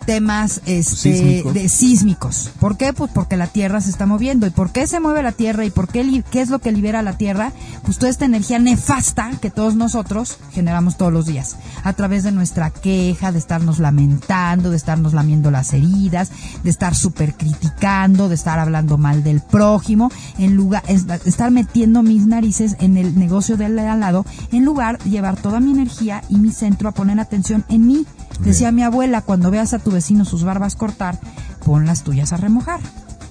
temas 0.06 0.62
este, 0.66 1.44
de 1.44 1.70
sísmicos. 1.70 2.52
¿Por 2.60 2.78
qué? 2.78 2.94
Pues 2.94 3.12
porque 3.14 3.38
la 3.38 3.48
Tierra 3.48 3.82
se 3.82 3.90
está 3.90 4.06
moviendo. 4.06 4.48
¿Y 4.48 4.52
por 4.52 4.72
qué 4.72 4.88
se 4.88 5.00
mueve 5.00 5.24
la 5.24 5.32
Tierra? 5.32 5.66
¿Y 5.66 5.72
por 5.72 5.88
qué, 5.88 6.24
qué 6.32 6.42
es 6.42 6.50
lo 6.50 6.60
que 6.60 6.72
libera 6.72 7.02
la 7.02 7.18
Tierra? 7.18 7.52
Pues 7.84 7.98
toda 7.98 8.10
esta 8.10 8.26
energía 8.26 8.60
nefasta 8.60 9.32
que 9.42 9.50
todos 9.50 9.76
nosotros 9.76 10.38
generamos 10.52 10.98
todos 10.98 11.14
los 11.14 11.26
días. 11.26 11.58
A 11.84 11.94
través 11.94 12.24
de 12.24 12.32
nuestra 12.32 12.70
queja, 12.70 13.32
de 13.32 13.40
estarnos 13.40 13.80
lamentando, 13.80 14.70
de 14.70 14.78
estarnos 14.78 15.14
lamiendo 15.14 15.52
las 15.52 15.74
heridas, 15.74 16.32
de 16.64 16.70
estar 16.70 16.96
súper 16.96 17.36
criticando, 17.36 18.30
de 18.30 18.36
estar 18.36 18.60
hablando 18.60 18.98
mal 18.98 19.24
del 19.24 19.42
prójimo, 19.42 20.12
en 20.38 20.56
lugar, 20.56 20.84
de 20.84 21.30
estar 21.30 21.52
metiendo 21.52 22.04
mis 22.04 22.26
narices 22.26 22.76
en 22.80 22.98
el 22.98 23.18
negocio 23.18 23.58
del 23.58 23.74
al 23.80 24.00
lado, 24.00 24.26
en 24.52 24.66
lugar 24.66 24.98
de 25.00 25.10
llevar 25.10 25.36
toda 25.36 25.60
mi 25.60 25.72
energía 25.72 26.24
y 26.30 26.36
mi 26.36 26.52
centro 26.52 26.90
a 26.90 26.94
poner 26.94 27.20
atención 27.20 27.66
en 27.70 27.88
mí 27.88 28.06
Decía 28.44 28.72
mi 28.72 28.84
abuela, 28.84 29.22
cuando 29.22 29.52
veas 29.52 29.74
a 29.74 29.80
tu 29.80 29.92
vecino 29.92 30.26
sus 30.26 30.44
barbas 30.44 30.76
cortar, 30.76 31.20
pon 31.66 31.86
las 31.86 32.04
tuyas 32.04 32.34
a 32.34 32.38
remojar. 32.38 32.82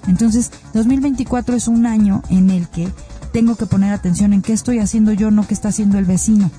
Entonces, 0.07 0.51
2024 0.73 1.55
es 1.55 1.67
un 1.67 1.85
año 1.85 2.23
en 2.29 2.49
el 2.49 2.67
que 2.67 2.89
tengo 3.31 3.55
que 3.55 3.65
poner 3.65 3.93
atención 3.93 4.33
en 4.33 4.41
qué 4.41 4.53
estoy 4.53 4.79
haciendo 4.79 5.13
yo, 5.13 5.31
no 5.31 5.47
qué 5.47 5.53
está 5.53 5.69
haciendo 5.69 5.97
el 5.97 6.05
vecino. 6.05 6.49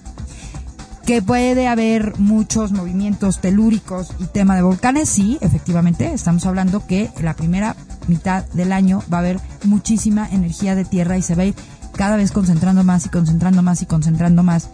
Que 1.04 1.20
puede 1.20 1.68
haber 1.68 2.18
muchos 2.18 2.72
movimientos 2.72 3.40
telúricos 3.40 4.08
y 4.18 4.24
tema 4.24 4.56
de 4.56 4.62
volcanes, 4.62 5.08
sí, 5.08 5.36
efectivamente, 5.40 6.12
estamos 6.14 6.46
hablando 6.46 6.86
que 6.86 7.10
la 7.20 7.34
primera 7.34 7.76
mitad 8.08 8.44
del 8.52 8.72
año 8.72 9.02
va 9.12 9.18
a 9.18 9.20
haber 9.20 9.40
muchísima 9.64 10.28
energía 10.30 10.74
de 10.74 10.84
tierra 10.84 11.18
y 11.18 11.22
se 11.22 11.34
va 11.34 11.42
a 11.42 11.46
ir 11.46 11.54
cada 11.94 12.16
vez 12.16 12.32
concentrando 12.32 12.84
más 12.84 13.04
y 13.06 13.08
concentrando 13.08 13.62
más 13.62 13.82
y 13.82 13.86
concentrando 13.86 14.42
más 14.42 14.70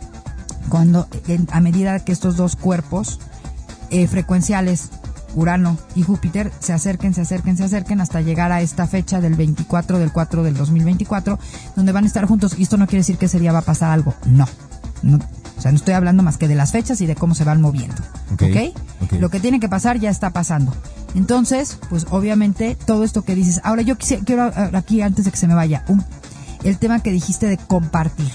cuando 0.69 1.09
a 1.51 1.61
medida 1.61 1.99
que 1.99 2.13
estos 2.13 2.37
dos 2.37 2.57
cuerpos 2.57 3.19
eh, 3.91 4.07
frecuenciales, 4.07 4.91
Urano 5.35 5.79
y 5.95 6.03
Júpiter, 6.03 6.51
se 6.61 6.73
acerquen, 6.73 7.15
se 7.15 7.21
acerquen, 7.21 7.57
se 7.57 7.65
acerquen 7.65 8.01
hasta 8.01 8.21
llegar 8.21 8.53
a 8.53 8.61
esta 8.61 8.87
fecha 8.87 9.21
del 9.21 9.35
24 9.35 9.99
del 9.99 10.13
4 10.13 10.43
del 10.43 10.55
2024, 10.55 11.39
donde 11.77 11.93
van 11.93 12.05
a 12.05 12.07
estar 12.07 12.27
juntos. 12.27 12.55
Y 12.59 12.63
esto 12.63 12.77
no 12.77 12.87
quiere 12.87 13.01
decir 13.01 13.17
que 13.17 13.27
ese 13.27 13.39
día 13.39 13.53
va 13.53 13.61
a 13.61 13.63
pasar 13.63 13.91
algo. 13.91 14.15
No. 14.27 14.45
o 14.45 15.61
sea, 15.61 15.71
no 15.71 15.77
estoy 15.77 15.95
hablando 15.95 16.23
más 16.23 16.37
que 16.37 16.49
de 16.49 16.55
las 16.55 16.73
fechas 16.73 17.01
y 17.01 17.07
de 17.07 17.15
cómo 17.15 17.35
se 17.35 17.45
van 17.45 17.61
moviendo. 17.61 18.03
¿Okay? 18.33 18.75
Lo 19.19 19.29
que 19.29 19.41
tiene 19.41 19.61
que 19.61 19.69
pasar 19.69 19.99
ya 19.99 20.11
está 20.11 20.31
pasando. 20.31 20.75
Entonces, 21.15 21.79
pues 21.89 22.07
obviamente 22.11 22.77
todo 22.87 23.05
esto 23.05 23.23
que 23.23 23.35
dices. 23.35 23.61
Ahora 23.65 23.83
yo 23.83 23.97
quisiera, 23.97 24.25
quiero 24.25 24.53
aquí, 24.75 25.03
antes 25.03 25.25
de 25.25 25.31
que 25.31 25.37
se 25.37 25.49
me 25.49 25.55
vaya, 25.55 25.85
un, 25.89 26.05
el 26.65 26.79
tema 26.79 27.03
que 27.03 27.13
dijiste 27.13 27.47
de 27.47 27.57
compartir. 27.57 28.31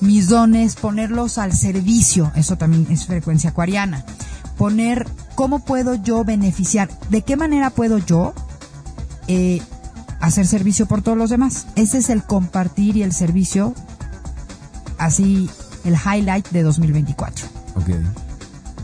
Mis 0.00 0.28
dones, 0.28 0.74
ponerlos 0.74 1.38
al 1.38 1.52
servicio. 1.52 2.32
Eso 2.34 2.56
también 2.56 2.88
es 2.90 3.06
frecuencia 3.06 3.50
acuariana 3.50 4.04
poner 4.56 5.06
cómo 5.34 5.60
puedo 5.60 5.94
yo 5.94 6.24
beneficiar, 6.24 6.88
de 7.10 7.22
qué 7.22 7.36
manera 7.36 7.70
puedo 7.70 7.98
yo 7.98 8.34
eh, 9.28 9.60
hacer 10.20 10.46
servicio 10.46 10.86
por 10.86 11.02
todos 11.02 11.18
los 11.18 11.30
demás. 11.30 11.66
Ese 11.76 11.98
es 11.98 12.10
el 12.10 12.22
compartir 12.22 12.96
y 12.96 13.02
el 13.02 13.12
servicio, 13.12 13.74
así 14.98 15.50
el 15.84 15.94
highlight 15.94 16.48
de 16.50 16.62
2024. 16.62 17.46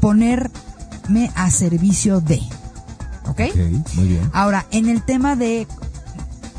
Ponerme 0.01 1.31
a 1.35 1.51
servicio 1.51 2.21
de. 2.21 2.41
¿Ok? 3.29 3.41
muy 3.95 4.09
bien. 4.09 4.31
Ahora, 4.33 4.67
en 4.71 4.89
el 4.89 5.03
tema 5.03 5.37
de 5.37 5.67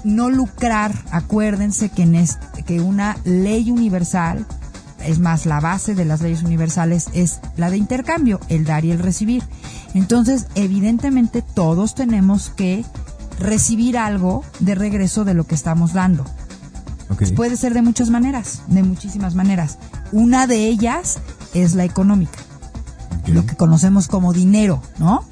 no 0.03 0.29
lucrar, 0.29 0.93
acuérdense 1.11 1.89
que, 1.89 2.03
en 2.03 2.15
este, 2.15 2.63
que 2.63 2.79
una 2.79 3.17
ley 3.25 3.71
universal 3.71 4.45
es 5.05 5.19
más, 5.19 5.45
la 5.45 5.59
base 5.59 5.95
de 5.95 6.05
las 6.05 6.21
leyes 6.21 6.43
universales 6.43 7.07
es 7.13 7.39
la 7.57 7.69
de 7.69 7.77
intercambio, 7.77 8.39
el 8.49 8.65
dar 8.65 8.85
y 8.85 8.91
el 8.91 8.99
recibir. 8.99 9.43
Entonces, 9.93 10.47
evidentemente 10.55 11.41
todos 11.41 11.95
tenemos 11.95 12.49
que 12.49 12.85
recibir 13.39 13.97
algo 13.97 14.43
de 14.59 14.75
regreso 14.75 15.25
de 15.25 15.33
lo 15.33 15.45
que 15.45 15.55
estamos 15.55 15.93
dando. 15.93 16.25
Puede 17.35 17.57
ser 17.57 17.73
de 17.73 17.81
muchas 17.81 18.09
maneras, 18.09 18.61
de 18.67 18.83
muchísimas 18.83 19.33
maneras. 19.33 19.79
Una 20.11 20.45
de 20.45 20.67
ellas 20.67 21.17
es 21.53 21.73
la 21.73 21.83
económica, 21.83 22.39
lo 23.25 23.45
que 23.45 23.55
conocemos 23.55 24.07
como 24.07 24.31
dinero, 24.31 24.81
¿no? 24.99 25.25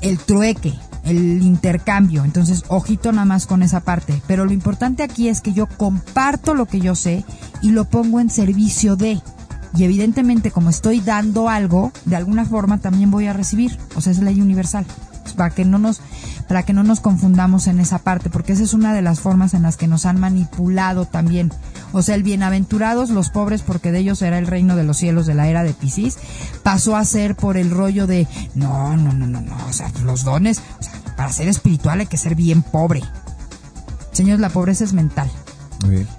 El 0.00 0.18
trueque, 0.18 0.74
el 1.08 1.42
intercambio. 1.42 2.24
Entonces, 2.24 2.64
ojito 2.68 3.12
nada 3.12 3.24
más 3.24 3.46
con 3.46 3.62
esa 3.62 3.80
parte. 3.80 4.22
Pero 4.26 4.44
lo 4.44 4.52
importante 4.52 5.02
aquí 5.02 5.28
es 5.28 5.40
que 5.40 5.52
yo 5.52 5.66
comparto 5.66 6.54
lo 6.54 6.66
que 6.66 6.80
yo 6.80 6.94
sé 6.94 7.24
y 7.62 7.70
lo 7.70 7.84
pongo 7.84 8.20
en 8.20 8.30
servicio 8.30 8.96
de. 8.96 9.20
Y 9.76 9.84
evidentemente, 9.84 10.50
como 10.50 10.70
estoy 10.70 11.00
dando 11.00 11.48
algo, 11.48 11.92
de 12.04 12.16
alguna 12.16 12.44
forma 12.44 12.78
también 12.78 13.10
voy 13.10 13.26
a 13.26 13.32
recibir. 13.32 13.78
O 13.96 14.00
sea, 14.00 14.12
es 14.12 14.18
ley 14.18 14.40
universal. 14.40 14.86
Para 15.32 15.50
que 15.50 15.64
no 15.64 15.78
nos, 15.78 16.00
para 16.48 16.62
que 16.62 16.72
no 16.72 16.82
nos 16.82 17.00
confundamos 17.00 17.66
en 17.66 17.80
esa 17.80 17.98
parte, 17.98 18.30
porque 18.30 18.52
esa 18.52 18.62
es 18.62 18.74
una 18.74 18.94
de 18.94 19.02
las 19.02 19.20
formas 19.20 19.54
en 19.54 19.62
las 19.62 19.76
que 19.76 19.86
nos 19.86 20.06
han 20.06 20.18
manipulado 20.20 21.04
también. 21.04 21.52
O 21.92 22.02
sea, 22.02 22.14
el 22.14 22.22
bienaventurados, 22.22 23.10
los 23.10 23.30
pobres, 23.30 23.62
porque 23.62 23.92
de 23.92 24.00
ellos 24.00 24.22
era 24.22 24.38
el 24.38 24.46
reino 24.46 24.76
de 24.76 24.84
los 24.84 24.96
cielos 24.96 25.26
de 25.26 25.34
la 25.34 25.48
era 25.48 25.62
de 25.62 25.72
Piscis, 25.72 26.18
pasó 26.62 26.96
a 26.96 27.04
ser 27.04 27.34
por 27.34 27.56
el 27.56 27.70
rollo 27.70 28.06
de, 28.06 28.26
no, 28.54 28.96
no, 28.96 29.12
no, 29.12 29.26
no, 29.26 29.40
no, 29.40 29.56
o 29.68 29.72
sea, 29.72 29.90
los 30.04 30.24
dones, 30.24 30.60
o 30.78 30.82
sea, 30.82 30.92
para 31.16 31.32
ser 31.32 31.48
espiritual 31.48 32.00
hay 32.00 32.06
que 32.06 32.16
ser 32.16 32.34
bien 32.34 32.62
pobre. 32.62 33.02
Señores, 34.12 34.40
la 34.40 34.50
pobreza 34.50 34.84
es 34.84 34.92
mental. 34.92 35.30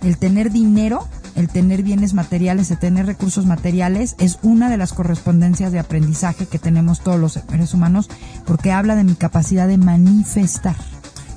El 0.02 0.18
tener 0.18 0.52
dinero, 0.52 1.08
el 1.40 1.48
tener 1.48 1.84
bienes 1.84 2.14
materiales, 2.14 2.70
el 2.72 2.80
tener 2.80 3.06
recursos 3.06 3.46
materiales 3.46 4.16
es 4.20 4.40
una 4.44 4.70
de 4.70 4.78
las 4.78 4.94
correspondencias 4.94 5.72
de 5.72 5.80
aprendizaje 5.80 6.46
que 6.46 6.60
tenemos 6.60 7.00
todos 7.00 7.20
los 7.20 7.34
seres 7.34 7.74
humanos 7.74 8.10
porque 8.46 8.72
habla 8.72 8.96
de 8.96 9.04
mi 9.04 9.16
capacidad 9.16 9.68
de 9.68 9.78
manifestar. 9.78 10.76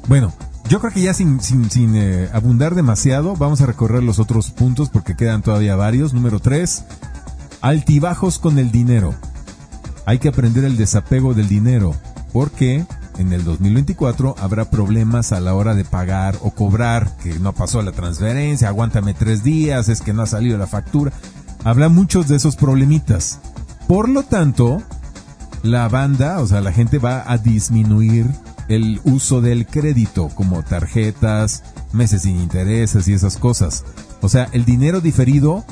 Bueno, 0.09 0.33
yo 0.69 0.81
creo 0.81 0.93
que 0.93 1.03
ya 1.03 1.15
sin, 1.15 1.41
sin, 1.41 1.95
eh, 1.95 2.29
abundar 2.33 2.75
demasiado, 2.75 3.37
vamos 3.37 3.61
a 3.61 3.67
recorrer 3.67 4.03
los 4.03 4.19
otros 4.19 4.51
puntos 4.51 4.91
porque 4.91 5.17
quedan 5.17 5.43
todavía 5.43 5.77
varios. 5.77 6.15
Número 6.15 6.41
tres, 6.41 6.85
altibajos 7.61 8.39
con 8.39 8.59
el 8.59 8.73
dinero. 8.73 9.15
Hay 10.05 10.19
que 10.19 10.29
aprender 10.29 10.65
el 10.65 10.77
desapego 10.77 11.35
del 11.35 11.49
dinero 11.49 11.95
porque 12.33 12.85
en 13.19 13.33
el 13.33 13.45
2024 13.45 14.37
habrá 14.39 14.71
problemas 14.71 15.33
a 15.33 15.41
la 15.41 15.55
hora 15.55 15.75
de 15.75 15.85
pagar 15.85 16.37
o 16.41 16.51
cobrar, 16.51 17.17
que 17.19 17.39
no 17.39 17.53
pasó 17.53 17.83
la 17.83 17.93
transferencia, 17.93 18.69
aguántame 18.69 19.15
tres 19.15 19.43
días, 19.43 19.89
es 19.89 20.01
que 20.01 20.13
no 20.13 20.23
ha 20.23 20.27
salido 20.27 20.59
la 20.59 20.67
factura. 20.67 21.13
Habrá 21.65 21.89
muchos 21.89 22.29
de 22.29 22.37
esos 22.37 22.57
problemitas. 22.57 23.41
Por 23.87 24.09
lo 24.09 24.23
tanto, 24.23 24.83
la 25.63 25.89
banda, 25.89 26.41
o 26.41 26.47
sea, 26.47 26.61
la 26.61 26.73
gente 26.73 26.99
va 26.99 27.31
a 27.31 27.39
disminuir 27.39 28.27
el 28.69 29.01
uso 29.05 29.41
del 29.41 29.67
crédito, 29.67 30.29
como 30.29 30.63
tarjetas, 30.63 31.63
meses 31.93 32.23
sin 32.23 32.37
intereses 32.37 33.07
y 33.09 33.13
esas 33.13 33.37
cosas. 33.37 33.85
O 34.21 34.29
sea, 34.29 34.49
el 34.53 34.65
dinero 34.65 35.01
diferido 35.01 35.65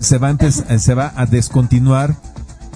se 0.00 0.18
va 0.18 0.30
a, 0.30 0.78
se 0.78 0.94
va 0.94 1.12
a 1.14 1.26
descontinuar 1.26 2.16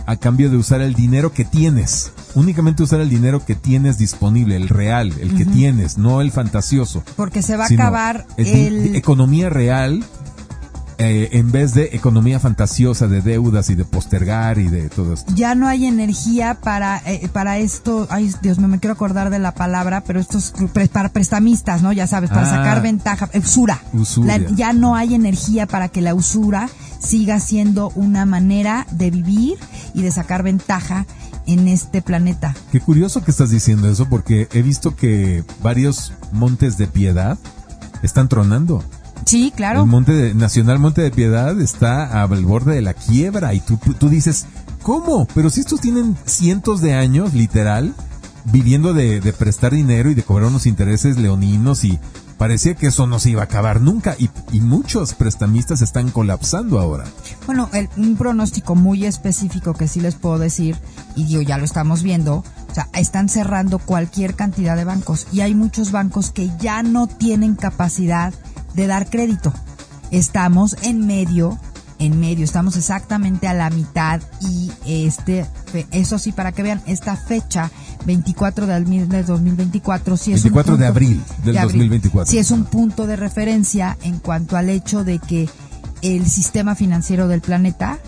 a 0.07 0.17
cambio 0.17 0.51
de 0.51 0.57
usar 0.57 0.81
el 0.81 0.95
dinero 0.95 1.33
que 1.33 1.45
tienes 1.45 2.13
únicamente 2.39 2.83
usar 2.83 3.01
el 3.01 3.09
dinero 3.09 3.45
que 3.45 3.55
tienes 3.55 3.99
disponible, 3.99 4.57
el 4.57 4.69
real, 4.69 5.13
el 5.21 5.35
que 5.35 5.45
tienes, 5.45 5.99
no 5.99 6.21
el 6.21 6.31
fantasioso. 6.31 7.03
Porque 7.17 7.43
se 7.43 7.57
va 7.57 7.65
a 7.65 7.69
acabar 7.69 8.27
el... 8.37 8.95
Economía 8.97 9.51
real 9.51 10.05
eh, 11.01 11.39
en 11.39 11.53
vez 11.53 11.75
de 11.75 11.91
economía 11.93 12.41
fantasiosa 12.41 13.07
de 13.07 13.23
deudas 13.23 13.71
y 13.71 13.77
de 13.77 13.85
postergar 13.85 14.59
y 14.59 14.67
de 14.67 14.89
todo 14.89 15.15
esto. 15.15 15.33
Ya 15.33 15.55
no 15.55 15.69
hay 15.69 15.87
energía 15.87 16.59
para, 16.61 17.01
eh, 17.07 17.29
para 17.33 17.59
esto, 17.59 18.09
ay 18.11 18.35
Dios 18.43 18.59
mío, 18.59 18.67
me 18.67 18.81
quiero 18.81 18.95
acordar 18.95 19.31
de 19.31 19.39
la 19.39 19.55
palabra, 19.55 20.03
pero 20.05 20.19
esto 20.19 20.39
es 20.39 20.53
para 20.91 21.11
prestamistas, 21.11 21.83
¿no? 21.83 21.93
Ya 21.93 22.09
sabes, 22.09 22.31
para 22.31 22.49
ah. 22.49 22.57
sacar 22.57 22.83
ventaja, 22.83 23.31
usura. 23.35 23.81
ya 24.57 24.73
no 24.73 24.97
hay 24.97 25.15
energía 25.15 25.69
para 25.69 25.89
que 25.89 26.01
la 26.01 26.17
usura 26.17 26.69
siga 26.99 27.39
siendo 27.39 27.93
una 27.95 28.27
manera 28.27 28.85
de 28.91 29.13
vivir 29.13 29.57
y 29.95 30.03
de 30.03 30.11
sacar 30.11 30.43
ventaja 30.43 31.07
en 31.49 31.67
este 31.67 32.01
planeta. 32.03 32.55
Qué 32.71 32.81
curioso 32.81 33.25
que 33.25 33.33
estás 33.33 33.51
diciendo 33.51 33.89
eso 33.89 34.09
porque 34.09 34.49
he 34.53 34.63
visto 34.63 34.95
que 34.95 35.43
varios 35.63 36.13
montes 36.31 36.79
de 36.79 36.87
piedad 36.87 37.37
están 38.03 38.29
tronando. 38.29 38.85
Sí, 39.25 39.53
claro. 39.55 39.83
El 39.83 39.89
Monte 39.89 40.35
Nacional 40.35 40.79
Monte 40.79 41.03
de 41.03 41.11
Piedad 41.11 41.61
está 41.61 42.23
al 42.23 42.45
borde 42.45 42.77
de 42.77 42.83
la 42.83 42.95
quiebra 42.95 43.53
y 43.53 43.61
tú, 43.61 43.77
tú 43.99 44.09
dices, 44.09 44.47
¿cómo? 44.83 45.27
Pero 45.35 45.51
si 45.51 45.61
estos 45.61 45.81
tienen 45.81 46.17
cientos 46.25 46.81
de 46.81 46.95
años, 46.95 47.35
literal, 47.35 47.95
viviendo 48.53 48.95
de, 48.95 49.21
prestar 49.39 49.73
dinero 49.73 50.11
y 50.11 50.15
de 50.15 50.23
cobrar 50.23 50.49
unos 50.49 50.67
intereses 50.67 51.19
leoninos 51.19 51.85
y 51.85 51.99
parecía 52.39 52.75
que 52.75 52.87
eso 52.87 53.07
no 53.07 53.19
se 53.19 53.31
iba 53.31 53.43
a 53.43 53.45
acabar 53.45 53.81
nunca 53.81 54.17
y, 54.19 54.31
muchos 54.61 55.15
prestamistas 55.15 55.83
están 55.83 56.11
colapsando 56.11 56.79
ahora. 56.79 57.05
Bueno, 57.47 57.69
un 57.97 58.17
pronóstico 58.17 58.75
muy 58.75 59.07
específico 59.07 59.75
que 59.75 59.89
sí 59.89 60.01
les 60.01 60.15
puedo 60.15 60.39
decir, 60.39 60.77
y 61.17 61.27
yo 61.27 61.43
ya 61.43 61.59
lo 61.59 61.65
estamos 61.65 62.03
viendo, 62.03 62.37
o 62.37 62.75
sea, 62.75 62.89
están 62.95 63.29
cerrando 63.29 63.79
cualquier 63.79 64.35
cantidad 64.35 64.77
de 64.77 64.85
bancos 64.85 65.27
y 65.33 65.41
hay 65.41 65.55
muchos 65.55 65.91
bancos 65.91 66.31
que 66.31 66.51
ya 66.59 66.83
no 66.83 67.07
tienen 67.07 67.55
capacidad 67.55 68.33
de 68.75 68.87
dar 68.87 69.11
crédito. 69.11 69.53
Estamos 70.11 70.77
en 70.83 71.07
medio, 71.07 71.59
en 71.99 72.21
medio, 72.21 72.45
estamos 72.45 72.77
exactamente 72.77 73.49
a 73.49 73.55
la 73.55 73.71
mitad 73.71 74.21
y 74.41 74.71
este, 74.87 75.47
eso 75.91 76.19
sí, 76.19 76.33
para 76.33 76.53
que 76.53 76.63
vean, 76.63 76.81
esta 76.87 77.17
fecha, 77.17 77.71
24 78.07 78.67
de 78.67 78.75
abril 78.75 79.09
del 79.09 79.27
2024, 79.27 80.17
sí 80.17 80.33
es 80.33 80.43
24 80.43 80.77
de 80.77 80.87
abril 80.87 81.23
del 81.45 81.57
2024. 81.57 82.31
Sí 82.31 82.39
es 82.39 82.51
un 82.51 82.65
punto 82.65 83.07
de 83.07 83.17
referencia 83.17 83.97
en 84.03 84.19
cuanto 84.19 84.57
al 84.57 84.69
hecho 84.71 85.05
de 85.05 85.19
que 85.19 85.49
el 86.03 86.29
sistema 86.29 86.75
financiero 86.75 87.27
del 87.27 87.41
planeta, 87.41 87.99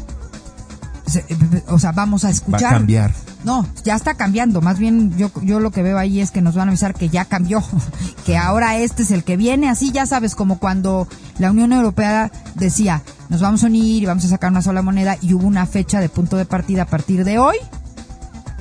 o 1.66 1.78
sea, 1.78 1.92
vamos 1.92 2.24
a 2.24 2.30
escuchar. 2.30 2.62
Va 2.62 2.68
a 2.68 2.72
cambiar 2.72 3.29
no, 3.44 3.66
ya 3.84 3.94
está 3.94 4.14
cambiando. 4.14 4.60
Más 4.60 4.78
bien 4.78 5.16
yo, 5.16 5.30
yo 5.42 5.60
lo 5.60 5.70
que 5.70 5.82
veo 5.82 5.98
ahí 5.98 6.20
es 6.20 6.30
que 6.30 6.42
nos 6.42 6.54
van 6.54 6.68
a 6.68 6.72
avisar 6.72 6.94
que 6.94 7.08
ya 7.08 7.24
cambió, 7.24 7.62
que 8.26 8.36
ahora 8.36 8.76
este 8.76 9.02
es 9.02 9.10
el 9.10 9.24
que 9.24 9.36
viene. 9.36 9.68
Así 9.68 9.92
ya 9.92 10.06
sabes, 10.06 10.34
como 10.34 10.58
cuando 10.58 11.08
la 11.38 11.50
Unión 11.50 11.72
Europea 11.72 12.30
decía, 12.54 13.02
nos 13.28 13.40
vamos 13.40 13.64
a 13.64 13.66
unir 13.66 14.02
y 14.02 14.06
vamos 14.06 14.24
a 14.24 14.28
sacar 14.28 14.50
una 14.50 14.62
sola 14.62 14.82
moneda 14.82 15.16
y 15.20 15.34
hubo 15.34 15.46
una 15.46 15.66
fecha 15.66 16.00
de 16.00 16.08
punto 16.08 16.36
de 16.36 16.44
partida 16.44 16.82
a 16.82 16.86
partir 16.86 17.24
de 17.24 17.38
hoy. 17.38 17.56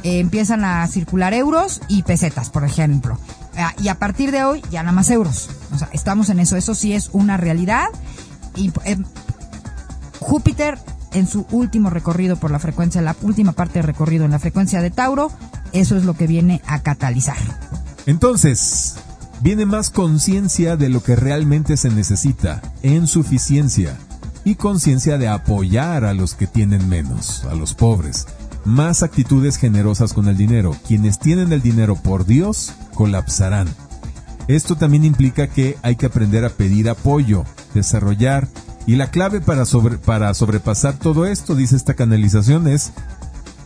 Eh, 0.03 0.19
empiezan 0.19 0.63
a 0.63 0.87
circular 0.87 1.33
euros 1.33 1.81
y 1.89 2.03
pesetas, 2.03 2.49
por 2.49 2.63
ejemplo. 2.63 3.17
Ah, 3.57 3.73
y 3.81 3.89
a 3.89 3.95
partir 3.95 4.31
de 4.31 4.45
hoy 4.45 4.63
ya 4.71 4.81
nada 4.81 4.93
más 4.93 5.09
euros. 5.09 5.49
O 5.73 5.77
sea, 5.77 5.89
estamos 5.91 6.29
en 6.29 6.39
eso. 6.39 6.55
Eso 6.55 6.73
sí 6.73 6.93
es 6.93 7.09
una 7.11 7.35
realidad. 7.35 7.87
Y, 8.55 8.71
eh, 8.85 8.97
Júpiter 10.19 10.77
en 11.13 11.27
su 11.27 11.45
último 11.51 11.89
recorrido 11.89 12.35
por 12.35 12.51
la 12.51 12.59
frecuencia, 12.59 13.01
la 13.01 13.15
última 13.21 13.51
parte 13.53 13.79
de 13.79 13.83
recorrido 13.83 14.25
en 14.25 14.31
la 14.31 14.39
frecuencia 14.39 14.81
de 14.81 14.91
Tauro, 14.91 15.31
eso 15.71 15.97
es 15.97 16.05
lo 16.05 16.15
que 16.15 16.27
viene 16.27 16.61
a 16.65 16.81
catalizar. 16.81 17.37
Entonces, 18.05 18.95
viene 19.41 19.65
más 19.65 19.89
conciencia 19.89 20.75
de 20.77 20.89
lo 20.89 21.03
que 21.03 21.15
realmente 21.15 21.77
se 21.77 21.89
necesita, 21.89 22.61
en 22.81 23.07
suficiencia, 23.07 23.97
y 24.43 24.55
conciencia 24.55 25.17
de 25.17 25.27
apoyar 25.27 26.05
a 26.05 26.13
los 26.13 26.33
que 26.33 26.47
tienen 26.47 26.87
menos, 26.89 27.43
a 27.45 27.55
los 27.55 27.73
pobres. 27.73 28.27
Más 28.65 29.03
actitudes 29.03 29.57
generosas 29.57 30.13
con 30.13 30.27
el 30.27 30.37
dinero. 30.37 30.75
Quienes 30.87 31.19
tienen 31.19 31.53
el 31.53 31.61
dinero 31.61 31.95
por 31.95 32.25
Dios, 32.25 32.73
colapsarán. 32.93 33.67
Esto 34.47 34.75
también 34.75 35.05
implica 35.05 35.47
que 35.47 35.77
hay 35.83 35.95
que 35.95 36.07
aprender 36.07 36.43
a 36.43 36.49
pedir 36.49 36.89
apoyo, 36.89 37.45
desarrollar 37.73 38.47
y 38.89 38.95
la 38.95 39.11
clave 39.11 39.39
para, 39.39 39.65
sobre, 39.65 39.99
para 39.99 40.33
sobrepasar 40.33 40.95
todo 40.95 41.27
esto, 41.27 41.53
dice 41.53 41.75
esta 41.75 41.93
canalización, 41.93 42.67
es 42.67 42.91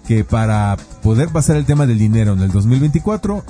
que 0.06 0.26
para 0.26 0.76
poder 1.02 1.30
pasar 1.30 1.56
el 1.56 1.64
tema 1.64 1.86
del 1.86 1.98
dinero 1.98 2.34
en 2.34 2.42
el 2.42 2.52
2024, 2.52 3.42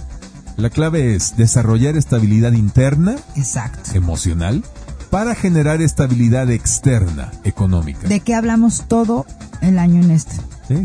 la 0.57 0.69
clave 0.69 1.15
es 1.15 1.35
desarrollar 1.35 1.97
estabilidad 1.97 2.51
interna, 2.51 3.15
Exacto. 3.35 3.89
emocional, 3.95 4.63
para 5.09 5.33
generar 5.33 5.81
estabilidad 5.81 6.51
externa, 6.51 7.31
económica. 7.43 8.07
¿De 8.07 8.19
qué 8.19 8.35
hablamos 8.35 8.83
todo 8.87 9.25
el 9.61 9.79
año 9.79 9.99
en 10.03 10.11
este? 10.11 10.35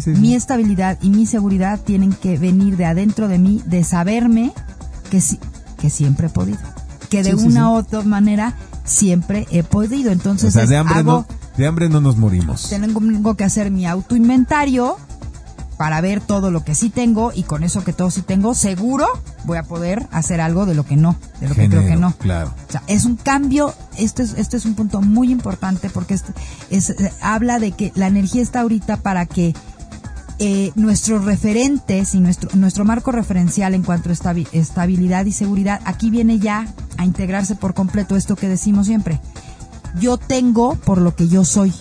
Mi 0.06 0.34
estabilidad 0.34 0.96
y 1.02 1.10
mi 1.10 1.26
seguridad 1.26 1.80
tienen 1.80 2.14
que 2.14 2.38
venir 2.38 2.78
de 2.78 2.86
adentro 2.86 3.28
de 3.28 3.38
mí, 3.38 3.62
de 3.66 3.84
saberme 3.84 4.54
que, 5.10 5.22
que 5.78 5.90
siempre 5.90 6.28
he 6.28 6.30
podido. 6.30 6.60
Que 7.10 7.22
de 7.22 7.34
una 7.34 7.70
u 7.70 7.74
otra 7.74 8.00
manera 8.04 8.54
siempre 8.88 9.46
he 9.50 9.62
podido. 9.62 10.10
Entonces, 10.10 10.54
de, 10.54 10.76
hambre 10.76 11.04
no, 11.04 11.26
de 11.56 11.66
hambre 11.66 11.88
no 11.88 12.00
nos 12.00 12.16
morimos. 12.16 12.68
Tengo 12.68 13.34
que 13.36 13.44
hacer 13.44 13.70
mi 13.70 13.86
autoinventario 13.86 14.96
para 15.78 16.00
ver 16.00 16.20
todo 16.20 16.50
lo 16.50 16.64
que 16.64 16.74
sí 16.74 16.90
tengo 16.90 17.32
y 17.32 17.44
con 17.44 17.62
eso 17.62 17.84
que 17.84 17.92
todo 17.92 18.10
sí 18.10 18.22
tengo, 18.22 18.54
seguro 18.54 19.06
voy 19.44 19.58
a 19.58 19.62
poder 19.62 20.08
hacer 20.10 20.40
algo 20.40 20.66
de 20.66 20.74
lo 20.74 20.84
que 20.84 20.96
no, 20.96 21.16
de 21.40 21.48
lo 21.48 21.54
que 21.54 21.68
creo 21.68 21.86
que 21.86 21.96
no. 21.96 22.12
Claro. 22.18 22.52
O 22.68 22.72
sea, 22.72 22.82
es 22.88 23.04
un 23.04 23.14
cambio, 23.14 23.72
este 23.96 24.24
es, 24.24 24.34
este 24.36 24.56
es 24.56 24.64
un 24.64 24.74
punto 24.74 25.00
muy 25.00 25.30
importante 25.30 25.88
porque 25.88 26.18
es, 26.70 26.94
habla 27.22 27.60
de 27.60 27.72
que 27.72 27.92
la 27.94 28.08
energía 28.08 28.42
está 28.42 28.60
ahorita 28.60 28.98
para 28.98 29.24
que 29.24 29.54
eh, 30.40 30.72
nuestros 30.76 31.24
referentes 31.24 32.14
y 32.14 32.20
nuestro, 32.20 32.50
nuestro 32.54 32.84
marco 32.84 33.10
referencial 33.10 33.74
en 33.74 33.82
cuanto 33.82 34.10
a 34.10 34.12
estabilidad 34.12 35.26
y 35.26 35.32
seguridad, 35.32 35.80
aquí 35.84 36.10
viene 36.10 36.38
ya 36.38 36.66
a 36.96 37.04
integrarse 37.04 37.56
por 37.56 37.74
completo 37.74 38.14
esto 38.16 38.36
que 38.36 38.48
decimos 38.48 38.86
siempre. 38.86 39.20
Yo 40.00 40.16
tengo 40.16 40.76
por 40.76 40.98
lo 41.00 41.16
que 41.16 41.28
yo 41.28 41.44
soy. 41.44 41.72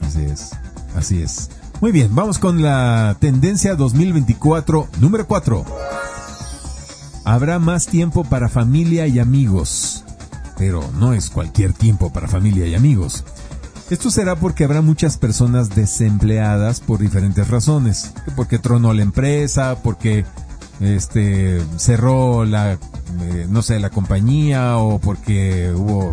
Así 0.00 0.22
es, 0.22 0.50
así 0.96 1.22
es. 1.22 1.50
Muy 1.80 1.92
bien, 1.92 2.14
vamos 2.14 2.38
con 2.38 2.62
la 2.62 3.16
tendencia 3.20 3.74
2024 3.74 4.88
número 5.00 5.26
4. 5.26 5.64
Habrá 7.24 7.58
más 7.58 7.86
tiempo 7.86 8.24
para 8.24 8.48
familia 8.48 9.06
y 9.06 9.18
amigos, 9.18 10.04
pero 10.58 10.82
no 10.98 11.12
es 11.12 11.30
cualquier 11.30 11.72
tiempo 11.72 12.12
para 12.12 12.28
familia 12.28 12.66
y 12.66 12.74
amigos. 12.74 13.24
Esto 13.90 14.10
será 14.10 14.36
porque 14.36 14.64
habrá 14.64 14.80
muchas 14.80 15.18
personas 15.18 15.70
desempleadas 15.74 16.80
por 16.80 17.00
diferentes 17.00 17.48
razones. 17.48 18.12
Porque 18.34 18.58
tronó 18.58 18.92
la 18.94 19.02
empresa, 19.02 19.76
porque 19.82 20.24
este 20.80 21.62
cerró 21.76 22.44
la 22.44 22.72
eh, 23.20 23.46
no 23.48 23.62
sé 23.62 23.78
la 23.78 23.90
compañía 23.90 24.78
o 24.78 24.98
porque 24.98 25.72
hubo 25.72 26.10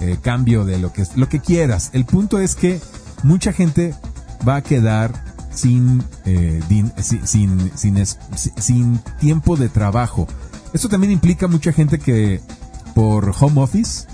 eh, 0.00 0.16
cambio 0.22 0.64
de 0.64 0.78
lo 0.78 0.92
que 0.92 1.04
lo 1.16 1.28
que 1.28 1.40
quieras. 1.40 1.90
El 1.92 2.04
punto 2.04 2.38
es 2.38 2.54
que 2.54 2.80
mucha 3.22 3.52
gente 3.52 3.94
va 4.48 4.56
a 4.56 4.62
quedar 4.62 5.24
sin, 5.52 6.02
eh, 6.24 6.60
sin, 6.96 7.70
sin, 7.76 8.06
sin 8.36 8.98
tiempo 9.18 9.56
de 9.56 9.68
trabajo. 9.68 10.28
Esto 10.72 10.88
también 10.88 11.12
implica 11.12 11.48
mucha 11.48 11.72
gente 11.72 11.98
que 11.98 12.40
por 12.94 13.34
home 13.38 13.60
office 13.60 14.06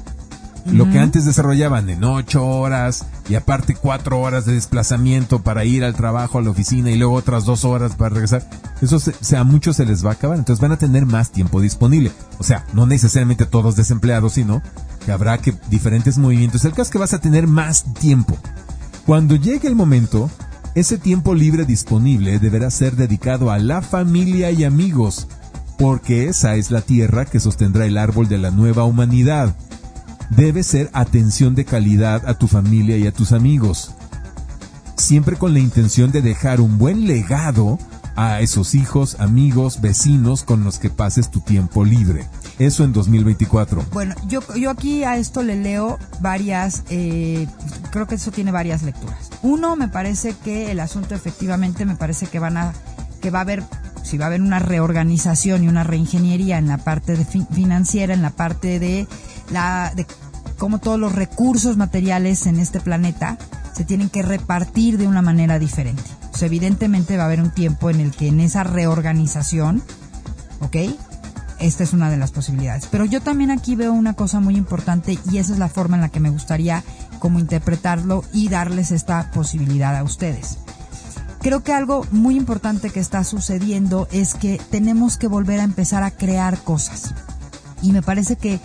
lo 0.73 0.91
que 0.91 0.99
antes 0.99 1.25
desarrollaban 1.25 1.89
en 1.91 2.03
ocho 2.05 2.45
horas 2.45 3.07
y 3.29 3.35
aparte 3.35 3.75
cuatro 3.75 4.21
horas 4.21 4.47
de 4.47 4.55
desplazamiento 4.55 5.43
para 5.43 5.65
ir 5.65 5.85
al 5.85 5.95
trabajo, 5.95 6.39
a 6.39 6.43
la 6.43 6.51
oficina 6.51 6.91
y 6.91 6.99
luego 6.99 7.15
otras 7.15 7.45
dos 7.45 7.65
horas 7.65 7.95
para 7.95 8.11
regresar, 8.11 8.49
eso 8.81 8.99
se, 8.99 9.37
a 9.37 9.45
muchos 9.45 9.77
se 9.77 9.87
les 9.87 10.05
va 10.05 10.11
a 10.11 10.15
acabar. 10.15 10.39
Entonces 10.39 10.61
van 10.61 10.73
a 10.73 10.79
tener 10.79 11.07
más 11.07 11.31
tiempo 11.31 11.61
disponible. 11.61 12.11
O 12.39 12.45
sea, 12.45 12.65
no 12.73 12.87
necesariamente 12.87 13.47
todos 13.47 13.77
desempleados, 13.77 14.35
sino 14.35 14.63
que 15.05 15.13
habrá 15.13 15.39
que 15.39 15.55
diferentes 15.71 16.19
movimientos. 16.19 16.65
El 16.65 16.73
caso 16.73 16.83
es 16.83 16.91
que 16.91 16.99
vas 16.99 17.15
a 17.15 17.21
tener 17.21 17.47
más 17.47 17.85
tiempo. 17.95 18.37
Cuando 19.07 19.37
llegue 19.37 19.69
el 19.69 19.77
momento, 19.77 20.31
ese 20.75 20.99
tiempo 20.99 21.35
libre 21.35 21.65
disponible 21.65 22.39
deberá 22.39 22.71
ser 22.71 22.97
dedicado 22.97 23.51
a 23.51 23.59
la 23.59 23.83
familia 23.83 24.51
y 24.51 24.65
amigos, 24.65 25.29
porque 25.79 26.29
esa 26.29 26.57
es 26.57 26.71
la 26.71 26.81
tierra 26.81 27.25
que 27.25 27.39
sostendrá 27.39 27.87
el 27.87 27.99
árbol 27.99 28.29
de 28.29 28.39
la 28.39 28.51
nueva 28.51 28.85
humanidad 28.85 29.55
debe 30.31 30.63
ser 30.63 30.91
atención 30.93 31.55
de 31.55 31.65
calidad 31.65 32.29
a 32.29 32.35
tu 32.35 32.49
familia 32.49 32.97
y 32.97 33.07
a 33.07 33.13
tus 33.13 33.33
amigos. 33.33 33.95
Siempre 34.97 35.37
con 35.37 35.53
la 35.53 35.61
intención 35.61 36.11
de 36.11 36.23
dejar 36.23 36.61
un 36.61 36.79
buen 36.79 37.07
legado 37.07 37.79
a 38.17 38.41
esos 38.41 38.75
hijos, 38.75 39.17
amigos, 39.21 39.83
vecinos 39.83 40.43
con 40.43 40.65
los 40.65 40.79
que 40.79 40.89
pases 40.89 41.31
tu 41.31 41.41
tiempo 41.41 41.85
libre. 41.85 42.27
Eso 42.59 42.83
en 42.83 42.95
2024. 42.95 43.85
Bueno, 43.93 44.15
yo, 44.27 44.41
yo 44.55 44.71
aquí 44.71 45.05
a 45.05 45.19
esto 45.19 45.43
le 45.43 45.57
leo 45.57 45.99
varias, 46.21 46.83
eh, 46.89 47.47
creo 47.91 48.07
que 48.07 48.15
eso 48.15 48.31
tiene 48.31 48.51
varias 48.51 48.83
lecturas. 48.83 49.31
Uno, 49.43 49.77
me 49.77 49.89
parece 49.89 50.35
que 50.43 50.71
el 50.71 50.81
asunto 50.81 51.15
efectivamente, 51.15 51.85
me 51.85 51.97
parece 51.97 52.27
que 52.27 52.39
van 52.39 52.57
a 52.57 52.73
que 53.21 53.31
va 53.31 53.41
a 53.41 53.43
haber 53.43 53.63
si 54.03 54.19
va 54.19 54.27
a 54.27 54.29
haber 54.29 54.41
una 54.41 54.61
reorganización 54.61 55.65
y 55.65 55.69
una 55.69 55.83
reingeniería 55.83 56.59
en 56.59 56.69
la 56.69 56.79
parte 56.79 57.17
de 57.17 57.25
financiera, 57.25 58.15
en 58.15 58.23
la 58.23 58.31
parte 58.31 58.79
de 58.79 59.09
la 59.51 59.93
de 59.95 60.07
cómo 60.59 60.79
todos 60.79 60.99
los 60.99 61.13
recursos 61.13 61.77
materiales 61.77 62.47
en 62.47 62.59
este 62.59 62.81
planeta 62.81 63.39
se 63.75 63.85
tienen 63.85 64.09
que 64.09 64.23
repartir 64.23 64.99
de 64.99 65.07
una 65.07 65.23
manera 65.23 65.59
diferente. 65.59 66.03
Pues 66.31 66.43
evidentemente 66.43 67.17
va 67.17 67.25
a 67.25 67.27
haber 67.27 67.43
un 67.43 67.51
tiempo 67.51 67.91
en 67.91 68.01
el 68.01 68.11
que 68.11 68.29
en 68.29 68.41
esa 68.41 68.65
reorganización, 68.65 69.83
¿ok? 70.61 70.77
Esta 71.59 71.85
es 71.85 71.93
una 71.93 72.11
de 72.11 72.17
las 72.17 72.33
posibilidades. 72.33 72.87
Pero 72.91 73.05
yo 73.05 73.21
también 73.21 73.51
aquí 73.51 73.77
veo 73.77 73.93
una 73.93 74.15
cosa 74.15 74.41
muy 74.41 74.57
importante 74.57 75.19
y 75.31 75.39
esa 75.39 75.53
es 75.53 75.59
la 75.59 75.69
forma 75.69 75.97
en 75.97 76.03
la 76.03 76.09
que 76.09 76.21
me 76.21 76.31
gustaría 76.31 76.85
como 77.19 77.39
interpretarlo 77.39 78.25
y 78.33 78.49
darles 78.49 78.91
esta 78.91 79.31
posibilidad 79.31 79.97
a 79.97 80.05
ustedes. 80.05 80.59
Creo 81.41 81.63
que 81.63 81.73
algo 81.73 82.07
muy 82.11 82.37
importante 82.37 82.91
que 82.91 83.01
está 83.01 83.25
sucediendo 83.25 84.09
es 84.11 84.35
que 84.35 84.61
tenemos 84.71 85.17
que 85.17 85.29
volver 85.29 85.61
a 85.61 85.65
empezar 85.65 86.03
a 86.03 86.11
crear 86.11 86.59
cosas. 86.59 87.15
Y 87.83 87.93
me 87.93 88.03
parece 88.03 88.37
que 88.37 88.59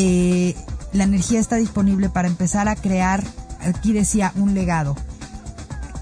eh, 0.00 0.54
la 0.92 1.04
energía 1.04 1.40
está 1.40 1.56
disponible 1.56 2.08
para 2.08 2.28
empezar 2.28 2.68
a 2.68 2.76
crear, 2.76 3.24
aquí 3.60 3.92
decía, 3.92 4.32
un 4.36 4.54
legado. 4.54 4.94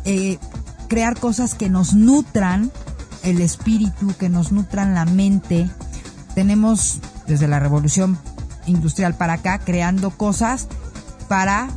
Eh, 0.05 0.39
crear 0.87 1.19
cosas 1.19 1.55
que 1.55 1.71
nos 1.71 1.95
nutran 1.95 2.71
el 3.23 3.41
espíritu, 3.41 4.15
que 4.19 4.29
nos 4.29 4.53
nutran 4.53 4.95
la 4.95 5.07
mente. 5.07 5.71
Tenemos 6.35 7.01
desde 7.27 7.49
la 7.49 7.59
revolución 7.59 8.19
industrial 8.67 9.15
para 9.15 9.35
acá 9.35 9.61
creando 9.61 10.11
cosas 10.11 10.69
para 11.27 11.69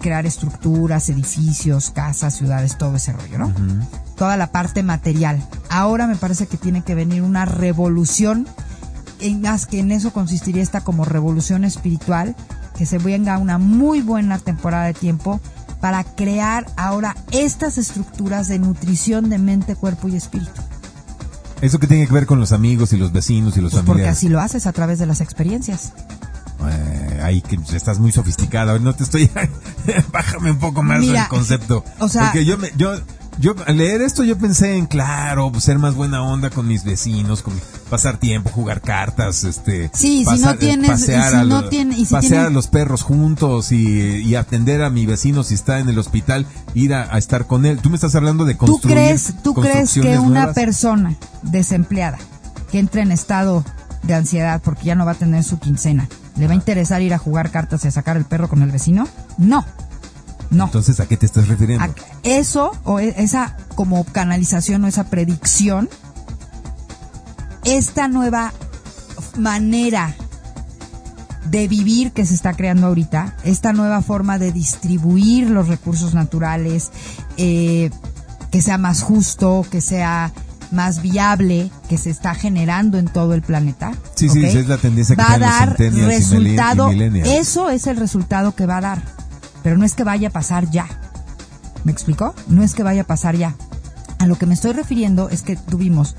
crear 0.00 0.26
estructuras, 0.26 1.08
edificios, 1.10 1.90
casas, 1.90 2.34
ciudades, 2.34 2.76
todo 2.76 2.96
ese 2.96 3.12
rollo, 3.12 3.38
¿no? 3.38 3.54
Toda 4.16 4.36
la 4.36 4.50
parte 4.50 4.82
material. 4.82 5.40
Ahora 5.68 6.08
me 6.08 6.16
parece 6.16 6.48
que 6.48 6.56
tiene 6.56 6.82
que 6.82 6.96
venir 6.96 7.22
una 7.22 7.44
revolución, 7.44 8.48
en 9.20 9.40
más 9.40 9.66
que 9.66 9.80
en 9.80 9.92
eso 9.92 10.12
consistiría 10.12 10.62
esta 10.62 10.82
como 10.82 11.04
revolución 11.04 11.64
espiritual, 11.64 12.36
que 12.76 12.86
se 12.86 12.98
venga 12.98 13.38
una 13.38 13.58
muy 13.58 14.00
buena 14.00 14.38
temporada 14.38 14.86
de 14.86 14.94
tiempo 14.94 15.40
para 15.80 16.04
crear 16.04 16.66
ahora 16.76 17.16
estas 17.30 17.78
estructuras 17.78 18.48
de 18.48 18.58
nutrición 18.58 19.30
de 19.30 19.38
mente, 19.38 19.74
cuerpo 19.76 20.08
y 20.08 20.16
espíritu. 20.16 20.60
¿Eso 21.60 21.78
que 21.78 21.86
tiene 21.86 22.06
que 22.06 22.12
ver 22.12 22.26
con 22.26 22.40
los 22.40 22.52
amigos 22.52 22.92
y 22.92 22.96
los 22.96 23.12
vecinos 23.12 23.56
y 23.56 23.60
los 23.60 23.72
pues 23.72 23.84
familiares? 23.84 23.86
Porque 23.86 24.08
así 24.08 24.28
lo 24.28 24.40
haces 24.40 24.66
a 24.66 24.72
través 24.72 24.98
de 24.98 25.06
las 25.06 25.20
experiencias. 25.20 25.92
Eh, 26.68 27.20
ahí 27.22 27.40
que 27.42 27.58
estás 27.74 27.98
muy 27.98 28.12
sofisticada. 28.12 28.78
No 28.78 28.94
te 28.94 29.04
estoy. 29.04 29.30
Bájame 30.12 30.52
un 30.52 30.58
poco 30.58 30.82
más 30.82 31.02
el 31.02 31.28
concepto. 31.28 31.84
O 31.98 32.08
sea. 32.08 32.24
Porque 32.24 32.44
yo, 32.44 32.58
me, 32.58 32.70
yo, 32.76 32.92
yo, 33.40 33.54
al 33.66 33.78
leer 33.78 34.02
esto, 34.02 34.22
yo 34.22 34.38
pensé 34.38 34.76
en, 34.76 34.86
claro, 34.86 35.50
pues, 35.50 35.64
ser 35.64 35.78
más 35.78 35.94
buena 35.94 36.22
onda 36.22 36.50
con 36.50 36.68
mis 36.68 36.84
vecinos, 36.84 37.42
con 37.42 37.54
pasar 37.88 38.18
tiempo, 38.18 38.50
jugar 38.50 38.80
cartas, 38.80 39.44
este. 39.44 39.90
Sí, 39.92 40.24
si 40.24 40.38
no 40.38 40.56
tienes. 40.56 40.90
Pasear, 40.90 41.34
a, 41.34 41.44
no 41.44 41.64
pasear 42.10 42.46
a 42.46 42.50
los 42.50 42.68
perros 42.68 43.02
juntos 43.02 43.72
y, 43.72 44.34
atender 44.36 44.82
a 44.82 44.90
mi 44.90 45.06
vecino 45.06 45.42
si 45.42 45.54
está 45.54 45.80
en 45.80 45.88
el 45.88 45.98
hospital, 45.98 46.46
ir 46.74 46.94
a, 46.94 47.18
estar 47.18 47.46
con 47.46 47.66
él. 47.66 47.78
Tú 47.78 47.90
me 47.90 47.96
estás 47.96 48.14
hablando 48.14 48.44
de 48.44 48.56
construir. 48.56 48.82
¿Tú 48.82 48.88
crees, 48.88 49.34
tú 49.42 49.54
crees 49.54 49.94
que 49.94 50.18
una 50.18 50.52
persona 50.52 51.16
desempleada 51.42 52.18
que 52.70 52.78
entra 52.78 53.02
en 53.02 53.10
estado 53.10 53.64
de 54.02 54.14
ansiedad 54.14 54.62
porque 54.62 54.84
ya 54.84 54.94
no 54.94 55.04
va 55.04 55.12
a 55.12 55.16
tener 55.16 55.44
su 55.44 55.58
quincena 55.58 56.08
¿Le 56.40 56.46
va 56.46 56.52
a 56.52 56.56
interesar 56.56 57.02
ir 57.02 57.12
a 57.12 57.18
jugar 57.18 57.50
cartas 57.50 57.84
y 57.84 57.88
a 57.88 57.90
sacar 57.90 58.16
el 58.16 58.24
perro 58.24 58.48
con 58.48 58.62
el 58.62 58.70
vecino? 58.70 59.06
No. 59.36 59.64
No. 60.50 60.64
Entonces, 60.64 61.00
¿a 61.00 61.06
qué 61.06 61.16
te 61.16 61.26
estás 61.26 61.48
refiriendo? 61.48 61.94
eso 62.22 62.72
o 62.84 62.98
e, 63.00 63.14
esa 63.18 63.56
como 63.74 64.04
canalización 64.04 64.84
o 64.84 64.88
esa 64.88 65.04
predicción, 65.04 65.88
esta 67.64 68.08
nueva 68.08 68.52
manera 69.38 70.14
de 71.50 71.68
vivir 71.68 72.12
que 72.12 72.26
se 72.26 72.34
está 72.34 72.54
creando 72.54 72.86
ahorita, 72.86 73.36
esta 73.44 73.72
nueva 73.72 74.02
forma 74.02 74.38
de 74.38 74.52
distribuir 74.52 75.50
los 75.50 75.68
recursos 75.68 76.14
naturales, 76.14 76.90
eh, 77.36 77.90
que 78.50 78.62
sea 78.62 78.78
más 78.78 79.02
justo, 79.02 79.64
que 79.70 79.80
sea 79.80 80.32
más 80.70 81.02
viable 81.02 81.70
que 81.88 81.98
se 81.98 82.10
está 82.10 82.34
generando 82.34 82.98
en 82.98 83.06
todo 83.06 83.34
el 83.34 83.42
planeta. 83.42 83.92
Sí, 84.14 84.28
sí, 84.28 84.44
es 84.44 84.68
la 84.68 84.78
tendencia 84.78 85.16
que 85.16 85.22
va 85.22 85.32
a 85.32 85.38
dar 85.38 85.78
resultado. 85.78 86.90
eso 86.90 87.70
es 87.70 87.86
el 87.86 87.96
resultado 87.96 88.54
que 88.54 88.66
va 88.66 88.78
a 88.78 88.80
dar, 88.80 89.02
pero 89.62 89.76
no 89.76 89.84
es 89.84 89.94
que 89.94 90.04
vaya 90.04 90.28
a 90.28 90.32
pasar 90.32 90.70
ya. 90.70 90.86
¿Me 91.84 91.92
explicó? 91.92 92.34
No 92.48 92.62
es 92.62 92.74
que 92.74 92.82
vaya 92.82 93.02
a 93.02 93.06
pasar 93.06 93.36
ya. 93.36 93.54
A 94.18 94.26
lo 94.26 94.36
que 94.36 94.46
me 94.46 94.54
estoy 94.54 94.72
refiriendo 94.72 95.28
es 95.28 95.42
que 95.42 95.56
tuvimos 95.56 96.16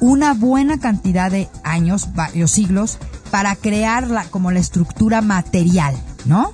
una 0.00 0.34
buena 0.34 0.78
cantidad 0.78 1.30
de 1.30 1.48
años, 1.62 2.14
varios 2.14 2.50
siglos, 2.50 2.98
para 3.30 3.56
crear 3.56 4.08
la, 4.08 4.24
como 4.24 4.50
la 4.50 4.60
estructura 4.60 5.22
material, 5.22 5.96
¿no? 6.26 6.52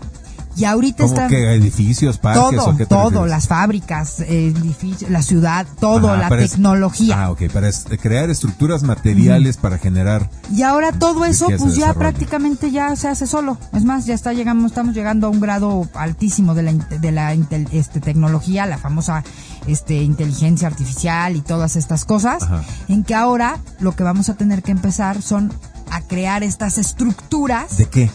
Y 0.61 0.67
ahorita 0.67 1.05
¿Cómo 1.05 1.27
que 1.29 1.55
edificios, 1.55 2.19
parques 2.19 2.59
todo, 2.59 2.71
o 2.71 2.77
qué 2.77 2.85
todo, 2.85 3.25
las 3.25 3.49
fábricas, 3.49 4.21
edificios, 4.21 5.11
la 5.11 5.23
ciudad, 5.23 5.67
todo, 5.81 6.15
la 6.15 6.29
tecnología. 6.29 7.25
ah, 7.25 7.31
ok, 7.31 7.51
para 7.51 7.71
crear 7.99 8.29
estructuras 8.29 8.83
materiales 8.83 9.57
para 9.57 9.79
generar. 9.79 10.29
Y 10.55 10.61
ahora 10.61 10.93
todo 10.93 11.25
eso, 11.25 11.47
pues 11.59 11.77
ya 11.77 11.95
prácticamente 11.95 12.71
ya 12.71 12.95
se 12.95 13.09
hace 13.09 13.27
solo. 13.27 13.57
Es 13.73 13.85
más, 13.85 14.05
ya 14.05 14.13
está 14.13 14.35
llegando, 14.35 14.67
estamos 14.67 14.95
llegando 14.95 15.29
a 15.29 15.31
un 15.31 15.41
grado 15.41 15.89
altísimo 15.95 16.55
de 16.55 16.63
la, 16.65 16.73
de 16.75 17.11
la 17.11 17.33
este, 17.33 18.01
tecnología, 18.01 18.67
la 18.67 18.77
famosa 18.77 19.25
este, 19.67 20.03
inteligencia 20.03 20.69
artificial 20.69 21.37
y 21.37 21.41
todas 21.41 21.77
estas 21.77 22.05
cosas, 22.05 22.43
en 22.89 23.03
que 23.03 23.15
ahora 23.15 23.61
lo 23.79 23.97
que 23.97 24.03
vamos 24.03 24.29
a 24.29 24.35
tener 24.35 24.63
que 24.63 24.73
empezar 24.73 25.23
son 25.23 25.51
a 25.91 26.03
crear 26.03 26.43
estas 26.43 26.77
estructuras. 26.77 27.79
¿De 27.79 27.87
qué? 27.87 28.11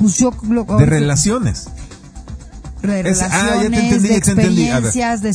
Pues 0.00 0.18
de 0.78 0.86
relaciones. 0.86 1.68
De 2.80 3.02
relaciones, 3.02 4.02
de 4.02 4.16
experiencias, 4.16 5.20
de, 5.20 5.30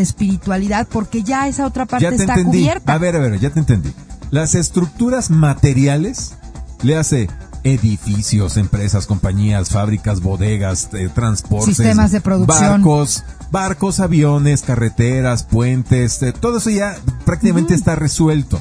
espiritualidad, 0.00 0.88
porque 0.90 1.22
ya 1.22 1.46
esa 1.46 1.64
otra 1.64 1.86
parte 1.86 2.08
está 2.08 2.42
cubierta. 2.42 2.92
A 2.92 2.98
ver, 2.98 3.14
a 3.14 3.20
ver, 3.20 3.38
ya 3.38 3.50
te 3.50 3.60
entendí. 3.60 3.92
Las 4.32 4.56
estructuras 4.56 5.30
materiales 5.30 6.34
le 6.82 6.96
hace 6.96 7.28
edificios, 7.62 8.56
empresas, 8.56 9.06
compañías, 9.06 9.70
fábricas, 9.70 10.20
bodegas, 10.20 10.88
eh, 10.92 11.08
transportes, 11.14 11.76
sistemas 11.76 12.10
de 12.10 12.20
producción, 12.20 12.82
barcos, 12.82 13.24
barcos, 13.52 14.00
aviones, 14.00 14.62
carreteras, 14.62 15.44
puentes, 15.44 16.22
eh, 16.22 16.32
todo 16.32 16.58
eso 16.58 16.70
ya 16.70 16.96
prácticamente 17.24 17.74
está 17.74 17.94
resuelto. 17.94 18.60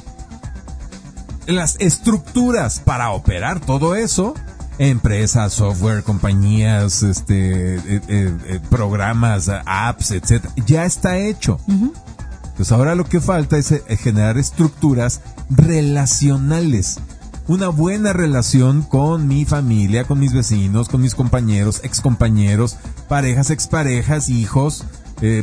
Las 1.47 1.77
estructuras 1.79 2.79
para 2.79 3.11
operar 3.11 3.59
todo 3.59 3.95
eso 3.95 4.35
empresas, 4.79 5.53
software, 5.53 6.03
compañías, 6.03 7.03
este, 7.03 7.75
eh, 7.75 7.81
eh, 7.85 8.01
eh, 8.07 8.59
programas, 8.69 9.51
apps, 9.65 10.11
etcétera, 10.11 10.53
ya 10.65 10.85
está 10.85 11.17
hecho. 11.17 11.59
Entonces 11.67 12.71
ahora 12.71 12.95
lo 12.95 13.03
que 13.03 13.19
falta 13.19 13.57
es 13.57 13.73
generar 13.99 14.37
estructuras 14.37 15.21
relacionales. 15.49 16.99
Una 17.47 17.67
buena 17.67 18.13
relación 18.13 18.83
con 18.83 19.27
mi 19.27 19.43
familia, 19.43 20.05
con 20.05 20.19
mis 20.19 20.33
vecinos, 20.33 20.87
con 20.87 21.01
mis 21.01 21.15
compañeros, 21.15 21.81
excompañeros, 21.83 22.77
parejas, 23.07 23.49
exparejas, 23.49 24.29
hijos, 24.29 24.85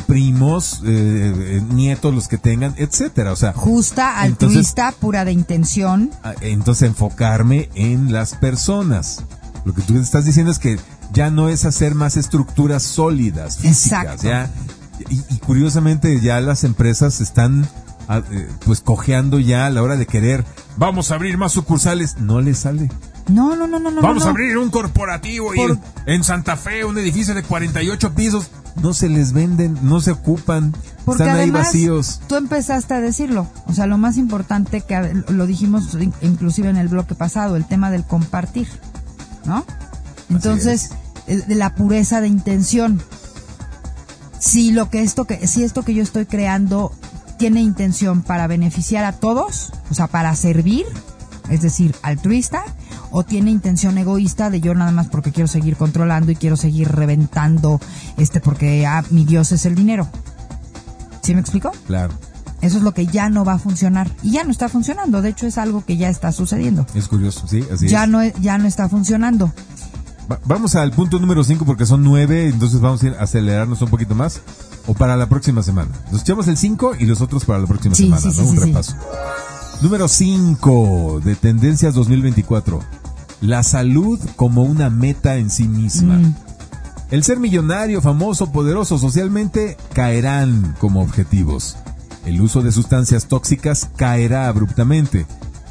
primos, 0.07 0.81
nietos, 0.83 2.14
los 2.14 2.29
que 2.29 2.39
tengan, 2.39 2.74
etcétera. 2.79 3.33
O 3.33 3.37
sea, 3.37 3.53
justa, 3.53 4.20
altruista, 4.20 4.93
pura 4.93 5.24
de 5.24 5.33
intención. 5.33 6.11
Ah, 6.22 6.35
entonces 6.41 6.89
enfocarme 6.89 7.68
en 7.74 8.12
las 8.12 8.35
personas. 8.35 9.24
Lo 9.64 9.74
que 9.74 9.83
tú 9.83 9.99
estás 9.99 10.24
diciendo 10.24 10.53
es 10.53 10.59
que 10.59 10.79
ya 11.12 11.31
no 11.31 11.49
es 11.49 11.64
hacer 11.64 11.95
más 11.95 12.16
estructuras 12.16 12.83
sólidas, 12.83 13.59
físicas, 13.59 14.22
ya. 14.22 14.51
Y, 15.11 15.39
curiosamente 15.39 16.20
ya 16.20 16.41
las 16.41 16.64
empresas 16.64 17.20
están 17.20 17.68
ah, 18.09 18.22
eh, 18.31 18.49
pues 18.64 18.81
cojeando 18.81 19.39
ya 19.39 19.66
a 19.66 19.70
la 19.70 19.83
hora 19.83 19.97
de 19.97 20.07
querer, 20.07 20.45
vamos 20.77 21.11
a 21.11 21.16
abrir 21.16 21.37
más 21.37 21.53
sucursales, 21.53 22.16
no 22.18 22.41
les 22.41 22.59
sale. 22.59 22.89
No, 23.29 23.57
no, 23.57 23.66
no, 23.66 23.79
no, 23.81 23.91
no. 23.91 24.03
Vamos 24.03 24.24
a 24.24 24.31
abrir 24.31 24.57
un 24.57 24.70
corporativo 24.70 25.53
en 26.07 26.24
Santa 26.24 26.57
Fe, 26.57 26.85
un 26.85 26.97
edificio 26.99 27.35
de 27.35 27.43
48 27.43 28.14
pisos. 28.14 28.51
No 28.83 28.93
se 28.93 29.09
les 29.09 29.33
venden, 29.33 29.79
no 29.83 30.01
se 30.01 30.11
ocupan, 30.11 30.74
están 31.07 31.31
ahí 31.31 31.51
vacíos. 31.51 32.20
Tú 32.29 32.37
empezaste 32.37 32.93
a 32.93 33.01
decirlo. 33.01 33.49
O 33.66 33.72
sea, 33.72 33.87
lo 33.87 33.97
más 33.97 34.18
importante 34.18 34.83
que 34.83 35.22
lo 35.29 35.47
dijimos 35.47 35.97
inclusive 36.20 36.68
en 36.68 36.77
el 36.77 36.89
bloque 36.89 37.14
pasado, 37.14 37.57
el 37.57 37.64
tema 37.64 37.91
del 37.91 38.05
compartir. 38.05 38.68
¿no? 39.47 39.64
Entonces, 40.29 40.91
de 41.27 41.55
la 41.55 41.74
pureza 41.74 42.20
de 42.20 42.29
intención. 42.29 43.01
Si 44.39 44.72
lo 44.72 44.91
que 44.91 45.03
esto 45.03 45.24
que 45.24 45.47
si 45.47 45.64
esto 45.64 45.83
que 45.83 45.95
yo 45.95 46.03
estoy 46.03 46.27
creando 46.27 46.93
tiene 47.39 47.62
intención 47.62 48.22
para 48.22 48.47
beneficiar 48.47 49.05
a 49.05 49.12
todos, 49.12 49.72
o 49.91 49.95
sea, 49.95 50.07
para 50.09 50.35
servir, 50.37 50.87
es 51.49 51.62
decir, 51.62 51.95
altruista, 52.03 52.64
o 53.11 53.23
tiene 53.25 53.51
intención 53.51 53.97
egoísta 53.99 54.51
de 54.51 54.61
yo 54.61 54.75
nada 54.75 54.91
más 54.93 55.07
porque 55.09 55.33
quiero 55.33 55.49
seguir 55.49 55.77
controlando 55.77 56.33
y 56.33 56.37
quiero 56.37 56.57
seguir 56.57 56.89
reventando 56.89 57.81
este 58.17 58.41
porque 58.41 58.87
ah, 58.87 59.05
mi 59.11 59.25
Dios 59.25 59.53
es 59.53 59.65
el 59.67 59.75
dinero. 59.75 60.09
¿Sí 61.23 61.35
me 61.35 61.41
explico? 61.41 61.73
Claro. 61.87 62.13
Eso 62.63 62.79
es 62.79 62.83
lo 62.83 62.95
que 62.95 63.07
ya 63.07 63.29
no 63.29 63.45
va 63.45 63.55
a 63.55 63.59
funcionar. 63.59 64.11
Y 64.23 64.33
ya 64.33 64.45
no 64.45 64.51
está 64.51 64.69
funcionando. 64.69 65.21
De 65.23 65.29
hecho, 65.29 65.47
es 65.47 65.59
algo 65.59 65.85
que 65.85 65.97
ya 65.97 66.09
está 66.09 66.33
sucediendo. 66.33 66.87
Es 66.95 67.07
curioso, 67.09 67.47
sí, 67.47 67.65
así 67.73 67.89
Ya 67.89 68.05
es. 68.05 68.11
no, 68.11 68.25
ya 68.25 68.59
no 68.59 68.67
está 68.67 68.89
funcionando. 68.89 69.53
Va- 70.31 70.41
vamos 70.47 70.75
al 70.75 70.91
punto 70.93 71.19
número 71.19 71.45
5 71.45 71.65
porque 71.67 71.85
son 71.87 72.03
9, 72.03 72.49
entonces 72.49 72.81
vamos 72.81 73.03
a 73.03 73.07
ir 73.09 73.15
a 73.19 73.25
acelerarnos 73.25 73.83
un 73.83 73.89
poquito 73.91 74.15
más. 74.15 74.41
O 74.87 74.95
para 74.95 75.17
la 75.17 75.29
próxima 75.29 75.63
semana. 75.65 75.91
Nos 76.13 76.23
echamos 76.23 76.47
el 76.49 76.57
5 76.57 76.93
y 76.99 77.07
los 77.07 77.21
otros 77.21 77.45
para 77.45 77.59
la 77.59 77.67
próxima 77.67 77.95
Sí, 77.95 78.05
semana, 78.05 78.23
sí, 78.23 78.29
¿no? 78.29 78.35
sí, 78.35 78.41
un 78.43 78.57
repaso. 78.57 78.95
Número 79.83 80.09
5 80.09 81.20
de 81.24 81.35
Tendencias 81.37 81.95
2024. 81.95 82.81
La 83.41 83.62
salud 83.62 84.18
como 84.37 84.62
una 84.62 84.91
meta 84.91 85.37
en 85.37 85.51
sí 85.51 85.68
misma. 85.68 86.14
Mm. 86.16 86.35
El 87.11 87.22
ser 87.22 87.39
millonario, 87.39 88.01
famoso, 88.01 88.51
poderoso 88.51 88.99
socialmente 88.99 89.77
caerán 89.93 90.74
como 90.81 91.03
objetivos. 91.03 91.77
El 92.24 92.41
uso 92.41 92.62
de 92.62 92.72
sustancias 92.72 93.27
tóxicas 93.27 93.89
caerá 93.97 94.49
abruptamente. 94.49 95.27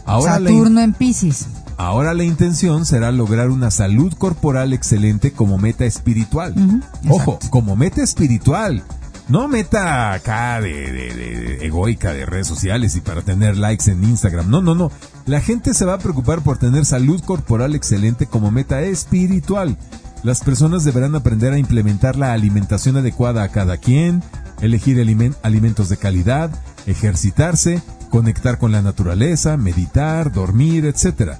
Ahora 0.05 0.33
Saturno 0.35 0.81
en 0.81 0.93
Pisces. 0.93 1.47
ahora 1.77 2.13
la 2.13 2.23
intención 2.23 2.85
será 2.85 3.11
lograr 3.11 3.49
una 3.49 3.71
salud 3.71 4.13
corporal 4.13 4.71
excelente 4.71 5.31
como 5.31 5.57
meta 5.57 5.83
espiritual. 5.85 6.53
Ujú, 6.55 7.13
Ojo, 7.13 7.31
exacto. 7.33 7.49
como 7.49 7.75
meta 7.75 8.01
espiritual. 8.03 8.83
No 9.27 9.47
meta 9.47 10.13
acá 10.13 10.61
de, 10.61 10.91
de- 10.91 11.13
de- 11.15 11.65
egoica 11.65 12.13
de 12.13 12.25
redes 12.27 12.45
sociales 12.47 12.95
y 12.95 13.01
para 13.01 13.21
tener 13.23 13.57
likes 13.57 13.89
en 13.89 14.03
Instagram. 14.03 14.49
No, 14.49 14.61
no, 14.61 14.75
no. 14.75 14.91
La 15.25 15.41
gente 15.41 15.73
se 15.73 15.85
va 15.85 15.95
a 15.95 15.99
preocupar 15.99 16.41
por 16.41 16.57
tener 16.59 16.85
salud 16.85 17.21
corporal 17.23 17.73
excelente 17.73 18.27
como 18.27 18.51
meta 18.51 18.81
espiritual. 18.81 19.77
Las 20.23 20.41
personas 20.41 20.83
deberán 20.83 21.15
aprender 21.15 21.53
a 21.53 21.57
implementar 21.59 22.15
la 22.17 22.33
alimentación 22.33 22.97
adecuada 22.97 23.43
a 23.43 23.49
cada 23.49 23.77
quien, 23.77 24.21
elegir 24.61 24.97
alimen- 24.97 25.35
alimentos 25.43 25.89
de 25.89 25.97
calidad, 25.97 26.51
ejercitarse, 26.85 27.81
conectar 28.09 28.57
con 28.59 28.71
la 28.71 28.81
naturaleza, 28.83 29.57
meditar, 29.57 30.31
dormir, 30.31 30.85
etc. 30.85 31.33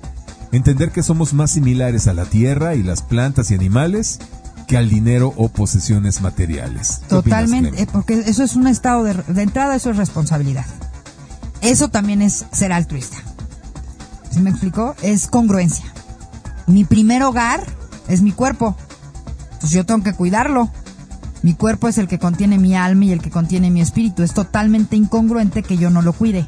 Entender 0.52 0.90
que 0.92 1.04
somos 1.04 1.34
más 1.34 1.52
similares 1.52 2.08
a 2.08 2.14
la 2.14 2.26
tierra 2.26 2.76
y 2.76 2.84
las 2.84 3.02
plantas 3.04 3.52
y 3.52 3.56
animales 3.56 4.20
que 4.68 4.78
al 4.78 4.90
dinero 4.90 5.34
o 5.36 5.50
posesiones 5.50 6.22
materiales. 6.22 7.02
¿Qué 7.08 7.16
opinas, 7.16 7.46
Totalmente, 7.46 7.82
eh, 7.82 7.88
porque 7.92 8.14
eso 8.26 8.44
es 8.44 8.56
un 8.56 8.68
estado 8.68 9.04
de, 9.04 9.14
de 9.14 9.42
entrada, 9.42 9.76
eso 9.76 9.90
es 9.92 9.98
responsabilidad. 9.98 10.66
Eso 11.62 11.90
también 11.90 12.22
es 12.22 12.46
ser 12.52 12.72
altruista. 12.72 13.18
¿Sí 14.32 14.40
me 14.40 14.50
explicó? 14.50 14.96
Es 15.02 15.28
congruencia. 15.28 15.86
Mi 16.68 16.84
primer 16.84 17.24
hogar 17.24 17.64
es 18.08 18.22
mi 18.22 18.32
cuerpo. 18.32 18.76
Pues 19.60 19.72
yo 19.72 19.86
tengo 19.86 20.04
que 20.04 20.14
cuidarlo. 20.14 20.70
Mi 21.42 21.54
cuerpo 21.54 21.88
es 21.88 21.98
el 21.98 22.08
que 22.08 22.20
contiene 22.20 22.58
mi 22.58 22.76
alma 22.76 23.06
y 23.06 23.12
el 23.12 23.22
que 23.22 23.30
contiene 23.30 23.72
mi 23.72 23.82
espíritu. 23.82 24.24
Es 24.24 24.34
totalmente 24.34 24.96
incongruente 24.96 25.64
que 25.64 25.78
yo 25.78 25.90
no 25.90 26.02
lo 26.02 26.14
cuide. 26.14 26.46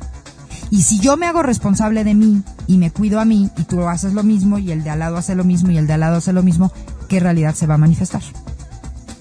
Y 0.70 0.82
si 0.84 1.00
yo 1.00 1.18
me 1.18 1.28
hago 1.28 1.44
responsable 1.44 2.04
de 2.04 2.14
mí 2.14 2.44
y 2.68 2.78
me 2.78 2.92
cuido 2.92 3.20
a 3.20 3.26
mí 3.26 3.50
y 3.58 3.64
tú 3.64 3.88
haces 3.88 4.14
lo 4.14 4.24
mismo 4.24 4.58
y 4.58 4.72
el 4.72 4.84
de 4.84 4.90
al 4.90 5.00
lado 5.00 5.18
hace 5.18 5.36
lo 5.36 5.44
mismo 5.44 5.72
y 5.72 5.78
el 5.78 5.88
de 5.88 5.94
al 5.94 6.02
lado 6.02 6.18
hace 6.18 6.34
lo 6.34 6.44
mismo, 6.44 6.74
¿qué 7.08 7.20
realidad 7.20 7.56
se 7.56 7.68
va 7.68 7.76
a 7.76 7.80
manifestar? 7.80 8.22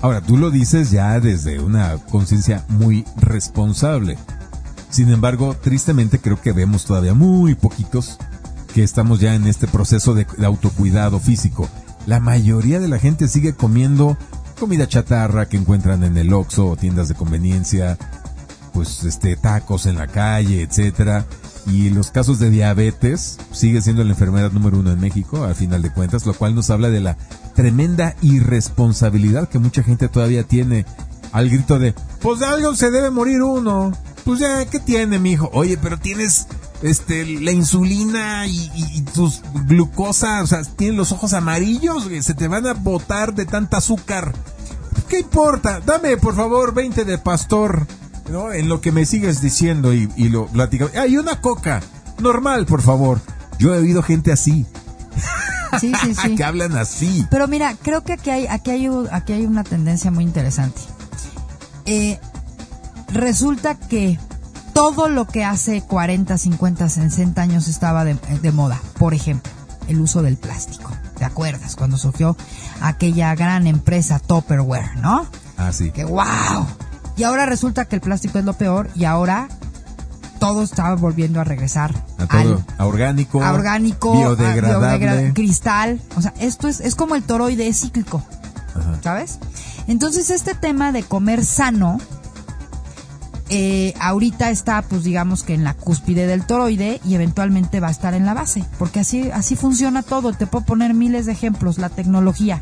Ahora, 0.01 0.21
tú 0.21 0.37
lo 0.37 0.51
dices 0.51 0.91
ya 0.91 1.19
desde 1.21 1.59
una 1.59 1.97
conciencia 2.11 2.65
muy 2.69 3.05
responsable. 3.17 4.19
Sin 4.91 5.11
embargo, 5.11 5.57
tristemente 5.61 6.21
creo 6.21 6.41
que 6.41 6.53
vemos 6.53 6.85
todavía 6.85 7.15
muy 7.15 7.55
poquitos 7.55 8.19
que 8.75 8.83
estamos 8.83 9.21
ya 9.21 9.35
en 9.35 9.47
este 9.47 9.67
proceso 9.67 10.15
de, 10.15 10.27
autocuidado 10.45 11.19
físico. 11.19 11.69
La 12.07 12.21
mayoría 12.21 12.79
de 12.79 12.89
la 12.89 12.99
gente 12.99 13.27
sigue 13.27 13.55
comiendo 13.55 14.17
comida 14.61 14.87
chatarra 14.87 15.49
que 15.49 15.57
encuentran 15.57 16.05
en 16.05 16.17
el 16.19 16.33
Oxxo 16.33 16.69
o 16.69 16.77
tiendas 16.77 17.09
de 17.09 17.15
conveniencia, 17.15 17.99
pues 18.77 19.05
este 19.05 19.37
tacos 19.37 19.87
en 19.87 19.97
la 19.97 20.07
calle, 20.07 20.61
etcétera. 20.61 21.25
Y 21.67 21.89
los 21.89 22.11
casos 22.11 22.39
de 22.39 22.51
diabetes 22.51 23.39
sigue 23.53 23.81
siendo 23.81 24.05
la 24.05 24.11
enfermedad 24.11 24.53
número 24.53 24.79
uno 24.79 24.93
en 24.93 25.01
México, 25.01 25.45
al 25.45 25.55
final 25.55 25.81
de 25.81 25.91
cuentas, 25.91 26.27
lo 26.27 26.35
cual 26.35 26.55
nos 26.55 26.69
habla 26.69 26.91
de 26.91 27.01
la 27.01 27.17
tremenda 27.55 28.15
irresponsabilidad 28.21 29.49
que 29.49 29.59
mucha 29.59 29.83
gente 29.83 30.09
todavía 30.09 30.43
tiene 30.45 30.85
al 31.33 31.49
grito 31.49 31.79
de, 31.79 31.95
pues 32.21 32.41
de 32.41 32.47
algo 32.47 32.75
se 32.75 32.91
debe 32.91 33.11
morir 33.11 33.43
uno. 33.43 33.93
Pues 34.25 34.41
ya, 34.41 34.65
¿qué 34.67 34.79
tiene, 34.79 35.19
mijo? 35.19 35.49
Oye, 35.55 35.79
pero 35.79 35.99
tienes 35.99 36.47
este 36.83 37.25
la 37.41 37.53
insulina 37.53 38.47
y, 38.47 38.71
y- 38.75 39.03
tus 39.15 39.41
glucosa, 39.67 40.43
o 40.43 40.47
sea, 40.47 40.63
tienes 40.63 40.97
los 40.99 41.13
ojos 41.13 41.33
amarillos, 41.33 42.09
se 42.21 42.35
te 42.35 42.47
van 42.49 42.67
a 42.67 42.75
botar 42.75 43.35
de 43.35 43.47
tanta 43.47 43.79
azúcar. 43.79 44.35
¿Qué 45.09 45.21
importa? 45.21 45.81
Dame, 45.81 46.17
por 46.19 46.35
favor, 46.37 46.75
20 46.75 47.05
de 47.05 47.19
pastor, 47.19 47.87
¿no? 48.31 48.53
En 48.53 48.69
lo 48.69 48.81
que 48.81 48.93
me 48.93 49.07
sigues 49.07 49.41
diciendo 49.41 49.93
y, 49.95 50.11
y 50.17 50.29
lo 50.29 50.47
platicamos. 50.47 50.95
¡Ay, 50.97 51.17
una 51.17 51.41
coca! 51.41 51.81
Normal, 52.19 52.67
por 52.67 52.83
favor. 52.83 53.21
Yo 53.59 53.75
he 53.75 53.79
oído 53.79 54.03
gente 54.03 54.33
así, 54.33 54.67
Sí, 55.81 55.93
sí, 56.03 56.15
sí. 56.23 56.35
que 56.35 56.45
hablan 56.45 56.77
así. 56.77 57.27
Pero 57.31 57.49
mira, 57.49 57.75
creo 57.83 58.03
que 58.05 58.15
aquí 58.15 58.31
hay, 58.31 58.47
aquí 58.47 58.71
hay, 58.71 58.89
aquí 59.11 59.33
hay 59.33 59.47
una 59.47 59.65
tendencia 59.65 60.11
muy 60.11 60.25
interesante. 60.25 60.81
Eh, 61.85 62.19
resulta 63.13 63.75
que 63.75 64.19
todo 64.73 65.09
lo 65.09 65.27
que 65.27 65.45
hace 65.45 65.83
40, 65.83 66.37
50, 66.39 66.89
60 66.89 67.41
años 67.43 67.69
estaba 67.69 68.05
de, 68.05 68.15
de 68.15 68.53
moda, 68.53 68.81
por 68.99 69.15
ejemplo, 69.15 69.51
el 69.89 70.01
uso 70.01 70.23
del 70.23 70.37
plástico. 70.37 70.91
¿Te 71.19 71.25
acuerdas? 71.25 71.77
Cuando 71.77 71.97
surgió 71.97 72.37
aquella 72.83 73.35
gran 73.35 73.67
empresa 73.67 74.19
Tupperware, 74.19 74.97
¿no? 74.99 75.27
Así. 75.57 75.91
Que 75.91 76.05
wow. 76.05 76.67
Y 77.17 77.23
ahora 77.25 77.47
resulta 77.47 77.85
que 77.87 77.97
el 77.97 78.01
plástico 78.03 78.39
es 78.39 78.45
lo 78.45 78.53
peor 78.55 78.91
y 78.95 79.05
ahora 79.05 79.49
todo 80.39 80.63
está 80.63 80.95
volviendo 80.95 81.41
a 81.41 81.45
regresar 81.45 81.95
A 82.19 82.27
todo, 82.27 82.39
al 82.39 82.65
a 82.79 82.87
orgánico, 82.87 83.43
a 83.43 83.53
orgánico, 83.53 84.13
biodegradable. 84.13 84.87
a 85.09 85.15
biodegra- 85.15 85.35
cristal. 85.35 86.01
O 86.17 86.21
sea, 86.23 86.35
esto 86.39 86.69
es, 86.69 86.81
es 86.81 86.95
como 86.95 87.15
el 87.15 87.23
toroide 87.23 87.69
es 87.69 87.81
cíclico, 87.81 88.23
Ajá. 88.75 88.99
¿sabes? 89.03 89.39
Entonces, 89.87 90.29
este 90.31 90.55
tema 90.55 90.93
de 90.93 91.05
comer 91.05 91.43
sano, 91.45 91.99
eh, 93.49 93.95
ahorita 94.01 94.51
está, 94.51 94.83
pues 94.83 95.05
digamos 95.05 95.43
que 95.45 95.55
en 95.55 95.63
la 95.65 95.73
cúspide 95.75 96.27
del 96.27 96.45
toroide 96.45 97.01
y 97.05 97.15
eventualmente 97.15 97.79
va 97.81 97.89
a 97.89 97.93
estar 97.93 98.13
en 98.15 98.27
la 98.27 98.35
base, 98.35 98.65
porque 98.79 99.01
así, 99.01 99.31
así 99.31 99.55
funciona 99.57 100.03
todo. 100.03 100.33
Te 100.33 100.47
puedo 100.47 100.65
poner 100.67 100.95
miles 100.95 101.27
de 101.27 101.33
ejemplos. 101.33 101.79
La 101.79 101.89
tecnología. 101.89 102.61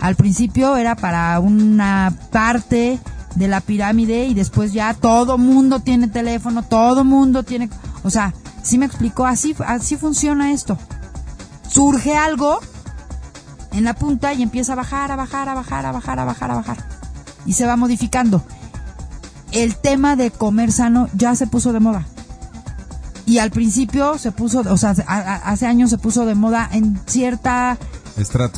Al 0.00 0.16
principio 0.16 0.76
era 0.76 0.96
para 0.96 1.38
una 1.38 2.12
parte 2.32 2.98
de 3.34 3.48
la 3.48 3.60
pirámide 3.60 4.26
y 4.26 4.34
después 4.34 4.72
ya 4.72 4.94
todo 4.94 5.38
mundo 5.38 5.80
tiene 5.80 6.08
teléfono, 6.08 6.62
todo 6.62 7.04
mundo 7.04 7.42
tiene, 7.42 7.70
o 8.02 8.10
sea, 8.10 8.34
sí 8.62 8.78
me 8.78 8.86
explicó, 8.86 9.26
así, 9.26 9.54
así 9.66 9.96
funciona 9.96 10.52
esto. 10.52 10.78
Surge 11.68 12.16
algo 12.16 12.60
en 13.72 13.84
la 13.84 13.94
punta 13.94 14.34
y 14.34 14.42
empieza 14.42 14.74
a 14.74 14.76
bajar, 14.76 15.10
a 15.10 15.16
bajar, 15.16 15.48
a 15.48 15.54
bajar, 15.54 15.86
a 15.86 15.92
bajar, 15.92 16.18
a 16.18 16.24
bajar, 16.24 16.50
a 16.50 16.54
bajar. 16.54 16.76
Y 17.46 17.54
se 17.54 17.66
va 17.66 17.76
modificando. 17.76 18.44
El 19.50 19.76
tema 19.76 20.16
de 20.16 20.30
comer 20.30 20.72
sano 20.72 21.08
ya 21.14 21.34
se 21.34 21.46
puso 21.46 21.72
de 21.72 21.80
moda. 21.80 22.06
Y 23.24 23.38
al 23.38 23.50
principio 23.50 24.18
se 24.18 24.32
puso, 24.32 24.60
o 24.60 24.76
sea, 24.76 24.90
hace 24.90 25.66
años 25.66 25.90
se 25.90 25.98
puso 25.98 26.26
de 26.26 26.34
moda 26.34 26.68
en 26.72 27.00
cierta 27.06 27.78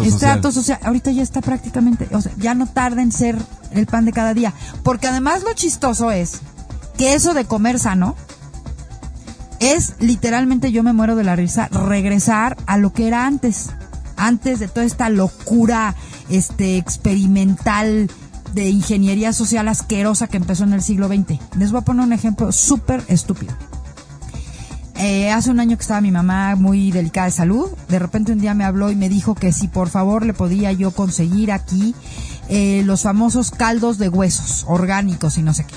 Estrato 0.04 0.52
social. 0.52 0.78
Ahorita 0.82 1.10
ya 1.10 1.22
está 1.22 1.40
prácticamente, 1.40 2.08
o 2.12 2.20
sea, 2.20 2.32
ya 2.38 2.54
no 2.54 2.66
tarda 2.66 3.02
en 3.02 3.12
ser 3.12 3.36
el 3.72 3.86
pan 3.86 4.04
de 4.04 4.12
cada 4.12 4.34
día. 4.34 4.52
Porque 4.82 5.06
además 5.06 5.42
lo 5.42 5.52
chistoso 5.52 6.10
es 6.10 6.40
que 6.98 7.14
eso 7.14 7.34
de 7.34 7.44
comer 7.44 7.78
sano 7.78 8.16
es 9.60 9.94
literalmente, 9.98 10.72
yo 10.72 10.82
me 10.82 10.92
muero 10.92 11.16
de 11.16 11.24
la 11.24 11.36
risa, 11.36 11.68
regresar 11.68 12.56
a 12.66 12.76
lo 12.76 12.92
que 12.92 13.06
era 13.06 13.26
antes. 13.26 13.70
Antes 14.16 14.60
de 14.60 14.68
toda 14.68 14.86
esta 14.86 15.08
locura 15.08 15.96
este 16.28 16.76
experimental 16.76 18.08
de 18.54 18.68
ingeniería 18.68 19.32
social 19.32 19.68
asquerosa 19.68 20.28
que 20.28 20.36
empezó 20.36 20.64
en 20.64 20.72
el 20.72 20.82
siglo 20.82 21.08
XX. 21.08 21.40
Les 21.58 21.72
voy 21.72 21.80
a 21.80 21.84
poner 21.84 22.06
un 22.06 22.12
ejemplo 22.12 22.52
súper 22.52 23.02
estúpido. 23.08 23.52
Eh, 25.06 25.30
hace 25.30 25.50
un 25.50 25.60
año 25.60 25.76
que 25.76 25.82
estaba 25.82 26.00
mi 26.00 26.10
mamá 26.10 26.56
muy 26.56 26.90
delicada 26.90 27.26
de 27.26 27.32
salud. 27.32 27.68
De 27.90 27.98
repente 27.98 28.32
un 28.32 28.38
día 28.40 28.54
me 28.54 28.64
habló 28.64 28.90
y 28.90 28.96
me 28.96 29.10
dijo 29.10 29.34
que 29.34 29.52
si 29.52 29.68
por 29.68 29.90
favor 29.90 30.24
le 30.24 30.32
podía 30.32 30.72
yo 30.72 30.92
conseguir 30.92 31.52
aquí 31.52 31.94
eh, 32.48 32.80
los 32.86 33.02
famosos 33.02 33.50
caldos 33.50 33.98
de 33.98 34.08
huesos 34.08 34.64
orgánicos 34.66 35.36
y 35.36 35.42
no 35.42 35.52
sé 35.52 35.64
qué. 35.66 35.74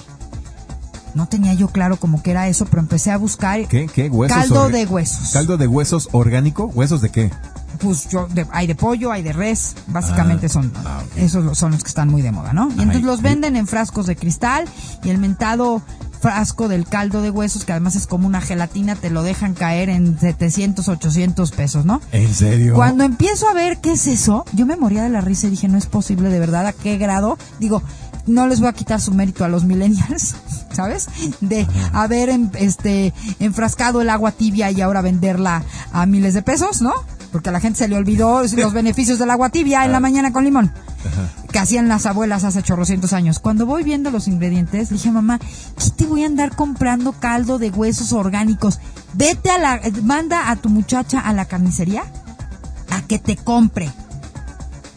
No 1.13 1.27
tenía 1.27 1.53
yo 1.55 1.67
claro 1.67 1.97
como 1.97 2.23
que 2.23 2.31
era 2.31 2.47
eso, 2.47 2.65
pero 2.67 2.79
empecé 2.81 3.11
a 3.11 3.17
buscar 3.17 3.67
¿Qué? 3.67 3.87
¿Qué? 3.93 4.07
¿Huesos? 4.07 4.37
caldo 4.37 4.69
de 4.69 4.85
huesos. 4.85 5.31
¿Caldo 5.33 5.57
de 5.57 5.67
huesos 5.67 6.07
orgánico? 6.13 6.67
¿Huesos 6.73 7.01
de 7.01 7.09
qué? 7.09 7.31
Pues 7.79 8.07
yo, 8.09 8.27
de- 8.27 8.47
hay 8.51 8.65
de 8.65 8.75
pollo, 8.75 9.11
hay 9.11 9.23
de 9.23 9.33
res, 9.33 9.75
básicamente 9.87 10.45
Ah, 10.45 10.49
son, 10.49 10.71
ah, 10.85 11.01
esos 11.17 11.57
son 11.57 11.71
los 11.73 11.83
que 11.83 11.89
están 11.89 12.07
muy 12.07 12.21
de 12.21 12.31
moda, 12.31 12.53
¿no? 12.53 12.69
Y 12.69 12.79
entonces 12.81 13.03
los 13.03 13.21
venden 13.21 13.55
en 13.57 13.67
frascos 13.67 14.05
de 14.07 14.15
cristal 14.15 14.65
y 15.03 15.09
el 15.09 15.17
mentado 15.17 15.81
frasco 16.19 16.67
del 16.67 16.85
caldo 16.87 17.21
de 17.21 17.29
huesos, 17.29 17.65
que 17.65 17.71
además 17.71 17.95
es 17.95 18.07
como 18.07 18.27
una 18.27 18.41
gelatina, 18.41 18.95
te 18.95 19.09
lo 19.09 19.23
dejan 19.23 19.53
caer 19.53 19.89
en 19.89 20.19
700, 20.19 20.87
800 20.87 21.51
pesos, 21.51 21.85
¿no? 21.85 22.01
¿En 22.11 22.33
serio? 22.33 22.73
Cuando 22.73 23.03
empiezo 23.03 23.47
a 23.49 23.53
ver 23.53 23.77
qué 23.79 23.93
es 23.93 24.07
eso, 24.07 24.45
yo 24.53 24.65
me 24.65 24.75
moría 24.75 25.03
de 25.03 25.09
la 25.09 25.21
risa 25.21 25.47
y 25.47 25.51
dije, 25.51 25.67
no 25.67 25.77
es 25.77 25.85
posible, 25.85 26.29
de 26.29 26.39
verdad, 26.39 26.67
¿a 26.67 26.73
qué 26.73 26.97
grado? 26.97 27.37
Digo, 27.59 27.81
no 28.25 28.47
les 28.47 28.59
voy 28.59 28.69
a 28.69 28.73
quitar 28.73 28.99
su 28.99 29.13
mérito 29.13 29.45
a 29.45 29.47
los 29.47 29.63
millennials, 29.63 30.35
¿sabes? 30.73 31.07
De 31.41 31.67
haber 31.93 32.29
em- 32.29 32.49
este 32.55 33.13
enfrascado 33.39 34.01
el 34.01 34.09
agua 34.09 34.31
tibia 34.31 34.69
y 34.71 34.81
ahora 34.81 35.01
venderla 35.01 35.63
a 35.91 36.05
miles 36.05 36.33
de 36.33 36.41
pesos, 36.41 36.81
¿no? 36.81 36.93
Porque 37.31 37.49
a 37.49 37.51
la 37.51 37.59
gente 37.59 37.79
se 37.79 37.87
le 37.87 37.95
olvidó 37.95 38.41
los 38.41 38.73
beneficios 38.73 39.19
del 39.19 39.29
agua 39.31 39.49
tibia 39.49 39.85
en 39.85 39.91
la 39.91 39.99
mañana 39.99 40.33
con 40.33 40.43
limón. 40.43 40.71
Que 41.51 41.59
hacían 41.59 41.87
las 41.87 42.05
abuelas 42.05 42.43
hace 42.43 42.63
chorrocientos 42.63 43.13
años. 43.13 43.39
Cuando 43.39 43.65
voy 43.65 43.83
viendo 43.83 44.11
los 44.11 44.27
ingredientes, 44.27 44.89
dije, 44.89 45.11
mamá, 45.11 45.39
¿qué 45.39 45.89
te 45.95 46.05
voy 46.05 46.23
a 46.23 46.27
andar 46.27 46.55
comprando 46.55 47.13
caldo 47.13 47.57
de 47.59 47.69
huesos 47.69 48.13
orgánicos? 48.13 48.79
Vete 49.13 49.49
a 49.49 49.57
la, 49.57 49.81
manda 50.03 50.49
a 50.49 50.55
tu 50.55 50.69
muchacha 50.69 51.19
a 51.19 51.33
la 51.33 51.45
carnicería 51.45 52.03
a 52.89 53.01
que 53.01 53.19
te 53.19 53.35
compre 53.35 53.91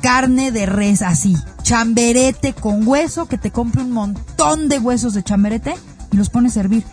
carne 0.01 0.51
de 0.51 0.67
res 0.67 1.03
así, 1.03 1.37
chamberete 1.63 2.55
con 2.55 2.87
hueso, 2.87 3.27
que 3.27 3.39
te 3.39 3.51
compre 3.51 3.83
un 3.83 3.93
montón 3.93 4.69
de 4.69 4.79
huesos 4.79 5.15
de 5.15 5.23
chamberete 5.23 5.75
y 6.11 6.17
los 6.17 6.31
pone 6.31 6.49
a 6.49 6.53
servir. 6.53 6.85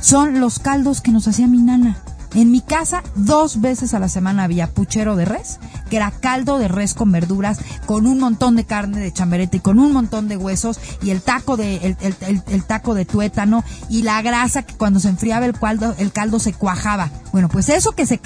Son 0.00 0.40
los 0.40 0.58
caldos 0.58 1.00
que 1.00 1.12
nos 1.12 1.28
hacía 1.28 1.46
mi 1.46 1.62
nana. 1.62 1.96
En 2.34 2.50
mi 2.50 2.60
casa 2.60 3.02
dos 3.14 3.60
veces 3.60 3.94
a 3.94 3.98
la 4.00 4.08
semana 4.08 4.42
había 4.44 4.66
puchero 4.68 5.14
de 5.14 5.24
res, 5.24 5.60
que 5.88 5.96
era 5.96 6.10
caldo 6.10 6.58
de 6.58 6.66
res 6.68 6.94
con 6.94 7.12
verduras, 7.12 7.58
con 7.86 8.06
un 8.06 8.18
montón 8.18 8.56
de 8.56 8.64
carne 8.64 8.98
de 9.00 9.12
chamberete 9.12 9.58
y 9.58 9.60
con 9.60 9.78
un 9.78 9.92
montón 9.92 10.26
de 10.28 10.36
huesos 10.36 10.80
y 11.02 11.10
el 11.10 11.22
taco 11.22 11.56
de 11.56 11.76
el, 11.76 11.96
el- 12.00 12.16
el- 12.22 12.42
el 12.48 12.64
taco 12.64 12.94
de 12.94 13.04
tuétano 13.04 13.62
y 13.88 14.02
la 14.02 14.20
grasa 14.22 14.62
que 14.62 14.74
cuando 14.74 14.98
se 15.00 15.08
enfriaba 15.10 15.46
el 15.46 15.58
caldo 15.58 15.94
el 15.98 16.10
caldo 16.12 16.38
se 16.40 16.52
cuajaba. 16.52 17.10
Bueno, 17.32 17.48
pues 17.48 17.68
eso 17.68 17.92
que 17.92 18.04
se 18.06 18.20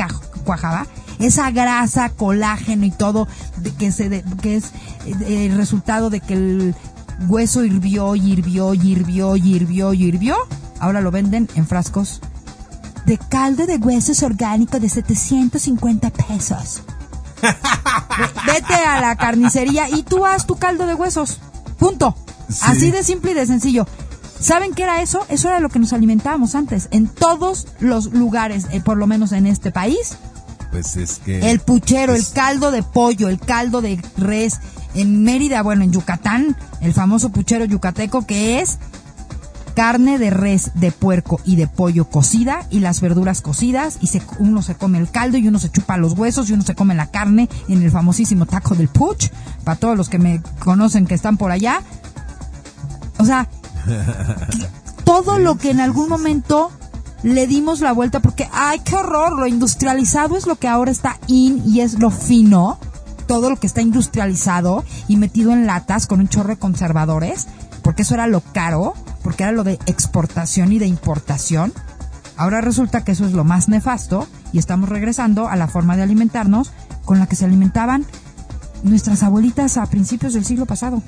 cuajaba 0.45 0.87
esa 1.19 1.51
grasa, 1.51 2.09
colágeno 2.11 2.87
y 2.87 2.91
todo 2.91 3.29
de 3.59 3.73
que 3.75 3.93
se 3.93 4.09
de- 4.09 4.25
que 4.41 4.57
es 4.57 4.67
eh, 5.05 5.47
el 5.51 5.57
resultado 5.57 6.09
de 6.11 6.21
que 6.21 6.33
el 6.35 6.75
hueso 7.29 7.65
hirvió, 7.65 8.15
hirvió, 8.17 8.73
hirvió, 8.73 9.37
hirvió, 9.37 9.93
hirvió. 9.93 10.37
Ahora 10.81 11.01
lo 11.01 11.11
venden 11.11 11.49
en 11.57 11.67
frascos 11.67 12.21
de 13.09 13.19
caldo 13.19 13.67
de 13.67 13.77
huesos 13.79 14.23
orgánico 14.23 14.79
de 14.79 14.89
750 14.89 16.11
pesos. 16.11 16.83
Ve- 17.43 17.49
Vete 18.53 18.75
a 18.75 19.01
la 19.01 19.17
carnicería 19.17 19.89
y 19.89 20.03
tú 20.03 20.25
haz 20.27 20.47
tu 20.47 20.57
caldo 20.57 20.87
de 20.87 20.95
huesos. 20.95 21.41
Punto. 21.79 22.15
Sí. 22.49 22.59
Así 22.63 22.91
de 22.91 23.03
simple 23.03 23.33
y 23.33 23.35
de 23.35 23.47
sencillo. 23.47 23.87
¿Saben 24.41 24.73
qué 24.75 24.85
era 24.85 25.03
eso? 25.03 25.27
Eso 25.29 25.49
era 25.49 25.59
lo 25.61 25.69
que 25.69 25.79
nos 25.79 25.93
alimentábamos 25.93 26.55
antes. 26.55 26.89
En 26.93 27.09
todos 27.09 27.67
los 27.81 28.13
lugares, 28.13 28.67
eh, 28.71 28.81
por 28.81 28.97
lo 28.97 29.07
menos 29.07 29.33
en 29.33 29.47
este 29.47 29.71
país, 29.73 30.17
Pues 30.71 30.97
es 30.97 31.19
que. 31.25 31.51
el 31.51 31.61
puchero, 31.61 32.15
el 32.15 32.25
caldo 32.33 32.71
de 32.71 32.83
pollo, 32.83 33.29
el 33.29 33.41
caldo 33.41 33.81
de 33.81 34.01
res. 34.17 34.61
En 34.95 35.23
Mérida, 35.25 35.63
bueno, 35.63 35.83
en 35.83 35.93
Yucatán, 35.93 36.57
el 36.81 36.93
famoso 36.95 37.31
puchero 37.31 37.65
yucateco 37.65 38.27
que 38.27 38.61
es 38.61 38.79
carne 39.79 40.18
de 40.18 40.31
res, 40.31 40.72
de 40.74 40.91
puerco 40.91 41.41
y 41.45 41.55
de 41.55 41.68
pollo 41.68 42.07
cocida 42.07 42.66
y 42.68 42.81
las 42.81 43.01
verduras 43.01 43.43
cocidas 43.43 43.99
y 44.01 44.09
se, 44.09 44.20
uno 44.41 44.61
se 44.61 44.74
come 44.74 44.99
el 44.99 45.09
caldo 45.09 45.39
y 45.39 45.47
uno 45.47 45.61
se 45.61 45.70
chupa 45.70 45.97
los 45.97 46.14
huesos 46.14 46.51
y 46.51 46.53
uno 46.53 46.64
se 46.64 46.74
come 46.74 46.97
la 46.97 47.12
carne 47.12 47.49
en 47.68 47.85
el 47.85 47.93
famosísimo 47.93 48.45
taco 48.45 48.74
del 48.74 48.89
puch. 48.89 49.29
Para 49.62 49.79
todos 49.79 49.97
los 49.97 50.09
que 50.09 50.18
me 50.18 50.43
conocen 50.59 51.07
que 51.07 51.14
están 51.14 51.37
por 51.37 51.53
allá. 51.53 51.81
O 53.18 53.24
sea, 53.24 53.49
todo 55.05 55.39
lo 55.39 55.59
que 55.59 55.70
en 55.70 55.79
algún 55.79 56.09
momento 56.09 56.72
le 57.22 57.47
dimos 57.47 57.79
la 57.79 57.93
vuelta 57.93 58.18
porque, 58.18 58.49
ay, 58.53 58.81
qué 58.81 58.97
horror, 58.97 59.39
lo 59.39 59.47
industrializado 59.47 60.37
es 60.37 60.49
lo 60.49 60.57
que 60.57 60.66
ahora 60.66 60.91
está 60.91 61.20
in 61.29 61.62
y 61.64 61.83
es 61.83 62.01
lo 62.01 62.11
fino. 62.11 62.81
Todo 63.29 63.49
lo 63.49 63.55
que 63.55 63.68
está 63.68 63.81
industrializado 63.81 64.83
y 65.07 65.18
metido 65.18 65.53
en 65.53 65.68
latas 65.68 66.09
con 66.09 66.18
un 66.18 66.26
chorro 66.26 66.49
de 66.49 66.57
conservadores, 66.57 67.47
porque 67.83 68.03
eso 68.03 68.14
era 68.14 68.26
lo 68.26 68.41
caro, 68.41 68.95
porque 69.29 69.43
era 69.43 69.53
lo 69.53 69.62
de 69.62 69.79
exportación 69.85 70.72
y 70.72 70.79
de 70.79 70.87
importación. 70.87 71.74
Ahora 72.39 72.62
resulta 72.62 73.05
que 73.05 73.12
eso 73.12 73.26
es 73.26 73.35
lo 73.35 73.45
más 73.45 73.68
nefasto 73.68 74.26
y 74.55 74.59
estamos 74.59 74.89
regresando 74.89 75.49
a 75.49 75.57
la 75.57 75.68
forma 75.68 75.99
de 75.99 76.03
alimentarnos 76.03 76.72
con 77.05 77.18
la 77.18 77.26
que 77.26 77.37
se 77.37 77.45
alimentaban 77.45 78.07
nuestras 78.85 79.22
abuelitas 79.22 79.76
a 79.76 79.85
principios 79.85 80.33
del 80.33 80.47
siglo 80.47 80.64
pasado. 80.64 81.03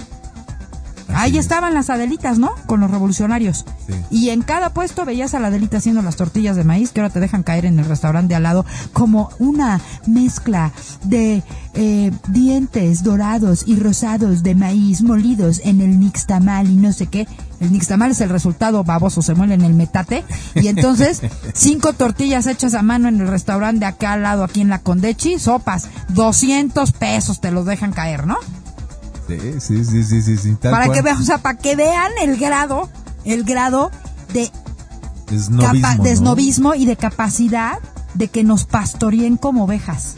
Ahí 1.14 1.39
es. 1.39 1.47
estaban 1.47 1.73
las 1.73 1.89
Adelitas, 1.89 2.39
¿no? 2.39 2.51
Con 2.66 2.81
los 2.81 2.91
revolucionarios. 2.91 3.64
Sí. 3.87 3.95
Y 4.11 4.29
en 4.29 4.43
cada 4.43 4.75
puesto 4.75 5.07
veías 5.07 5.33
a 5.33 5.41
la 5.41 5.49
Adelita 5.49 5.79
haciendo 5.79 6.03
las 6.03 6.16
tortillas 6.16 6.57
de 6.57 6.64
maíz 6.64 6.93
que 6.93 7.01
ahora 7.01 7.14
te 7.14 7.21
dejan 7.21 7.43
caer 7.43 7.64
en 7.64 7.79
el 7.79 7.87
restaurante 7.87 8.29
de 8.29 8.35
al 8.35 8.43
lado 8.43 8.66
como 8.93 9.31
una 9.39 9.81
mezcla 10.07 10.73
de 11.05 11.43
eh, 11.73 12.12
dientes 12.29 13.03
dorados 13.03 13.64
y 13.66 13.77
rosados 13.77 14.43
de 14.43 14.55
maíz 14.55 15.01
molidos 15.01 15.62
en 15.64 15.81
el 15.81 15.99
nixtamal 15.99 16.68
y 16.71 16.77
no 16.77 16.93
sé 16.93 17.07
qué. 17.07 17.27
El 17.61 17.73
nixtamal 17.73 18.11
es 18.13 18.21
el 18.23 18.31
resultado 18.31 18.85
baboso, 18.85 19.21
se 19.23 19.35
muele 19.35 19.55
en 19.55 19.61
el 19.63 19.75
metate. 19.75 20.25
Y 20.55 20.69
entonces, 20.69 21.21
cinco 21.55 21.93
tortillas 21.93 22.47
hechas 22.47 22.73
a 22.75 22.83
mano 22.83 23.09
en 23.09 23.21
el 23.21 23.29
restaurante 23.29 23.81
de 23.81 23.87
acá 23.87 24.15
al 24.15 24.23
lado, 24.23 24.45
aquí 24.45 24.63
en 24.63 24.71
la 24.71 24.79
Condechi, 24.79 25.39
sopas, 25.39 25.89
200 26.09 26.93
pesos 26.93 27.41
te 27.41 27.51
los 27.51 27.67
dejan 27.67 27.93
caer, 27.93 28.27
¿no? 28.27 28.37
Sí, 29.29 29.39
sí, 29.61 29.85
sí, 29.85 30.23
sí, 30.23 30.37
sí, 30.39 30.57
tal 30.61 30.73
para 30.73 30.87
cual. 30.87 30.97
que 30.99 31.03
vean, 31.03 31.19
o 31.19 31.23
sea, 31.23 31.39
para 31.39 31.57
que 31.59 31.77
vean 31.77 32.11
el 32.23 32.37
grado, 32.39 32.89
el 33.25 33.45
grado 33.45 33.91
de, 34.33 34.51
Esnovismo, 35.31 35.81
capa- 35.89 36.03
de 36.03 36.09
¿no? 36.09 36.15
esnovismo 36.15 36.75
y 36.75 36.85
de 36.87 36.97
capacidad 36.97 37.79
de 38.15 38.27
que 38.29 38.43
nos 38.43 38.65
pastoreen 38.65 39.37
como 39.37 39.65
ovejas. 39.65 40.15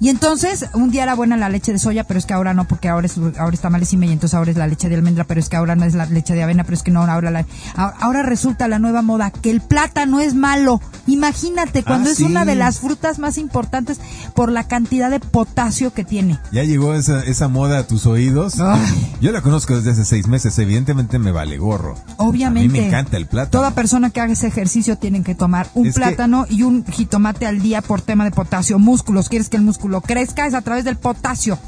Y 0.00 0.08
entonces, 0.08 0.64
un 0.74 0.90
día 0.90 1.02
era 1.02 1.14
buena 1.14 1.36
la 1.36 1.48
leche 1.50 1.72
de 1.72 1.78
soya, 1.78 2.04
pero 2.04 2.18
es 2.18 2.24
que 2.26 2.32
ahora 2.32 2.54
no, 2.54 2.64
porque 2.66 2.88
ahora 2.88 3.06
es, 3.06 3.18
ahora 3.38 3.54
está 3.54 3.68
malísima 3.68 4.06
y 4.06 4.12
entonces 4.12 4.34
ahora 4.34 4.50
es 4.50 4.56
la 4.56 4.66
leche 4.66 4.88
de 4.88 4.94
almendra, 4.94 5.24
pero 5.24 5.40
es 5.40 5.48
que 5.50 5.56
ahora 5.56 5.76
no 5.76 5.84
es 5.84 5.94
la 5.94 6.06
leche 6.06 6.34
de 6.34 6.42
avena, 6.42 6.64
pero 6.64 6.74
es 6.74 6.82
que 6.82 6.90
no, 6.90 7.02
ahora 7.02 7.30
la, 7.30 7.44
ahora, 7.76 7.96
ahora 8.00 8.22
resulta 8.22 8.66
la 8.66 8.78
nueva 8.78 9.02
moda 9.02 9.30
que 9.30 9.50
el 9.50 9.60
plátano 9.60 10.18
es 10.20 10.34
malo. 10.34 10.80
Imagínate, 11.06 11.82
cuando 11.82 12.08
Ah, 12.08 12.12
es 12.12 12.20
una 12.20 12.44
de 12.46 12.54
las 12.54 12.78
frutas 12.80 13.18
más 13.18 13.36
importantes 13.36 14.00
por 14.34 14.50
la 14.50 14.64
cantidad 14.66 15.10
de 15.10 15.20
potasio 15.20 15.92
que 15.92 16.02
tiene. 16.04 16.38
Ya 16.50 16.64
llegó 16.64 16.94
esa, 16.94 17.22
esa 17.24 17.48
moda 17.48 17.78
a 17.80 17.86
tus 17.86 18.06
oídos. 18.06 18.58
Ay. 18.60 19.16
Yo 19.20 19.32
la 19.32 19.42
conozco 19.42 19.76
desde 19.76 19.90
hace 19.90 20.04
seis 20.06 20.26
meses. 20.28 20.58
Evidentemente 20.58 21.18
me 21.18 21.30
vale 21.32 21.58
gorro. 21.58 21.94
Obviamente. 22.16 22.68
A 22.68 22.72
mí 22.72 22.78
me 22.80 22.86
encanta 22.86 23.16
el 23.18 23.26
plátano. 23.26 23.50
Toda 23.50 23.72
persona 23.72 24.08
que 24.10 24.20
haga 24.20 24.32
ese 24.32 24.46
ejercicio 24.46 24.96
tienen 24.96 25.24
que 25.24 25.34
tomar 25.34 25.68
un 25.74 25.86
Es 25.88 25.94
que- 25.94 26.00
plátano 26.00 26.46
y 26.48 26.62
un 26.62 26.84
jitomate 26.86 27.46
al 27.46 27.60
día 27.60 27.82
por 27.82 28.00
tema 28.00 28.24
de 28.24 28.30
potasio. 28.30 28.78
Músculos, 28.78 29.28
quieres 29.28 29.48
que 29.50 29.56
el 29.58 29.62
músculo 29.62 29.89
crezca 30.00 30.46
es 30.46 30.54
a 30.54 30.62
través 30.62 30.84
del 30.84 30.96
potasio. 30.96 31.58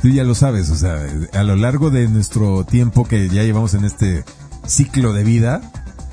Tú 0.00 0.08
ya 0.08 0.24
lo 0.24 0.34
sabes, 0.34 0.70
o 0.70 0.76
sea, 0.76 0.98
a 1.32 1.42
lo 1.42 1.56
largo 1.56 1.90
de 1.90 2.08
nuestro 2.08 2.64
tiempo 2.64 3.04
que 3.04 3.28
ya 3.28 3.42
llevamos 3.42 3.74
en 3.74 3.84
este 3.84 4.24
ciclo 4.66 5.12
de 5.12 5.24
vida, 5.24 5.60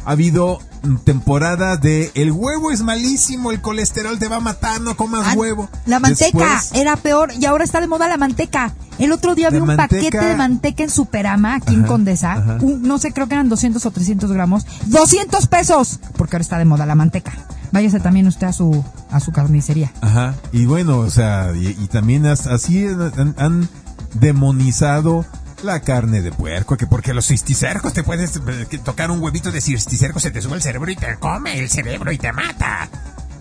ha 0.06 0.12
habido 0.12 0.60
temporadas 1.06 1.80
de 1.82 2.12
el 2.16 2.32
huevo 2.32 2.72
es 2.72 2.82
malísimo, 2.82 3.52
el 3.52 3.62
colesterol 3.62 4.20
te 4.20 4.28
va 4.28 4.38
a 4.38 4.40
matar, 4.42 4.82
no 4.82 4.96
comas 4.98 5.28
Ah, 5.28 5.34
huevo. 5.36 5.70
La 5.86 6.00
manteca 6.00 6.38
Después- 6.38 6.72
era 6.74 6.96
peor 6.98 7.32
y 7.40 7.46
ahora 7.46 7.64
está 7.64 7.80
de 7.82 7.88
moda 7.88 8.08
la 8.08 8.18
manteca. 8.18 8.74
El 9.00 9.12
otro 9.12 9.34
día 9.36 9.50
vi 9.50 9.58
un 9.58 9.68
manteca. 9.68 9.88
paquete 9.88 10.26
de 10.26 10.36
manteca 10.36 10.84
en 10.84 10.90
Superama, 10.90 11.56
aquí 11.56 11.74
en 11.74 11.84
Condesa. 11.84 12.58
un- 12.62 12.84
no 12.84 12.98
sé, 13.00 13.12
creo 13.12 13.28
que 13.28 13.34
eran 13.34 13.50
200 13.50 13.86
o 13.86 13.92
300 13.92 14.32
gramos. 14.32 14.66
¡200 14.88 15.48
pesos! 15.48 16.00
Porque 16.18 16.36
ahora 16.36 16.44
está 16.44 16.58
de 16.58 16.66
moda 16.66 16.86
la 16.86 16.96
manteca. 16.96 17.34
Váyase 17.74 18.00
también 18.00 18.28
usted 18.28 18.48
a 18.48 18.54
su, 18.54 18.86
a 19.12 19.20
su 19.20 19.32
carnicería. 19.34 19.92
Ajá, 20.00 20.36
y 20.54 20.66
bueno, 20.66 21.00
o 21.00 21.10
sea, 21.10 21.52
y, 21.54 21.74
también 21.88 22.26
as- 22.28 22.48
así 22.48 22.86
han, 22.88 23.68
demonizado 24.14 25.26
la 25.64 25.80
carne 25.80 26.22
de 26.22 26.32
puerco, 26.32 26.78
que 26.78 26.88
porque 26.88 27.14
los 27.14 27.26
cisticercos 27.26 27.92
te 27.94 28.04
puedes 28.04 28.36
eh, 28.38 28.78
tocar 28.84 29.10
un 29.12 29.22
huevito 29.22 29.52
de 29.52 29.60
cisticerco, 29.60 30.20
se 30.20 30.30
te 30.32 30.42
sube 30.42 30.56
el 30.56 30.62
cerebro 30.62 30.92
y 30.92 30.96
te 30.96 31.18
come 31.18 31.58
el 31.60 31.70
cerebro 31.70 32.12
y 32.12 32.18
te 32.18 32.32
mata. 32.32 32.88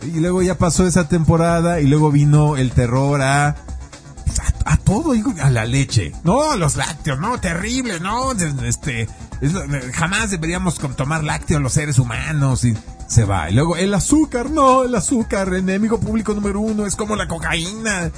Y 0.03 0.19
luego 0.21 0.41
ya 0.43 0.57
pasó 0.57 0.87
esa 0.87 1.07
temporada 1.09 1.81
y 1.81 1.87
luego 1.87 2.11
vino 2.11 2.57
el 2.57 2.73
terror 2.73 3.21
a... 3.23 3.49
A, 3.49 4.73
a 4.73 4.77
todo, 4.79 5.13
a 5.43 5.51
la 5.51 5.65
leche. 5.67 6.13
No, 6.25 6.57
los 6.57 6.77
lácteos, 6.77 7.19
no, 7.19 7.39
terrible, 7.39 8.01
no, 8.01 8.33
este, 8.65 9.09
es 9.43 9.53
jamás 9.93 10.31
deberíamos 10.31 10.79
tomar 10.97 11.25
lácteos 11.25 11.61
los 11.61 11.73
seres 11.73 11.99
humanos 11.99 12.65
y 12.65 12.75
se 13.09 13.25
va. 13.25 13.51
Y 13.51 13.55
luego 13.55 13.77
el 13.77 13.93
azúcar, 13.93 14.49
no, 14.51 14.85
el 14.85 14.95
azúcar, 14.95 15.53
enemigo 15.53 15.99
público 15.99 16.33
número 16.33 16.61
uno, 16.61 16.87
es 16.87 16.95
como 16.95 17.17
la 17.17 17.27
cocaína. 17.27 18.11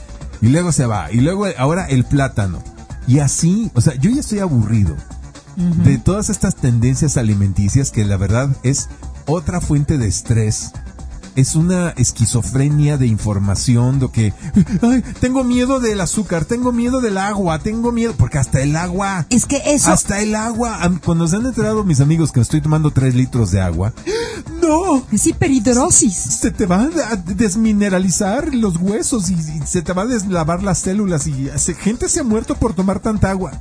Y 0.42 0.48
luego 0.48 0.70
se 0.70 0.84
va. 0.84 1.10
Y 1.10 1.20
luego 1.20 1.46
ahora 1.56 1.86
el 1.86 2.04
plátano. 2.04 2.62
Y 3.06 3.20
así, 3.20 3.70
o 3.74 3.80
sea, 3.80 3.94
yo 3.94 4.10
ya 4.10 4.20
estoy 4.20 4.40
aburrido 4.40 4.94
de 5.56 5.98
todas 5.98 6.30
estas 6.30 6.56
tendencias 6.56 7.16
alimenticias 7.16 7.90
que 7.90 8.04
la 8.04 8.16
verdad 8.16 8.50
es 8.62 8.88
otra 9.26 9.60
fuente 9.60 9.98
de 9.98 10.08
estrés. 10.08 10.72
Es 11.36 11.56
una 11.56 11.90
esquizofrenia 11.90 12.96
de 12.96 13.06
información, 13.08 13.98
de 13.98 14.08
que, 14.10 14.32
ay, 14.82 15.02
tengo 15.20 15.42
miedo 15.42 15.80
del 15.80 16.00
azúcar, 16.00 16.44
tengo 16.44 16.70
miedo 16.70 17.00
del 17.00 17.18
agua, 17.18 17.58
tengo 17.58 17.90
miedo, 17.90 18.14
porque 18.16 18.38
hasta 18.38 18.60
el 18.62 18.76
agua, 18.76 19.26
Es 19.30 19.44
que 19.46 19.60
eso... 19.66 19.90
hasta 19.90 20.20
el 20.20 20.34
agua, 20.36 20.78
cuando 21.04 21.26
se 21.26 21.36
han 21.36 21.46
enterado 21.46 21.82
mis 21.82 22.00
amigos 22.00 22.30
que 22.30 22.40
estoy 22.40 22.60
tomando 22.60 22.92
tres 22.92 23.14
litros 23.16 23.50
de 23.50 23.60
agua, 23.60 23.92
no, 24.62 25.04
Es 25.10 25.26
hiperhidrosis. 25.26 26.14
se 26.14 26.50
te 26.52 26.66
van 26.66 26.92
a 27.10 27.16
desmineralizar 27.16 28.54
los 28.54 28.76
huesos 28.76 29.28
y, 29.30 29.34
y 29.34 29.62
se 29.66 29.82
te 29.82 29.92
va 29.92 30.02
a 30.02 30.06
deslavar 30.06 30.62
las 30.62 30.78
células 30.78 31.26
y 31.26 31.48
se- 31.56 31.74
gente 31.74 32.08
se 32.08 32.20
ha 32.20 32.24
muerto 32.24 32.54
por 32.54 32.74
tomar 32.74 33.00
tanta 33.00 33.30
agua. 33.30 33.52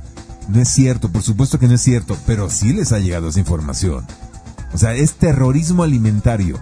No 0.48 0.60
es 0.60 0.68
cierto, 0.68 1.10
por 1.10 1.22
supuesto 1.22 1.58
que 1.58 1.66
no 1.66 1.74
es 1.74 1.80
cierto, 1.82 2.16
pero 2.26 2.50
sí 2.50 2.72
les 2.72 2.92
ha 2.92 2.98
llegado 3.00 3.28
esa 3.28 3.40
información. 3.40 4.06
O 4.72 4.78
sea, 4.78 4.94
es 4.94 5.14
terrorismo 5.14 5.82
alimentario. 5.82 6.58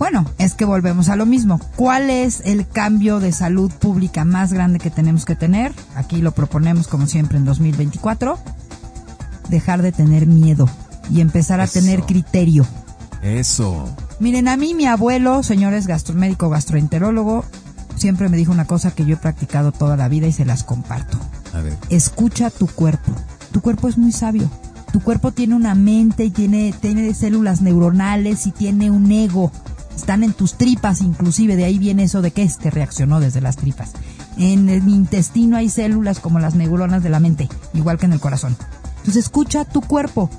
Bueno, 0.00 0.24
es 0.38 0.54
que 0.54 0.64
volvemos 0.64 1.10
a 1.10 1.16
lo 1.16 1.26
mismo. 1.26 1.60
¿Cuál 1.76 2.08
es 2.08 2.40
el 2.46 2.66
cambio 2.66 3.20
de 3.20 3.32
salud 3.32 3.70
pública 3.70 4.24
más 4.24 4.50
grande 4.50 4.78
que 4.78 4.88
tenemos 4.88 5.26
que 5.26 5.36
tener? 5.36 5.74
Aquí 5.94 6.22
lo 6.22 6.32
proponemos 6.32 6.88
como 6.88 7.06
siempre 7.06 7.36
en 7.36 7.44
2024. 7.44 8.38
Dejar 9.50 9.82
de 9.82 9.92
tener 9.92 10.26
miedo 10.26 10.70
y 11.10 11.20
empezar 11.20 11.60
a 11.60 11.64
Eso. 11.64 11.74
tener 11.74 12.04
criterio. 12.04 12.64
Eso. 13.20 13.94
Miren, 14.20 14.48
a 14.48 14.56
mí 14.56 14.72
mi 14.72 14.86
abuelo, 14.86 15.42
señores 15.42 15.86
gastromédico, 15.86 16.48
gastroenterólogo, 16.48 17.44
siempre 17.96 18.30
me 18.30 18.38
dijo 18.38 18.52
una 18.52 18.64
cosa 18.64 18.92
que 18.92 19.04
yo 19.04 19.16
he 19.16 19.18
practicado 19.18 19.70
toda 19.70 19.98
la 19.98 20.08
vida 20.08 20.26
y 20.26 20.32
se 20.32 20.46
las 20.46 20.64
comparto. 20.64 21.18
A 21.52 21.60
ver. 21.60 21.76
Escucha 21.90 22.48
tu 22.48 22.68
cuerpo. 22.68 23.12
Tu 23.52 23.60
cuerpo 23.60 23.86
es 23.86 23.98
muy 23.98 24.12
sabio. 24.12 24.50
Tu 24.94 25.00
cuerpo 25.00 25.32
tiene 25.32 25.54
una 25.56 25.74
mente 25.74 26.24
y 26.24 26.30
tiene, 26.30 26.72
tiene 26.80 27.12
células 27.12 27.60
neuronales 27.60 28.46
y 28.46 28.50
tiene 28.50 28.90
un 28.90 29.12
ego. 29.12 29.52
Están 30.00 30.24
en 30.24 30.32
tus 30.32 30.54
tripas, 30.54 31.02
inclusive. 31.02 31.56
De 31.56 31.64
ahí 31.64 31.78
viene 31.78 32.04
eso 32.04 32.22
de 32.22 32.30
que 32.30 32.42
este 32.42 32.70
reaccionó 32.70 33.20
desde 33.20 33.42
las 33.42 33.56
tripas. 33.56 33.92
En 34.38 34.70
el 34.70 34.88
intestino 34.88 35.58
hay 35.58 35.68
células 35.68 36.20
como 36.20 36.38
las 36.38 36.54
neuronas 36.54 37.02
de 37.02 37.10
la 37.10 37.20
mente, 37.20 37.50
igual 37.74 37.98
que 37.98 38.06
en 38.06 38.14
el 38.14 38.18
corazón. 38.20 38.56
Entonces 38.96 39.24
escucha 39.24 39.66
tu 39.66 39.82
cuerpo 39.82 40.30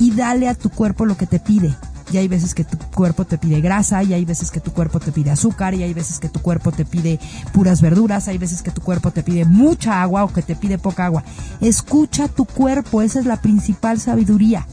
y 0.00 0.10
dale 0.10 0.48
a 0.48 0.54
tu 0.54 0.70
cuerpo 0.70 1.06
lo 1.06 1.16
que 1.16 1.28
te 1.28 1.38
pide. 1.38 1.72
Y 2.12 2.16
hay 2.16 2.26
veces 2.26 2.52
que 2.52 2.64
tu 2.64 2.78
cuerpo 2.78 3.24
te 3.24 3.38
pide 3.38 3.60
grasa, 3.60 4.02
y 4.02 4.12
hay 4.12 4.24
veces 4.24 4.50
que 4.50 4.58
tu 4.60 4.72
cuerpo 4.72 4.98
te 4.98 5.12
pide 5.12 5.30
azúcar, 5.30 5.74
y 5.74 5.84
hay 5.84 5.94
veces 5.94 6.18
que 6.18 6.28
tu 6.28 6.40
cuerpo 6.40 6.72
te 6.72 6.84
pide 6.84 7.20
puras 7.52 7.80
verduras, 7.80 8.26
hay 8.26 8.38
veces 8.38 8.62
que 8.62 8.72
tu 8.72 8.80
cuerpo 8.80 9.12
te 9.12 9.22
pide 9.22 9.44
mucha 9.44 10.02
agua 10.02 10.24
o 10.24 10.32
que 10.32 10.42
te 10.42 10.56
pide 10.56 10.78
poca 10.78 11.06
agua. 11.06 11.22
Escucha 11.60 12.26
tu 12.26 12.44
cuerpo, 12.44 13.02
esa 13.02 13.20
es 13.20 13.26
la 13.26 13.40
principal 13.40 14.00
sabiduría. 14.00 14.66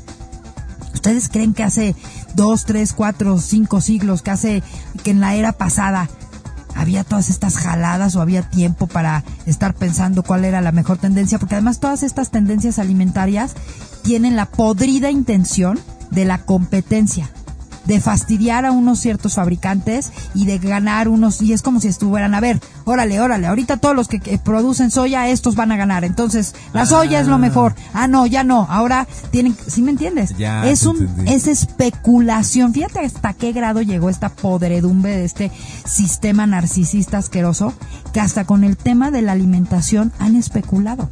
¿Ustedes 0.94 1.30
creen 1.30 1.54
que 1.54 1.64
hace 1.64 1.96
dos, 2.36 2.66
tres, 2.66 2.94
cuatro, 2.94 3.40
cinco 3.40 3.82
siglos, 3.82 4.22
que 4.22 4.32
hace, 4.32 4.64
que 5.04 5.12
en 5.12 5.20
la 5.20 5.36
era 5.36 5.54
pasada 5.54 6.10
había 6.76 7.04
todas 7.04 7.30
estas 7.30 7.58
jaladas 7.58 8.16
o 8.16 8.22
había 8.22 8.50
tiempo 8.50 8.88
para 8.88 9.24
estar 9.46 9.74
pensando 9.74 10.24
cuál 10.24 10.46
era 10.46 10.62
la 10.62 10.72
mejor 10.72 10.98
tendencia? 10.98 11.40
Porque 11.40 11.56
además 11.56 11.80
todas 11.80 12.04
estas 12.04 12.32
tendencias 12.32 12.80
alimentarias 12.80 13.54
tienen 14.04 14.36
la 14.36 14.46
podrida 14.46 15.12
intención 15.12 15.80
de 16.12 16.26
la 16.26 16.40
competencia, 16.40 17.30
de 17.86 18.00
fastidiar 18.00 18.66
a 18.66 18.72
unos 18.72 19.00
ciertos 19.00 19.36
fabricantes 19.36 20.12
y 20.34 20.46
de 20.46 20.58
ganar 20.58 21.08
unos, 21.08 21.42
y 21.42 21.54
es 21.54 21.62
como 21.62 21.80
si 21.80 21.88
estuvieran, 21.88 22.34
a 22.34 22.40
ver, 22.40 22.60
órale, 22.86 23.20
órale, 23.20 23.48
ahorita 23.48 23.78
todos 23.78 23.96
los 23.96 24.08
que, 24.08 24.20
que 24.20 24.38
producen 24.38 24.92
soya, 24.92 25.28
estos 25.28 25.56
van 25.56 25.72
a 25.72 25.78
ganar, 25.78 26.04
entonces 26.04 26.56
la 26.74 26.86
soya 26.86 27.20
es 27.20 27.28
lo 27.28 27.36
Ah. 27.36 27.40
mejor, 27.40 27.76
ah 27.94 28.08
no, 28.08 28.26
ya 28.26 28.44
no, 28.44 28.68
ahora 28.70 29.08
tienen, 29.32 29.56
¿sí 29.68 29.82
me 29.82 29.92
entiendes? 29.92 30.36
Ya, 30.38 30.66
es 30.68 30.86
un, 30.86 30.98
entendí. 30.98 31.34
es 31.34 31.48
especulación, 31.48 32.74
fíjate 32.74 33.00
hasta 33.00 33.34
qué 33.34 33.52
grado 33.52 33.82
llegó 33.82 34.10
esta 34.10 34.30
podredumbre 34.30 35.18
de 35.18 35.26
este 35.26 35.52
sistema 35.86 36.46
narcisista 36.48 37.18
asqueroso, 37.18 37.74
que 38.14 38.20
hasta 38.22 38.46
con 38.46 38.64
el 38.64 38.78
tema 38.78 39.12
de 39.12 39.22
la 39.22 39.34
alimentación 39.34 40.12
han 40.20 40.36
especulado 40.36 41.10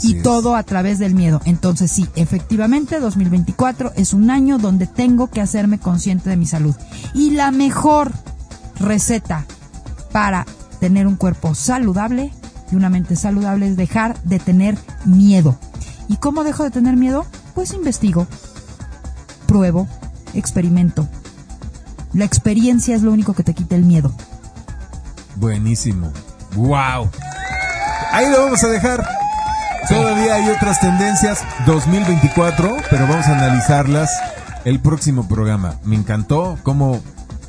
Así 0.00 0.12
y 0.12 0.16
es. 0.16 0.22
todo 0.22 0.56
a 0.56 0.62
través 0.62 0.98
del 0.98 1.14
miedo. 1.14 1.40
Entonces 1.44 1.92
sí, 1.92 2.08
efectivamente 2.16 3.00
2024 3.00 3.92
es 3.96 4.14
un 4.14 4.30
año 4.30 4.58
donde 4.58 4.86
tengo 4.86 5.28
que 5.28 5.40
hacerme 5.40 5.78
consciente 5.78 6.30
de 6.30 6.36
mi 6.36 6.46
salud. 6.46 6.74
Y 7.14 7.30
la 7.30 7.50
mejor 7.50 8.12
receta 8.78 9.44
para 10.12 10.46
tener 10.80 11.06
un 11.06 11.16
cuerpo 11.16 11.54
saludable 11.54 12.32
y 12.72 12.76
una 12.76 12.88
mente 12.88 13.14
saludable 13.14 13.68
es 13.68 13.76
dejar 13.76 14.20
de 14.22 14.38
tener 14.38 14.78
miedo. 15.04 15.58
¿Y 16.08 16.16
cómo 16.16 16.44
dejo 16.44 16.64
de 16.64 16.70
tener 16.70 16.96
miedo? 16.96 17.26
Pues 17.54 17.72
investigo, 17.74 18.26
pruebo, 19.46 19.86
experimento. 20.34 21.06
La 22.12 22.24
experiencia 22.24 22.96
es 22.96 23.02
lo 23.02 23.12
único 23.12 23.34
que 23.34 23.44
te 23.44 23.54
quita 23.54 23.76
el 23.76 23.84
miedo. 23.84 24.12
Buenísimo. 25.36 26.10
Wow. 26.56 27.10
Ahí 28.12 28.30
lo 28.30 28.42
vamos 28.42 28.64
a 28.64 28.68
dejar. 28.68 29.19
Todavía 29.88 30.34
hay 30.34 30.48
otras 30.50 30.80
tendencias 30.80 31.42
2024, 31.66 32.76
pero 32.90 33.06
vamos 33.08 33.26
a 33.26 33.38
analizarlas 33.38 34.10
el 34.64 34.80
próximo 34.80 35.26
programa. 35.26 35.76
Me 35.84 35.96
encantó 35.96 36.58
cómo 36.62 37.00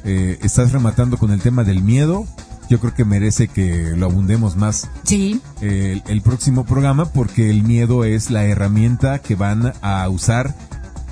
eh, 0.04 0.40
estás 0.42 0.72
rematando 0.72 1.18
con 1.18 1.32
el 1.32 1.42
tema 1.42 1.64
del 1.64 1.84
miedo. 1.84 2.26
Yo 2.70 2.80
creo 2.80 2.94
que 2.94 3.06
merece 3.06 3.48
que 3.48 3.94
lo 3.98 4.06
abundemos 4.06 4.56
más 4.56 4.88
Sí, 5.04 5.42
eh, 5.62 6.02
el, 6.06 6.12
el 6.12 6.22
próximo 6.22 6.66
programa 6.66 7.06
porque 7.06 7.50
el 7.50 7.64
miedo 7.64 8.06
es 8.06 8.32
la 8.32 8.46
herramienta 8.46 9.20
que 9.20 9.36
van 9.36 9.74
a 9.82 10.08
usar 10.08 10.56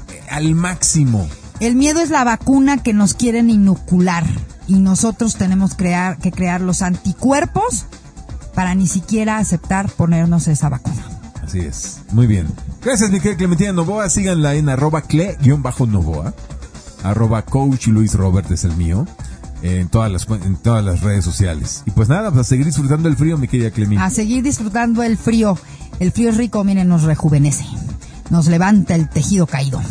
eh, 0.09 0.21
al 0.29 0.55
máximo. 0.55 1.27
El 1.59 1.75
miedo 1.75 1.99
es 1.99 2.09
la 2.09 2.23
vacuna 2.23 2.81
que 2.81 2.93
nos 2.93 3.13
quieren 3.13 3.49
inocular 3.49 4.23
y 4.67 4.75
nosotros 4.75 5.35
tenemos 5.35 5.75
crear, 5.75 6.17
que 6.17 6.31
crear 6.31 6.61
los 6.61 6.81
anticuerpos 6.81 7.85
para 8.59 8.75
ni 8.75 8.87
siquiera 8.87 9.37
aceptar 9.37 9.89
ponernos 9.89 10.49
esa 10.49 10.67
vacuna. 10.67 11.01
Así 11.41 11.59
es. 11.59 12.01
Muy 12.11 12.27
bien. 12.27 12.45
Gracias, 12.83 13.09
mi 13.09 13.21
querida 13.21 13.37
Clementina 13.37 13.71
Novoa. 13.71 14.09
Síganla 14.09 14.55
en 14.55 14.67
arroba 14.67 15.01
cle-novoa. 15.03 16.33
Arroba 17.01 17.43
coach 17.43 17.87
Luis 17.87 18.15
Robert 18.15 18.51
es 18.51 18.65
el 18.65 18.75
mío. 18.75 19.07
En 19.61 19.87
todas 19.87 20.11
las 20.11 20.27
en 20.27 20.57
todas 20.57 20.83
las 20.83 20.99
redes 20.99 21.23
sociales. 21.23 21.83
Y 21.85 21.91
pues 21.91 22.09
nada, 22.09 22.31
pues 22.31 22.41
a 22.41 22.43
seguir 22.43 22.65
disfrutando 22.65 23.07
el 23.07 23.15
frío, 23.15 23.37
mi 23.37 23.47
querida 23.47 23.71
Clementina. 23.71 24.03
A 24.03 24.09
seguir 24.09 24.43
disfrutando 24.43 25.03
el 25.03 25.17
frío. 25.17 25.57
El 26.01 26.11
frío 26.11 26.27
es 26.27 26.35
rico, 26.35 26.61
miren, 26.65 26.89
nos 26.89 27.03
rejuvenece. 27.03 27.63
Nos 28.29 28.47
levanta 28.47 28.93
el 28.93 29.07
tejido 29.07 29.47
caído. 29.47 29.81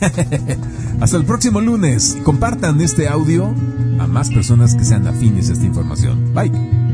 Hasta 1.00 1.16
el 1.16 1.24
próximo 1.24 1.60
lunes. 1.60 2.18
Compartan 2.24 2.80
este 2.80 3.06
audio 3.06 3.54
a 4.00 4.08
más 4.08 4.30
personas 4.30 4.74
que 4.74 4.84
sean 4.84 5.06
afines 5.06 5.48
a 5.48 5.52
esta 5.52 5.64
información. 5.64 6.34
Bye. 6.34 6.85